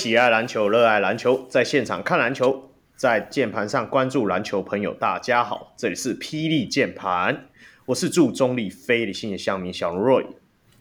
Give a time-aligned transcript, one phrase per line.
[0.00, 7.48] 喜爱篮球、热爱篮球，在现场看篮球，在键盘上关注篮球朋友，大家好，这里是霹雳键盘，
[7.84, 10.24] 我是祝中立非理性的乡民小 Roy，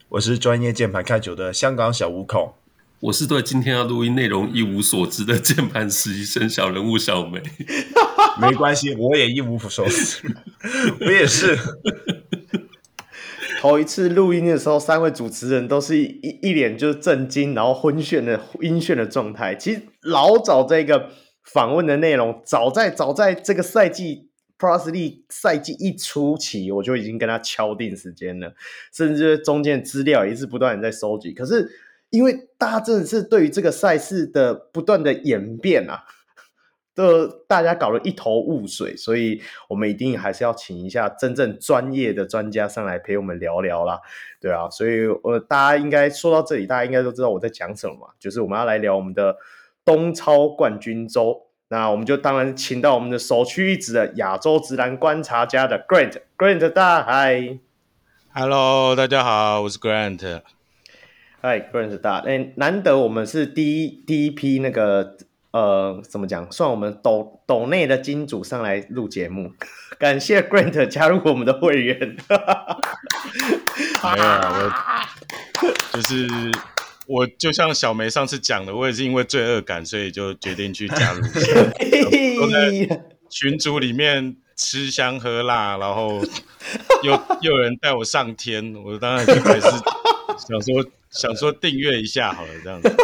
[0.08, 2.54] 我是专业键盘看球的香港小五孔，
[3.02, 7.42] 我是对 今天要录音内容一无所知的键盘实习生小人物小梅，
[8.40, 10.34] 没关系，我也一无所知，
[11.02, 11.58] 我也是。
[13.60, 19.54] 头一次录音的时候，三位主持人都是一一脸就是震惊，然后昏眩的晕眩的状态。
[19.54, 21.10] 其实老早这个
[21.44, 28.54] 访问的内容，早在早在这个赛季 Plus League 赛季一初期，我就已经跟他敲定时间了，
[28.94, 31.34] 甚至中间资料也是不断的在收集。
[31.34, 31.70] 可是
[32.12, 36.06] 因为大家真的是对于这个赛事的不断的演变啊。
[37.00, 44.02] 就大家搞得一头雾水，所以我们一定还是要请一下真正专业的专家上来陪我们聊聊啦，
[44.42, 49.38] 对啊，所以呃，大家应该说到这里，大家应该都知道我在讲什么嘛，就是我们要来聊我们的
[49.86, 57.60] 东超冠军周，那我们就当然请到我们的首屈一指的亚洲直男观察家的 Grant，Grant 大嗨
[58.34, 60.42] ，Hello，大家好，我是 Grant，
[61.40, 65.16] 嗨，Grant 大，哎，难得我们是第一第一批那个。
[65.52, 66.52] 呃，怎么讲？
[66.52, 69.52] 算我们斗斗内的金主上来录节目，
[69.98, 71.98] 感谢 Grant 加入我们的会员。
[72.28, 74.72] 没有啊，
[75.62, 76.28] 我 就是
[77.08, 81.22] 我，就像小梅上次讲的，我也是因为罪恶感，所以就决定去加入。
[83.30, 86.22] 群组里面吃香喝辣，然后
[87.04, 87.12] 又
[87.42, 89.68] 又有人带我上天，我当然就还是
[90.38, 92.96] 想说想说订阅一下好了，这样子。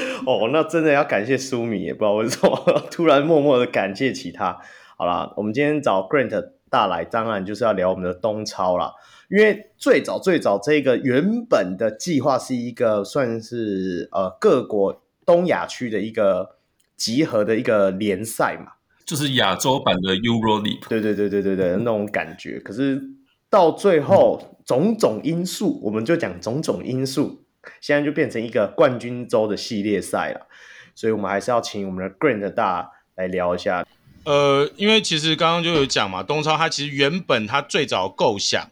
[0.26, 4.58] 哦，那真的要感谢舒米，也不知道为什么 突然默默的感谢起他。
[4.96, 8.92] 好啦，我们今天找 Grant 大来，当然就是要聊我们的东超啦。
[9.28, 16.56] 因为最早最早这个原本的计划是一个算是呃各国东亚区的一个
[16.96, 20.88] 集合的一个联赛嘛，就是亚洲版的 Euro League。
[20.88, 22.60] 对对对对对对，那种感觉。
[22.60, 23.02] 可是
[23.50, 27.45] 到最后种种因素，我们就讲种种因素。
[27.80, 30.46] 现在就变成一个冠军周的系列赛了，
[30.94, 33.86] 所以我们还是要请我们的 Grant 大来聊一下。
[34.24, 38.70] 呃，因为其实刚刚就有讲嘛，东超它其实原本它最早构想，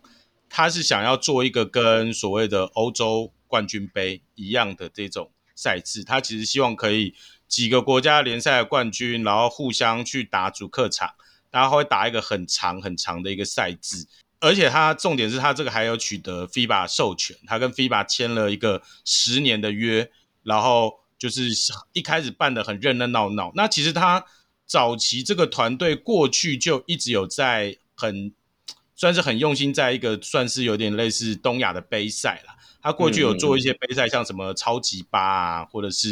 [0.49, 7.15] 它是想要做一个跟所谓的欧洲冠军杯一样的这种赛制，它其实希望可以
[7.47, 11.11] 几个国家联赛的冠军，然后互相去打主客场，
[11.53, 14.09] 然后会打一个很长很长的一个赛制。
[14.45, 20.11] 而且他重点是他这个还有取得 FIBA 授权，他跟 FIBA 签了一个十年的约，
[20.43, 21.49] 然后就是
[21.95, 23.51] 一开始办的很热热闹闹。
[23.55, 24.23] 那其实他
[24.67, 28.35] 早期这个团队过去就一直有在很
[28.95, 32.55] 算是很用心，在一个算是有点类似东亚的杯赛啦。
[32.83, 36.11] 他过去有做一些杯赛，像什么超级八啊，或者是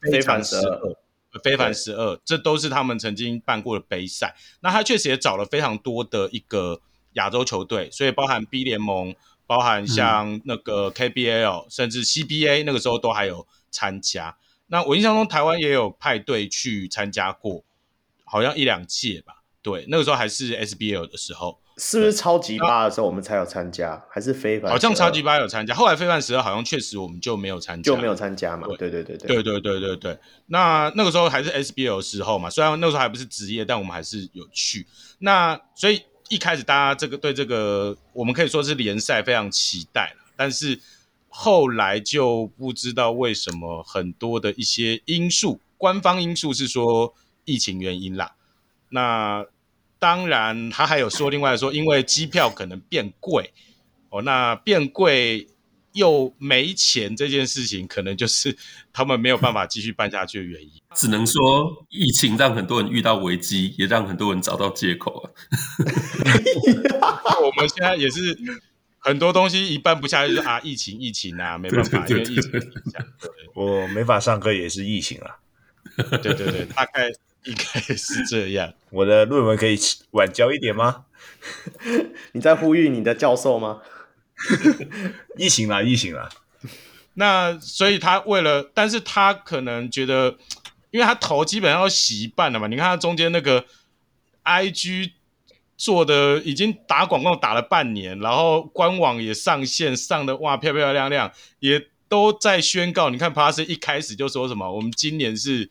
[0.00, 0.96] 非凡十二、
[1.44, 4.34] 非凡十二，这都是他们曾经办过的杯赛。
[4.60, 6.80] 那他确实也找了非常多的一个。
[7.16, 9.14] 亚洲球队，所以包含 B 联盟，
[9.46, 14.36] 包含像那个 KBL，、嗯、甚至 CBA，那个时候都还有参加。
[14.68, 17.64] 那我印象中台湾也有派队去参加过，
[18.24, 19.42] 好像一两届吧。
[19.62, 24.00] 对，那个时候还是 SBL 的时候，是不是超级八的时候我们才有参加？
[24.10, 24.70] 还是非凡？
[24.70, 28.66] 好像超级八有参加，后来非凡十二好像确实我们就没有参加，就没有参加嘛。
[28.78, 30.18] 对对对对对对对对对。
[30.46, 34.86] 那那个时候还是 SBL 的时候嘛，虽然那个时候还不是职业，但我们还是有去。
[35.20, 36.02] 那所以。
[36.28, 40.80] 一开始大家这个对这个我们可以说是联赛非常期待了，但是
[41.28, 47.14] 后来就不知道为什么很多的一些因素，官方因素是说
[47.44, 48.34] 疫情原因啦。
[48.88, 49.44] 那
[49.98, 53.52] 当然他还有说另外说，因为机票可能变贵
[54.10, 55.48] 哦，那变贵。
[55.96, 58.56] 又没钱这件事情，可能就是
[58.92, 60.70] 他们没有办法继续办下去的原因。
[60.94, 65.24] 只能说，疫情让很多人遇到危机，也让很多人找到借口啊。
[67.42, 68.38] 我们现在也是
[68.98, 73.04] 很多东西一办不下去，就是啊，疫情，疫情啊，没办法，因为疫情影响。
[73.54, 75.38] 我没法上课也是疫情啊。
[76.22, 77.08] 对对对，大概
[77.44, 78.72] 应该是这样。
[78.90, 79.78] 我的论文可以
[80.10, 81.04] 晚交一点吗？
[82.32, 83.80] 你在呼吁你的教授吗？
[85.38, 86.28] 异形啦，异形啦。
[87.14, 90.36] 那所以他为了，但是他可能觉得，
[90.90, 92.66] 因为他头基本上要洗一半了嘛。
[92.66, 93.64] 你看他中间那个
[94.44, 95.12] IG
[95.76, 103.10] 做的已经打广告打了半年，然后官网也上线上的哇漂漂亮亮，也都在宣告。
[103.10, 105.70] 你看 Plus 一开始就说什么，我们今年是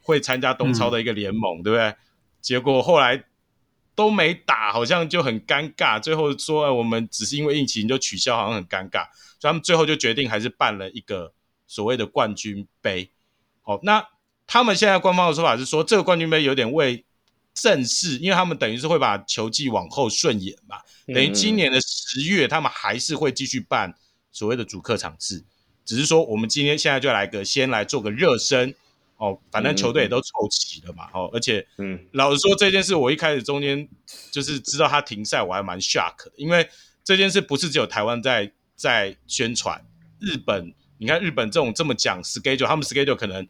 [0.00, 1.94] 会参加东超的一个联盟，对不对？
[2.40, 3.24] 结果后来
[3.96, 5.98] 都没打，好像就很尴尬。
[6.00, 9.08] 最后说，哎，我们只是因为疫情就取消，好像很尴尬。
[9.40, 11.32] 所以他们最后就决定还是办了一个
[11.66, 13.10] 所谓的冠军杯。
[13.64, 14.06] 哦，那
[14.46, 17.04] 他们现在官方的说法是说，这个冠军杯有点为
[17.54, 20.76] 正式，因为他们等于是会把球季往后顺延嘛，
[21.06, 23.92] 等于今年的十月他们还是会继续办
[24.30, 25.42] 所谓的主客场制，
[25.84, 28.74] 只是说我们今天现在就来个先来做个热身。
[29.16, 33.88] 哦，反正球队也都凑齐了嘛，哦，而且，嗯，老实说这件事，我一开始中间
[34.30, 36.68] 就是知道他停赛，我还蛮 shock 的，因为
[37.02, 39.82] 这件事不是只有台湾在在宣传，
[40.20, 43.48] 日本，你看日本这种这么讲 schedule，他们 schedule 可能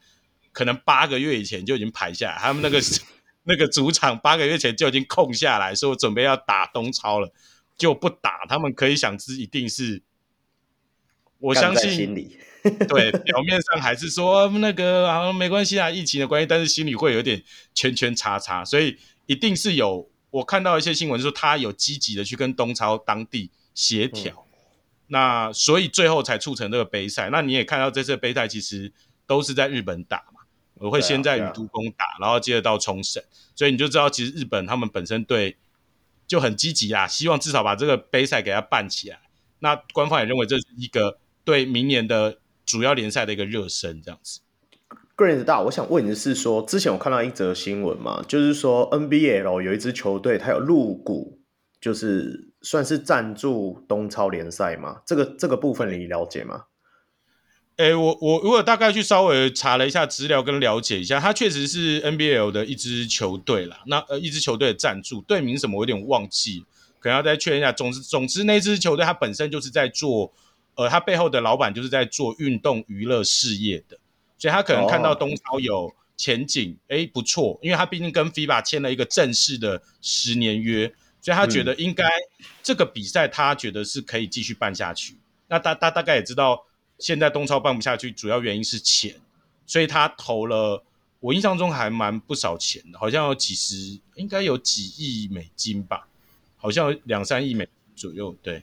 [0.53, 2.81] 可能八个月以前就已经排下来，他们那个
[3.43, 7.33] 那个主场八个月前就已经空下来，说准备要打东超了，
[7.77, 10.01] 就不打，他们可以想知一定是，
[11.39, 12.31] 我相信。
[12.89, 17.43] 对，表面上还是说那个啊，没关系啊，疫情的关系，但是心里会有点
[17.75, 18.97] 圈圈叉叉，所以
[19.27, 24.59] 一定是有我看到一些新闻说他有积极的去跟东超当地协调，嗯、
[25.09, 27.31] 那所以最后才促成这个杯赛。
[27.31, 28.93] 那你也看到这次杯赛其实
[29.27, 30.41] 都是在日本打嘛，
[30.75, 33.23] 我会先在宇都宫打，然后接着到冲绳，
[33.55, 35.57] 所以你就知道其实日本他们本身对
[36.27, 39.21] 就很积极啊，希望至少把这个杯赛给它办起来。
[39.59, 42.39] 那官方也认为这是一个对明年的。
[42.67, 44.41] 主要联赛的一个热身，这样子。
[45.17, 51.39] Grant 大，我想问你的是说，之前我看到一则新闻嘛，就是说 NBL 有一支球队，它有入股，
[51.81, 55.01] 就是算是赞助东超联赛嘛？
[55.07, 56.65] 这个这个部分你了解吗？
[57.77, 63.81] 诶、欸，我我如果大概去稍微查了一下资料跟了解一下，它确实是 NBL 的一支球队啦。
[63.87, 66.65] 那呃，一支球队的赞助队名什么，我有点忘记，
[67.01, 67.73] 可能要再确认一下。
[67.73, 70.35] 总之，总之那支球队它本身就是在做。
[70.77, 73.99] 呃，他背后的老板就是在做运动娱乐事业的，
[74.39, 77.09] 所以他可能看到东超有前景，哎、oh.
[77.15, 80.87] 不错，因为他毕竟跟 FIBA 签了一个正式的十年约，
[81.23, 82.07] 所以他觉得应该
[82.63, 85.15] 这个比赛他觉得是可以继续办下去。
[85.15, 85.19] 嗯、
[85.49, 86.67] 那大大大概也知道，
[86.99, 89.15] 现在东超办不下去，主要原因是钱，
[89.67, 90.85] 所以他投了，
[91.21, 96.07] 我印象中还蛮不少钱的，好像有几十，应该有几亿美金吧，
[96.59, 98.63] 好像有两三亿美金左右，对。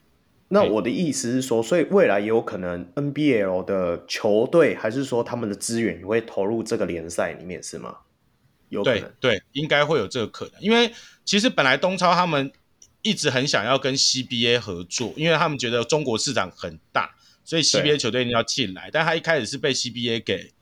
[0.53, 7.97] 那我的意思是说，所以未来有可能 NBL 的球队，还是说他们的资源也会投入这个联赛里面，是吗？
[8.69, 10.53] 有可能，对对，应该会有这个可能。
[10.61, 10.93] 因为
[11.25, 12.51] 其实本来东超他们
[13.01, 18.91] 一直很想要跟 CBA 合作，因为他们觉得中国市场很大，所以 CBA 球队一定要进来。
[18.93, 20.53] 但他一开始是被 CBA 给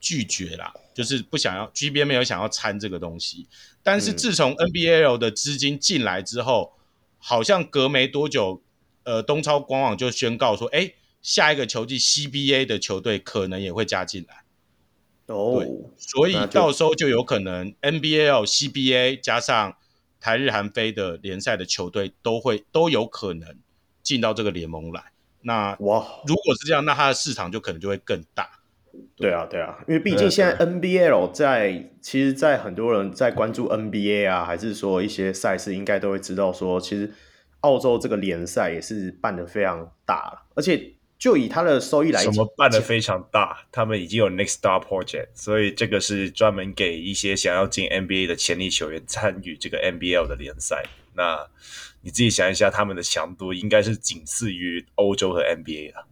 [0.00, 3.46] 拒绝了，就是不想要 CBA 没有想要参这个东西。
[3.82, 6.80] 但是自从 NBL 的资金进来之后，嗯、
[7.18, 8.62] 好像隔没多久。
[9.04, 10.92] 呃，东超官网就宣告说，哎，
[11.22, 14.44] 下一个球季 CBA 的球队可能也会加进来。
[15.26, 15.62] 哦，
[15.96, 19.76] 所以到时候就有可能 NBL、CBA 加上
[20.20, 23.56] 台日韩非的联赛的球队都会都有可能
[24.02, 25.12] 进到这个联盟来。
[25.42, 28.60] 那哇，如果是这样，那它的市场就可能就会更大。
[29.16, 37.12] 对啊，对啊，因为毕竟现在 NBL 在，其实，在很多人在关注 NBA 啊，还是说一些赛事，应该都会知道说，其实。
[37.64, 43.66] 澳洲这个联赛也是办的非常大，而且就以他的收益来讲，什么办的非常大？
[43.72, 50.84] 他们已经有 Next Star Project，所以这个是专门给一些想要进 NBA 的潜力球员参与这个 NBL 的联赛。
[51.14, 51.46] 那
[52.02, 56.06] 你自己想一下，他们的强度应该是仅次于欧洲和 NBA 了。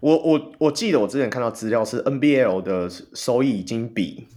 [0.00, 4.28] 我我我记得我之前看到资料是 NBL 的收益已经比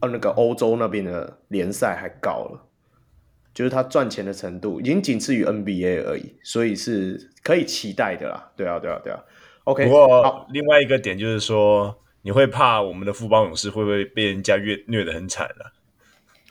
[0.00, 2.67] 呃那个欧洲那边的联赛还高了。
[3.58, 8.52] 就是他赚钱的程度已经仅次于 NBA 而已，所以是可以期待的啦。
[8.56, 9.18] 对啊，对啊，对啊。
[9.64, 9.84] OK。
[9.84, 15.72] 不过另外一个点就是说，你会怕我们的富邦勇士会不会被人家虐虐得很惨了？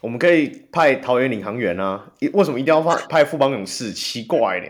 [0.00, 3.92] 我们可以派桃园领航员啊，为什么一定要派派富邦勇士？
[3.92, 4.66] 奇怪呢。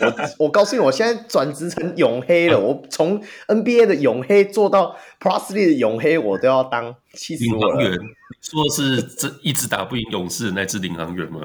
[0.00, 2.56] 我我告诉你，我现在转职成永黑了。
[2.56, 6.94] 我从 NBA 的永黑做到 Plus League 的永黑，我都要当。
[7.14, 7.80] 气死我了！
[7.80, 7.98] 领航员，
[8.40, 11.40] 说的是这一直打不赢勇士的那只领航员吗？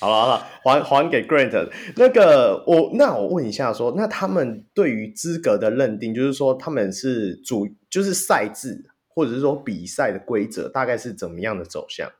[0.00, 12.10] 好了好了，还还给 Grant 那个我那我问一下说，那他们对于资格的认定，就是说他们是主就是赛制，或者是说比赛的规则，大概是怎么样的走向？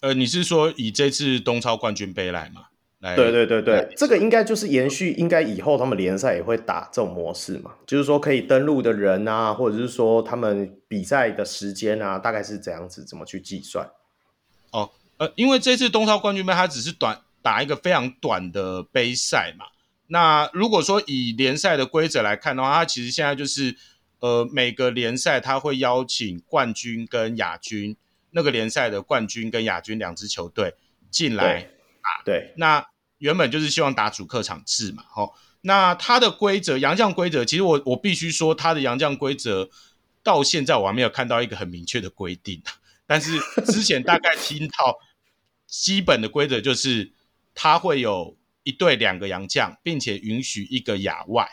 [0.00, 2.66] 呃，你是说以这次东超冠军杯来吗？
[3.00, 13.86] 来，对对对对，这个应该就是延续，应该以后他们联赛也会打这种模式嘛，就是说可以登录的人啊，或者是说他们比赛的时间啊，大概是怎样子，怎么去计算？
[14.70, 19.66] 哦，呃，因为这次东超冠军杯它只是短打一个非常短的杯赛嘛，
[20.08, 23.76] 那如果说以联赛的规则来看的话，它其实现在就是
[24.20, 27.96] 呃，每个联赛它会邀请冠军跟亚军，
[28.30, 30.74] 那个联赛的冠军跟亚军两支球队
[31.10, 31.62] 进来
[32.02, 32.22] 打。
[32.24, 32.86] 对，那
[33.18, 35.32] 原本就是希望打主客场制嘛，齁。
[35.60, 39.70] 那它的规则，洋将规则，其实我我必须说，它的洋将规则
[40.22, 42.62] 到现在我还没有看到一个很明确的规定。
[43.06, 44.98] 但是之前大概听到
[45.66, 47.12] 基本的规则就是，
[47.54, 51.48] 它会有一队两个洋将，并且允许一个亚外，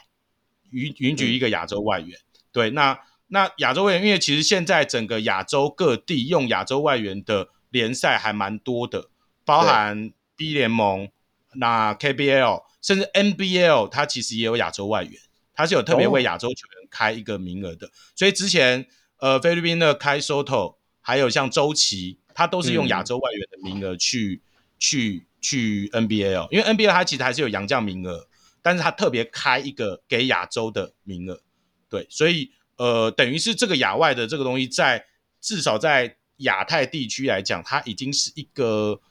[0.72, 2.18] 允允许一个亚洲外援。
[2.18, 9.10] 嗯、对，那那亚洲外援，因为其实现在整个亚洲各地用亚洲外援的联赛还蛮多的，
[9.46, 11.10] 包含 B 联盟，
[11.56, 12.64] 那 KBL。
[12.82, 15.14] 甚至 NBL 它其实也有亚洲外援，
[15.54, 17.86] 它是有特别为亚洲球员开一个名额的。
[17.86, 17.96] Oh.
[18.16, 18.88] 所以之前
[19.20, 24.48] 呃菲律宾的 Kai Sotto，还有像周琦，他都是用亚洲外援的名额去、嗯、
[24.80, 28.28] 去去 NBA 哦因为 NBA 它其实还是有洋将名额，
[28.62, 31.42] 但是他特别开一个给亚洲的名额。
[31.90, 35.06] 对，所以呃等于是这个亚外的这个东西在，在
[35.42, 39.02] 至少在亚太地区来讲，它已经是一个。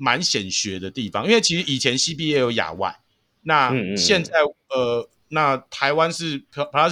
[0.00, 3.00] 蛮显学的地方，因为其实以前 CBA 有亚外，
[3.42, 4.32] 那现在
[4.68, 6.40] 呃，那台湾是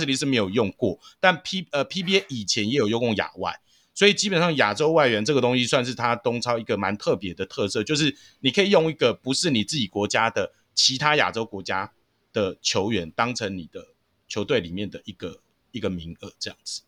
[0.04, 3.60] 里是没有用过，但 P 呃 PBA 以前也有用过亚外，
[3.96, 11.92] 所以基本上亚洲外援这个东西算是它东超一个蛮特别的特色，就是你可以用一个不是你自己国家的其他亚洲国家
[12.32, 13.88] 的球员当成你的
[14.28, 15.40] 球队里面的一个
[15.72, 16.82] 一个名额这样子。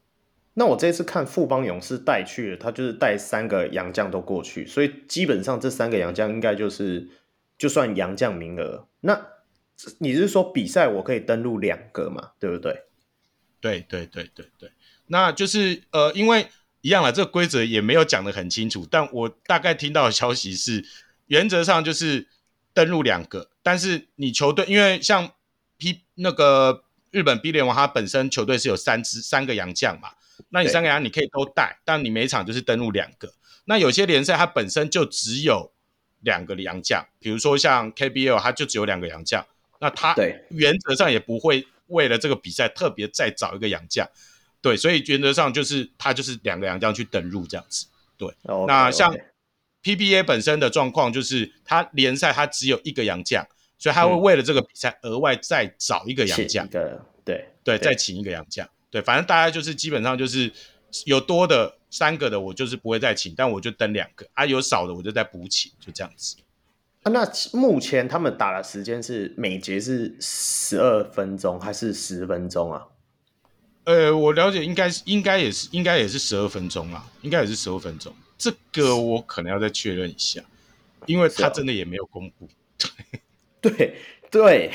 [0.53, 7.09] 那我这次看富邦勇士带去了，他就是带三个洋将都过去，所以基本上这三个洋将应该就是
[7.57, 8.87] 就算洋将名额。
[9.01, 9.29] 那
[9.99, 12.33] 你是说比赛我可以登录两个嘛？
[12.39, 12.83] 对不对？
[13.61, 14.71] 对对对对对，
[15.07, 16.47] 那就是呃，因为
[16.81, 20.85] 一样了，这个规则也没有讲得很清楚，但我大概听到的消息是，
[21.27, 22.29] 原则上就是
[22.73, 25.33] 登录两个，但是你球队因为像
[25.77, 30.11] P 那个日本 B 联盟，它本身球队是有三支三个洋将嘛。
[30.51, 33.33] 那你三个洋你可以都带，但你每场就是登录两个。
[33.65, 35.73] 那有些联赛它本身就只有
[36.21, 39.45] 两个洋将，比如说像 KBL，它就只有两个洋将。
[39.81, 40.15] 那它
[40.51, 44.09] 原则上也不会为了这个比赛特别再找一个洋将，
[44.69, 47.87] 对，所以原则上就是它就是两个洋将去登入这样子。
[48.19, 49.17] 对，okay, 那像
[49.83, 53.47] PBA 本身的状况就是它联赛它只有一个洋将，
[53.79, 56.83] 所以他会为了这个比赛额外再找一个洋将，对
[57.25, 58.69] 对，对，再请一个洋将。
[58.91, 60.53] 对，反正大家就是基本上就是
[61.07, 66.37] 有多的三个的，我就是不会再请，但我就登两个啊；有少的我就再补请，就这样子。
[67.05, 72.85] 啊，那目前他们打的时间是每节是十二分钟还是十分钟啊？
[73.89, 78.15] 呃，我了解应该是应该也是应该也是十二分钟啦，应该也是十二分钟。
[78.37, 80.43] 这个我可能要再确认一下，
[81.07, 82.47] 因为他真的也没有公布。
[83.63, 83.97] 对对
[84.31, 84.71] 对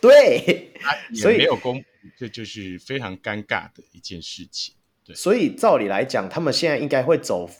[0.00, 0.72] 对，
[1.12, 1.84] 所以没有公布。
[2.16, 5.16] 这就是非常尴尬的一件事情，对。
[5.16, 7.50] 所以照理来讲，他们现在应该会走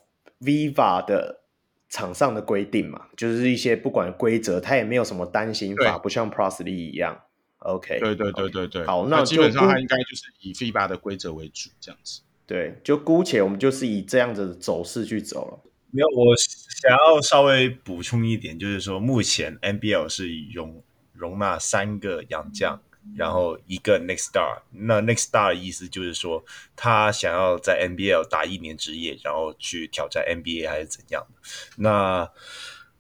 [0.41, 1.41] Viva 的
[1.89, 7.23] 场上的规定嘛，就是一些不管规则，他也没有什么单行法，不像 League 一样。
[7.65, 8.85] OK，对对对对对。
[8.85, 12.21] 好，那基本上它应该就是以 FIBA 的规则为主，这样子。
[12.47, 15.71] 对，就姑且我们就是以这样子的走势去走了。
[15.91, 22.81] 没有，我想要稍微补充一点，就是说目前 NBL 是容容纳三个洋将。
[23.17, 26.45] 然后一个 Next Star，那 Next Star 的意思就是说，
[26.77, 31.41] 他想要在 NBL 打一年职业，然后去挑战 NBA 还是怎样的？
[31.79, 32.31] 那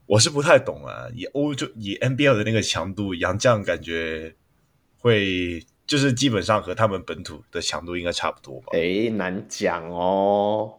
[0.06, 1.06] 我是不太懂啊。
[1.14, 4.34] 以欧洲以 NBL 的那个强度，洋将感觉
[5.02, 8.68] 会就是基本上和他们本土的强度应该差不多吧？
[8.72, 10.78] 诶，难讲哦。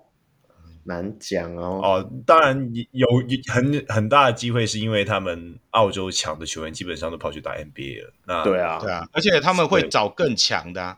[0.85, 1.79] 难讲哦。
[1.81, 3.07] 哦，当然有
[3.53, 8.13] 很很大的机会，是因为他们澳洲强的球员基本上都跑去打 NBA 了。
[8.25, 10.97] 那对啊，对啊，而且他们会找更强的啊，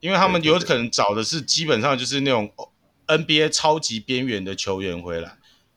[0.00, 2.50] 因为他们有可能找的是基本上就是那种
[3.06, 5.36] NBA 超级边缘的球员回来。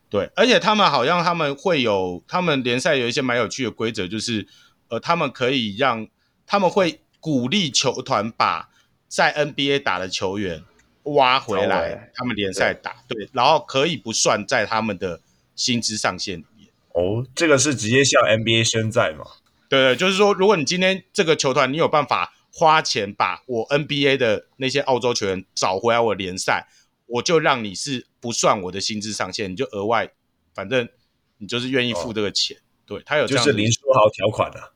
[0.10, 4.48] 对，而且他们好像他们会有，他们联赛有一些蛮有趣的规则，就是
[4.88, 6.08] 呃，他们可以让
[6.46, 8.70] 他们会鼓励球团把
[9.08, 10.64] 在 NBA 打的球员。
[11.10, 15.22] 挖回来，他们联赛打对，对，然后可以不算在他们的
[15.56, 16.68] 薪资上限里面。
[16.94, 19.24] 哦，这个是直接向 NBA 宣战吗？
[19.70, 26.68] 对对，就是说，如果你今天这个球团你有办法花钱把我 NBA 的那些澳洲球员找回来我联赛，
[27.06, 30.10] 我就让你是不算我的薪资上限，你就额外，
[30.56, 30.90] 反正
[31.38, 32.58] 你就是愿意付这个钱。
[32.58, 34.70] 哦、对他有就是林书豪条款的、啊。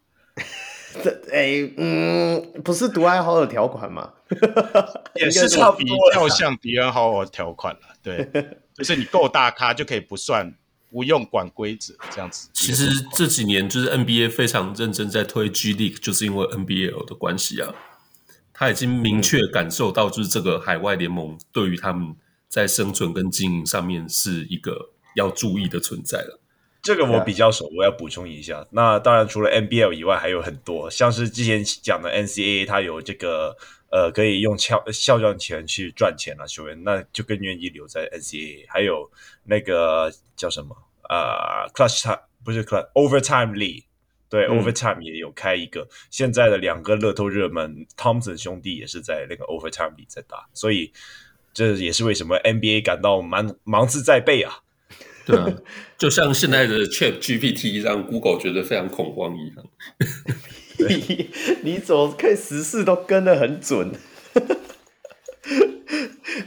[1.04, 4.12] 这哎嗯，不是独爱好友条款吗？
[5.16, 7.82] 也是差比较像迪恩豪尔条款了。
[8.02, 8.30] 对，
[8.74, 10.54] 就是你够大咖就可以不算，
[10.92, 12.50] 不用管规则这样子。
[12.54, 17.74] 其实这几年就是 NBA 非常认真在推 G League，就是因为 NBL 的关系啊。
[18.54, 22.14] 他已经明确感受到，就是这个海外联盟对于他们
[22.50, 26.42] 在生存跟经营上面是一个要注意的存在了。
[26.82, 28.66] 这个我比较熟，我要补充一下。
[28.72, 33.56] 那当然，除了 NBL 以外，还有很多，像是之前讲的 NCAA，它有这个
[33.92, 38.66] 呃，可以用肖肖像权去赚钱啊球员，那就更愿意留在 NCAA。
[38.70, 39.12] 还有
[39.44, 40.76] 那个叫什么
[41.10, 43.84] 呃，Clutch Time 不是 Clutch Overtime League，
[44.30, 45.86] 对、嗯、Overtime 也有开一个。
[46.10, 50.94] 现在的两个乐透热门 Thompson 兄弟也是在那个 Overtime League 在打，所以
[51.54, 54.60] 这也是为什么 NBA 感到蛮芒刺在背啊。
[55.30, 55.48] 对啊，
[55.98, 59.66] 就像现在的 Chat GPT 让 Google 觉得非常恐慌一样。
[60.90, 61.30] 你
[61.64, 63.92] 你怎么可以时事都跟得很准？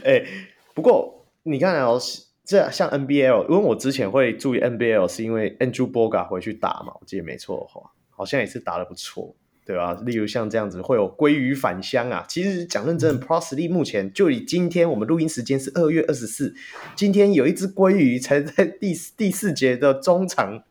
[0.03, 0.27] 哎、欸，
[0.73, 1.99] 不过你看哦，
[2.43, 9.35] 这像 NBL，因为我之前会注意 NBL，是因为 Andrew Bogut 回去打嘛，我记得没错的话，好像也是打的不错。
[9.65, 9.93] 对吧？
[10.05, 12.25] 例如像这样子会有鲑鱼返乡啊。
[12.27, 16.53] 其实讲认真，Pro League 目前就以今天我们录音时间是二月二十四，
[16.95, 20.63] 今天有一只鲑鱼才在第第四节的中场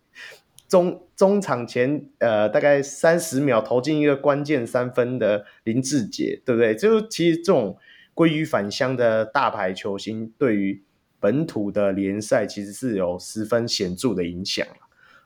[0.69, 6.75] 中中场前呃大概三十秒投进一个关键三分的林志杰，对不对？
[6.75, 7.79] 就其实这种
[8.15, 10.83] 鲑鱼返乡的大牌球星，对于
[11.19, 14.67] 本土的联赛其实是有十分显著的影响。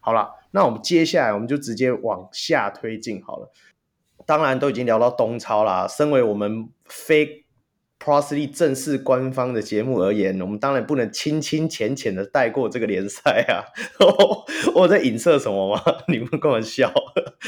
[0.06, 3.50] 好了，那我们接下来我们就直接往下推进好了。
[4.24, 7.44] 当然都已经聊到东超啦，身为我们非
[7.98, 13.66] ProSLy 正式官方的节目而言，我们当然不能轻轻浅浅的带过这个联赛啊。
[14.76, 15.82] 我在影射什么吗？
[16.06, 16.92] 你们跟我笑。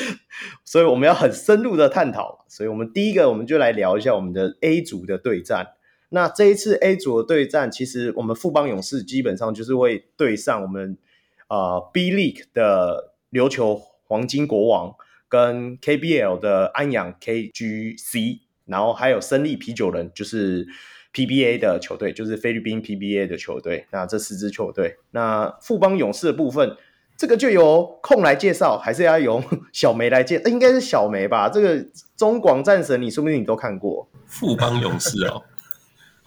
[0.66, 2.44] 所以我们要很深入的探讨。
[2.48, 5.74] 所以我们第一个，我们就来聊一下我们的 A 组的对战。
[6.08, 10.98] 那这一次 A 组的对战，其实我们富邦勇士基本上就是会对上我们。
[11.48, 14.94] 呃，B League 的琉球黄金国王
[15.28, 20.66] 跟 KBL 的安阳 KGC，然后还有胜利啤酒人，就是
[21.12, 23.86] PBA 的球队，就是菲律宾 PBA 的球队。
[23.90, 26.76] 那这四支球队，那富邦勇士的部分，
[27.16, 30.40] 这个就由空来介绍，还是要由 小梅来介？
[30.46, 31.48] 应该是小梅吧？
[31.48, 31.84] 这个
[32.16, 34.08] 中广战神，你说不定你都看过。
[34.26, 35.42] 富邦勇士哦，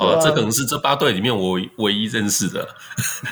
[0.01, 2.67] 哦，这可能是这八队里面我唯一认识的。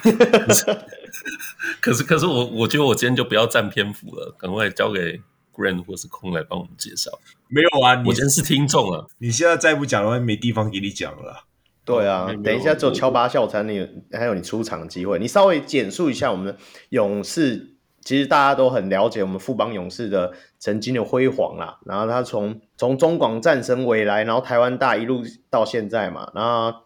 [1.81, 5.19] 可是，可是我我觉得我今天就不要占篇幅了，赶快交给
[5.53, 7.11] Grand 或是空来帮我们介绍。
[7.47, 9.05] 没有啊，我今天是听众啊。
[9.17, 11.45] 你现在再不讲的话，没地方给你讲了。
[11.83, 15.17] 对啊，哦、等一下只有敲八笑才能有，还有你出场的机会。
[15.17, 16.55] 你稍微简述一下我们的
[16.89, 21.79] 勇士，其实大家都很了解我们富邦勇士的曾经的辉煌啦。
[21.85, 26.81] 然后他从从中广战神回来，然后台湾大一路到现在嘛，然后。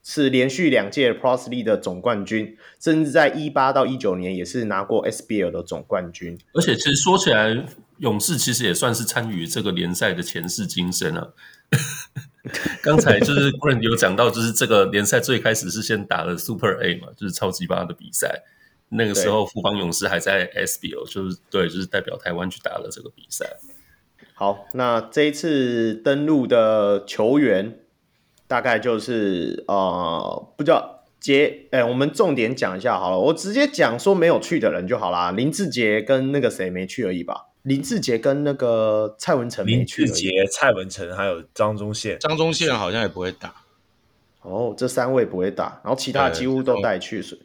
[0.00, 6.38] 是连续两届 p r o s l e y 的总冠军，甚至在一八到一九年也是拿过 SBL 的总冠军。
[6.54, 7.66] 而且，其实说起来，
[7.98, 11.28] 勇士其实也算是参与这个联赛的前世今生啊。
[12.80, 18.44] 刚才就是 Grant 有讲到，就是这个联赛最开始是先打了 Super A 嘛，就是超级八的比赛。
[18.90, 23.56] 那个时候，富邦勇士还在 SBL，就是对，就是代表台湾去打了这个比赛。
[24.34, 27.80] 好，那这一次登陆的球员。
[28.50, 35.30] 大概就是呃，不知道杰，哎、欸，我们重点讲一下好了，我直接讲说没有去的人就好啦。
[35.32, 37.48] 林志杰跟那个谁没去而已吧？
[37.60, 40.04] 林志杰跟那个蔡文成没去。
[40.06, 43.54] 林志杰、蔡文成还有张宗宪，张宗宪好像也不会打。
[44.40, 47.42] 哦，这三位不会打，然后其他几乎都带去，所以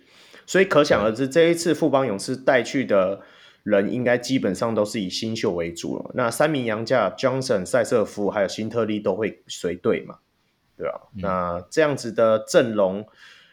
[0.65, 3.21] 可想而知，这一次富邦勇士带去的
[3.63, 6.11] 人应该基本上都是以新秀为主了。
[6.15, 10.19] 那三名洋将 Johnson、塞瑟夫还有辛特利都会随队嘛？
[10.75, 13.07] 对啊，那这样子的阵容，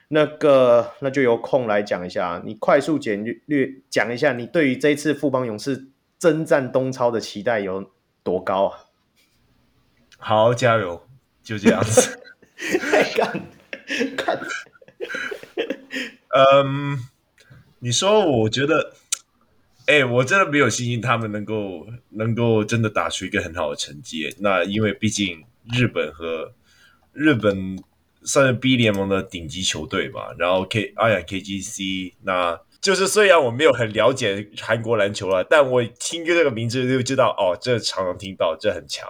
[0.09, 8.79] 那个那就由空来讲一下，你快速简略讲一下，你对于这一次富邦勇士征战东超的期待有多高啊？
[10.19, 11.07] 好，加油，
[11.43, 12.19] 就这样子。
[13.17, 13.41] 看，
[14.17, 14.41] 看，
[16.31, 16.99] 嗯，
[17.81, 18.95] 你说，我觉得，
[19.87, 24.35] 哎、我真的没有信心他们能够能够真的打出一个很好的成绩。
[24.39, 26.53] 那因为毕竟日本和
[27.13, 27.83] 日本
[28.23, 39.09] 算是 B 联盟的顶级球队吧，然后 K 阿雅 KGC，那就是虽然我没有很了解韩国篮球了，但我听这个名字就知道哦，这常常听到，这很强。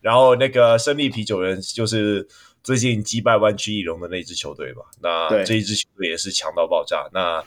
[0.00, 2.26] 然后那个胜利啤酒人就是
[2.62, 7.44] 最近击败湾区翼龙的那支球队吧，那这一支球队也是强到爆炸，那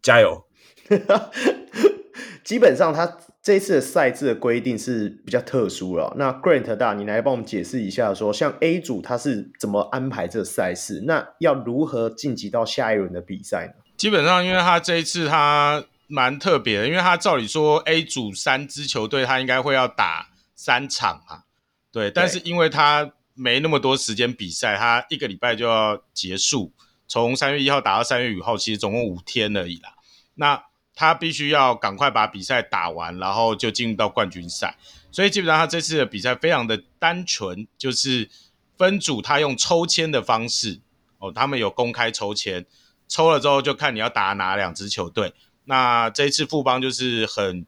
[0.00, 0.44] 加油！
[2.44, 3.18] 基本上他。
[3.44, 6.14] 这一次的赛制的规定是比较特殊了。
[6.16, 11.02] 那 Grant 大，你来帮我们解释一下说，说像 A 组他是怎么安排这赛事？
[11.08, 13.82] 那要如何晋级到下一轮的比赛呢？
[13.96, 21.42] 基本上，因为他这一次他蛮特别的，因为他照理说 A 组三支球队他应该会要打三场啊。
[21.90, 26.72] 对，但是因为他没那么多时间比赛，他一个礼拜就要结束，
[27.08, 29.94] 从三月一号打到三月五号，其实总共五天而已啦。
[30.34, 30.64] 那
[30.94, 34.76] 他必须要赶快把比赛打完，然后就进入到冠军赛。
[35.10, 38.28] 所以基本上他这次的比赛非常的单纯，就是
[38.76, 40.80] 分组他用抽签的方式
[41.18, 42.66] 哦，他们有公开抽签，
[43.08, 45.32] 抽了之后就看你要打哪两支球队。
[45.64, 47.66] 那这一次富邦就是很。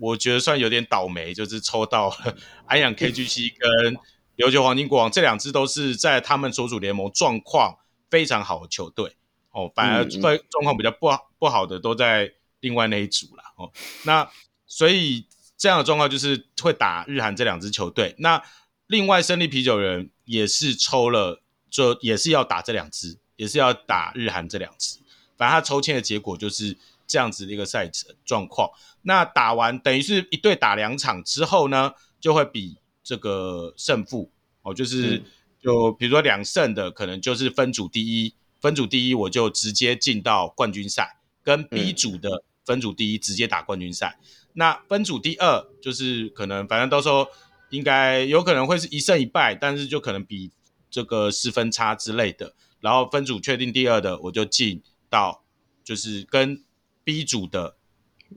[0.00, 3.96] 我觉得算有点倒霉，就是抽到了 安阳 KGC 跟
[4.38, 7.76] 琉球黄金国王这两支都是在他们所属联盟状况
[8.08, 9.16] 非常好的球队
[9.50, 13.70] 哦，反而状况比较不好不好的都在另外那一组了哦。
[14.04, 14.30] 那
[14.66, 18.14] 所以这样的状况就是会打日韩这两支球队。
[18.18, 18.40] 那
[18.86, 25.00] 另外胜利啤酒人也是抽了，就也是要打这两支，也是要打日韩这两支。
[25.36, 26.76] 反正他抽签的结果就是
[27.08, 28.70] 这样子的一个赛程状况。
[29.02, 35.22] 那打完等于是一队打两场之后呢，就会比这个胜负哦，就是
[35.58, 44.18] 就比如说两胜的可能就是分组第一，分组第一我就直接进到冠军赛，跟 B 组的分组第一直接打冠军赛。
[44.52, 47.26] 那分组第二就是可能反正到时候
[47.70, 50.50] 应该有可能会是一胜一败，但是就可能比
[50.90, 52.54] 这个失分差之类的。
[52.80, 55.42] 然后分组确定第二的我就进到
[55.82, 56.62] 就是跟
[57.02, 57.76] B 组的。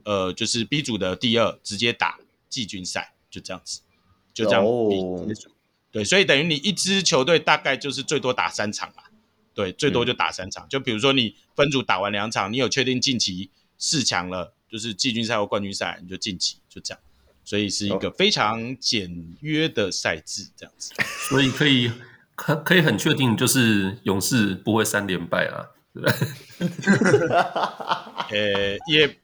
[0.04, 3.82] 呃，就是 B 组的第二直接打季军赛，就这样子，
[4.32, 5.50] 就这样比结束。
[5.90, 9.10] 对，所以等于你一支球队大概就是最多打三场吧，
[9.52, 10.64] 对，最多就打三场。
[10.64, 17.00] 嗯、就比如说你分组打完两场，你有确定晋级四强了，就是季军赛或冠军赛，你就晋级，就这样。
[17.44, 20.94] 所以是一个非常简约的赛制，这样子。
[21.28, 21.92] 所以可以
[22.34, 27.28] 可可以很确定，就是勇士不会三连败啊，对不对？
[28.72, 29.18] 呃，也。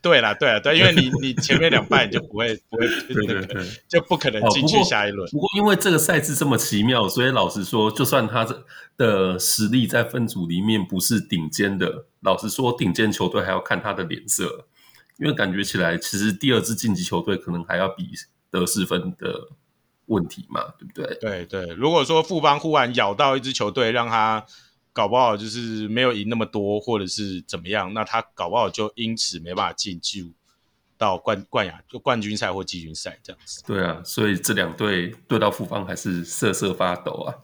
[0.00, 5.28] 对啦，对啦，对，因为你你前面两败你就不会不会，对对对，就不可能进去下一轮。
[5.30, 8.46] 不过因为这个赛制这么奇妙，所以老实说，就算他
[8.96, 14.66] 的实力在分组里面不是顶尖的，老实说，顶尖球队还要看他的脸色，
[15.18, 18.10] 因为感觉起来，其实第二支晋级球队可能还要比
[18.50, 19.48] 得失分的
[20.06, 21.18] 问题嘛，对不对？
[21.20, 24.44] 对对，如果说富邦忽然咬到一支球队，让他。
[24.92, 30.30] 搞不好就是没有赢那么多，或者是怎么样，那他搞不好就因此没办法进入
[30.98, 33.62] 到冠冠亚就冠军赛或季军赛这样子。
[33.66, 37.34] 对啊，所以这两队对到富邦还是瑟瑟发抖啊。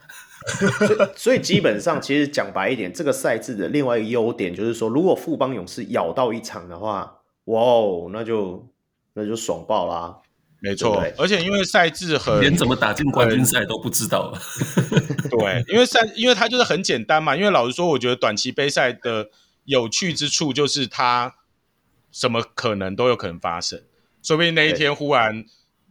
[0.48, 8.70] 所以，所以基本上其实讲白一点，这个赛制的另外一个优点就是说，如果富邦勇士咬到一场的话，哇哦，那就
[9.14, 10.20] 那就爽爆啦。
[10.60, 14.36] 没错，对对，而且因为赛制很连怎么打进冠军赛都不知道。
[15.30, 17.36] 对，因为赛，因为它就是很简单嘛。
[17.36, 19.28] 因为老实说，我觉得短期杯赛的
[19.64, 21.36] 有趣之处就是它
[22.10, 23.80] 什么可能都有可能发生。
[24.22, 25.44] 说不定那一天忽然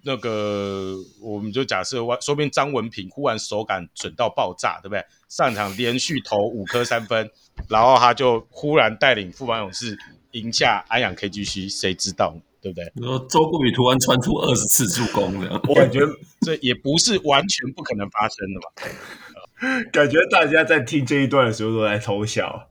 [0.03, 5.03] 那个，我们就假设，说不定张文平忽然手感准到爆炸，对不对？
[5.29, 7.31] 上场连续投五颗三分，
[7.69, 9.97] 然后他就忽然带领富邦勇士
[10.31, 12.35] 赢下安阳 KGC，谁知道？
[12.73, 12.91] 对不对？
[12.95, 16.01] 你说周国宇突然传出二十次助攻这样，我感觉
[16.41, 19.83] 这也不是完全不可能发生的吧。
[19.91, 22.69] 感觉大家在听这一段的时候都在偷笑，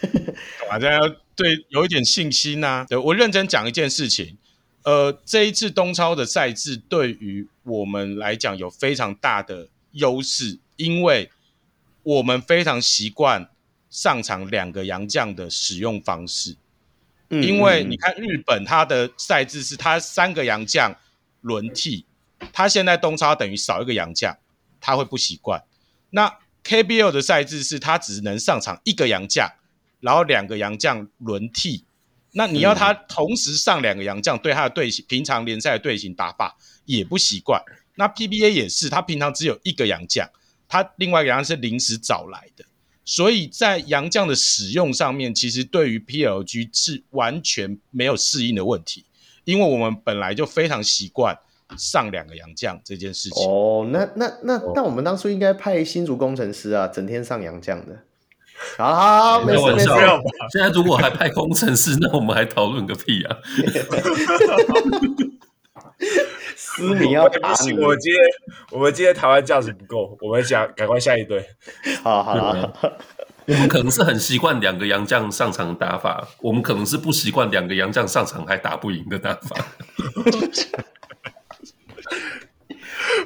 [0.68, 1.00] 大家要
[1.34, 2.86] 对有一点信心呐、啊。
[2.88, 4.36] 对，我认真讲一件事情，
[4.84, 11.30] 呃，这一次东超的赛制对于我们来讲有非常大的优势，因为
[12.02, 13.48] 我们非常习惯
[13.90, 16.56] 上场两个洋将的使用方式。
[17.40, 20.94] 因为你看日本，它的赛制是它三个洋将
[21.40, 22.04] 轮替，
[22.52, 24.36] 它现在东超等于少一个洋将，
[24.80, 25.62] 他会不习惯。
[26.10, 29.50] 那 KBL 的赛制是他只能上场一个洋将，
[30.00, 31.84] 然后两个洋将轮替。
[32.32, 37.62] 那你要他同时上两个洋将，对他的队形平常联赛的队形打法也不习惯。
[37.94, 40.28] 那 PBA 也是，他平常只有一个洋将，
[40.68, 42.64] 他另外一个洋将是临时找来的。
[43.04, 49.04] 所以在洋将的使用上面，其实对于 PLG 是完全没有适应的问题，
[49.44, 51.36] 因为我们本来就非常习惯
[51.76, 53.44] 上两个洋将这件事情。
[53.44, 58.04] 哦，那那那那我们当初应该派新竹工程师啊，整天上洋将的。
[58.78, 60.20] 好好，没有玩笑。
[60.52, 63.36] 现在如果还派工程师，那我们还讨论个屁啊！
[66.56, 68.20] 思明要打你，我今天
[68.70, 71.44] 我们今天台湾价值不够，我们想赶快下一队。
[72.02, 72.72] 好好好，
[73.46, 79.56] 我们可能是很习惯两个洋将上场打法，我们可能是不习惯两个洋将上场还打不赢的打法。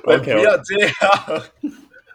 [0.05, 0.93] 我不要这样。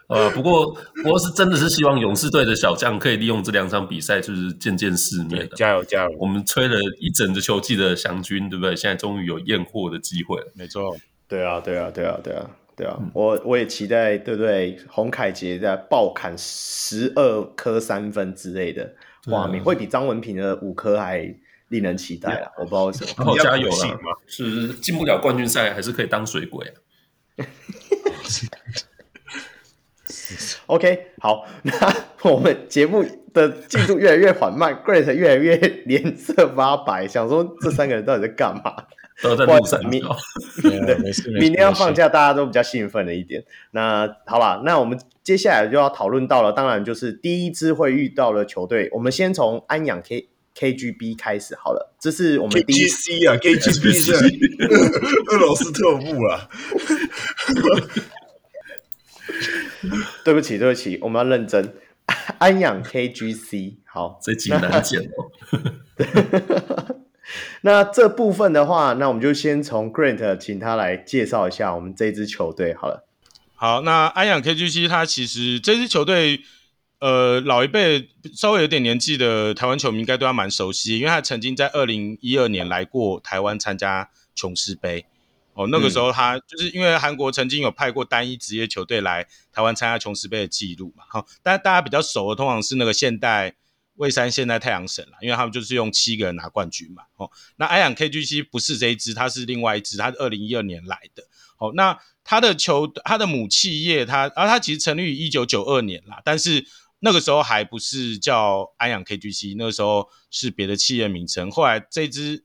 [0.08, 5.48] 呃，不过，不过是真的是希望勇士队的小将可以利用这两场比赛，就是见见世面。
[5.56, 6.16] 加油，加油！
[6.18, 8.76] 我们吹了一整个球季的翔军，对不对？
[8.76, 10.52] 现在终于有验货的机会了。
[10.54, 10.96] 没错。
[11.28, 14.78] 对啊，对啊，对啊，对啊，对啊，我我也期待，对不对？
[14.88, 21.34] 洪凯杰在爆砍十二颗三分之类的画面，会比张文平的五颗还
[21.68, 22.52] 令人期待了。
[22.58, 26.74] 我不知道为什么，加油了，是进不了冠军赛，还是可以当水鬼啊
[30.72, 31.72] ？OK，好， 那
[32.30, 33.04] 我们节目
[33.34, 35.56] 的进度越来越缓慢，Great 越来越
[35.86, 38.74] 脸色发白，想说这三个人到底在干嘛？
[39.22, 40.02] 都在路上，明
[40.86, 40.96] 对，
[41.38, 43.44] 明天要放假，大家都比较兴奋了一点。
[43.72, 48.88] 那好吧，那我们接下来就要讨论到了，当然就是第一支会遇到的球队。
[48.92, 54.12] 我们先从安养 K KGB 开始好了，这是我们第一 KGC 啊，KGB 是
[55.30, 56.48] 俄罗斯特务啊。
[60.24, 61.74] 对不起，对不起，我们要认真。
[62.38, 65.30] 安养 KGC，好，这集难剪哦。
[67.62, 73.06] 那这部分的话，那我们就先从 Grant 请他来介绍一下我们这支球队好了。
[73.54, 76.40] 好，那安养 KGC 他其实这支球队，
[76.98, 85.06] 呃，老一辈稍微有点年纪的台湾球迷应该对他蛮熟悉，因为他曾经在二零一二年来过台湾参加琼斯杯。
[85.54, 91.04] 哦，那个时候他就是因为韩国曾经有派过单一职业球队来台湾参加琼斯杯的记录嘛。
[91.08, 93.54] 好，但大家比较熟的通常是那个现代。
[93.96, 97.02] 蔚山现代太阳神了，因为他们就是用七个人拿冠军嘛。
[97.16, 101.22] 哦，那安养 KGC 不是这一支，它是另外一支，它是二零一二年来的。
[101.58, 106.66] 哦，那他的球，他的母企业，他啊，他其实成立于一九九二年啦，但是
[107.00, 111.50] 那个时候还不是叫安阳 KGC，那个时候是别的企业名称。
[111.50, 112.42] 后来这支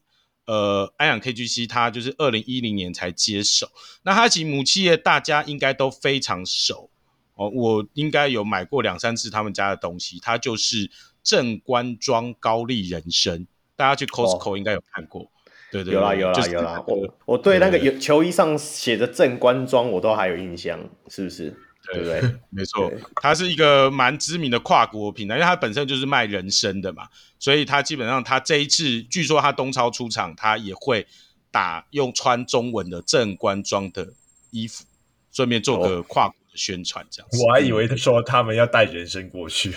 [0.48, 3.70] 呃安养 KGC，它就是二零一零年才接手。
[4.02, 6.90] 那哈其实母企业大家应该都非常熟
[7.36, 10.90] 哦，我应该有买过两三次他们家的东西，它就是。
[11.28, 15.28] 正官庄高丽人参，大家去 Costco 应该有看过，哦、
[15.74, 16.82] 对，对对，有啦有啦、就是、有啦。
[16.88, 20.80] 我我对那个有球衣上写的正官庄，我都还有印象，
[21.10, 21.54] 是不是？
[21.94, 22.36] 对不对？
[22.50, 27.08] 没错，它是一个蛮知名的跨国品牌，因为它本身就是卖人参的嘛，
[27.40, 31.06] 所以它基本上它这一次，据说它东超出场，它也会
[31.52, 34.14] 打用穿中文的正官装的
[34.52, 34.84] 衣服，
[35.32, 37.38] 顺便做个跨国的宣传，这样子。
[37.44, 39.74] 我还以为他说他们要带人参过去。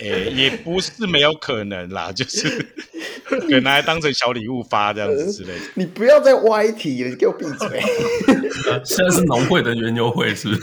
[0.00, 2.48] 诶、欸，也不是没有可能啦，就是
[3.24, 5.64] 可能拿来当成小礼物发这样子之类的。
[5.64, 7.80] 呃、你不要再歪题了，你给我闭嘴！
[8.84, 10.62] 现在是农会的园游会是不是？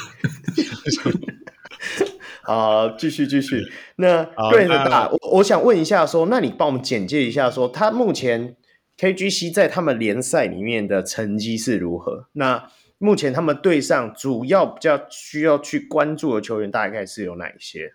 [2.44, 3.62] 好，继续继续。
[3.98, 8.56] 那对的大，我我想问一下说，说那你帮我们简介一下说，说他目前
[8.98, 12.28] KGC 在他们联赛里面的成绩是如何？
[12.34, 17.94] 那目前他们队上主要比较需要去关注的球员大概是有哪一些？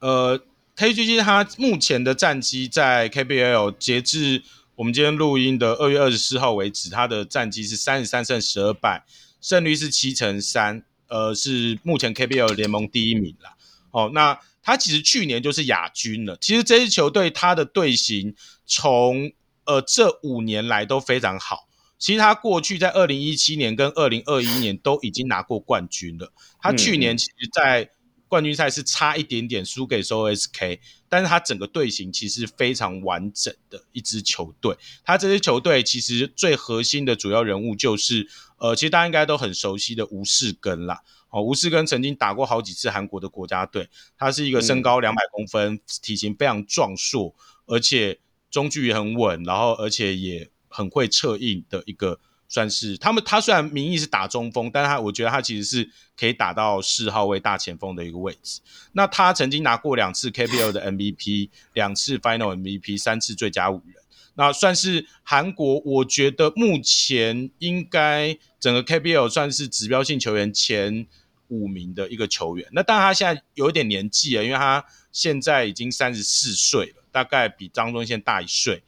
[0.00, 0.40] 呃
[0.76, 4.42] ，KGC 他目前的战绩在 KBL 截至
[4.76, 9.04] 我们今天录音的二月二十四号为止，他的战绩是三十三胜十二败，
[9.40, 13.56] 胜率是七成三，呃，是目前 KBL 联盟第一名啦。
[13.90, 16.36] 哦，那他其实去年就是亚军了。
[16.40, 18.34] 其实这支球队他的队形
[18.66, 19.32] 从
[19.64, 21.66] 呃这五年来都非常好。
[21.98, 26.32] 其实他过去在二零一七年跟二零二一年都已经拿过冠军了。
[26.60, 27.90] 他去年其实，在
[28.28, 34.76] 冠军赛是差一点点输给 SOSK，但是他整个队形其实非常完整的一支球队。
[35.02, 41.02] 他这支球队其实最核心的主要人物就是，呃，其实大家应该都很熟悉的吴世根啦。
[41.30, 47.34] 哦，吴世根曾经打过好几次韩国的国家队，他是一个身高两百公分、嗯，体型非常壮硕，
[47.66, 48.18] 而且
[48.50, 52.20] 中距也很稳，然后而且也很会策应的一个。
[52.48, 58.60] 算是他们，他虽然名义是打中锋，但他我觉得他其实是可以打到四号位大前锋的一个位置。
[58.92, 64.02] 那他曾经拿过两次 KBL 的 MVP， 两次 Final MVP，三次最佳五人。
[64.34, 71.06] 那算是韩国，我觉得目前应该整个 KBL 算是指标性球员前
[71.48, 72.66] 五名的一个球员。
[72.72, 78.82] 那当然他现在有一点年纪了，因为他现在已经三十四岁了，大概比张忠宪大一岁。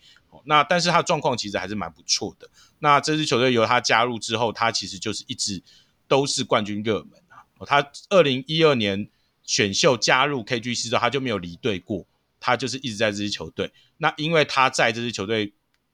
[0.45, 2.49] 那但是他状况其实还是蛮不错的。
[2.81, 5.63] 那这支球队由他加入之后，他其实就是一直
[6.09, 7.45] 都是冠军热门啊。
[7.67, 9.09] 他二零一二年
[9.45, 12.07] 选秀加入 KGC 之后，他就没有离队过，
[12.41, 13.71] 他就是一直在这支球队。
[13.99, 15.53] 那因为他在这支球队，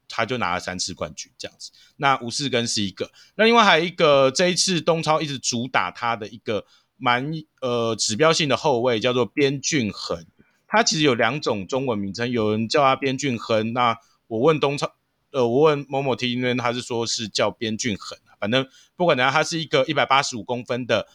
[0.09, 1.73] 他就拿了三次冠军这样子。
[1.97, 6.65] 那吴世根是一个，那另外还有一个这一次东超一直主打他的一个
[6.97, 10.25] 蛮呃指标性的后卫，叫做边俊恒。
[10.69, 13.73] 他其实有两种中文名称，有人叫他边俊亨。
[13.73, 14.93] 那我问东超。
[15.37, 18.33] 呃，我问某某 T 那边，他是说是叫边俊恒啊。
[18.41, 21.07] 反正不管怎样，他是一个一百八十五公分的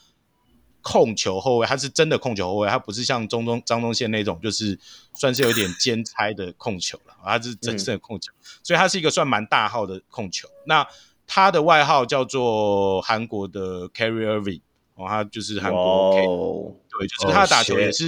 [0.84, 4.80] 控球后卫，他是真的控球后卫，他不是像中中张宗宪那种，就是
[5.16, 7.16] 算是有点兼差的控球了。
[7.24, 8.32] 他是真正的控球，
[8.62, 10.48] 所以他是一个算蛮大号的控球。
[10.68, 10.86] 那
[11.26, 14.62] 他的外号叫做韩国的 Kyrie Irving
[14.94, 16.78] 哦，他就是韩国 K，、wow.
[16.92, 18.08] 对，就是他的打球也是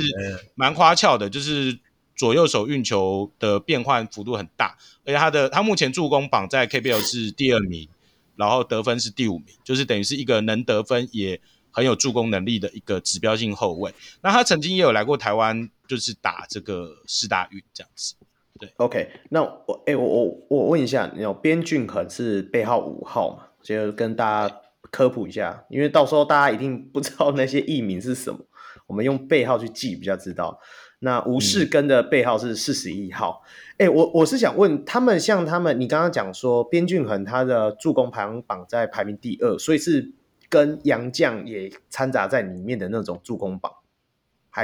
[0.54, 1.80] 蛮花俏的，就是
[2.24, 7.90] 左右手运球的变换幅度很大，而且他的他目前助攻榜在 KBL 是第二名，
[8.38, 13.94] 然后得分是第五名，就是等于是一个能得分也很有助攻能力的一个指标性后卫。
[14.22, 18.16] 那他曾经也有来过台湾，就是打这个四大运这样子。
[18.58, 23.48] 对，OK，那我哎、我我我问一下，有边俊衡是背号五号嘛？
[23.62, 28.40] 就跟大家科普一下，因为到时候大家一定不知道那些艺名是什么，
[28.88, 30.58] 我们用背号去记比较知道。
[31.04, 33.44] 那吴世根的背号是四十一号。
[33.74, 40.14] 哎、嗯欸，我我是想问他们，像他们，你刚刚讲说边俊恒他的助攻排行榜在排名第二，所以是
[40.48, 43.72] 跟杨绛也掺杂在里面的那种助攻榜。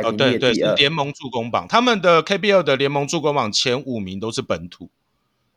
[0.04, 4.89] 哦，对对，是联盟助攻榜，他们的 KBL 的联盟助攻榜前五名都是本土。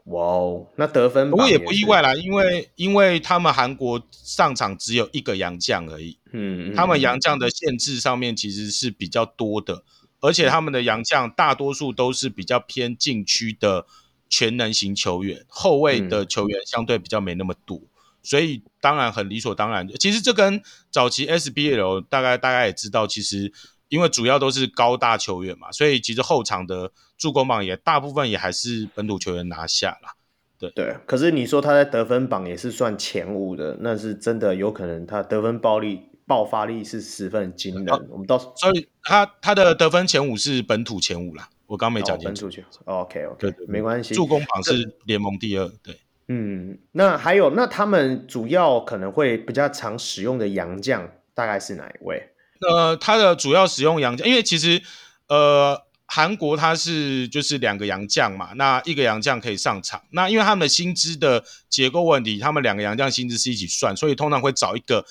[0.07, 9.85] 哇哦，那得分不过也不意外啦，因为因为他们韩国上场只有一个洋将而已，嗯，他们洋将的限制上面其实是比较多的，
[10.23, 13.85] 而且他们的洋将大多数都是比较偏禁区的
[14.31, 17.79] 全能型球员，后卫的球员相对比较没那么多，
[18.23, 19.87] 所以当然很理所当然。
[19.99, 23.53] 其实这跟早期 SBL 大概大概也知道，其实。
[23.93, 30.17] 因为主要都是高大球员嘛，所以其实后场的助攻榜也大部分也还是本土球员拿下了。
[30.59, 37.89] 对对，可是你说他在得分榜也是算前五的，那是真的有可能他得分暴力爆发力是十分惊人。
[37.89, 42.47] 哦、我们到所以他他的得分前五是本土前五啦，我刚没讲清楚。
[42.47, 44.15] 哦、本土前 OK OK，对对没关系。
[44.15, 45.99] 助攻榜是联盟第二，对。
[46.29, 52.31] 嗯，那还有那他们主要可能会比较常使用的洋将大概是哪一位？
[52.61, 54.81] 呃，他的主要使用洋将，因为其实，
[55.27, 65.05] 呃，韩国他是就是两个洋将嘛，那一个洋将可以上场，那因为他们的薪资的结构问题，他们两个洋将薪资是一起算，所以通常会找一个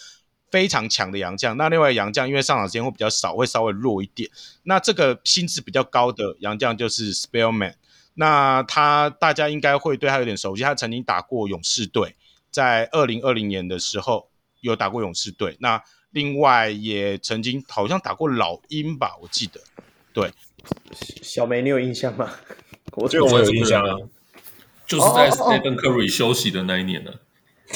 [0.51, 4.29] 非常强的洋将，那另外洋将因为上场时间会比较少，会稍微弱一点，
[4.63, 7.73] 那这个薪资比较高的洋将就是 Spellman，
[8.15, 12.15] 那他大家应该会对他有点熟悉，他曾经打过勇士队，
[12.51, 15.81] 在二零二零年的时候有打过勇士队，那。
[16.13, 19.61] 另外也曾经好像打过老鹰吧，我记得。
[20.11, 20.29] 对，
[21.21, 22.29] 小梅，你有印象吗？
[22.97, 23.95] 我这个我有印象啊，
[24.85, 27.13] 就是在 Stephen Curry 休息的那一年呢。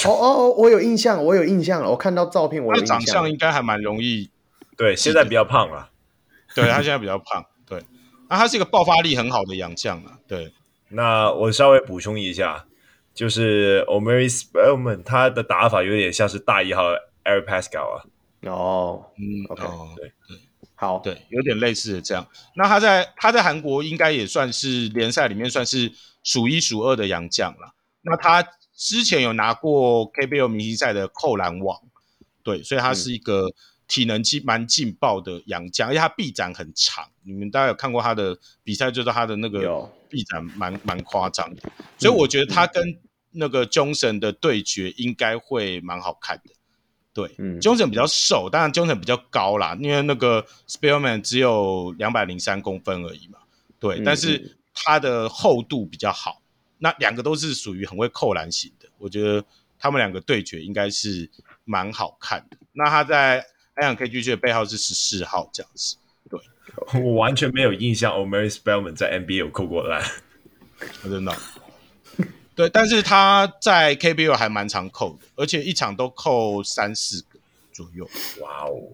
[0.04, 1.90] 哦哦哦，我有印象，我有印象了。
[1.90, 3.00] 我看到照片，我有印象。
[3.00, 4.30] 他长相应该还蛮容易。
[4.76, 5.90] 对，现在比较胖了。
[6.54, 7.46] 对，他现在比较胖。
[7.66, 7.82] 对，
[8.30, 10.20] 那他是一个爆发力很好的洋将啊。
[10.28, 10.54] 对，
[10.90, 12.66] 那我稍微补充一下，
[13.14, 16.84] 就是 Omari Spellman 他的打法有点像是大一号
[17.24, 18.04] Eric Paschall 啊。
[18.48, 20.38] 哦，嗯，OK，哦、对对，
[20.76, 22.28] 好，对，有点类似的这样。
[22.56, 25.92] 那他在他在韩国应该也算是联赛里面算是
[26.24, 27.74] 数一数二的洋将了。
[28.02, 31.82] 那他之前有拿过 KBL 明星赛的扣篮王，
[32.44, 33.50] 对，所以他是一个
[33.88, 37.08] 体能劲蛮劲爆的洋将，而且他臂展很长。
[37.24, 41.62] 你们大家有看过他的比赛，就知道他的那个臂展蛮蛮夸张的。
[41.98, 43.00] 所以我觉得他跟
[43.32, 46.52] 那个 Johnson 的对决应该会蛮好看的。
[47.14, 53.40] 对，嗯，Johnson 比较瘦，当然 Johnson 比较高啦，因为那个 Spellman 只有两百零三公分而已嘛。
[53.80, 56.42] 对，嗯、但是他的厚度比较好。
[56.78, 59.44] 那两个都是属于很会扣篮型的，我觉得
[59.80, 61.30] 他们两个对决应该是
[61.64, 62.58] 蛮好看的。
[62.74, 65.98] 那他在安阳 KGC 的背号是十四号这样子。
[66.30, 66.40] 对，
[67.02, 70.04] 我完全没有印象，Omari Spellman 在 NBA 有扣过篮，
[71.04, 71.34] 我真的。
[72.56, 77.38] 对，但是他在 KBL 还蛮常扣的，而且一场都扣三四个
[77.74, 78.10] 左右。
[78.40, 78.94] 哇哦，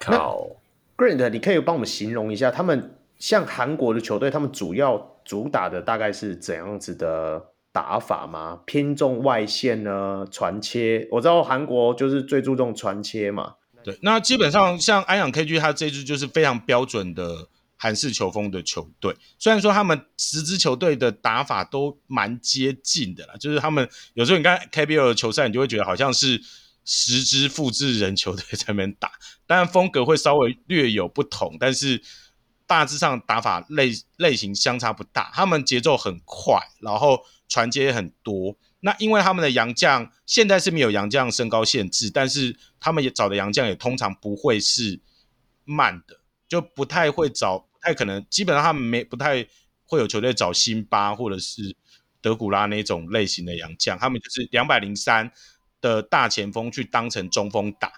[0.00, 0.48] 靠
[0.96, 8.60] ！Grant，你可以帮我们形容一下，他们像韩国的球队，他们主要主打的大概是怎样子的打法吗？
[8.64, 10.26] 偏重外线呢？
[10.30, 11.06] 传切？
[11.12, 13.56] 我知道韩国就是最注重传切嘛。
[13.84, 17.48] 对，那基本上像安阳 KG，他这支就是非常标准的。
[17.80, 26.40] 韩式球风的球队，虽然说他们十支球队的打法都蛮接近的啦，就是他们有时候你看 KBL 的球赛，你就会觉得好像是
[26.84, 29.12] 十支复制人球队在那边打，
[29.46, 32.02] 当然风格会稍微略有不同，但是
[32.68, 35.32] 大致上打法类类型相差不大。
[35.34, 38.56] 他们节奏很快，然后传接也很多。
[38.80, 45.00] 那因为他们的洋将现在是没有洋将身高限制，但是他们也找的洋将也通常不会是
[45.64, 47.58] 慢的，就不太会找。
[47.58, 49.46] 不太可能，基本上他们没不太
[49.84, 51.76] 会有球队找辛巴或者是
[52.20, 55.30] 德古拉那种类型的洋将，他们就是两百零三
[55.80, 57.92] 的大前锋去当成中锋打，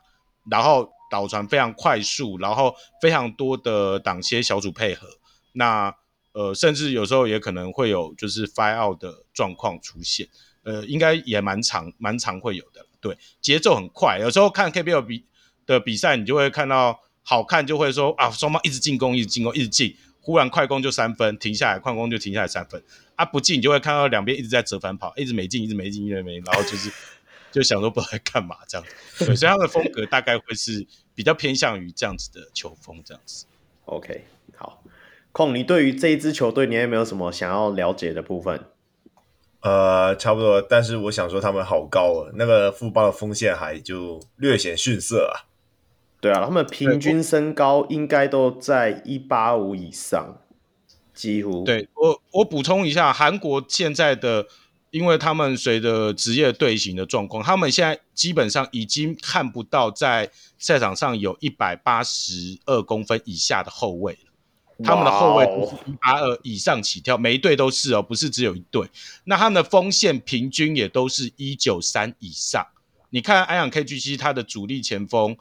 [0.51, 5.07] 然后导传非常快速，然后非常多的挡切小组配合，
[5.53, 5.95] 那
[6.33, 10.29] 呃甚至有时候也可能会有就是 fire out 的状况出现，
[10.63, 12.87] 呃，应该也蛮常蛮常会有的。
[13.01, 15.25] 对，节奏很快，有时候看 KBL 比
[15.67, 22.83] 的比赛，你就会看到好看，就会说啊，双方一直进攻，一直进攻，一直进，忽然快攻就三分，停下来，快攻就停下来三分，
[23.17, 26.93] 啊，不进你就会看到两边一直在折返跑，一直没进，一直没进，一直没，然后就是
[27.51, 29.25] 就想说不知道在干嘛这样子。
[29.25, 33.47] 对，所以他的风格大概会是比较偏向于这样子的球风这样子。
[33.87, 34.25] OK，
[34.57, 34.83] 好，
[35.33, 38.65] 控，你对于这一支球队，你有没有什么想要了解的部分？
[39.63, 45.51] 呃，差不多，但是我想说他们好高啊，那个富邦的锋线还就略显逊色啊。
[46.19, 50.41] 对啊，他们平均身高应该都在一八五以上，
[51.13, 51.65] 几乎。
[51.65, 54.47] 对，我我补充一下，韩国现在的，
[54.91, 64.31] 因为他们随着职业队形的状况，他们现在基本上已经看不到在赛场上有一百八十二公分以下的后卫了。
[64.83, 68.89] 他们的后卫都是一八二以上起跳，每一队都是哦，不是只有一队。
[69.25, 72.67] 那他们的锋线平均也都是一九三以上。
[73.11, 75.37] 你看安阳 KGC 他的主力前锋。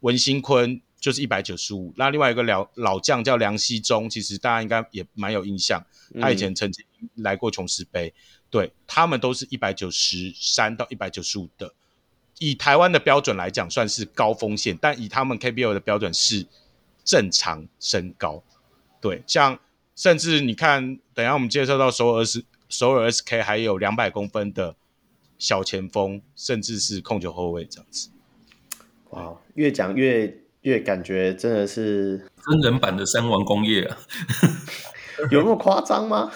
[0.00, 5.84] 文新坤就是一百九十五，那另外一个老老将叫梁希忠，其实大家应该也蛮有印象，
[6.20, 6.84] 他以前曾经
[7.16, 8.12] 来过琼斯杯，
[8.56, 11.74] 对，他们都是一百九十三到一百九十五的，
[12.38, 16.46] 以台湾的标准来讲算是高风险，但以他们 KBL 的标准是
[17.04, 18.42] 正常身高，
[18.98, 19.58] 对，像
[19.94, 24.74] 甚至你看，等一下我们介绍到首尔 S 首尔 SK 还有两百公分的
[25.36, 28.08] 小前锋，甚至是控球后卫这样子。
[29.10, 33.98] 哇，越讲越越感觉真的是真人版的三王工业啊，
[35.30, 36.32] 有那么夸张吗？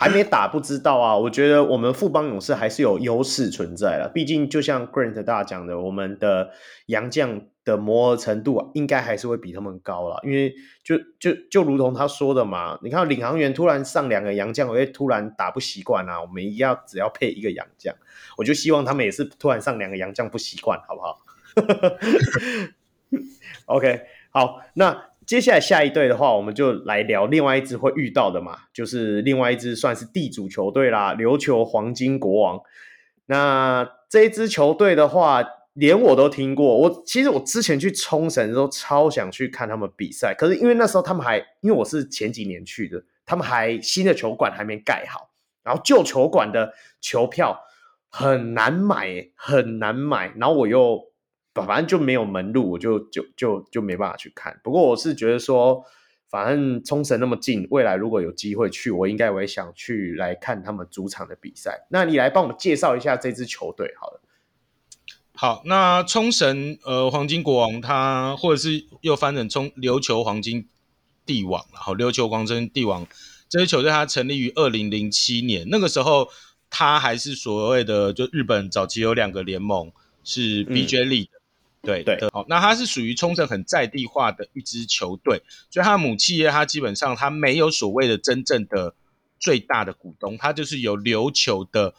[0.00, 1.14] 还没打不知道啊。
[1.14, 6.50] 我觉得我们富邦勇士还是有优势存在了，毕竟就像 Grant 大讲的，我们的
[6.86, 10.18] 洋将的磨合程度应该还是会比他们高了。
[10.24, 16.22] 因为就就就如同他说的嘛，你看领航员突然上两个洋将，我会突然打不习惯啊。
[16.22, 17.94] 我们要只要配一个洋将。
[18.38, 21.20] 我就希望他们也是突然上两个洋将不习惯，好不好？
[23.66, 32.58] OK，好，那接下来下一队的话，我们就来聊另外一支会遇到的嘛，就是另外一支算是地主球队啦，琉球黄金国王。
[33.26, 36.76] 那这一支球队的话，连我都听过。
[36.78, 45.30] 我其实我之前去冲绳的时候，超想去看他们比赛，可是因为那时候他们还，因为我是前几年去的，他们还新的球馆还没盖好，
[45.62, 47.60] 然后旧球馆的球票。
[48.12, 51.09] 很难买，很难买，然后我又
[51.54, 54.60] 反正就没有门路，我就就就就没办法去看。
[54.62, 55.84] 不过我是觉得说，
[56.28, 61.86] 反正冲绳那么近，未来如果有机会去，我应该我也想去来看他们主场的比赛。
[61.90, 64.20] 那你来帮我们介绍一下这支球队好了。
[65.34, 70.68] 好，那冲绳呃黄金国王，他或者是又翻成冲琉球黄金
[71.26, 73.06] 帝王，然后琉球黄金帝王
[73.48, 76.28] 这支球队，它成立于二零零七年，那个时候。
[76.72, 79.90] 他还是所谓的，就日本早期有两个联盟
[80.22, 81.29] 是 BJ League 的，嗯、
[81.82, 82.18] 对对。
[82.32, 88.94] 好，那他是属于冲绳很在地化的一支球队，所以他的母企业，他基本上他没有所谓的真正的
[89.38, 91.94] 最大的股东，他就是有琉球的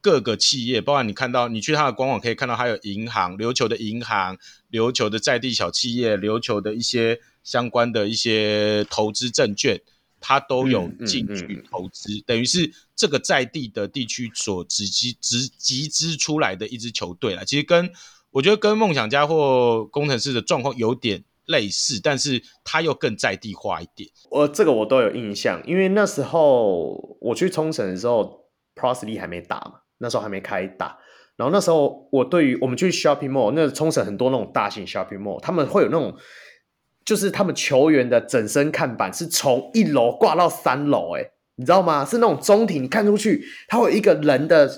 [0.00, 4.38] 各个企业，包括你看到你去他的官网可以看到，还有银行，琉球的银行，
[4.70, 9.80] 琉球的在地小企业，琉球的一些相关的一些投资证券。
[10.18, 17.44] 他都有进去投资，嗯嗯嗯、等于是这个在地的地区所集集集集资出来的一支球队啦。
[17.44, 17.88] 其实跟
[18.36, 24.10] 我觉得跟梦想家或工程师的状况有点类似，但是他又更在地化一点。
[24.30, 30.98] 我这个我都有印象，因为那时候我去冲绳的时候，ProSLY 还没打嘛，那时候还没开打。
[31.36, 36.14] 然后那时候我对于我们去 Shopping Mall，那冲绳很多那种大型 Shopping Mall，他们会有那种。
[37.06, 42.04] 就是他们球员的整身看板是从一楼挂到三楼，诶，你知道吗？
[42.04, 44.68] 是那种中庭，你看出去，它会有一个人的，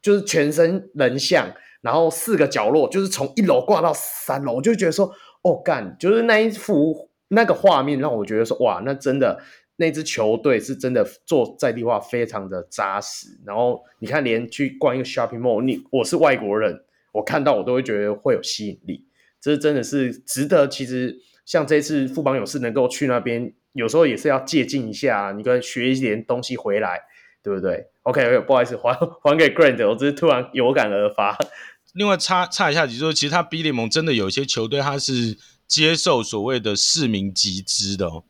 [0.00, 1.46] 就是全身人像，
[1.80, 5.12] 然后四个角落，就是从一楼挂到三楼，我就觉得说，
[5.42, 9.40] 哦干，就是那一幅那个画面让我觉得说，哇，那真的
[9.76, 13.38] 那支球队是真的做在地化非常的扎实。
[13.44, 19.06] 然后你看，连去逛一个 shopping mall，你我是外国人，我看到我都会觉得会有吸引力。
[19.40, 20.66] 这真的是值得。
[20.66, 27.02] 其实像这次富邦勇士能够去那边，有时候也是要借鉴一下，你跟学一点东西回来，
[27.42, 31.36] 对不对？OK，不好意思，还 还给 Grant，我只是突然有感而发。
[31.92, 35.36] 另外插插一下，就是，其实他 B 联盟真的有一些球队，他是
[35.66, 38.22] 接受所谓的市民集资的哦，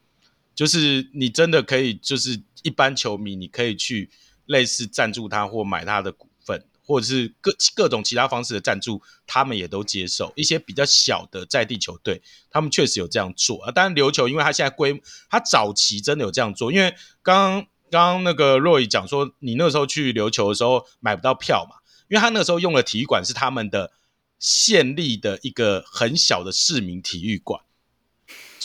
[0.55, 4.09] 就是你真的可以，就是一般球迷，你可以去
[4.47, 6.65] 类似赞助他或买他的股份。
[6.89, 10.33] 或者是各各种其他方式的赞助，他们也都接受。
[10.37, 13.73] 一些比较小的在地球队，他们确实有这样做啊。
[13.73, 16.71] 当然，琉球因为他现在规，他早期真的有这样做。
[16.71, 21.77] 因为刚刚刚刚那个若雨讲说，你那时候去琉球的时候买不到票嘛？
[22.09, 23.93] 因为他那时候用的体育馆是他们的
[24.39, 27.63] 县立的一个很小的市民体育馆，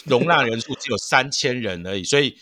[0.05, 2.37] 容纳人数只有三千人而已，所以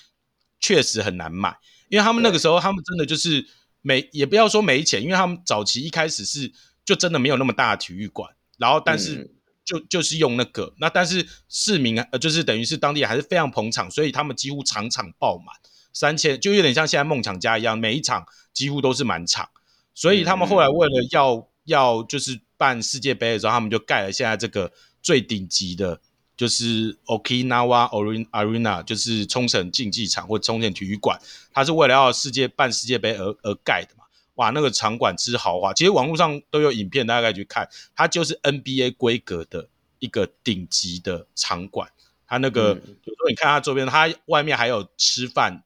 [0.60, 1.58] 确实很难买。
[1.90, 3.48] 因为他们那个时候，他们真的就是
[3.82, 6.52] 没，也不要说没钱，因为他们早期一开始是
[6.84, 9.32] 就真的没有那么大的体育馆，然后但是
[9.64, 15.56] 就就是用那个，那但是市民呃就是等于是当地还是非常捧场，所以他们几乎场场爆满，
[15.94, 19.50] 三千就有点像现在梦想家一样，每一场几乎都是满场。
[19.94, 24.72] 所以他们后来为了要要就是办世界杯的时候，他们就盖了现在这个
[25.02, 26.00] 最顶级的，
[26.38, 27.90] 就是 Okinawa
[28.32, 31.20] Arena，就是冲绳竞技场或冲绳体育馆。
[31.52, 34.06] 它是为了要世界办世界杯而而盖的嘛？
[34.36, 37.68] 哇，那个场馆之豪华，其实网络上都有影片，大家可以去看。
[37.94, 39.68] 它就是 NBA 规格的
[40.00, 41.90] 一个顶级的场馆。
[42.26, 45.64] 它那个，比如说你看它周边，它外面还有吃饭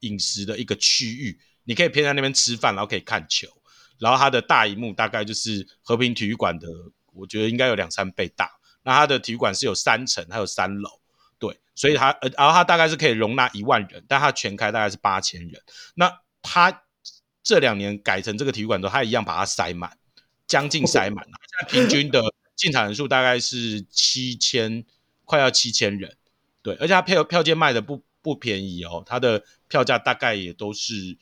[0.00, 3.48] 饮食的一个区域，你可以偏在那边吃饭，然后可以看球。
[3.98, 6.68] 然后它的大荧幕大概就是和平体育馆的，
[7.12, 8.48] 我觉得应该有两三倍大。
[8.84, 11.00] 那它的体育馆是有三层，还有三楼，
[11.38, 15.60] 对，所以它呃，然后它大概是可以容纳一万人，但它全开大概是八千人。
[15.94, 16.84] 那它
[17.42, 19.98] 这两年改成这个体育馆之后，它一样把它塞满，
[20.46, 21.32] 将近塞满了。
[21.48, 22.22] 现在平均的
[22.54, 24.84] 进场人数大概是七千，
[25.24, 26.16] 快要七千人，
[26.62, 31.16] 对，而且它票票价卖的不不便宜哦，它的票价大概也都是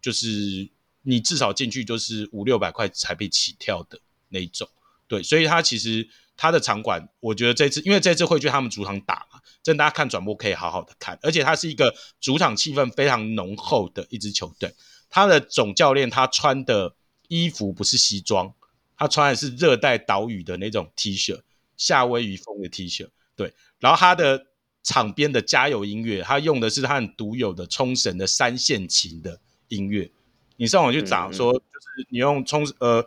[0.00, 0.70] 就是。
[1.02, 4.68] 你至少进去就是五六百块才被起跳的那一种，
[5.06, 14.74] 对，所以他其实他的场馆，我觉得这次因为这次会去他们主场打嘛，真的大家看转播可以好好的看，而且他是一个主场气氛非常浓厚的一支球队，
[15.08, 16.94] 他的总教练他穿的
[17.28, 18.52] 衣服不是西装，
[18.94, 21.40] 他穿的是热带岛屿的那种 T 恤，
[21.78, 24.46] 夏威夷风的 T 恤，对，然后他的
[24.82, 30.10] 场边的加油音乐，他用的是他很独有的冲绳的三线琴的音乐。
[30.56, 33.06] 你上网去找，说就是你用冲呃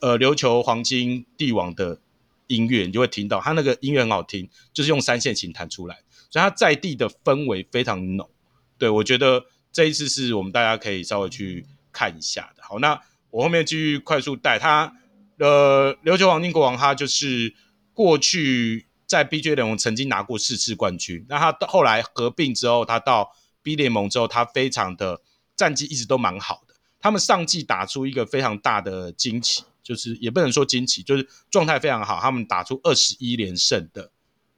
[0.00, 1.98] 呃琉球黄金帝王的
[2.46, 5.96] 音乐，你就会听到他那个音乐很好听，就是用三线琴弹出来，
[6.30, 8.28] 所以它在地的氛围非常浓。
[8.76, 12.62] 对，我觉得这一次是我们大家可以稍微去看一下的。
[12.62, 13.00] 好，那
[13.30, 14.94] 我后面继续快速带他。
[15.38, 17.52] 呃，琉球黄金国王他就是
[17.92, 23.32] 过去在 BJ 联盟曾经拿过四次冠军，那他到后来合并之后，他到
[23.62, 25.20] B 联盟之后，他非常的
[25.56, 26.74] 战绩一直都蛮好的。
[27.00, 32.18] 他们上季打出一个非常大的惊奇，就是也不能说惊奇，就是状态非常好。
[32.18, 34.10] 他们打出二十一连胜的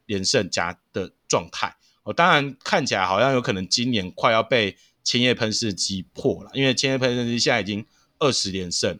[0.06, 1.76] 连胜加的状态。
[2.04, 7.84] 哦，当然看起来好像有可能今年快要被千叶喷射机破了，因为千叶喷射机现在已经
[8.20, 8.96] 二十连胜，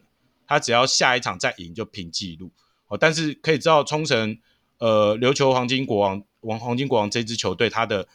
[0.46, 2.50] 他只要下一场再赢就平纪录。
[2.88, 4.38] 哦，但是可以知道冲绳
[4.78, 8.06] 呃琉球黄金国王王黄金国王这支球队，他的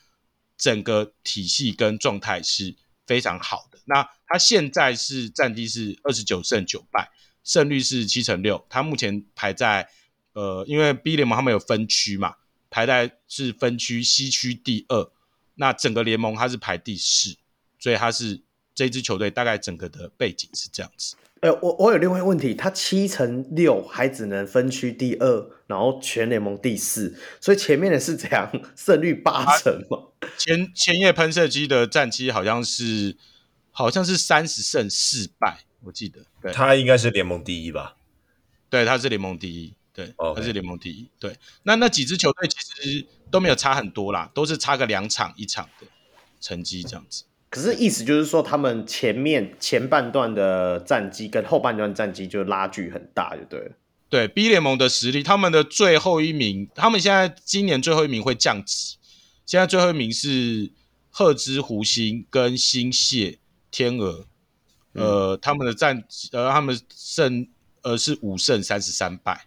[0.57, 3.79] 整个体系跟状态是非常好的。
[3.85, 7.09] 那他现在是战绩是二十九胜九败，
[7.43, 8.65] 胜率是七成六。
[8.69, 9.89] 他目前排在
[10.33, 12.35] 呃，因为 B 联盟他们有分区嘛，
[12.69, 15.11] 排在是分区西区第二。
[15.55, 17.35] 那整个联盟他是排第四，
[17.77, 18.41] 所以他是
[18.73, 21.15] 这支球队大概整个的背景是这样子。
[21.41, 29.97] 哎、欸，我我有另外一个问题，他七乘六还只能分区第二，然后全联盟第四，所以前面的是怎样胜率八成吗？
[30.37, 33.17] 前千叶喷射机的战绩好像是。
[33.73, 36.19] 好像是三十胜四败，我记得。
[36.41, 37.95] 对，他应该是联盟第一吧？
[38.69, 39.73] 对，他是联盟第一。
[39.93, 41.09] 对.他是联盟第一。
[41.17, 45.87] 对，那那几支球队其实都没有差很多啦，都是差个两场一场的
[46.41, 47.23] 成绩这样子。
[47.51, 53.71] 可是意思就是说，他们前面前半段的战绩跟后半段战绩就拉距很大，就对了。
[54.09, 58.97] 对，B 联盟的实力，他们的最后一名，他们现在今年最后一名会降级。
[59.45, 60.71] 现在最后一名是
[61.11, 63.37] 赫兹湖星跟星蟹。
[63.73, 64.25] 天鹅，
[64.91, 67.47] 呃，他们的战，呃，他们胜，
[67.83, 69.45] 呃，是五胜三十三败，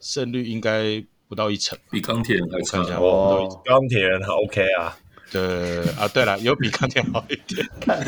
[0.00, 2.78] 胜率应该不到一成，比钢铁人还差。
[2.94, 4.96] 哦，钢铁人 OK 啊，
[5.30, 7.66] 对啊，对了，有比钢铁好一点。
[7.80, 8.04] 看，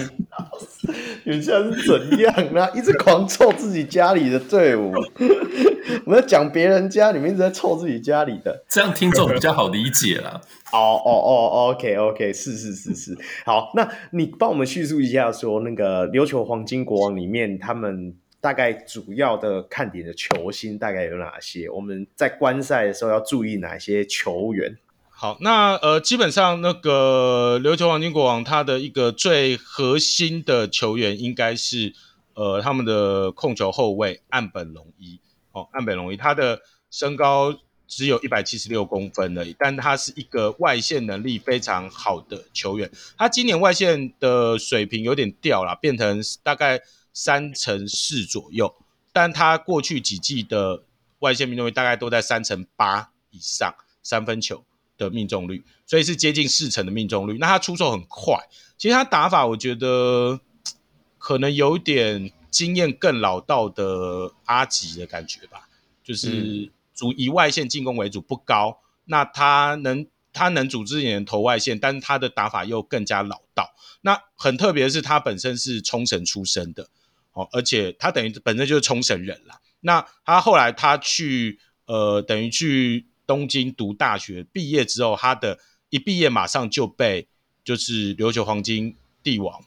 [1.25, 2.69] 你现在是怎样呢？
[2.75, 4.93] 一直狂凑自己家里的队伍，
[6.05, 10.41] 我们在讲别人家，你们一直在凑自己家里的，这样听众比较好理解啦。
[10.73, 21.69] 哦哦哦，OK OK，是是是是，好，那你帮我们叙述一下，说那个琉球黄金国王里面，他们大概主要的看点的球星大概有哪些？
[21.71, 24.77] 我们在观赛的时候要注意哪些球员？
[25.23, 31.95] 好，那呃，基本上那个琉球黄金国王他的一个最核心的球员应该是
[32.35, 35.21] 呃他们的控球后卫岸本龙一
[35.53, 36.61] 哦，岸本龙一他的
[36.91, 37.57] 身高。
[37.87, 42.91] 只有一百七十六公分而已，但他是一个外线能力非常好的球员。
[43.19, 46.81] 他今年外线的水平有点掉了，变成大概
[47.13, 48.75] 三成四左右，
[49.13, 50.83] 但他过去几季的
[51.19, 54.65] 外线命中率大概都在三成八以上，三分球
[54.97, 57.39] 的命中率，所以是接近四成的命中率。
[57.39, 58.39] 那他出手很快，
[58.79, 60.41] 其实他打法我觉得
[61.19, 65.69] 可能有点经验更老道的阿吉的感觉吧，
[66.03, 66.31] 就是。
[66.31, 68.79] 嗯主以外线进攻为主，不高。
[69.07, 73.75] 那他能他能组织一点投外线，但是他的打法又更加老道。
[74.03, 76.89] 那很特别的是，他本身是冲绳出身的，
[77.33, 79.59] 哦，而且他等于本身就是冲绳人啦。
[79.81, 85.59] 那他后来他去呃，等于去东京读大学，毕业之后，他的
[85.89, 87.27] 一毕业马上就被
[87.65, 89.65] 就是琉球黄金帝王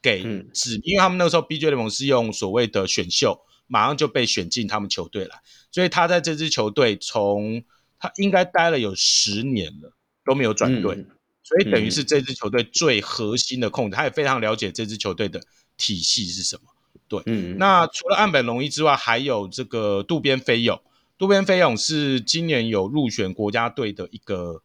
[0.00, 0.22] 给
[0.54, 3.38] 指，嗯、因为他们那个时候 BJ 联盟是用所谓的选秀。
[3.68, 5.40] 马上就被选进他们球队来，
[5.70, 7.62] 所以他在这支球队从
[7.98, 9.90] 他应该待了有十年了
[10.26, 11.06] 都没有转队，嗯、
[11.42, 15.40] 所以等于是这支球队最核心的控制，嗯、他也非常了解这支球队的
[15.78, 16.62] 体系是什么。
[17.08, 20.78] 对，嗯、那除了岸本龙一之外，还有这个渡边飞勇，
[21.22, 24.60] 渡边飞勇是今年有入选国家队的一个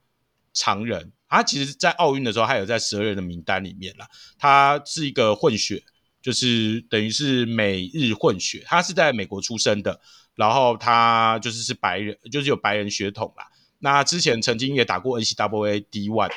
[0.55, 4.07] 常人，他其实在奥运的时候他有在十二人的名单里面啦，
[4.39, 5.83] 他是一个混血。
[6.19, 10.01] 就是等于是美日混血，他是在美国出生的，
[10.33, 13.45] 然后他就是是白人，就是有白人血统啦。
[13.77, 16.31] 那之前曾经也打过 NCAA D1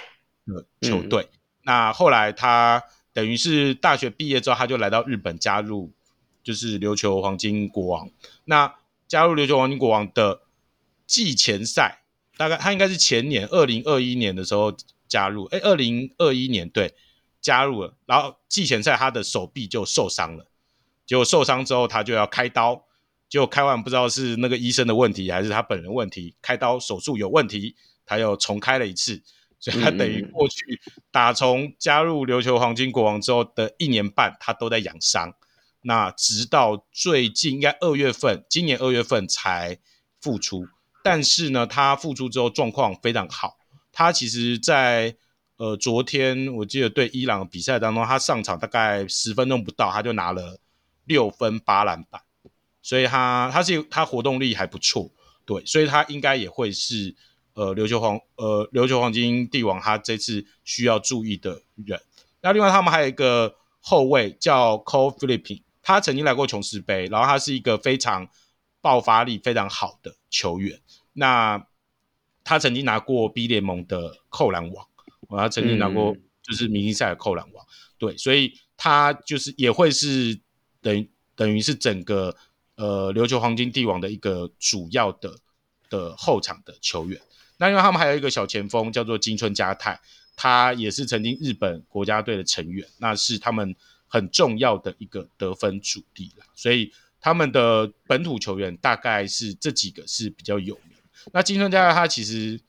[0.44, 2.82] 的球队，嗯、那后来他
[3.14, 5.90] 等于是大学毕业之后，他就来到日本加入，
[6.44, 8.10] 就是琉球黄金国王。
[8.44, 8.74] 那
[9.10, 10.40] 加入琉球黄金国王的
[11.06, 12.04] 季前赛，
[12.38, 14.74] 大概他应该是前年二零二一年的时候
[15.06, 16.94] 加入，哎，二零二一年对。
[17.42, 20.46] 加入了，然后季前赛他的手臂就受伤了，
[21.06, 22.84] 结果受伤之后他就要开刀，
[23.30, 29.22] 结果开完不知道是那个医生的问题还是他本人问题，开刀手术有问题，他又重开了一次，
[29.58, 30.78] 所以他等于过去
[31.10, 35.34] 打从加入琉球黄金国王之后的一年半，他都在养伤，
[35.82, 39.78] 那直到最近应该二月份，今年二月份才
[40.20, 40.66] 复出，
[41.02, 43.58] 但是呢，他复出之后状况非常好，
[43.92, 45.16] 他其实在。
[45.60, 50.58] 呃，昨天我记得对伊朗比赛当中，他上场大概十分钟不到，他就拿了
[51.04, 52.22] 六分八篮板，
[52.80, 55.10] 所以他他是他活动力还不错，
[55.44, 57.14] 对，所以他应该也会是
[57.52, 62.00] 呃琉球黄呃琉球黄金帝王他这次需要注意的人。
[62.40, 65.60] 那另外他们还有一个后卫叫 Cole Philippine，
[65.90, 68.28] 他曾经来过琼斯杯，然后他是一个非常
[68.80, 70.80] 爆发力非常好的球员。
[71.12, 71.66] 那
[72.44, 74.86] 他曾经拿过 B 联盟的扣篮王。
[75.28, 80.40] 他曾经拿过就是明星赛的扣篮王，嗯、对，所以他就是也会是
[80.80, 82.34] 等于等于是整个
[82.74, 85.36] 呃琉球黄金帝王的一个主要的
[85.88, 87.20] 的后场的球员。
[87.58, 90.00] 那因为他们还有一个小前锋叫做金村佳泰，
[90.34, 93.76] 他也是曾经日本国家队的成员，那是他们
[94.10, 96.44] 很重要的一个得分主力啦。
[96.54, 100.98] 所以他们的本土球员大概是这几个是比较有名。
[101.32, 102.60] 那金村佳太他其实。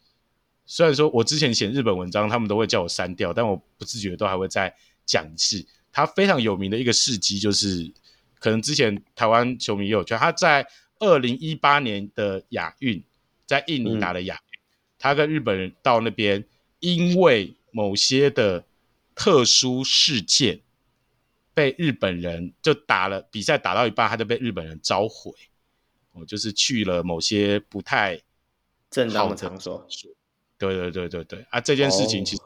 [0.68, 4.74] 虽然说我之前写日本文章，他们都会叫我删掉，但我不自觉都还会再
[5.06, 5.66] 讲一次。
[5.92, 7.92] 他非常有名的一个事迹，就是
[8.40, 10.66] 可能之前台湾球迷也有，就他在
[11.00, 13.04] 二零一八年的亚运，
[13.46, 14.64] 在印尼打的亚运，嗯、
[14.98, 16.46] 他跟日本人到那边，
[16.80, 18.64] 因为某些的
[19.14, 20.62] 特殊事件，
[21.62, 25.32] 被日本人就打了比赛打到一半，他就被日本人召回，
[26.12, 28.20] 我就是去了某些不太
[28.90, 29.88] 正当的场所。
[30.58, 31.62] 对对对对对啊！
[31.62, 32.42] 这件事情其实，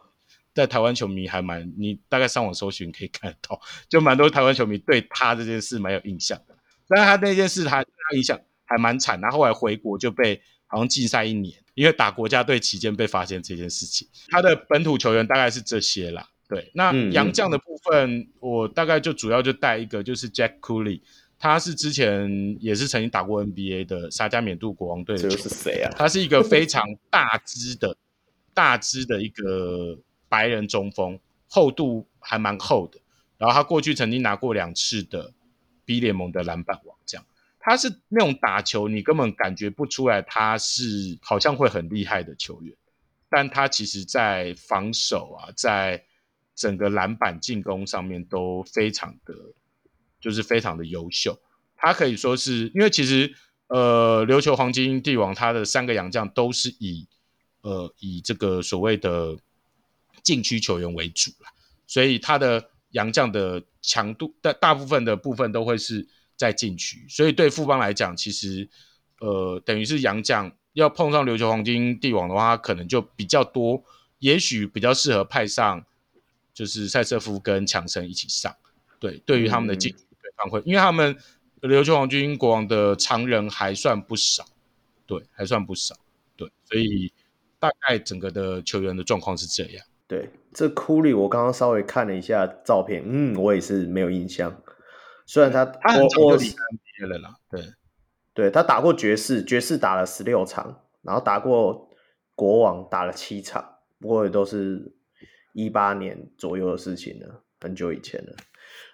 [0.53, 6.57] 在台湾球迷还蛮，你大概上网搜寻可以看得到，就蛮多台湾球迷对他这件事蛮有印象的。
[6.89, 14.05] 但是他那件事他他影响还蛮惨，然后后来回国就被好像禁赛一年，因为打国家队期间被发现这件事情。
[14.28, 16.30] 他的本土球员大概是这些啦。
[16.48, 21.02] 对，那洋将的部分，嗯、我大概就主要就带一个，就是 Jack Cooley，
[21.39, 25.30] 他是之前也是曾经打过 NBA 的沙加缅度国王队的。
[25.30, 25.91] 这是谁啊？
[25.98, 27.96] 他是一个非常大只的。
[28.54, 31.20] 大只的一个白人中锋，
[31.50, 32.98] 厚度还蛮厚的。
[33.38, 35.34] 然后他过去曾经拿过两次的
[35.84, 37.26] B 联盟的篮板王，这样
[37.60, 42.74] 他是那种打球你根本感觉不出来他是好像会很厉害的球员，
[43.30, 46.02] 但他其实在防守啊，在
[46.56, 49.34] 整个篮板进攻上面都非常的，
[50.20, 51.39] 就是非常的优秀。
[51.76, 53.36] 他可以说是因为其实
[53.68, 57.08] 呃琉球黄金帝王他的三个洋将都是以。
[57.68, 59.36] 呃，以这个所谓的
[60.22, 61.49] 禁区球员为主啦，
[61.88, 68.70] 所以他的洋将的强度的大部分的部分都会是在禁区，所以对富邦来讲，其实
[69.20, 73.84] 呃等于是洋将要碰上琉球黄金帝王的话，他可能就比较多，
[74.20, 75.84] 也许比较适合派上
[76.56, 78.51] 就是塞瑟夫跟强森一起上。
[78.97, 81.16] 对，对于他们的进对方会，因为他们
[81.62, 84.45] 琉球皇军国王的常人还算不少，
[85.06, 85.95] 对，还算不少，
[86.36, 87.12] 对，所以
[87.60, 89.86] 大概整个的球员的状况是这样。
[90.08, 94.62] 对，这库里我刚刚稍微看了一下照片，嗯，我也是没有印象。
[95.26, 97.74] 虽然他他很早就离开了啦，对，
[98.34, 101.89] 对他打过爵士，爵士打了十六场，然后打过
[102.36, 104.93] 国王打了七场，不过也都是
[105.56, 108.36] 一八年左右的事情了，很久以前了。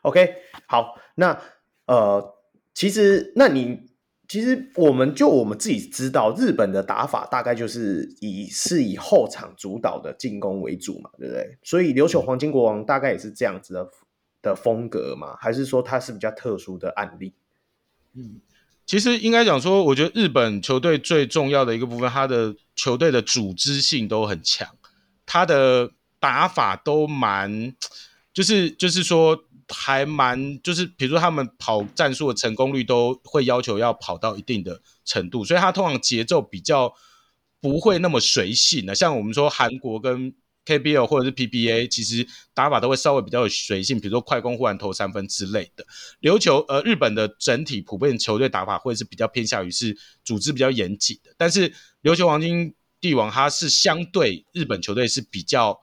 [0.04, 0.36] OK，
[0.68, 1.42] 好，那
[1.88, 2.36] 呃，
[2.74, 3.90] 其实那你
[4.28, 11.58] 其实我们就我们自己知道，日本的打法大概就是以是以后场主导的进攻为主嘛，对不对？
[11.64, 13.90] 所以琉球黄金国王大概也是这样子的
[14.42, 17.34] 的风格嘛，还是说它是比较特殊的案例？
[18.14, 18.40] 嗯，
[18.86, 24.68] 其实应该讲说，我觉得日本球队最重要的一个部分，他的球队的组织性都很强，
[25.26, 25.92] 他的
[26.22, 27.76] 打法都蛮，
[28.34, 29.44] 就是就是说。
[29.74, 36.94] 还蛮就是，比如说他们跑战术的成功率都会要求要跑到一定的程度，所以他通常节奏比较
[37.62, 38.94] 不会那么随性的。
[38.94, 40.34] 像我们说韩国跟
[40.66, 45.86] KBL 或者是 PBA，其实打法都会稍微比较有随性，比如说快攻忽然投三分之类的。
[46.20, 55.80] 琉球呃，日本的整体普遍球队打法会是比较偏向于是组织比较严谨的，但是琉球黄金帝王它是相对日本球队是比较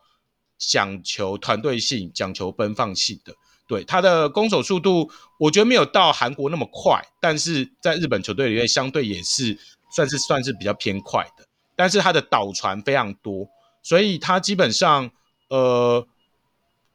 [0.59, 3.35] 讲求团队性、讲求奔放性的。
[3.67, 9.59] 对他的攻守速度，我觉得没有到韩国那么快，但是在日本球队里面相对也是
[9.95, 11.47] 算是算是比较偏快的。
[11.77, 13.47] 但是他的倒传非常多，
[13.83, 15.11] 所以他基本上
[15.51, 16.09] 呃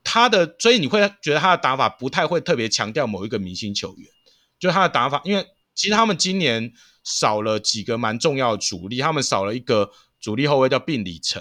[0.03, 4.07] 他的，所以你会觉得他的打法不太会特别强调某一个明星球员，
[4.57, 5.45] 就他的打法，因为
[5.75, 11.39] 其实他们今年少了几个蛮重要的主力，他们少了一个主力后卫叫病理层，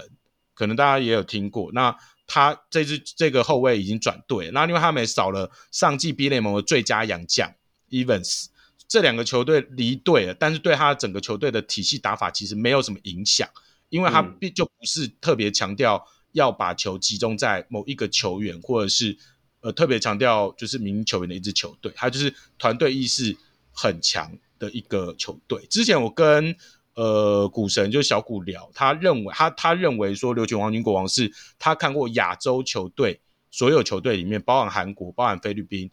[0.53, 1.97] 可能大家也有听过那。
[2.33, 7.53] 他这支这个后卫已经转队，那另外他们也少了上季 B 联盟的最佳洋将
[7.91, 8.47] Evans，
[8.87, 13.47] 这两个球队离队了，但是对他整个球队的体系打法其实没有什么影响，
[13.89, 19.15] 因为他并就不是特别强调要把球集中在某一个球员，或者是
[19.61, 23.37] 呃特别强调就是明星球员的一支球队，他就是团队意识
[23.71, 25.63] 很强的一个球队。
[25.69, 26.55] 之前我跟
[26.95, 33.19] 呃，股神就小股聊，他认为他他认为说，琉球黄金国王是他看过亚洲球队
[33.49, 35.89] 所有球队里面，包含韩国、包含菲律宾，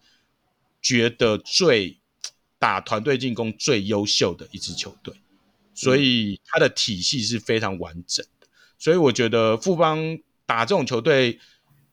[0.82, 1.98] 觉得最
[2.58, 5.14] 打团队进攻最优秀的一支球队，
[5.74, 8.46] 所以他的体系是非常完整的。
[8.78, 11.38] 所以我觉得富邦打这种球队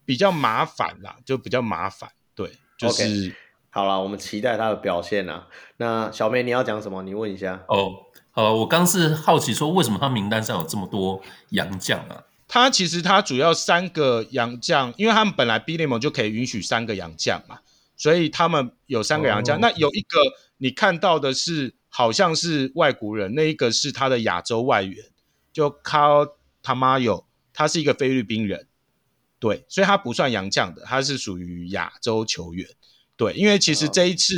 [0.03, 2.11] 比较麻烦啦，就比较麻烦。
[2.35, 3.35] 对，就是、okay.
[3.69, 5.47] 好了，我们期待他的表现啊。
[5.77, 7.03] 那小梅你要讲什么？
[7.03, 7.77] 你问一下哦。
[7.77, 8.06] Oh.
[8.37, 11.19] 呃，我刚是好奇说，为什么他名单上有这么多
[11.49, 12.23] 洋将啊？
[12.47, 17.61] 他其实他主要三个洋将，因为他们本来 B 联盟就可以允许三个洋将嘛，
[17.95, 19.55] 所以他们有三个洋将。
[19.55, 19.63] Oh.
[19.63, 20.19] 那有一个
[20.57, 25.03] 你看到的是好像是外国人，那一个是他的亚洲外援，
[25.51, 26.33] 就 Carl
[26.63, 28.67] Tamayo，他是一个菲律宾人，
[29.39, 32.67] 对，所以他不算洋将的，他是属于亚洲球员。
[33.15, 34.35] 对，因为其实这一次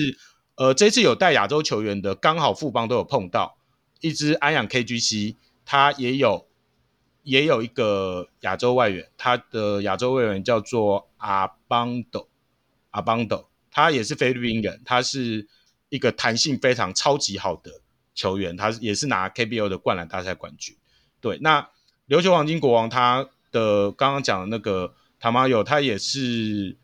[0.56, 0.70] ，oh.
[0.70, 3.59] 呃，这一次有带亚洲球员的，刚好富邦都有碰到。
[4.02, 5.36] 一支安养 KGC，
[5.66, 6.48] 他也有
[7.24, 12.30] 也有一个亚洲外援，他的亚洲外援叫做阿邦斗，
[12.92, 15.48] 阿邦斗，他也是菲律宾人，他是
[15.90, 17.82] 一个弹性非常超级好的
[18.16, 20.76] 球员，他也是拿 KBO 的灌篮大赛冠军。
[21.20, 21.70] 对，那
[22.08, 26.78] 琉球黄金国王他的刚刚讲的那个塔马友，他也是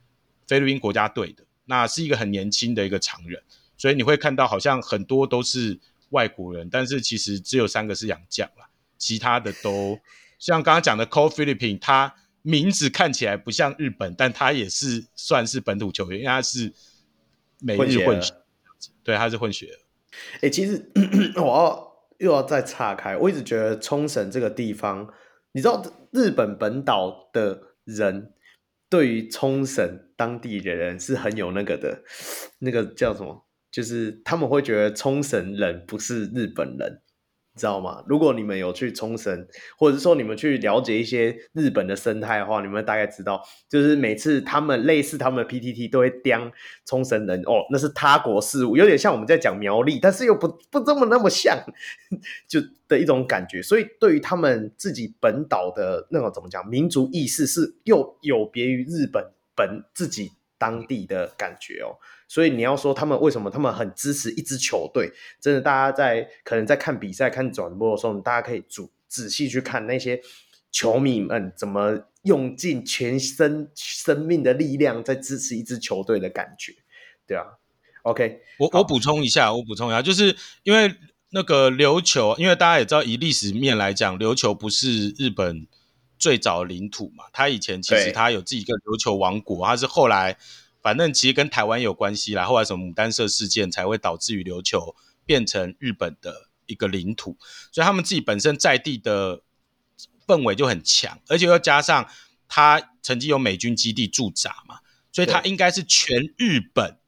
[0.47, 3.41] 菲律宾国家队的，那是一个很年轻的一个常人，
[3.77, 5.79] 所以你会看到好像很多都是。
[6.15, 9.99] 外国人，但是其实只有三个是洋将啦，其他的都
[10.39, 16.71] 像刚刚讲的 Cole Philippine，他名字看起来不像日本，但他也是算是本土球员，因为他是
[17.59, 18.33] 美日混血，
[19.03, 19.67] 对，他是混血。
[20.35, 20.89] 哎、欸，其实
[21.35, 25.11] 我要又要再岔开，我一直觉得冲绳这个地方，
[25.51, 28.31] 你知道日本本岛的人
[28.89, 32.03] 对于冲绳当地的人是很有那个的，
[32.59, 33.44] 那个叫什么？
[33.75, 37.01] 就是他们会觉得冲绳人不是日本人，
[37.57, 38.01] 知道吗？
[38.07, 39.45] 如果你们有去冲绳，
[39.77, 46.49] 或者是说你们去了解一些日本的生态的话，你们大概知道，就是每次他们类似他们的 PTT 都会刁
[46.85, 51.61] 冲绳人哦，那是他国事务，有点像我们在讲苗栗，但是又不不这么那么像，
[52.47, 53.61] 就的一种感觉。
[53.61, 59.21] 所以对于他们自己本岛的那种怎么讲民族意识，是又有别于日本
[59.53, 61.99] 本自己当地的感觉哦。
[62.27, 70.19] 所以你要说他们为什么他们很支持一支球队，真的，大家在可能在看比赛、看转播的时候，大家可以仔仔细去看那些
[70.71, 76.73] 球迷们怎么用尽全身生命的力量在支持一支球队的感觉，
[77.27, 77.45] 对啊。
[78.01, 80.95] OK，我我补充一下，我补充一下，就是因为
[81.29, 85.67] 那个琉球，因为大家也知道，以历史面来讲，琉球不是日本
[86.17, 90.37] 最早的领土嘛，它以前其实它有自己一个琉球王国，它是后来。
[90.85, 97.35] 反正其实跟台湾有关系啦，后来什么牡丹社事件才会导致于琉球变成日本的一个领土，
[97.71, 99.41] 所以他们自己本身在地的
[100.27, 102.07] 氛围就很强，而且又加上
[102.47, 104.77] 他曾经有美军基地驻扎嘛，
[105.11, 106.99] 所以他应该是全日本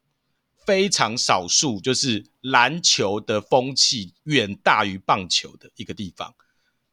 [0.66, 6.34] 非常少数就是篮球的风气远大于棒球的一个地方，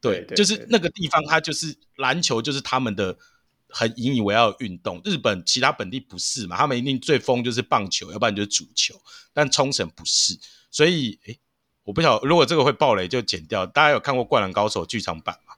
[0.02, 3.16] 对，就是那个地方，它就是篮球就是他们的。
[3.76, 6.56] 很引以为傲的运动，日本其他本地不是嘛？
[6.56, 8.94] 他们一定最疯就是棒球，要不然就是足球。
[9.32, 10.38] 但冲绳不是，
[10.70, 11.40] 所以诶，
[11.82, 13.66] 我不晓得，如果这个会爆雷就剪掉。
[13.66, 15.54] 大家有看过《灌篮高手》剧场版吗？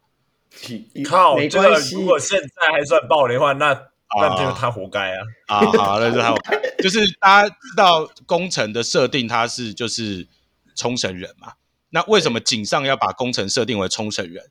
[1.05, 5.19] 靠，这个如果现在还算爆雷的话，那、啊、那就是他活该啊！
[5.49, 6.59] 啊，好，那就他活该。
[6.79, 10.27] 就是大家知道工程的设定，他是就是
[10.75, 11.53] 冲绳人嘛？
[11.91, 14.43] 那为什么井上要把工程设定为冲绳人？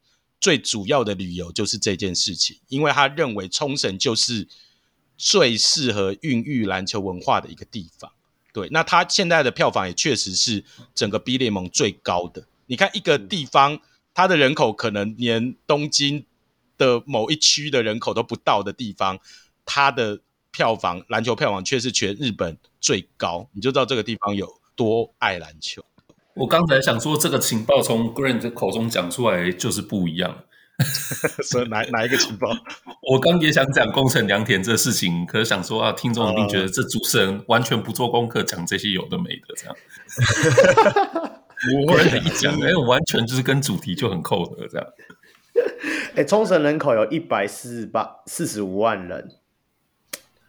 [0.46, 4.48] 最主要的理由就是这件事情，因为他认为冲绳就是
[5.18, 8.12] 最适合孕育篮球文化的一个地方。
[8.54, 12.46] 对，那他现在的票房也确实是整个 B 联盟最高的。
[12.68, 13.80] 你看一个地方，
[14.14, 16.24] 它的人口可能连东京
[16.78, 19.18] 的某一区的人口都不到的地方，
[19.66, 20.22] 它的
[20.52, 25.84] 票房篮球票房却是全日本最高，你就知道这个地方有多爱篮球。
[26.36, 30.44] 我刚才想说，这个情报从 Grant 口中讲出来就是不一样。
[31.42, 32.50] 所以哪哪一个情报？
[33.10, 39.76] 我刚也想讲工程良田这事情，可是想说啊，听众一定觉得这主持人完全不做功课，讲这些有的没的这样。
[41.74, 44.88] 我忽然一讲，哎，完全就是跟主题就很扣合这样。
[46.16, 49.30] 哎，冲绳人口有一百四十八四十五万人。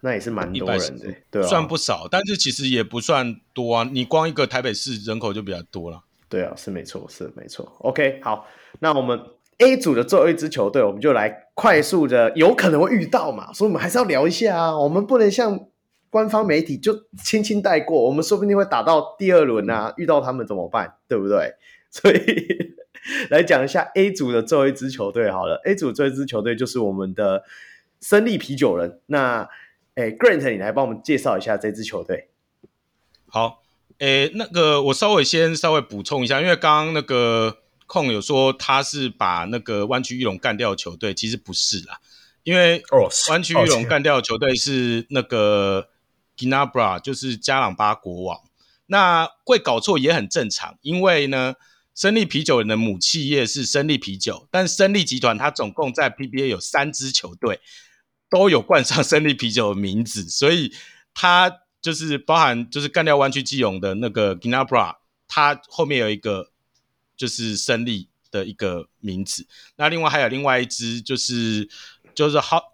[0.07, 3.91] 那也是蛮多人的，对，算不少，但是其实也不算多啊。
[3.93, 6.01] 你光一个台北市人口就比较多了。
[6.29, 7.73] 对啊，是没错，是没错。
[7.81, 8.47] OK，好，
[8.79, 9.21] 那我们
[9.59, 14.79] A 组的最后一支球队，我们就来快速的，有可能会遇到嘛，所以我们还是要聊一下啊。
[14.79, 15.67] 我们不能像
[16.09, 16.95] 官方媒体就
[17.25, 20.95] 轻轻带过，我们说不定会打到第二轮啊，遇到他们怎么办？
[21.09, 21.55] 对不对？
[21.91, 22.19] 所以
[23.31, 25.61] 来讲一下 A 组的最后一支球队好了。
[25.65, 27.43] A 组最后一支球队就是我们的
[28.01, 29.01] 生力啤酒人。
[29.07, 29.49] 那
[29.97, 32.29] 哎，Grant，你来帮我们介绍一下这支球队。
[33.29, 33.63] 好，
[33.99, 41.99] 哎，那个我稍微先稍微补充一下，因为刚刚那个控有说他是把那个湾区玉龙干掉的球队，其实不是啦，
[42.43, 42.83] 因为
[43.31, 45.89] 湾区玉龙干掉的球队是那个
[46.37, 48.43] Ginabra，就是加朗巴国王。
[48.89, 51.55] 那会搞错也很正常，因为呢，
[51.95, 57.61] 生力啤酒人的母企业是生力啤酒，但生力集团它总共在 PBA 有三支球队。
[58.29, 60.73] 都有冠上胜利啤酒的名字，所以
[61.15, 64.97] 它就是包含就是干掉湾区基隆的那个 Ginabra，
[65.29, 66.51] 它后面有一个
[67.17, 69.47] 就是胜利的一个名字。
[69.77, 71.69] 那另外还有另外一支就是
[72.17, 72.65] 就是 Hot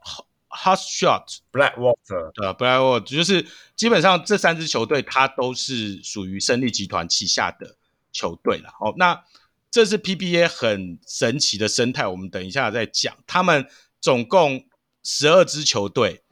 [0.48, 3.46] Hot Shot Blackwater，对 Blackwater 就是
[3.76, 7.76] 基本上这三支球队它都是属于胜利集团旗下的
[8.10, 8.70] 球队了。
[8.80, 9.22] 哦，那
[9.70, 13.14] 这是 PBA 很神奇的生态，我们等一下再讲。
[13.26, 13.66] 他们
[14.00, 14.64] 总共。
[15.02, 16.22] 十二支球队，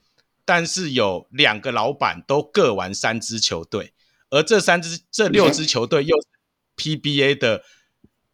[0.44, 3.92] 但是有两个老板都各玩三支球队，
[4.30, 6.16] 而这三支、这六支球队又
[6.76, 7.62] PBA 的，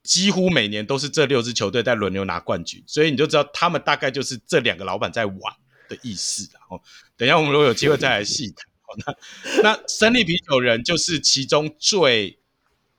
[0.02, 5.38] 几乎每年都是这六支球队在轮流拿冠军，所以你就知道他们大概就是这两个老板在玩
[5.88, 6.48] 的意思。
[6.52, 6.82] 然后，
[7.16, 8.66] 等一下我们如果有机会再来细谈。
[9.04, 12.38] 那那胜利啤酒人就是其中最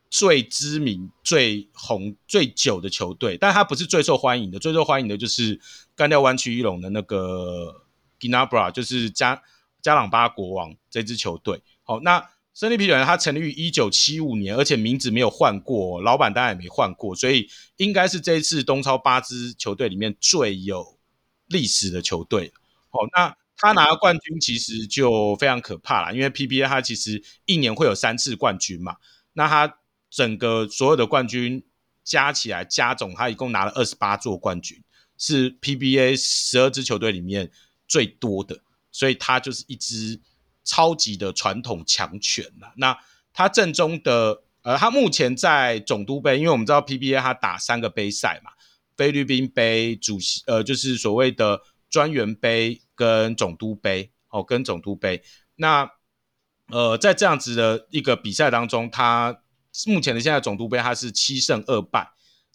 [0.10, 5.60] 最知名、最红、最久的球队，但他不是最受欢迎的，最受欢迎的就是。
[5.98, 7.88] 干掉湾区裕龙的那个
[8.20, 9.42] Ginebra 就是加
[9.82, 11.64] 加朗巴国王这支球队。
[11.82, 21.00] 好，那胜利啤酒人他成立于一九七五年，而且名字没有换过，老板当然也没换过，所以应该是这一次东超八支球队里面最有
[21.48, 22.54] 历史的球队。
[22.92, 28.98] 好，那他拿冠军其实就非常可怕了，因为 PBA 他其实一年会有三次冠军嘛，
[29.34, 29.80] 那他
[30.10, 31.64] 整个所有的冠军
[32.04, 34.82] 加起来加总，他一共拿了二十八座冠军。
[35.20, 37.50] 是 PBA 十二支球队里面
[37.88, 38.60] 最多的，
[38.92, 40.22] 所以他就是一支
[40.64, 42.72] 超级的传统强权了。
[42.76, 42.96] 那
[43.34, 48.52] 他正中的呃，他目前在总督杯，因为我们知道 PBA 他打三个杯赛嘛，
[48.96, 55.24] 菲律宾杯、主席呃，就是所谓的专员杯跟总督杯哦，跟总督杯。
[55.56, 55.90] 那
[56.68, 59.40] 呃，在这样子的一个比赛当中，他
[59.86, 62.10] 目前的现在总督杯他是七胜二败，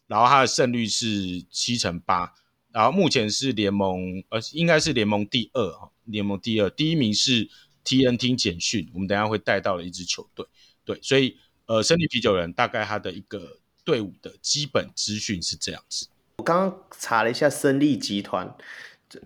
[0.07, 2.35] 然后他的胜率是七成八，
[2.73, 7.49] 然后目前是联盟呃应该是联盟第二哈，联盟第二，第一名是
[7.85, 10.47] TNT 简讯，我们等一下会带到了一支球队，
[10.85, 16.09] 对，所以呃，胜利啤酒人大概他的一个队伍的基本资讯是这样子。
[16.39, 18.55] 我刚刚查了一下胜利集团。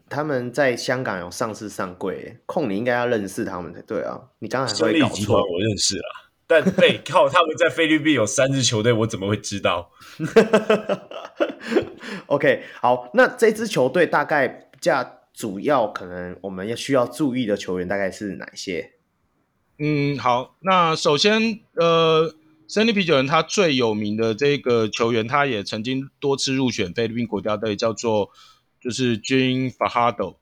[0.08, 4.20] 他们在香港有上市上柜，控你应该要认识他们才对啊！
[4.40, 9.90] 你刚才还会搞错，我认识了，但背靠他们在菲律宾有三支球队，我怎么会知道？
[12.26, 18.92] OK，好，那这支球队大概价主要，可能我们要需要注意的球员大概是哪些？
[19.78, 22.34] 嗯，好，那首先，呃，
[22.68, 28.30] 森林啤酒人他最有名的这个球员，他也曾经多次入选菲律宾国家队，叫做。
[28.78, 30.36] 就是 Jean Fajardo，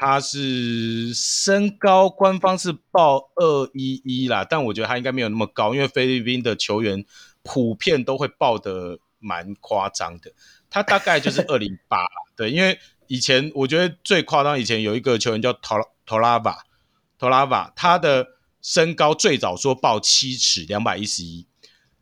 [0.00, 7.04] 他是身高官方是报二一一啦，但我觉得他应该没有那么高，因为菲律宾的球员
[7.42, 10.30] 普遍都会报的蛮夸张的。
[10.70, 11.98] 他大概就是 二零八，
[12.36, 12.78] 对，因为
[13.08, 18.24] 以前我觉得最夸张，以前有一个球员叫 Tolava，Tolava，他的
[18.62, 21.44] 身高最早说报七尺两百一十一，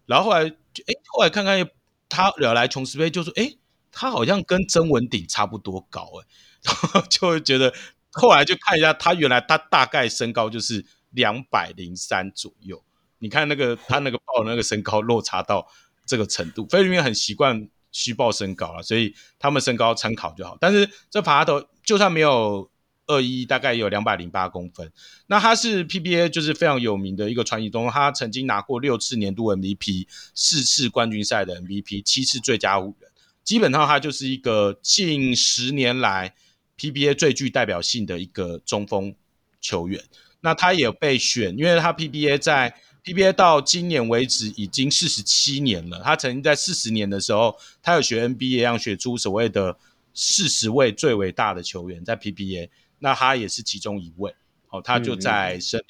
[0.05, 1.66] 然后后来，哎，后来看看
[2.11, 3.57] 他惹来琼斯杯，就说，哎。
[3.99, 6.26] 他好像跟曾文鼎差不多高哎，
[6.64, 7.72] 然后就会觉得，
[8.12, 12.84] 后来就看一下他原来他大概身高就是两百零三左右。
[13.20, 15.66] 你看那个他那个报那个身高落差到
[16.05, 20.59] 这个程度，菲律宾很习惯虚报身高了，所以他们身高参考就好。
[20.61, 22.70] 但是这法拉头就算没有
[23.07, 24.92] 二一，大概有两百零八公分。
[25.28, 33.11] 那他是 PBA 就是非常有名的一个传奇中，他曾经拿过六次年度 MVP，四次冠军赛的 MVP，七次最佳五人。
[33.47, 36.34] 基本上他就是一个近十年来
[36.76, 39.14] PBA 最具代表性的一个中锋
[39.61, 40.03] 球员。
[40.40, 42.74] 那他也被选，因为他 PBA 在
[43.05, 46.03] PBA 到今年为止已经四十七年了。
[46.05, 49.78] 他曾经在四十年的时候，他有学 NBA 一样选出所谓的
[50.12, 52.68] 四十位最伟大的球员在 PBA。
[52.99, 54.34] 那他也是其中一位。
[54.70, 55.84] 哦，他就在胜利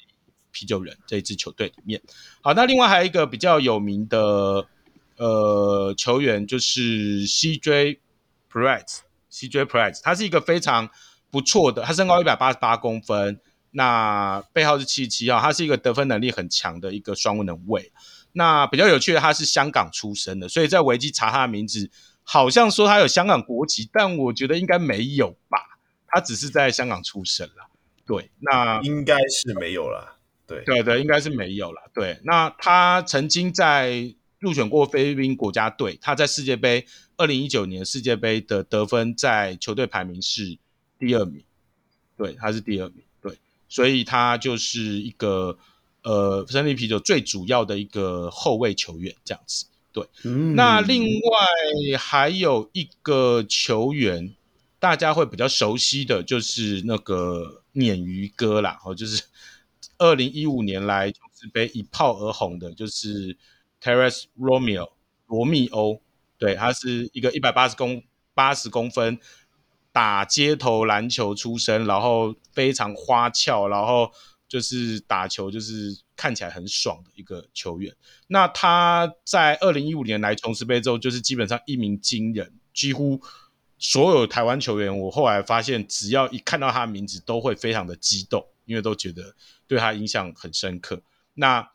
[0.51, 1.99] 啤酒人这一支球队里面。
[2.41, 4.67] 好，那另外还有一个比较有名的。
[5.17, 7.97] 呃，球员就是 CJ
[8.51, 10.87] Press，CJ Press，他是一个非常
[11.31, 13.39] 不错的，他身高一百八十八公分，
[13.71, 17.91] 那背号是七十七号，他是一个得分能力很强的一个双能卫。
[18.33, 21.89] 那比较有趣的，他是香港出生的，所以在维基查他的名字，
[22.23, 25.57] 好像说他有香港国籍，但我觉得应该没有吧，
[26.09, 27.71] 他只是在香港出生了。
[28.05, 30.19] 对，那应该是没有了。
[30.45, 31.89] 对，对对，应该是没有了。
[31.91, 34.13] 对，那他曾经在。
[34.39, 36.85] 入选过菲律宾国家队，他在世界杯
[37.15, 40.59] 二零一九年世界杯的得分在球队排名是
[40.99, 41.43] 第二名，
[42.15, 43.35] 对，他是第二名，对，
[43.67, 45.57] 所以他就是一个
[46.03, 50.05] 呃，胜利啤酒最主要的一个后卫球员这样子，对。
[50.23, 54.35] 嗯、那另外还有一个球员，
[54.77, 59.23] 大家会比较熟悉的就是那个鲶鱼哥啦，哦，就是
[59.97, 63.35] 二零一五年来琼斯杯一炮而红的，就是。
[63.81, 64.91] Terrence Romeo
[65.27, 66.01] 罗密欧，
[66.37, 68.03] 对，他是一个一百八十公
[68.33, 69.19] 八十公分
[69.91, 74.11] 打街头篮球出身，然后非常花俏，然后
[74.47, 77.93] 就是打球就是看起来很爽的一个球员。
[78.27, 83.19] 那他在二零一五年来琼斯杯之后，就是基本上一鸣惊人，几乎
[83.77, 89.35] 所有台湾球员，我后来发现，只要一看到他的名字，都会非常的激动，因为都觉得
[89.67, 91.01] 对他印象很深刻。
[91.33, 91.67] 那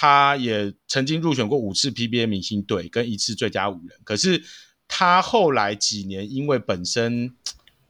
[0.00, 4.40] 他也曾经入选过五次 PBA 明星队跟一次最佳五人，可是
[4.86, 7.34] 他后来几年因为本身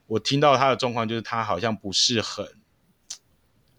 [0.07, 2.47] 我听到他的状况就是他好像不是很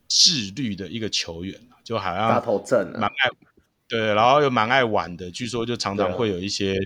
[0.08, 3.32] 自律的一个球员，就好像大头症，蛮爱
[3.88, 6.78] 对，然后又蛮爱玩的，据说就常常会有一些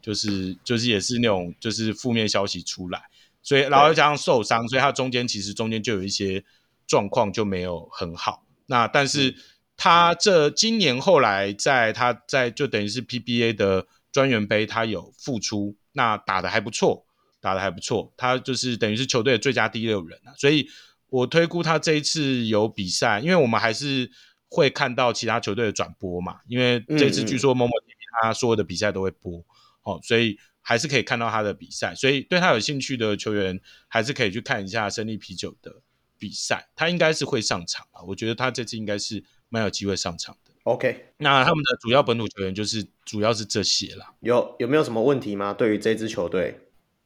[0.00, 3.00] 就是就是也是那种就是负面消息出来，
[3.40, 6.44] 所以然后又加上受伤，所以他中间其实中间就有一些
[6.88, 9.36] 状况就没有很好，那但是。
[9.74, 17.04] 嗯他这今年后来在他在就等于是 PBA 的专员杯，他有复出，那打得还不错，
[17.40, 18.12] 打得还不错。
[18.16, 20.68] 他就是等于是球队的最佳第六人啊，所以
[21.08, 24.08] 我推估他这一次有比赛，因为我们还是
[24.48, 29.44] 会看到其他球队的转播嘛，因为这次据说某某 TV 他所有的比赛都会播，
[29.82, 35.74] 哦，所以还是可以看到他的比赛，所以对他有兴趣的球员还是可以去看一下胜利啤酒的
[36.18, 39.24] 比赛，他应该是会上场啊，我觉得他这次应该是。
[39.52, 40.52] 蛮有机会上场的。
[40.64, 44.14] OK，那他们的主要本土球员就是主要是这些啦。
[44.20, 45.52] 有有没有什么问题吗？
[45.52, 46.58] 对于这支球队，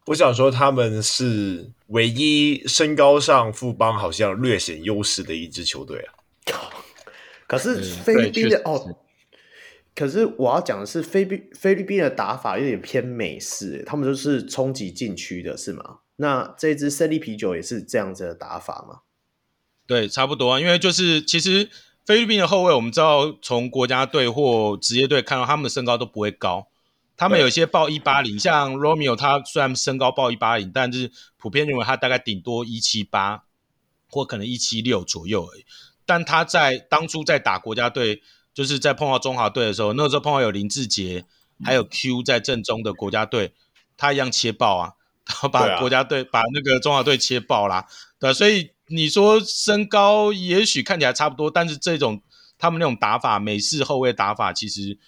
[0.07, 6.15] 我想说他们是唯一身高上富邦好像略显优势的一支球队啊。
[7.49, 8.99] 可是菲律宾的哦，
[9.95, 16.01] 可是我要讲的是菲律菲律宾的打法有点偏美式，他们都是冲击禁区的，是吗？
[16.17, 19.01] 那这支胜利啤酒也是这样子的打法吗？
[19.87, 21.71] 对，差不多啊，因为就是其实
[22.07, 26.69] 菲律宾的后卫，我们知道从国家队或职业队看到他们的身高都不会高，
[27.17, 33.43] 他们有些报一八零，像 Romeo 他虽然身高报一八零，但是普遍认为他大概顶多一七八
[34.09, 35.65] 或可能一七六左右而已。
[36.05, 38.23] 但他在当初在打国家队，
[38.55, 41.25] 就是在碰到中华队的时候，那个时候碰到有林志杰
[41.65, 43.53] 还有 Q 在正中的国家队，
[43.97, 44.93] 他一样切爆啊，
[45.25, 47.89] 他把国家队、啊、把那个中华队切爆啦，
[48.21, 52.23] 对，所以你说身高也许看起来差不多，但是这种
[52.59, 54.99] 他们那种打法，美式后卫打法，其实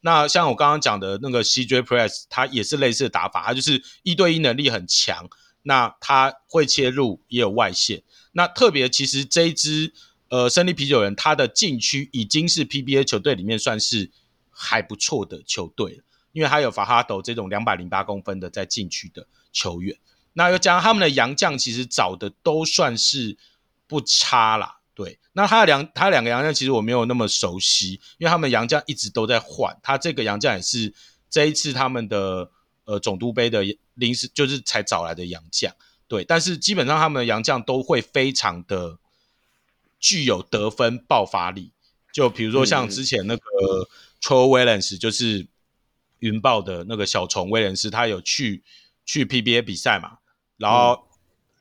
[0.00, 5.28] 那像我刚刚讲的那个 CJ Press，他也是类似的打法，他就是一对一能力很强，
[5.62, 9.92] 那他会切入也有外线，那特别其实这一支。
[10.28, 14.10] 呃，胜利啤酒人他的禁区已经是 PBA 球队里面算是
[14.50, 19.96] 还不错的球队了，因为他有法哈斗这种两百零八公分的在禁区的球员，
[20.36, 23.36] 那又加上他们的洋将，其实找的都算是
[23.86, 24.78] 不差啦。
[24.94, 30.92] 对，那他的两他两个洋将其实我没有那么熟悉，因为他们洋将一直都在换，他这个洋将也是
[31.28, 32.50] 这一次他们的
[32.84, 33.64] 呃总督杯的
[33.94, 35.74] 临时就是才找来的洋将，
[36.06, 38.98] 对，但是基本上他们的洋将都会非常的。
[39.98, 41.72] 具有得分爆发力，
[42.12, 43.42] 就比如说像之前那个
[44.20, 45.46] Troy Williams，就是
[46.18, 48.62] 云豹的那个小虫威廉斯，他有去
[49.06, 50.18] 去 PBA 比赛嘛，
[50.56, 51.06] 然后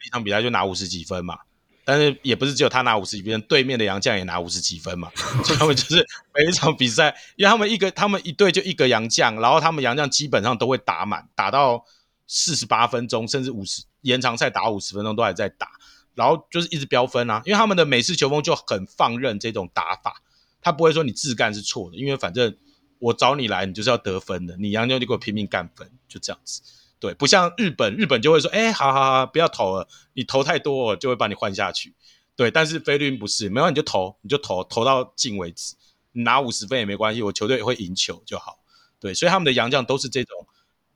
[0.05, 1.39] 一场比赛就拿五十几分嘛，
[1.83, 5.11] 但是也不是只有他拿五十几分，对面的杨将也拿五十几分嘛，
[5.43, 11.85] 所 以他们就是每一场比赛，因为他们一个他们一队就一个杨将，然后他们杨将基本上都会打满，打到
[12.27, 15.69] 四十八分钟，甚至五十延长赛打五十分钟都还在打。
[16.15, 20.21] 然后就是一直飙分啊，因为他们的美式球风就很放任这种打法，
[20.61, 22.55] 他不会说你自干是错的，因为反正
[22.99, 26.61] 我找你来，你就是要得分的，你杨将就给我拼命干分，就这样子。
[26.99, 31.93] 对，不像日本，日本就会说，哎，好好好，不要投了，你投太多了就会把你换下去。
[32.35, 35.75] 对，但是菲律宾不是，没有你就投，你就投，投到进为止，
[36.13, 38.59] 拿五十分也没关系，我球队也会赢球就好。
[38.99, 40.47] 对，所以他们的洋将都是这种，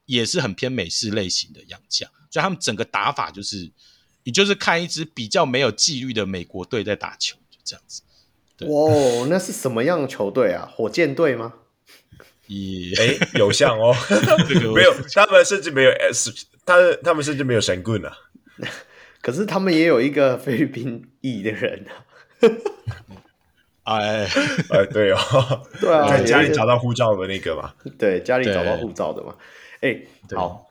[0.06, 3.70] 也是很偏美式类型的洋将，所以他们整个打法就是。
[4.22, 8.02] 你就是看一支比较没有纪律的美国队在打球，就这样子。
[8.66, 10.70] 哇，那是什么样的球队啊？
[10.76, 11.54] 火箭队吗？
[12.50, 13.94] 也哎，有像哦，
[14.74, 16.32] 没有，他们甚至没有 S，
[16.66, 18.12] 他他们甚至没有神棍啊。
[19.22, 21.94] 可是他们也有一个菲律宾裔的人啊。
[23.84, 24.26] 哎
[24.70, 29.34] 哎，对哦，对啊，在家里找到护照的那个嘛，对，家里找到护照的嘛。
[29.80, 30.00] 哎，
[30.34, 30.66] 好。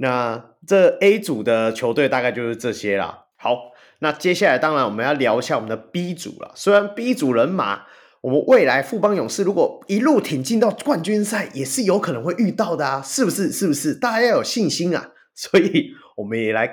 [0.00, 3.24] 那这 A 组的球队大概就是这些啦。
[3.36, 6.52] 好，那接下来当然我们要聊一下我们的 B 组了。
[6.54, 7.86] 虽然 B 组人马，
[8.20, 13.52] 我们未来富邦勇士如果一路挺进到冠军赛，也是有可能会遇到的啊，是不是？
[13.52, 13.94] 是不是？
[13.94, 15.12] 大家要有信心啊！
[15.34, 16.68] 所以我们也来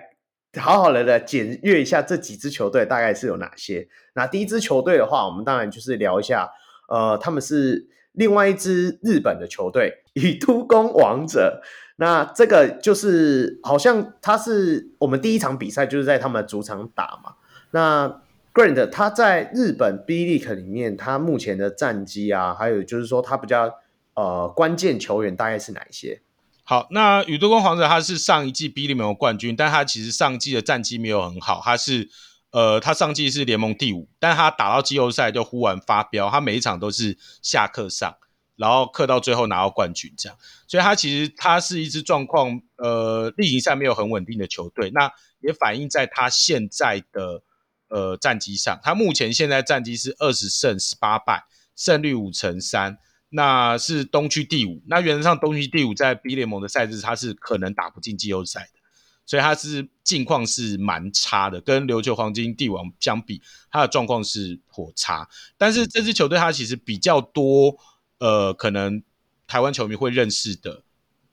[0.57, 3.87] 好好的来检阅一下这几支球队大概是有哪些。
[4.15, 6.49] 那第一支球队的话，我们当然就是聊一下，
[6.89, 11.61] 呃，他们是另外一支日本的球队——以都宫王者。
[11.97, 17.35] 那这个就是好像他是我们第一场比赛就是在他们的主场打嘛。
[17.71, 18.21] 那
[18.55, 23.69] Grant 他在日本 B League 里面，他目前的战绩啊，还有就是说他比较
[24.13, 26.21] 呃关键球员大概是哪一些？
[26.63, 32.09] 好，那宇都宫皇者他是上一季 B League 联盟冠军，但他其实上季的战绩没有很好，他是
[32.51, 38.15] 呃他上季是联盟第五，但他打到季后赛就忽然发飙，他每一场都是下课上。
[38.57, 45.11] 然后课到最后拿到冠军，这样，所以他其实他是一支状况，呃，例行赛没有很稳定的球队，那
[45.41, 47.43] 也反映在他现在的
[47.89, 48.79] 呃战绩上。
[48.83, 51.45] 他目前现在战绩是二十胜十八败，
[51.75, 52.97] 胜率五成三，
[53.29, 54.81] 那是东区第五。
[54.87, 58.79] 那原则上东区第五在 B 联盟的赛制，他是可能打不进季后赛的，
[59.25, 63.41] 所以他是近况是蛮差的，跟琉球黄金帝王相比，
[63.71, 65.29] 他的状况是颇差。
[65.57, 67.77] 但是这支球队他其实比较多。
[68.17, 69.03] 呃，可能
[69.45, 70.83] 台湾球迷会认识的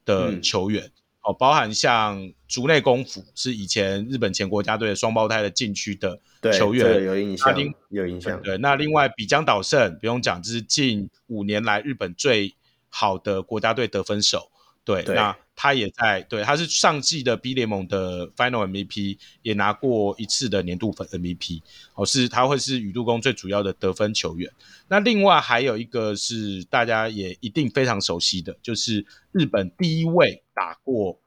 [0.05, 0.93] 的球员、嗯、
[1.23, 6.21] 哦，包含像竹内功夫是以前日本前国家队的双胞胎的禁区的
[6.53, 7.57] 球员，对，有印象，
[7.91, 8.43] 有印象。
[8.43, 12.55] 对，那另外比江岛胜不用讲，这是近五年来日本最
[12.89, 14.51] 好的国家队得分手。
[14.85, 21.63] 对，对那他也在，对，他是上季的 B 联盟的 Final MVP，也拿过一次的年度分 MVP，
[21.95, 24.51] 哦，是他会是宇都宫最主要的得分球员。
[24.89, 31.19] 那另外还有一个是大家也一定非常熟悉的，就是日本第一位打过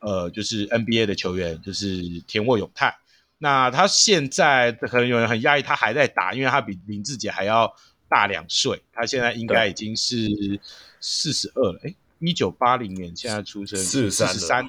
[0.00, 2.96] 呃就是 NBA 的球员，就是田沃永泰。
[3.38, 7.70] 那他现在可能有人很压抑，他还在打，因为他比林志杰还要
[8.08, 10.28] 大两岁，他现在应该已经是
[11.00, 11.80] 四十二了。
[11.84, 14.68] 哎，一九八零年现在出生，四十三了，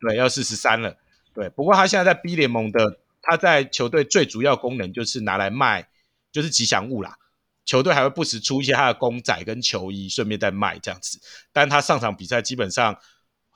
[0.00, 0.96] 对，要四十三了。
[1.32, 5.88] 对，不过他现在在 B 联盟的，他在球队最主要功能就是拿来卖，
[6.32, 7.18] 就是吉祥物啦。
[7.64, 11.20] 球队还会不时出一些他的公仔跟球衣，顺便再卖这样子。
[11.52, 12.98] 但他上场比赛基本上。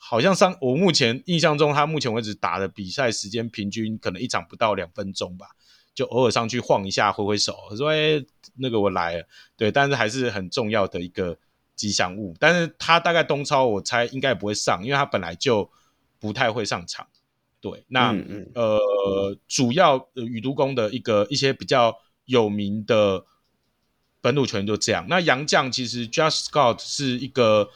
[0.05, 5.47] 好像上我目前印象中，他目前为止打的比赛时间平均可能一场不到两分钟吧，
[5.95, 8.27] 就偶尔上去晃一下，挥挥手，说：“哎、欸，
[8.57, 11.39] 那个我来了。”对，但是还是很重要的一个
[11.77, 12.35] 吉祥物。
[12.41, 15.71] 但是他大概东超，我猜应该也不会上，因为他本来就
[16.19, 17.07] 不太会上场。
[17.61, 23.25] 对，那嗯嗯呃，主要宇都宫的一个一些比较有名的
[24.21, 25.07] 本土球员就这样。
[25.09, 27.71] 那杨将其实 Just Scott 是一个。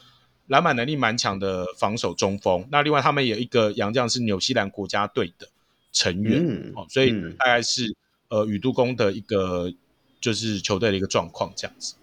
[0.47, 5.47] 篮板能力蛮强的防守中锋，那另外他们有一个洋将是纽西兰国家队的
[5.91, 7.87] 成员，嗯、哦，所以大概是、
[8.29, 9.69] 嗯、呃宇都宫的一个
[10.21, 11.95] 就是球队的一个状况这样子。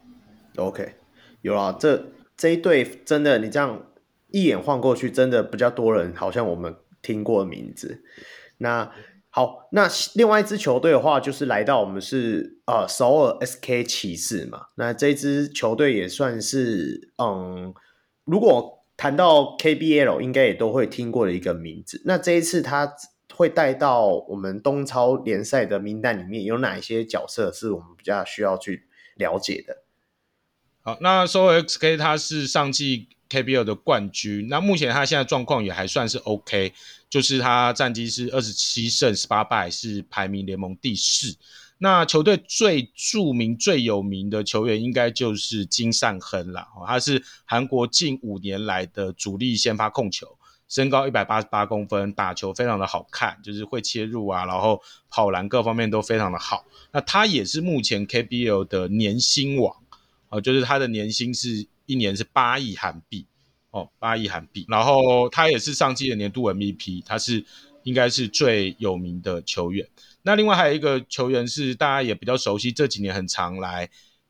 [0.57, 0.95] OK，
[1.41, 2.05] 有啊，这
[2.37, 3.87] 这一队真的你这样
[4.31, 8.05] 一眼晃过去，真的比较多人好像我们听过的名字。
[8.59, 8.93] 那
[9.31, 17.73] 好，那另外一支球队的话，就是来到我们是呃首尔 SK 骑士嘛，那这支球队也算是嗯。
[18.25, 22.01] 如果谈到 KBL，应该也都会听过的一个名字。
[22.05, 22.95] 那这一次他
[23.35, 28.87] 会带到我们东超联赛的名单里面，有哪一些角色是我们比较需要去
[29.17, 29.79] 了解的？
[30.83, 36.73] 好，那首尔 SK 他是上季 KBL 的冠军，那目前他现在状况也还算是 OK，
[37.11, 41.37] 就是他战绩是二十七胜十八败，是排名联盟第四。
[41.79, 46.67] 那球队最著名、最有名的球员，应该就是金善亨了。
[46.87, 50.39] 他是韩国近五年来的主力先发控球，
[50.69, 54.81] 身高一百八十八公分，打球非常的好看，就是会切入啊，然后
[55.11, 56.65] 跑篮各方面都非常的好。
[56.93, 59.77] 那他也是目前 KBL 的年薪王，
[60.31, 63.27] 哦，就是他的年薪是一年是八亿韩币，
[63.71, 64.65] 哦，八亿韩币。
[64.69, 67.45] 然后他也是上季的年度 MVP，他是
[67.83, 69.87] 应该是最有名的球员。
[70.27, 73.89] 那另外还有一个球员是大家也比较熟悉，这几年很常来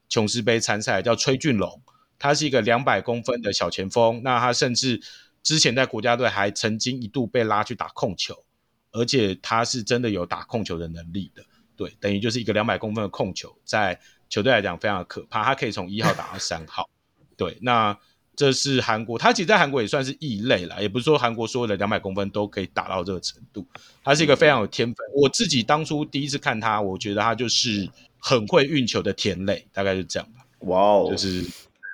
[0.08, 1.80] 琼斯杯参赛，叫崔俊龙。
[2.18, 5.00] 他是一个两百公分的小前锋，那他甚至
[5.42, 8.44] 之前在国家队还曾经一度被拉去打控球，
[8.90, 11.44] 而且他是真的有打控球的能力的。
[11.76, 13.98] 对，等于就是一个两百公分的控球，在
[14.28, 16.90] 球队来讲非常可怕，他可以从一号打到三号。
[17.36, 17.96] 对，那。
[18.36, 23.64] 这是韩国，他其实在韩国也算是异类啦，也不是说韩国所有的两百公分都可以打到这个程度。
[24.02, 24.96] 他是一个非常有天分。
[25.14, 27.88] 我自己当初第一次看他，我觉得他就是
[28.18, 30.44] 很会运球的田垒，大概就这样吧。
[30.60, 31.42] 哇哦，就是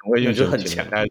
[0.03, 0.89] 很会运球很强。
[0.91, 1.07] 他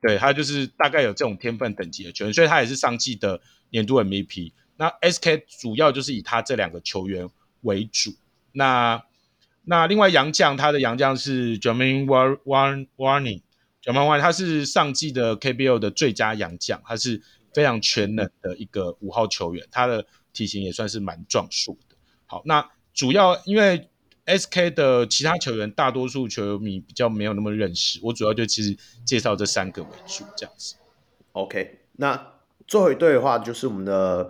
[0.00, 4.52] 对他就是大概有这种天分等级的球员，所以他也是上季的年度 MVP。
[4.78, 7.28] 那 SK 主要就是以他这两个球员
[7.62, 8.14] 为主。
[8.52, 9.02] 那
[9.64, 13.40] 那另外杨将，他的杨将是 Jermaine Warney。
[13.86, 17.22] 小曼湾他是上季的 KBL 的最佳洋将，他是
[17.54, 21.94] 非常全能的一个五号球员，他的体型也算是蛮壮硕的。
[22.26, 23.88] 好，那主要因为
[24.26, 30.74] SK 的其他球员大多数球迷比较没有那么认识，我主要就其实介绍这三个为主这样子。
[31.30, 32.32] OK，那
[32.66, 34.28] 最后一队的话就是我们的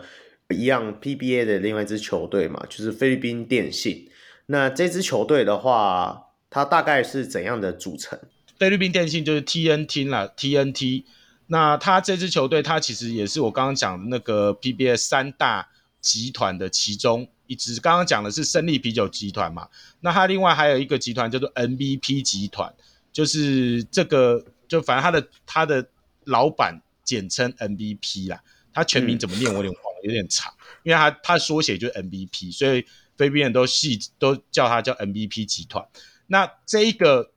[0.51, 4.11] 一样 PBA 的另外一支球队嘛，就是菲律宾电信。
[4.49, 8.19] 那这支球队的话，它大概是怎样的组成？
[8.59, 11.05] 菲律宾电信就是 TNT 啦，TNT。
[11.49, 15.69] 那他这支球队，他其实也是我刚刚讲的那个 PBA 三大
[16.01, 17.78] 集团的其中一支。
[17.81, 19.69] 刚刚讲的是胜利啤酒集团嘛，
[20.01, 22.74] 那他另外还有一个集团叫做 MVP 集团，
[23.12, 25.87] 就是这个就反正他的他的
[26.24, 28.43] 老板简称 MVP 啦。
[28.73, 30.53] 他全名怎么念我有点忘了，有点长，
[30.83, 32.85] 因为他他缩写就是 MVP，所以
[33.16, 35.87] 菲律宾人都细都叫他叫 MVP 集团。
[36.27, 37.31] 那这一个。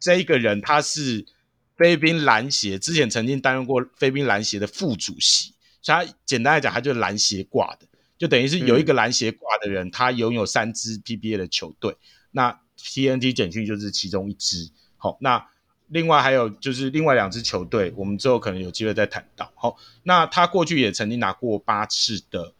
[0.00, 1.24] 这一个人他是
[1.76, 7.86] 菲律宾篮协之前曾经担任过菲律宾篮协的副主席，所以他简单来讲，他就是篮协挂的，
[8.18, 11.96] 就等于是有一个篮协挂的人，嗯、他拥有三支 PBA 的球队，
[12.32, 14.70] 那 TNT 简讯就是其中一支。
[14.96, 15.46] 好，那
[15.88, 19.50] 另外还有就是另外两支球队，我们之后可能有机会再谈到。
[19.54, 22.52] 好，那他过去也曾经拿过八次的，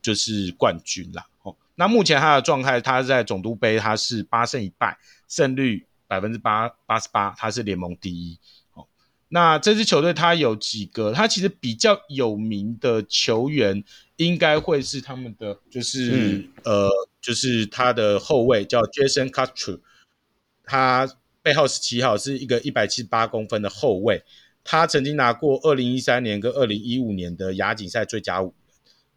[0.00, 1.26] 就是冠军啦。
[1.42, 4.98] 好，那目前他的状态，他在总督杯他是八胜一败，
[5.28, 5.86] 胜率。
[6.12, 8.38] 百分之八八十八，他是联盟第一。
[8.74, 8.86] 哦，
[9.28, 11.10] 那这支球队他有几个？
[11.10, 13.82] 他其实比较有名的球员，
[14.16, 19.80] 应该会是他们的，就是、嗯、呃，就是他的后卫叫 Jason Castro，
[20.64, 21.08] 他
[21.42, 24.22] 背号十七号，是一个一百七十八公分的后卫。
[24.62, 28.54] 他曾经拿过二零一三年跟二零一五年的亚锦赛最佳五人，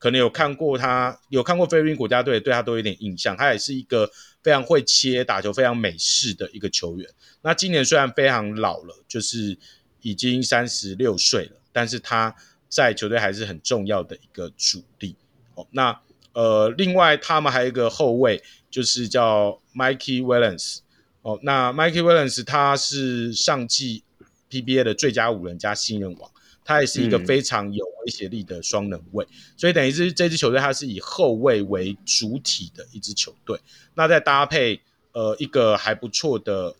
[0.05, 3.35] 可能有看过他，有看过菲律宾国家队，对他都有点印象。
[3.35, 4.07] 他也是一个
[4.43, 7.09] 非常会切、打球非常美式的一个球员。
[7.41, 9.57] 那今年虽然非常老了，就是
[10.01, 12.35] 已经三十六岁了，但是他
[12.69, 15.15] 在球队还是很重要的一个主力。
[15.55, 15.99] 哦，那
[16.33, 20.81] 呃，另外他们还有一个后卫，就是叫 Mikey Williams。
[21.23, 24.03] 哦，那 Mikey Williams 他是上季
[24.51, 26.29] PBA 的最佳五人加新人王，
[26.65, 33.57] 他也是一个非常有威胁力的双能卫，嗯、所以等于是这支球队它是以后卫为主体的一支球队。
[33.93, 34.81] 那再搭配
[35.13, 36.75] 呃一个还不错的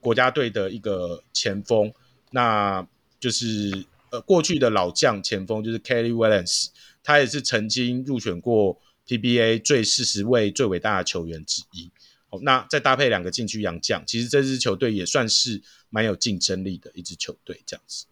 [0.00, 1.92] 国家队的一个前锋，
[2.30, 2.84] 那
[3.20, 6.68] 就是呃过去的老将前锋就是 Kelly Williams，
[7.04, 11.90] 他也是曾经入选过 PBA 最四十位最伟大的球员之一。
[12.30, 18.06] 哦，那再搭配两个禁区洋将，其实这支球队也算是蛮有竞争力的一支球队，这样子。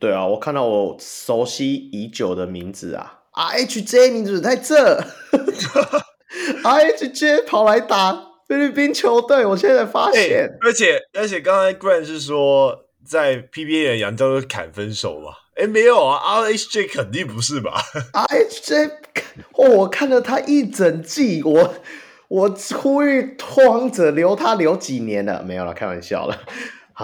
[0.00, 5.04] 对啊，我看到我熟悉已久的名字啊，RHJ 名字在这，
[6.64, 8.12] RHJ 跑来打
[8.48, 15.32] 菲律宾球队，我现在发现，欸、而且而且刚才 Grant 是说在 PBA 的洋将都砍分手嘛？
[15.54, 17.80] 哎，没有啊，RHJ 肯定不是吧？
[18.12, 18.90] RHJ，
[19.52, 21.74] 哦，我看了他一整季，我。
[22.28, 25.42] 我呼吁拓荒者留他留几年了？
[25.42, 26.38] 没有了，开玩笑了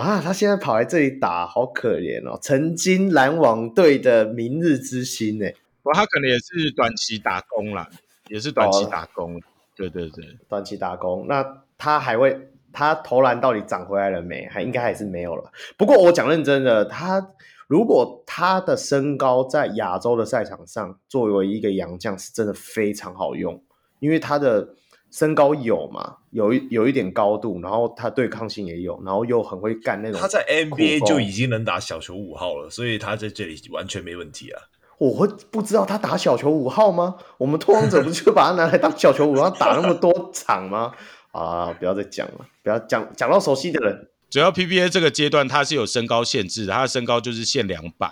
[0.00, 0.20] 啊！
[0.20, 2.36] 他现在跑来这里打，好可怜哦。
[2.42, 5.46] 曾经篮网队的明日之星呢？
[5.82, 7.88] 不过他可能也是短期打工啦，
[8.28, 9.36] 也是短期打工。
[9.36, 9.40] 哦、
[9.76, 11.26] 对对对，短期打工。
[11.28, 14.48] 那他还会，他投篮到底涨回来了没？
[14.48, 15.52] 还应该还是没有了。
[15.76, 17.30] 不过我讲认真的，他
[17.68, 23.62] 如果他的身高在亚洲的赛场上作为一个洋将，是真的非常好用，
[24.00, 24.74] 因为他的。
[25.14, 26.16] 身高有嘛？
[26.30, 30.20] 有一有一点高度，然后他对抗性也有，然后又很会干那种。
[30.20, 34.60] 他在 NBA 就已经能打小球五号了，所以他在这里完全没问题啊。
[34.98, 37.14] 我会不知道他打小球五号吗？
[37.38, 40.92] 我们拓荒者不是就把他拿来当小球五号打那么多场吗？
[41.30, 44.08] 啊，不要再讲了，不要讲讲到熟悉的人。
[44.28, 48.10] 主要 PBA 这个阶段他是有身高限制的，他的身高就是限两百，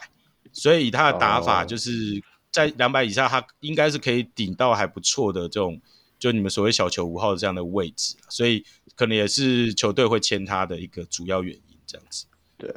[0.52, 2.22] 所以以他的打法就是
[2.52, 5.80] 在两百以下，他应该是可以顶到还不错的这种。
[6.22, 12.26] 就你们所谓小球五号这样的位置，所以可能也是球队会签他的一个主要原因，这样子。
[12.56, 12.72] 对，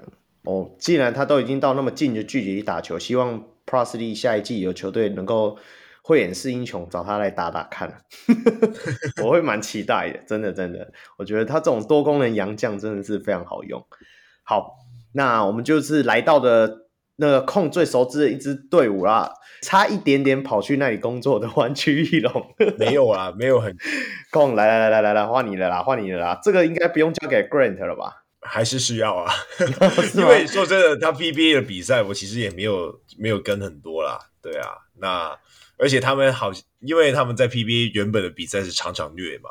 [0.45, 5.59] 哦，既然他都已经到那么近的距离打球，希望 p r o s l y 下一季有球队能够
[6.01, 8.03] 慧眼识英雄，找他来打打看。
[9.23, 13.85] 我会蛮期待的，真的真的，我觉得他这种多功能洋将真的是非常好用。
[14.41, 14.75] 好，
[15.11, 16.84] 那我们就是来到的。
[17.17, 19.31] 那个控最熟知的一支队伍啦，
[19.61, 23.75] 差一点点跑去那里工作的 湾区翼龙，没有啊，没有很
[24.31, 28.23] 控，来来来来来来，换你了啦，换你了啦，这个应该不用交给 Grant 了吧？
[28.47, 29.33] 还是需要啊，
[30.13, 34.69] 因为说真的，他 PBA 的比赛我其实也没有没有跟很多啦，对啊，
[34.99, 35.35] 那
[35.77, 36.51] 而且他们好，
[36.81, 39.49] 因为他们在 PBA 原本的比赛是场场虐嘛，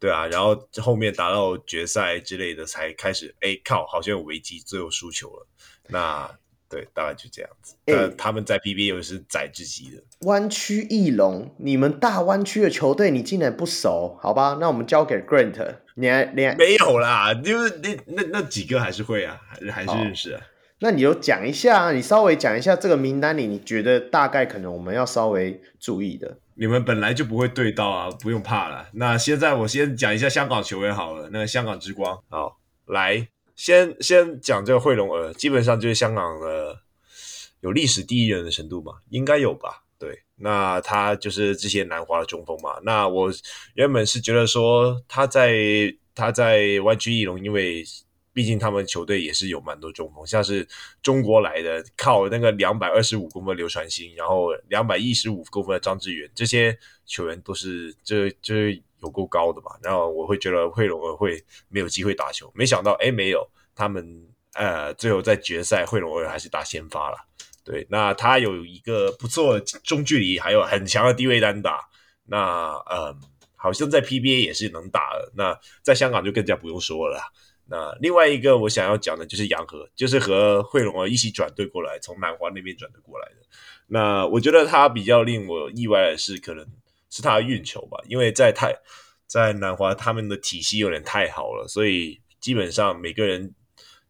[0.00, 5.46] 对啊，然后后面打到决赛之类的才开始，哎靠，好像有危机，最后输球了，
[5.88, 6.30] 那。
[6.72, 7.74] 对，大概就这样子。
[7.84, 14.18] 呃、欸，他们在 PBA 又是宰自己的湾区翼龙，你们大湾区的球队你竟然不熟？
[14.22, 15.74] 好吧，那我们交给 Grant。
[15.96, 20.40] 你还你还没有啦，就是那那那几个还是会啊，还是还是认识啊。
[20.78, 26.38] 那你就讲一下，你稍微讲一下这个名单里，你觉得大概可能我们要稍微注意的。
[26.54, 28.88] 你们本来就不会对到啊，不用怕了。
[28.94, 33.28] 那现在我先讲一下香港球员好了，那个香港之光，好来。
[33.62, 36.80] 先先讲这个惠龙儿，基本上就是香港的
[37.60, 39.84] 有历史第一人的程度嘛，应该有吧？
[40.00, 42.80] 对，那他就是之前南华的中锋嘛。
[42.82, 43.30] 那我
[43.74, 45.54] 原本是觉得说他在
[46.12, 47.84] 他在湾区翼龙，因为
[48.32, 50.66] 毕竟他们球队也是有蛮多中锋，像是
[51.00, 56.76] 中国来的靠那个两百二十五公分刘传兴，然后两百一十五公分的张志远，这些
[57.06, 58.34] 球员都是这这。
[58.42, 67.18] 就是有够高的嘛，然后我会觉得惠龙儿会没有机会打球，没想到哎没有，他们呃最后在决赛惠龙儿还是打先发了，
[67.64, 71.80] 对，那他有一个不错的中距离，还有很强的低位单打，
[72.26, 72.38] 那
[72.86, 73.16] 呃
[73.56, 77.20] 好像在 PBA 也是能打的，那在香港就更加不用说了。
[77.66, 83.36] 那另外一个我想要讲的就是杨和，就是和惠龙儿一起转队过来，从南华那边转队过来的。
[83.86, 86.66] 那我觉得他比较令我意外的是可能。
[87.12, 88.74] 是他的运球吧，因为在太
[89.26, 93.54] 在南华，他们的体系有点太好了，所以基本上每个人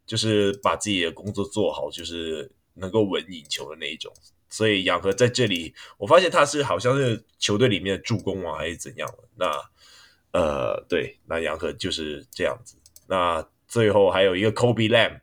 [0.06, 4.12] 就是把自己的工作做好，就是能够稳赢球的那一种。
[4.48, 9.28] 所以杨和在这里，我发现他是好像是球队里面的助攻王，还是怎样的？
[9.34, 12.76] 那呃，对，那杨和就是这样子。
[13.08, 15.20] 那最后还有一个 Kobe Lam，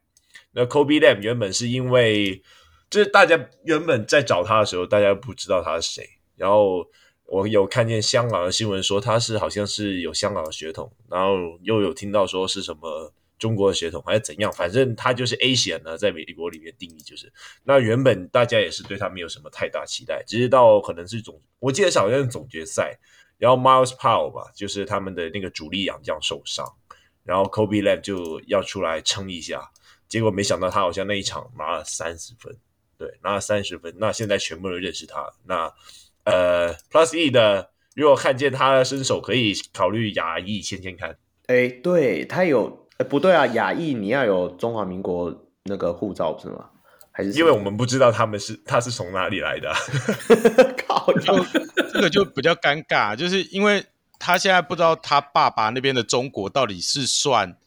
[0.51, 2.41] 那 Kobe Lam 原本是因为
[2.89, 6.09] 就是大家原本在找他的时候，大家不知道他是谁。
[6.35, 6.89] 然后
[7.31, 17.31] 我有看见香港的新闻说他是好像是有香港的血统，然后又有听到说是什么中国的血统还是怎样，反正他就是 Asian 呢，在美国里面定义就是。
[17.63, 22.97] 那原本大家也是对他没有什么太大期待，直到可能是总，我记得是好像是总决赛，
[23.37, 26.65] 然后 Miles Powell 吧，就是他们的那个主力洋将受伤，
[27.23, 29.69] 然后 Kobe Lamb 就要出来撑一下。
[30.07, 32.57] 结果没想到他好像那一场拿了三十分，
[32.97, 33.93] 对，拿了三十分。
[33.99, 35.31] 那现在全部都认识他。
[35.45, 35.71] 那
[36.29, 41.17] 呃，Plus E 的，如果看见他的身手，可以考虑亚裔签签看。
[41.47, 46.69] 哎，对他有，不对啊，亚裔你要有中华民国那个护照是吗？
[47.11, 49.73] 还是因为我们不知道他们是他是从哪里来的？
[50.87, 51.45] 靠，就
[51.91, 53.85] 这个就比较尴尬，就是因为
[54.17, 57.57] 他现在不知道他爸爸那边的中国到底是算。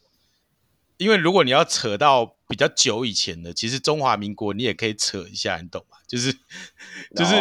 [0.97, 5.97] 因为如果你要扯到比较久以前的，其实中华民国你也可以扯一下，你懂吗？
[6.13, 6.31] 就是
[7.15, 7.33] 就是，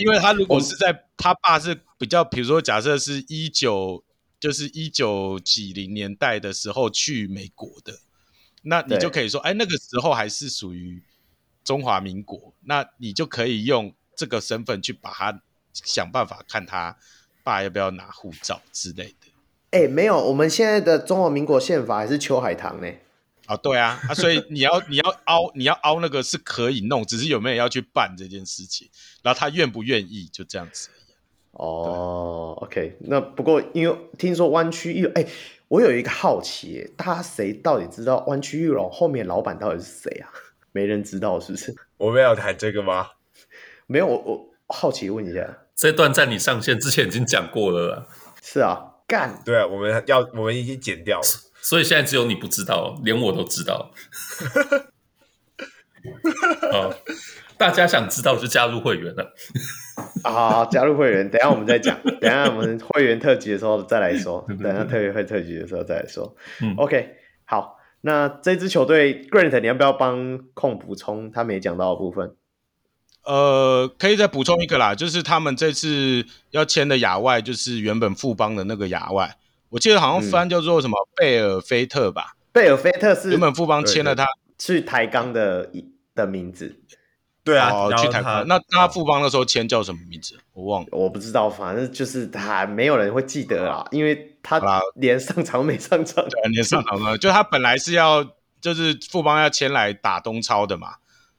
[0.00, 4.04] 因为他如果是在他爸是比较，比如说假设是一九
[4.38, 7.98] 就是一九几零年代的时候去美国的，
[8.62, 11.02] 那你就可以说，哎，那个时候还是属于
[11.64, 15.42] 中华民国，那你就可以用这个身份去把他
[15.72, 16.96] 想办法看他
[17.42, 19.32] 爸要不要拿护照之类的。
[19.72, 22.86] 哎、欸，没有，我们现在的中华民国宪法还是秋海棠呢。
[23.48, 28.88] 哦，对啊，啊，所以你要你要凹你要凹那个是可以弄，只是有没有人要去办这件事情，
[29.22, 30.88] 然后他愿不愿意就这样子。
[31.52, 35.26] 哦，OK，那不过因为听说湾区玉龙，哎，
[35.68, 40.28] 我有一个好奇，大家谁到底知道湾区玉龙后面老板到底是谁啊？
[40.72, 41.74] 没人知道是不是？
[41.96, 43.08] 我们要谈这个吗？
[43.86, 48.06] 没有，我我好奇问一下，这段在你上线之前已经讲过了啦。
[48.42, 48.92] 是啊。
[49.08, 51.24] 干对啊，我们要我们已经剪掉了，
[51.66, 53.90] 所以现在只有你不知道，连我都知道。
[56.70, 56.94] 好，
[57.58, 59.34] 大家想知道就加入会员了。
[60.22, 66.36] 啊，加入会员，等一下我们再讲，等一下我们会员特辑的时候再来说，等一下特别会特辑的时候再来说。
[66.62, 72.36] 嗯，OK，好，那这支球队 Grant，你要不要帮控补充他没讲到的部分？
[73.24, 79.36] 呃，可以再补充一个啦，就是他们这次要签的亚外，就是原本富邦的那个亚外，
[79.68, 82.36] 我记得好像翻叫做什么贝尔菲特吧？
[82.52, 84.26] 贝尔菲特是原本富邦签了他
[84.58, 85.70] 去台钢的
[86.14, 86.80] 的名字。
[87.44, 88.44] 对啊，哦、去台钢。
[88.48, 90.36] 那那富邦那时候签叫什么名字？
[90.52, 94.60] 我忘了，我不知道，反正就是他没有人会记得啊，因为他
[94.96, 98.26] 连上场没上场，连上场了，就他本来是要
[98.60, 100.94] 就是富邦要签来打东超的嘛。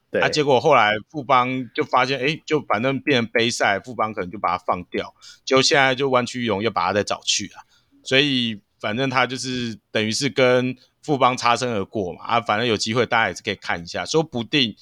[0.09, 5.13] 对啊，结果后来富邦就发现，哎，就反正变成杯赛，富邦可能就把它放掉，
[5.43, 7.65] 就现在就湾区玉龙又把他再找去了，
[8.07, 14.73] 所以反正他就是等于是跟富邦擦身而过嘛，啊，反正有机会大家也是可以看一下，说不定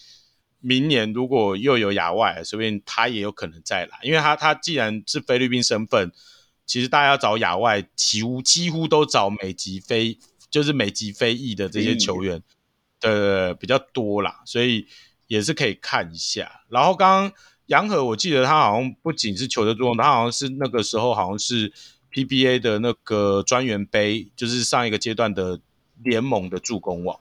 [0.60, 6.12] 明年如果又有亚外，说不定他也有可能再来，因为他他既然是菲律宾身份，
[6.68, 10.20] 其实大家要找亚外，几乎几乎都找美籍非
[10.52, 12.44] 就是美籍非裔的这些球员
[13.00, 14.88] 的比较多啦，所以。
[15.28, 17.34] 也是可以看一下，然后刚刚
[17.66, 21.74] 杨和，我记得他好像不仅是球的作用，他好像是那个时候好像是
[22.16, 25.60] PBA 的那个专员杯，就是上一个阶段的
[26.02, 27.20] 联盟的助攻王，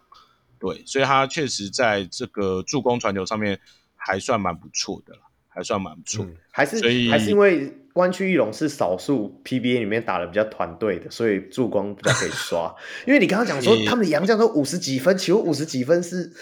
[0.60, 3.58] 对，所以他确实在这个助攻传球上面
[3.96, 12.72] 还算蛮不错的啦，还算蛮不错，嗯，还是所以还是因为湾区玉龙是少数 PBA 里面打的比较团队的，所以助攻比较可以刷。
[13.06, 16.32] 因为你刚刚讲说他们的洋将都五十几分，其实五十几分是。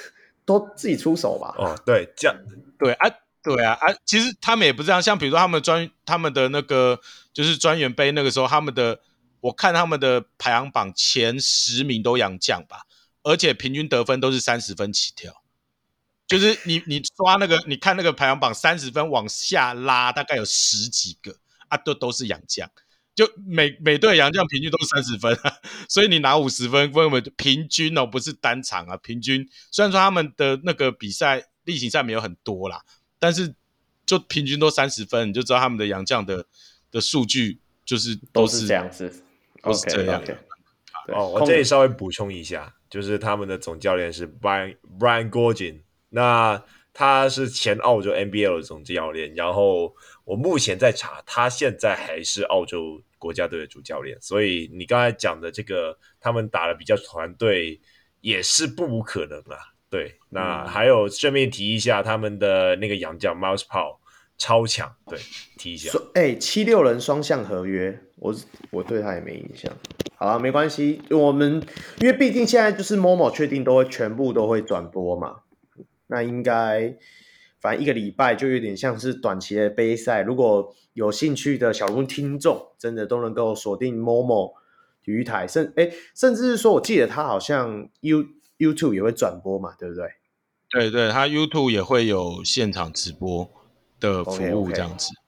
[0.44, 1.54] 都自己出手吧。
[1.56, 2.36] 哦，对，这样，
[2.76, 3.08] 对啊，
[3.42, 5.02] 对啊，啊，其实他们也不这样。
[5.02, 7.00] 像比如说他们专，他们的那个
[7.32, 9.00] 就是专员杯那个时候，他们的
[9.40, 12.82] 我看他们的排行榜前十名都洋将吧，
[13.24, 15.42] 而且平均得分都是三十分起跳。
[16.28, 21.36] 就是你你刷那个，你看那个排行榜三十分往下拉，大概有十几个
[21.68, 22.70] 啊，都都是洋将。
[23.14, 25.52] 就每每队洋将平均都是三十分，啊，
[25.90, 29.46] 所以你拿五十分，分为平均哦，不是单场啊，平均。
[29.70, 32.80] 虽然说他们的那个比赛例行赛没有很多啦，
[33.22, 33.54] 但是
[34.04, 36.44] 就平均都三十分，你就知道他们的洋将的
[36.90, 39.24] 的数据就是都是，都是这样子，
[39.62, 40.20] 都是这样。
[40.24, 40.34] Okay,
[41.06, 41.14] okay.
[41.14, 46.60] 哦，我这里稍微补充一下，就是他们的总教练是 Brian Brian Goorjian，那
[46.92, 49.94] 他是前澳洲 NBL 的总教练，然后。
[50.24, 57.80] 我目前在查，他现在还是澳洲国家队的主教练，所以你刚才讲的这个，他们打的比较团队，
[58.20, 59.71] 也是不无可能啊。
[59.92, 63.98] 对，那还有顺便提一下，他们的那个洋将 Myles Powell
[64.38, 65.18] 超强，对，
[65.58, 65.90] 提一下。
[66.14, 68.34] 哎、欸，七六人双向合约，我
[68.70, 69.70] 我对他也没印象。
[70.14, 71.62] 好了，没关系，我们
[72.00, 75.40] 因为毕竟现在就是 Momo 确定都会全部都会转播嘛，
[76.06, 76.96] 那应该。
[77.60, 80.22] 反正一个礼拜就有点像是短期的杯赛。
[80.22, 84.54] 如果有兴趣的小人物听众，真的都能够锁定 Momo
[85.04, 88.24] 体育台，甚哎，甚至是说，我记得他好像 You
[88.62, 90.06] YouTube 也会转播嘛，对不对？
[90.70, 93.50] 对对，他 YouTube 也会有现场直播
[94.00, 95.08] 的服务，这样子。
[95.08, 95.18] Okay, okay.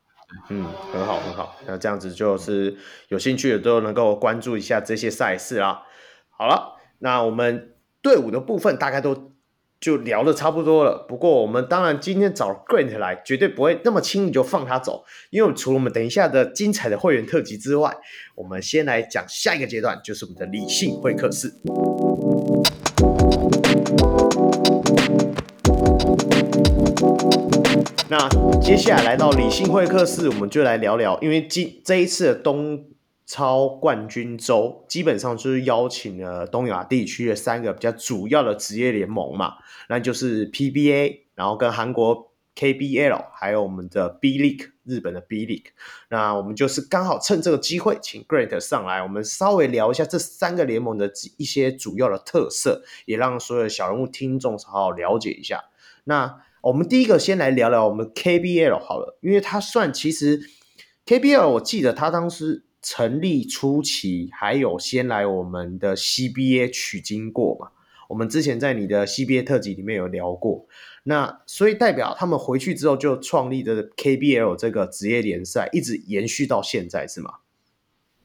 [0.48, 1.56] 嗯，很好很好。
[1.66, 2.76] 那这样子就是
[3.08, 5.82] 有兴趣的都能够关注一下这些赛事啦。
[6.30, 9.32] 好了，那我们队伍的部分大概都
[9.78, 11.04] 就聊的差不多了。
[11.06, 17.94] 不过我们当然今天找 Grant 来，绝对不会那么轻易就放他走，因为除了我们等一下的精彩的会员特辑之外，
[18.34, 21.52] 我们先来讲下一个阶段，就是我们的理性会客室。
[28.08, 28.28] 那
[28.60, 32.84] 接下来来到理性会客室，我们就来聊聊，因为今这一次的东
[33.26, 39.54] 超冠军周，基本上就是邀请了东亚地区的三个比较主要的职业联盟嘛，
[39.88, 45.72] 那就是 PBA，然后跟韩国 KBL，还有我们的 B League，日本的 B League。
[46.10, 55.64] 那我们就是刚好趁这个机会，请 Grant 上来，我们稍微聊一下这三个联盟的一些主要的特色，也让所有小人物听众好好了解一下。
[56.04, 60.40] 那我们第一个先来聊聊我们 KBL 好了，因为它算其实
[61.04, 67.68] KBL，我记得它当时成立初期还有先来我们的 CBA 取经过嘛，
[68.08, 70.66] 我们之前在你的 CBA 特辑里面有聊过，
[71.04, 77.34] 那所以代表他们回去之后就创立的 KBL 这个职业联赛，一直延续到现在是吗？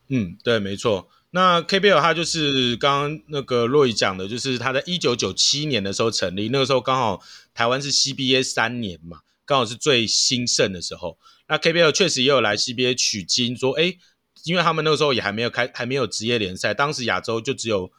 [0.07, 1.07] 嗯，对，没错。
[1.31, 7.21] 那 KBL 它就是刚刚那个洛伊讲的，就是他在一九九七年的时候成立，那个时候刚好
[7.53, 11.19] 台湾是 CBA 三年嘛，刚好是最兴盛的时候。
[11.47, 13.95] 那 KBL 确实也有来 CBA 取经，说哎，
[14.43, 17.91] 因为他们那个时候也还没有开，还没有职业联赛，当时亚洲就只有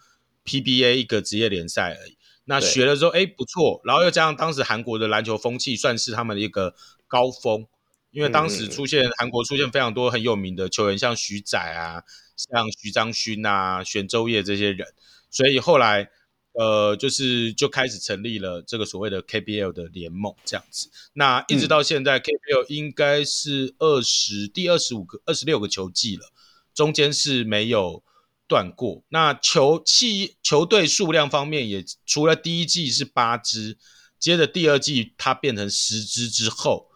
[0.44, 2.16] PBA 一个职业联赛而已。
[2.46, 6.74] 那学了之后，哎，不错，然后又加上当时韩国的篮球风气算是他们的一个
[7.06, 7.64] 高峰，
[8.10, 12.02] 因为当时出现韩国出现非常多很有名的球员，像徐仔啊。
[12.40, 14.86] 像徐章勋啊、玄周业这些人，
[15.30, 16.10] 所以后来
[16.52, 20.90] 呃，就是就开始成立了这个所谓的 KBL 的联盟这样子。
[21.12, 26.32] 那一直到现在，KBL 应该是二十第二十五个、二十六个球季了，
[26.74, 28.02] 中间是没有
[28.48, 29.04] 断过。
[29.10, 33.78] 那球气球队数量方面，也除了第一季是八支，
[34.18, 36.89] 接着第二季它变成十支之后，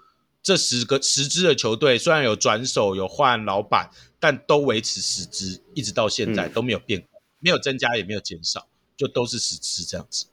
[0.45, 3.91] 这十个十支的球队虽然有转手、有换老板。
[4.21, 7.05] 但都维持十支，一直到现在都没有变，嗯，
[7.41, 8.66] 没有增加也没有减少，
[8.97, 10.25] 就都是十支这样子。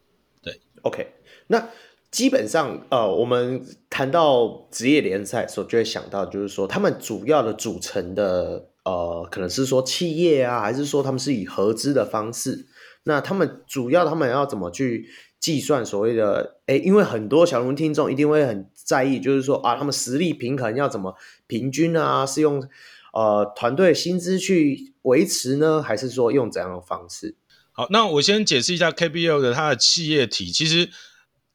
[0.41, 1.11] 对，OK。
[1.47, 1.67] 那
[2.09, 12.67] 基本上，呃，我们谈到职业联赛的时候，就会想到，就是说他们主要的组成的，呃，可能是说企业啊，还是说他们是以合资的方式？
[13.03, 15.09] 那他们主要他们要怎么去
[15.41, 16.61] 计算所谓的？
[16.67, 22.25] 诶，因为很多小龙听众一定会很在意，就是说啊，他们实力平衡要怎么平均啊？
[22.25, 22.65] 是用
[23.11, 27.35] 呃，团队薪资去维持呢，还是说用怎样的方式？
[27.73, 30.51] 好，那我先解释一下 KBL 的它的企业体。
[30.51, 30.89] 其实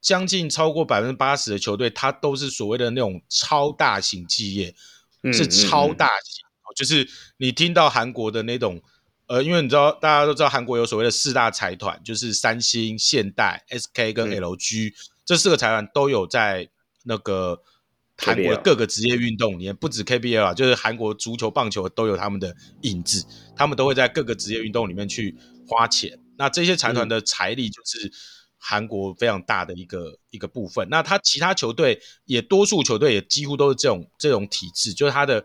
[0.01, 4.75] 将近超过百分之八十的球队，它都是所谓的那种超大型企业，
[5.23, 6.75] 嗯、是超大型、嗯。
[6.77, 7.09] 就是
[7.39, 8.83] 你听到韩国的那种，
[9.27, 14.93] 呃，因为你知道大家都知道韩国有所谓的四大财团，就是三星、现代、SK 跟 LG、嗯、
[15.25, 16.69] 这四个财团都有在
[17.05, 17.63] 那个。
[18.19, 23.23] 韩国的各个职业运动里面，不止 KBL 啊，就是韩国足球、棒球都有他们的影子，
[23.55, 25.37] 他们都会在各个职业运动里面去
[25.69, 26.19] 花钱。
[26.39, 28.11] 那这些财团的财力就是
[28.57, 30.89] 韩国非常大的一个、嗯、一个部分。
[30.89, 35.45] 那他其他球队也，多数球队也几乎都是这种这种体制，就是他的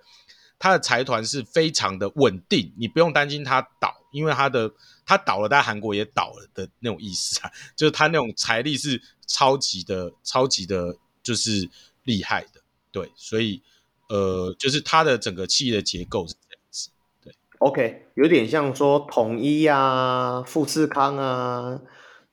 [0.61, 4.71] 他的财团是非常的稳定，你不用担心他倒，因为他的
[5.07, 11.67] 他倒了，但韩国也倒了的那种意思啊， 就是他那种财力是超级的、超级的，就是
[12.03, 12.61] 厉害的。
[12.91, 13.63] 对，所以
[14.07, 16.89] 呃，就是它的整个企业的结构是这样子。
[17.23, 21.81] 对，OK，有点像说统一啊、富士康啊、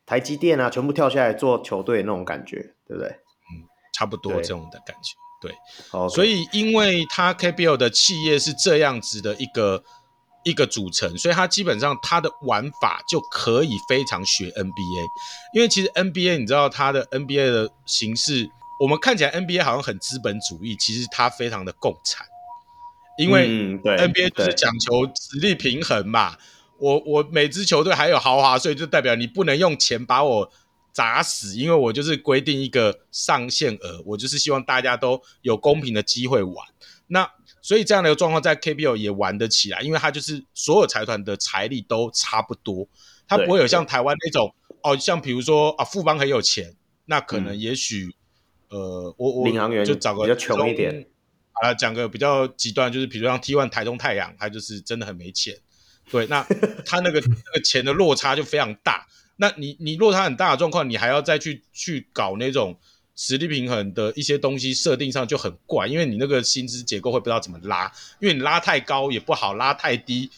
[0.05, 3.09] 台积电啊，全部跳下来做球队那种感觉，对不对？
[3.09, 3.65] 嗯，
[3.95, 5.17] 差不多这种的感觉。
[5.40, 5.55] 对.
[6.10, 9.82] 所以因为它 KBL 的企业是这样子的一个
[10.44, 15.09] 一个组成，所以它基本上它的玩法就可以非常学 NBA。
[15.55, 18.51] 因为其实 NBA 你知道它的 NBA 的形式。
[18.81, 22.24] 我们看起来 NBA 好像很资本主义，其实它非常的共产，
[23.19, 26.36] 因为 NBA 就是讲求实力平衡嘛。
[26.78, 30.48] 我我每支球队还有豪华税，就代表你不能用钱把我
[30.99, 36.66] 砸死，因为我就是规定一个上限额，我就是希望大家都有公平的机会玩。
[37.07, 37.31] 那
[37.62, 42.89] 所以这样的一个状况在 KPL 也玩得起来，因为它就是所有财团的财力都差不多，
[43.29, 44.53] 它不会有像台湾那种
[44.83, 48.16] 哦，像比如说啊富邦很有钱，那可能也许。
[48.70, 51.07] 呃，我我领航员就找个比较穷一点
[51.62, 55.57] 啊，讲个比较极端，就是比如像 T1 台中太阳，他就是真的很没钱，
[56.11, 56.45] 对，那
[56.85, 59.07] 他那个 那个钱的落差就非常大。
[59.40, 62.77] 那你你落差很大的状况，你还要再去去搞那种
[63.15, 70.28] 实力平衡的一些东西设定上就很怪，因为你那个薪资结构会不知道怎么拉，因为你拉太高也不好，拉太低，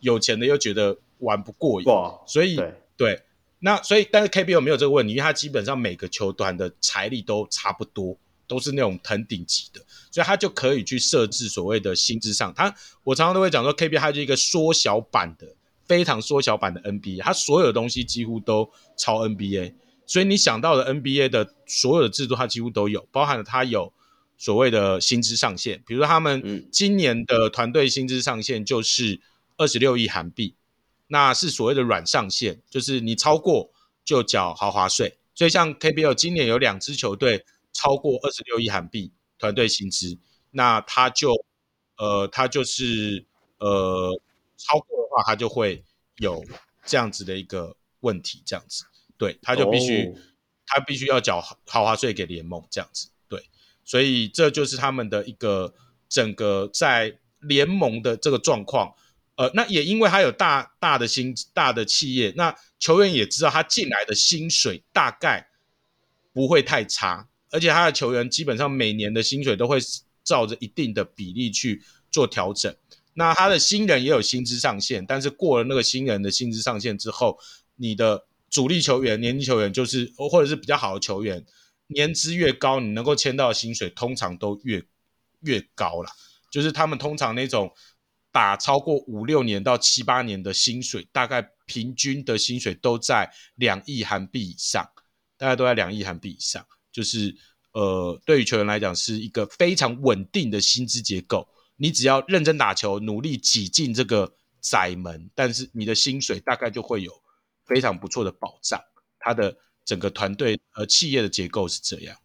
[0.00, 1.86] 有钱的又觉得玩不过瘾，
[2.26, 3.22] 所以对，对，
[3.60, 8.18] 那所以但是 KBO 没有这个问题，因为它基本上每个球团的财力都差不多，
[8.48, 9.80] 都是那种很顶级的，
[10.10, 12.74] 所以他就可以去设置所谓的薪资上，他
[13.04, 15.46] 我常常都会讲说 KBO 它就是一个缩小版的。
[15.88, 19.74] 非常缩小版的 NBA，它所有的东西几乎都超 NBA，
[20.06, 23.92] 所以你想到的 NBA 的所有的制度，它几乎都有，包含了它有
[24.36, 29.20] 所谓的薪资上限，比如说他们今年的团队薪资上限就是
[29.56, 30.54] 二十六亿韩币，
[31.06, 33.72] 那是所谓的软上限，就是你超过
[34.04, 35.18] 就缴豪华税。
[35.34, 40.18] 所以像 KBL 今年有两支球队超过二十六亿韩币团队薪资，
[40.50, 41.32] 那他就
[41.96, 43.24] 呃，他就是
[43.58, 44.20] 呃。
[44.60, 45.82] 超过的话，他就会
[46.18, 46.44] 有
[46.84, 48.84] 这样子的一个问题，这样子，
[49.16, 50.14] 对，他就必须，哦、
[50.66, 53.48] 他必须要缴豪华税给联盟，这样子，对，
[53.84, 55.74] 所以这就是他们的一个
[56.08, 58.94] 整个在联盟的这个状况，
[59.34, 65.48] 呃，那也因为他有大大的薪大的企业，那球员也知道他进来的薪水大概
[66.32, 69.78] 不会太差，而且他的球员基本上每年的薪水都会
[70.22, 72.74] 照着一定的比例去做调整。
[73.18, 77.36] 那他的新人也有薪资上限，但是过了那个新人的薪资上限之后，
[77.74, 81.44] 你的主力球员、年轻球员就是或者是比较好的球员，
[81.88, 84.80] 年资越高，你能够签到的薪水通常都越
[85.40, 86.12] 越高啦。
[86.48, 87.72] 就是他们通常那种
[88.30, 94.88] 打超过五六年到七八年的薪水，大概平均的薪水都在两亿韩币以上，
[95.36, 96.64] 大概都在两亿韩币以上。
[96.92, 97.34] 就是
[97.72, 101.48] 呃，对于球员来讲，是一个非常稳定的薪资结构。
[101.78, 107.12] 你只要认真打球，努力挤进这个窄门，但是你的薪水大概就会有
[107.64, 108.78] 非常不错的保障。
[109.18, 112.16] 他的整个团队和企业的结构是这样。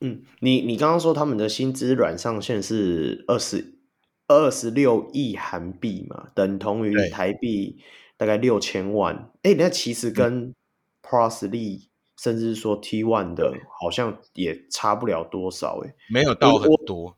[0.00, 3.78] 嗯，你你刚刚说他们的薪资软上限是二十
[4.26, 7.78] 二十六亿韩币嘛，等同于台币
[8.16, 9.32] 大概六千万。
[9.42, 10.54] 哎，那其实跟
[11.02, 11.86] Plus League
[12.20, 15.80] 甚至说 T One 的，好像也差不了多少。
[15.84, 17.16] 哎，没有到很多。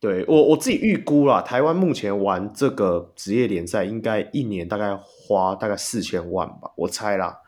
[0.00, 7.38] 对，我我自己预估啦，台湾目前玩这个职业联赛，应该一年大概花大概四千万吧，我猜啦，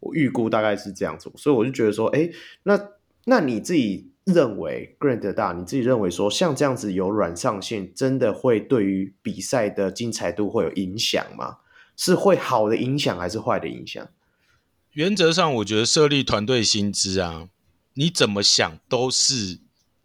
[0.00, 2.28] 我预估大概是这样子，所以我就觉得说，哎，
[2.64, 2.88] 那
[3.26, 11.58] 那你自己认为，Grant 大，你自己认为说，像这样子有软上限，真的会对于比赛的精彩度会有影响吗？
[11.96, 14.04] 是会好的影响还是坏的影响？
[14.94, 17.48] 原则上，我觉得设立团队薪资啊，
[17.94, 19.60] 你怎么想都是。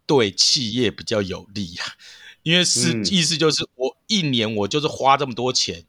[0.08, 1.84] 对企业比较有利啊，
[2.42, 5.84] 因为是、嗯、意思就是我一年我就是花这么多钱，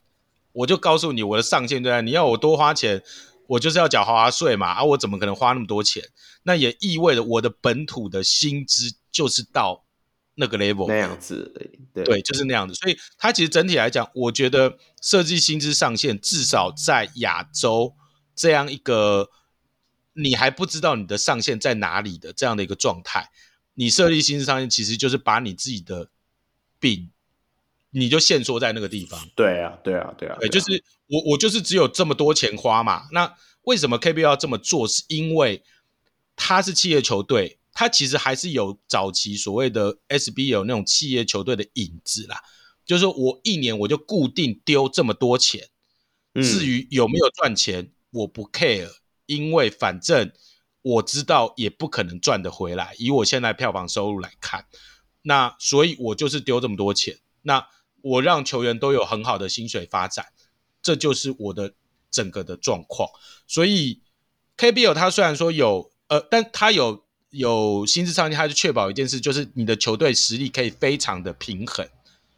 [0.52, 3.02] 我就告诉你我的上限对啊，你要我多花钱，
[3.48, 6.04] 我就是要缴豪华税嘛，啊，我怎么可能花那么多钱？
[6.44, 9.86] 那也意味着我的本土的薪资就是到
[10.36, 11.54] 那个 level 那样子，
[11.94, 12.74] 对，对，就是那样子。
[12.74, 17.96] 所以它其实整体来讲，我觉得设计薪资上限至少在亚洲
[18.36, 19.30] 这样一个
[20.14, 23.30] 你还不知道你的上限在哪里的这样的一个状态。
[23.80, 26.10] 你设立薪资上限，其实就是把你自己的
[26.82, 27.12] 病，
[27.92, 29.18] 你就限缩在那个地方。
[29.38, 33.08] 对啊，对啊，对啊，对，就是我，我就是只有这么多钱花嘛。
[33.14, 34.86] 那为什么 KBL 要这么做？
[34.86, 35.64] 是因为
[36.36, 42.44] 他是企业球队，他其实还是有早期所谓的 SBL 那种企业球队的影子啦。
[42.86, 45.70] 就是说我一年我就固定丢这么多钱，
[46.34, 48.92] 至于有没有赚钱，我不 care，
[49.26, 50.34] 因为反正。
[50.82, 54.66] 我知道也不可能赚得回来，以我现在票房收入来看，
[55.24, 57.68] 那所以我就是丢这么多钱，那
[58.02, 60.28] 我让球员都有很好的薪水发展，
[60.82, 61.74] 这就是我的
[62.10, 63.10] 整个的状况。
[63.46, 64.02] 所以
[64.56, 71.86] KBL 他虽然说有呃，但他有有薪资上限，他就确保一件事，就是你的球队实力可以非常的平衡，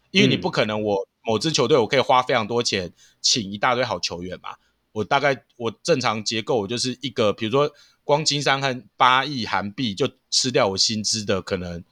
[0.09, 2.91] 因为你不可能我某支球队我可以花非常多钱
[3.21, 4.55] 请一大堆好球员嘛，
[4.93, 7.71] 我大概我正常结构我就是一个比如说。
[8.03, 11.83] 光金山亨八亿韩币就吃掉我薪资的可能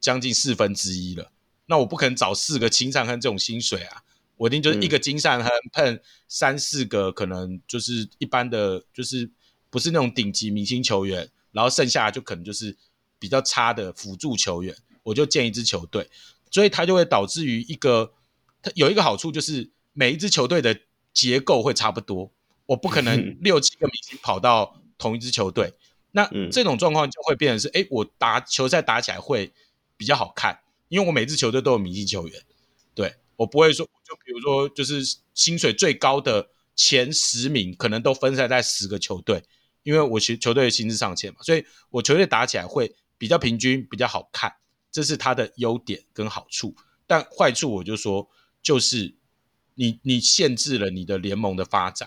[0.00, 1.30] 将近四分之一了，
[1.66, 4.02] 那我不可能找四个金山亨这种薪水啊，
[4.36, 9.30] 我一定就是一个金山亨碰三四个可能就是一般的，就是
[9.68, 12.76] 不是那种顶级明星球员，然后剩下就可能就是
[13.18, 16.08] 比较差的辅助球员，我就建一支球队，
[16.50, 18.14] 所以它就会导致于一个，
[18.62, 20.80] 它有一个好处就是每一支球队的
[21.12, 22.32] 结构会差不多，
[22.66, 24.80] 我不可能 六七个明星跑到。
[25.00, 25.72] 同一支球队，
[26.12, 29.50] 那这种状况就会变成是，哎、嗯，我打球赛打起来会
[29.96, 32.42] 比较好看，因为我每支球队都有明星球员，
[32.94, 35.00] 对，我不会说，就比如说，就是
[35.32, 39.42] 薪水最高的前十名可能都分散在十个球队，
[39.82, 44.52] 因为我球球队的薪资上限嘛，所以我球队打起来会比较平均，比较好看，
[44.92, 46.76] 这是它的优点跟好处。
[47.06, 48.28] 但坏处我就说，
[48.62, 49.14] 就是
[49.76, 52.06] 你你限制了你的联盟的发展，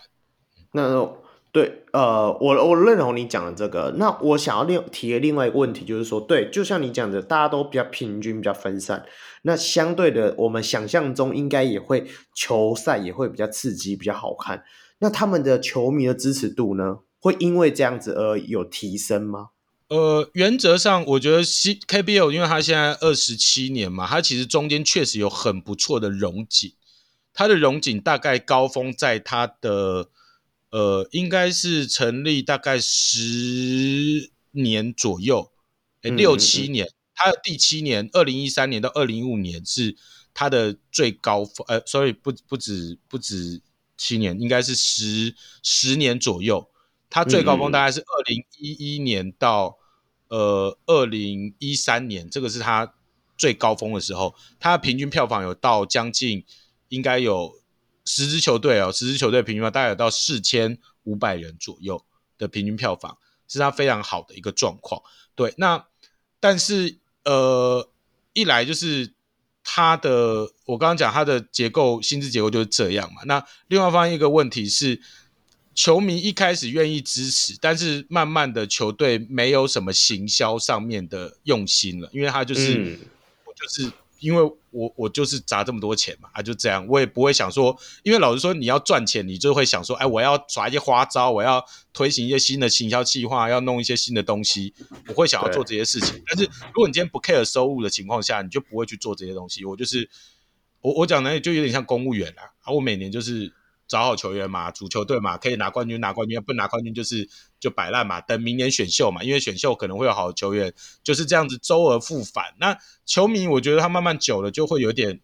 [0.72, 1.12] 那。
[1.54, 3.94] 对，呃，我我认同你讲的这个。
[3.98, 9.06] 那我想要另提的另外一个问题就是说，对，就像你讲的，大家都比较平均，比较分散。
[9.44, 14.64] 那相对的，我们想象中应该也会球赛也会比较刺激，比较好看。
[14.98, 19.50] 那他们的球迷的支持度呢，会因为这样子而有提升吗？
[19.90, 26.74] 呃，原则上，我觉得 C KBL，因为它现在二十七年嘛，它其实中间确实有很不错的荣景。
[27.32, 30.08] 它的荣景大概高峰在它的。
[30.74, 35.52] 呃，应该是成立大概十年左右，
[36.02, 36.90] 欸、六七年。
[37.14, 39.96] 它的第七年，二零一三年到二零一五年是
[40.34, 41.64] 它的最高峰。
[41.68, 43.62] 呃，所以不不止不止
[43.96, 46.68] 七年，应该是十十年左右。
[47.08, 49.78] 它最高峰大概是二零一一年到
[50.30, 52.96] 呃二零一三年，这个是它
[53.38, 54.34] 最高峰的时候。
[54.60, 56.44] 它平均票房有到将近，
[56.90, 57.62] 应该有。
[58.06, 62.04] 十支球队哦，十支球队平均大概有到四千五百人左右
[62.38, 63.18] 的平均票房，
[63.48, 65.02] 是它非常好的一个状况。
[65.36, 65.86] 对，那
[66.40, 67.90] 但是呃，
[68.34, 69.14] 一来就是
[69.64, 73.22] 它的，我刚刚讲它的结构，薪资结构就是这样嘛。
[73.26, 75.02] 那另外方一个问题是，
[75.74, 83.00] 球迷一开始愿意支持，但是慢慢的球队没有什么行销上面的用心了，因为他就是、嗯、
[83.56, 83.92] 就是。
[84.24, 84.42] 因为
[84.72, 94.74] 我我就是砸这么多钱嘛，啊就这样，我也不会想说，因为老实说，你要赚钱，你就会想说，哎，我要耍一些花招，我要推行一些新的行销计划，要弄一些新的东西，
[95.10, 96.24] 我会想要做这些事情。
[96.26, 99.66] 但是如果你今天不 care 收入的情况下，你就不会去做这些东西。
[99.66, 100.10] 我就是
[100.82, 103.54] 我我讲的就有点像公务员啦，啊，我每年就是。
[103.94, 107.30] 找好球员嘛，组球队嘛，可以拿冠军，拿冠军，不拿冠军就是
[107.60, 112.56] 就摆烂嘛，等明年选秀嘛，因为选秀可能会有好球员，就是这样子周而复返。
[112.60, 112.76] 那
[113.06, 115.22] 球迷我觉得他慢慢久了就会有点，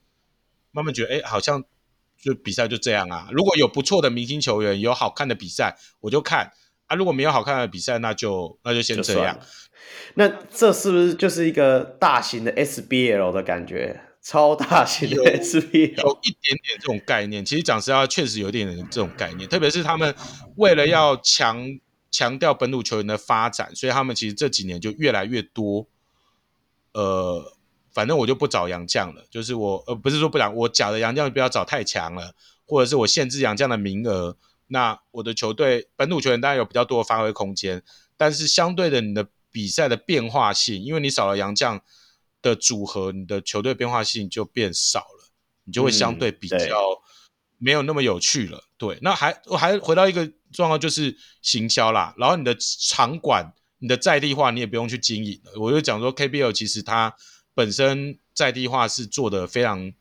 [0.70, 1.64] 慢慢觉得哎，好像
[2.22, 3.30] 就比赛就这样啊。
[3.32, 6.52] 如果有不错的明星球员，有好看的比赛，我就看
[6.86, 6.96] 啊。
[6.96, 9.40] 如果没有好看的比赛，那就那就先这样。
[10.14, 14.09] 那这是不是就是一个大型的 SBL 的感觉？
[14.30, 17.44] 超大型的 SPL，有，有一点点这种概念。
[17.44, 19.50] 其实讲实话，确实有一点点这种概念。
[19.50, 20.14] 特别是他们
[20.56, 21.80] 为了要强
[22.12, 25.88] 强调本土球员的发展，所以他们其实这几年就越来越多。
[26.94, 27.58] 呃，
[27.92, 32.36] 反正我就不找洋将了，就是我呃不是说不讲，我假的洋将不要找太强了，
[32.68, 34.38] 或者是我限制洋将的名额。
[34.68, 37.82] 那我的球队本土球员当然有比较多的发挥空间，
[38.16, 41.82] 但是相对的，你的比赛的变化性，因为你少了洋将。
[42.42, 45.32] 的组合，你的球队变化性就变少了，
[45.66, 46.58] 你就会相对比较
[47.58, 48.58] 没有那么有趣了。
[48.58, 52.14] 嗯、对，对，那还我还回到一个状况，就是行销啦。
[52.18, 55.52] 然后你的场馆、你的在地化，你也不用去经营了。
[55.60, 57.16] 我就讲说，KBL 其实它
[57.54, 59.94] 本身在地化是做的非常，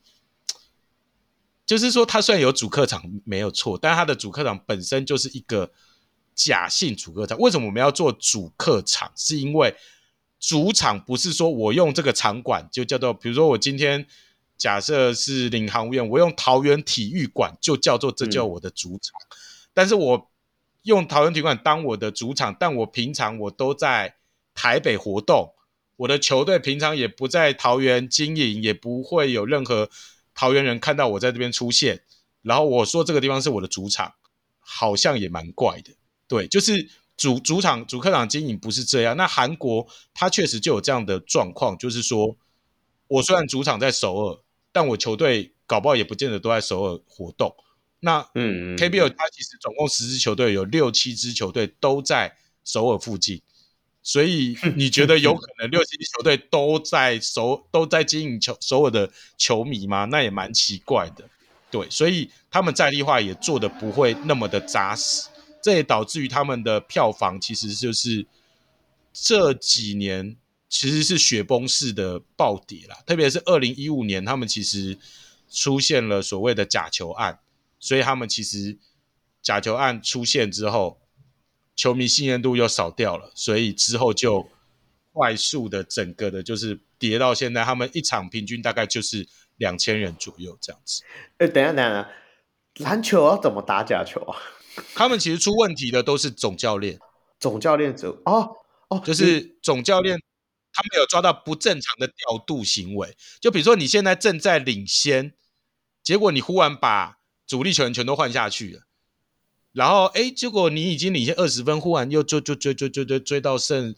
[1.65, 5.71] 就是说它虽然有主客场没有错，但它的主客场本身就是一个
[6.33, 7.37] 假性主客场。
[7.37, 9.11] 为什么我们要做主客场？
[9.15, 9.75] 是因为
[10.39, 14.07] 主场不是说我用这个场馆就叫做，比如说我今天
[14.57, 19.19] 假设是领航员，我用桃园体育馆就叫做这叫我的主场。
[19.29, 19.35] 嗯、
[19.73, 20.31] 但是我
[20.83, 24.15] 用桃园体育馆当我的主场，但我平常我都在
[24.55, 25.53] 台北活动，
[25.97, 29.89] 我的球队平常也不在桃园经营，也不会有任何
[30.33, 32.03] 桃园人看到我在这边出现。
[32.41, 34.13] 然后我说这个地方是我的主场，
[34.59, 35.91] 好像也蛮怪的。
[36.29, 36.89] 对，就是。
[37.19, 42.37] 主主场主客场经营不是这样，那韩国它确实就有这样的状况，就是说，
[43.09, 44.39] 我虽然主场在首尔，
[44.71, 47.53] 但我球队搞不好也不见得都在首尔活动。
[47.99, 53.41] 那嗯，KBL 它其实总共十支球队，有六七支球队都在首尔附近，
[54.01, 60.05] 所以你觉得有可能六七支球队都在首都在经营球首尔的球迷吗？
[60.05, 61.25] 那也蛮奇怪的。
[61.69, 65.27] 对，所以他们在地化也做的不会那么的扎实。
[65.61, 68.25] 这也导致于他们的票房其实就是
[69.11, 70.37] 这几年
[70.69, 74.97] 其实是雪崩式的暴跌啦，特别是二零一五年，他们其实
[75.49, 77.39] 出现了所谓的假球案，
[77.79, 78.77] 所以他们其实
[79.41, 81.01] 假球案出现之后，
[81.75, 84.47] 球迷信任度又少掉了，所以之后就
[85.11, 89.27] 快速的整个的就是跌到现在，他们一场平均大概就是
[89.57, 91.03] 两千人左右这样子。
[91.39, 92.09] 哎，等一下，等下，
[92.75, 94.37] 篮球要怎么打假球啊？
[94.93, 96.99] 他们其实出问题的都是总教练，
[97.39, 98.55] 总教练组哦
[98.89, 100.19] 哦，就是总教练
[100.71, 103.15] 他没有抓到不正常的调度行为。
[103.39, 105.33] 就比如说你现在正在领先，
[106.03, 108.81] 结果你忽然把主力球员全都换下去了，
[109.71, 113.95] 然后哎，结果你已经领先二十分，忽然又追追追追追追追到剩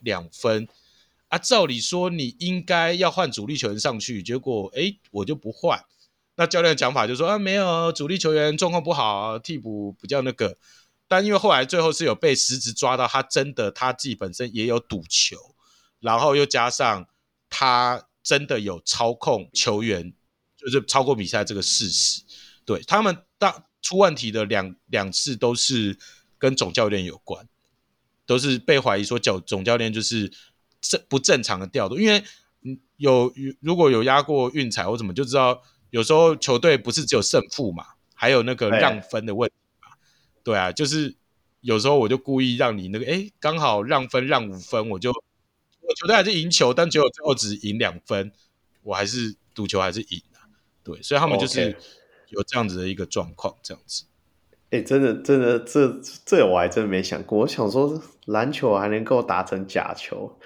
[0.00, 0.68] 两分
[1.28, 1.38] 啊！
[1.38, 5.84] 照理说你应该要换主力球员上去，结果哎，我就不换。
[6.36, 10.56] 那教练的讲法就说啊，没有主力球员状况不好，替补比较那个。
[11.06, 15.36] 但因为后来最后是有被实质抓到，他真的他自己本身也有赌球，
[16.00, 17.06] 然后又加上
[17.48, 20.12] 他真的有操控球员，
[20.56, 22.22] 就是操控比赛这个事实。
[22.64, 25.96] 对，他们大出问题的两两次都是
[26.38, 27.46] 跟总教练有关，
[28.26, 30.32] 都是被怀疑说教总教练就是
[30.80, 31.98] 正不正常的调度。
[31.98, 32.24] 因为
[32.96, 35.62] 有如果有压过运彩或怎么就知道，
[35.94, 39.92] 有时候球队不是只有胜负嘛，还有那个让分的问题嘛。
[40.42, 41.14] 对啊，就是
[41.60, 48.32] 有时候我就故意让你那个，哎，刚好让分让五分，我就我球队还是赢球，但结果最后只赢两分，
[48.82, 50.50] 我还是赌球还是赢啊。
[50.82, 51.76] 对，所以他们就是
[52.30, 54.02] 有这样子的一个状况，这样子。
[54.70, 57.38] 哎，真的真的，这这我还真没想过。
[57.38, 60.36] 我想说，篮球还能够打成假球。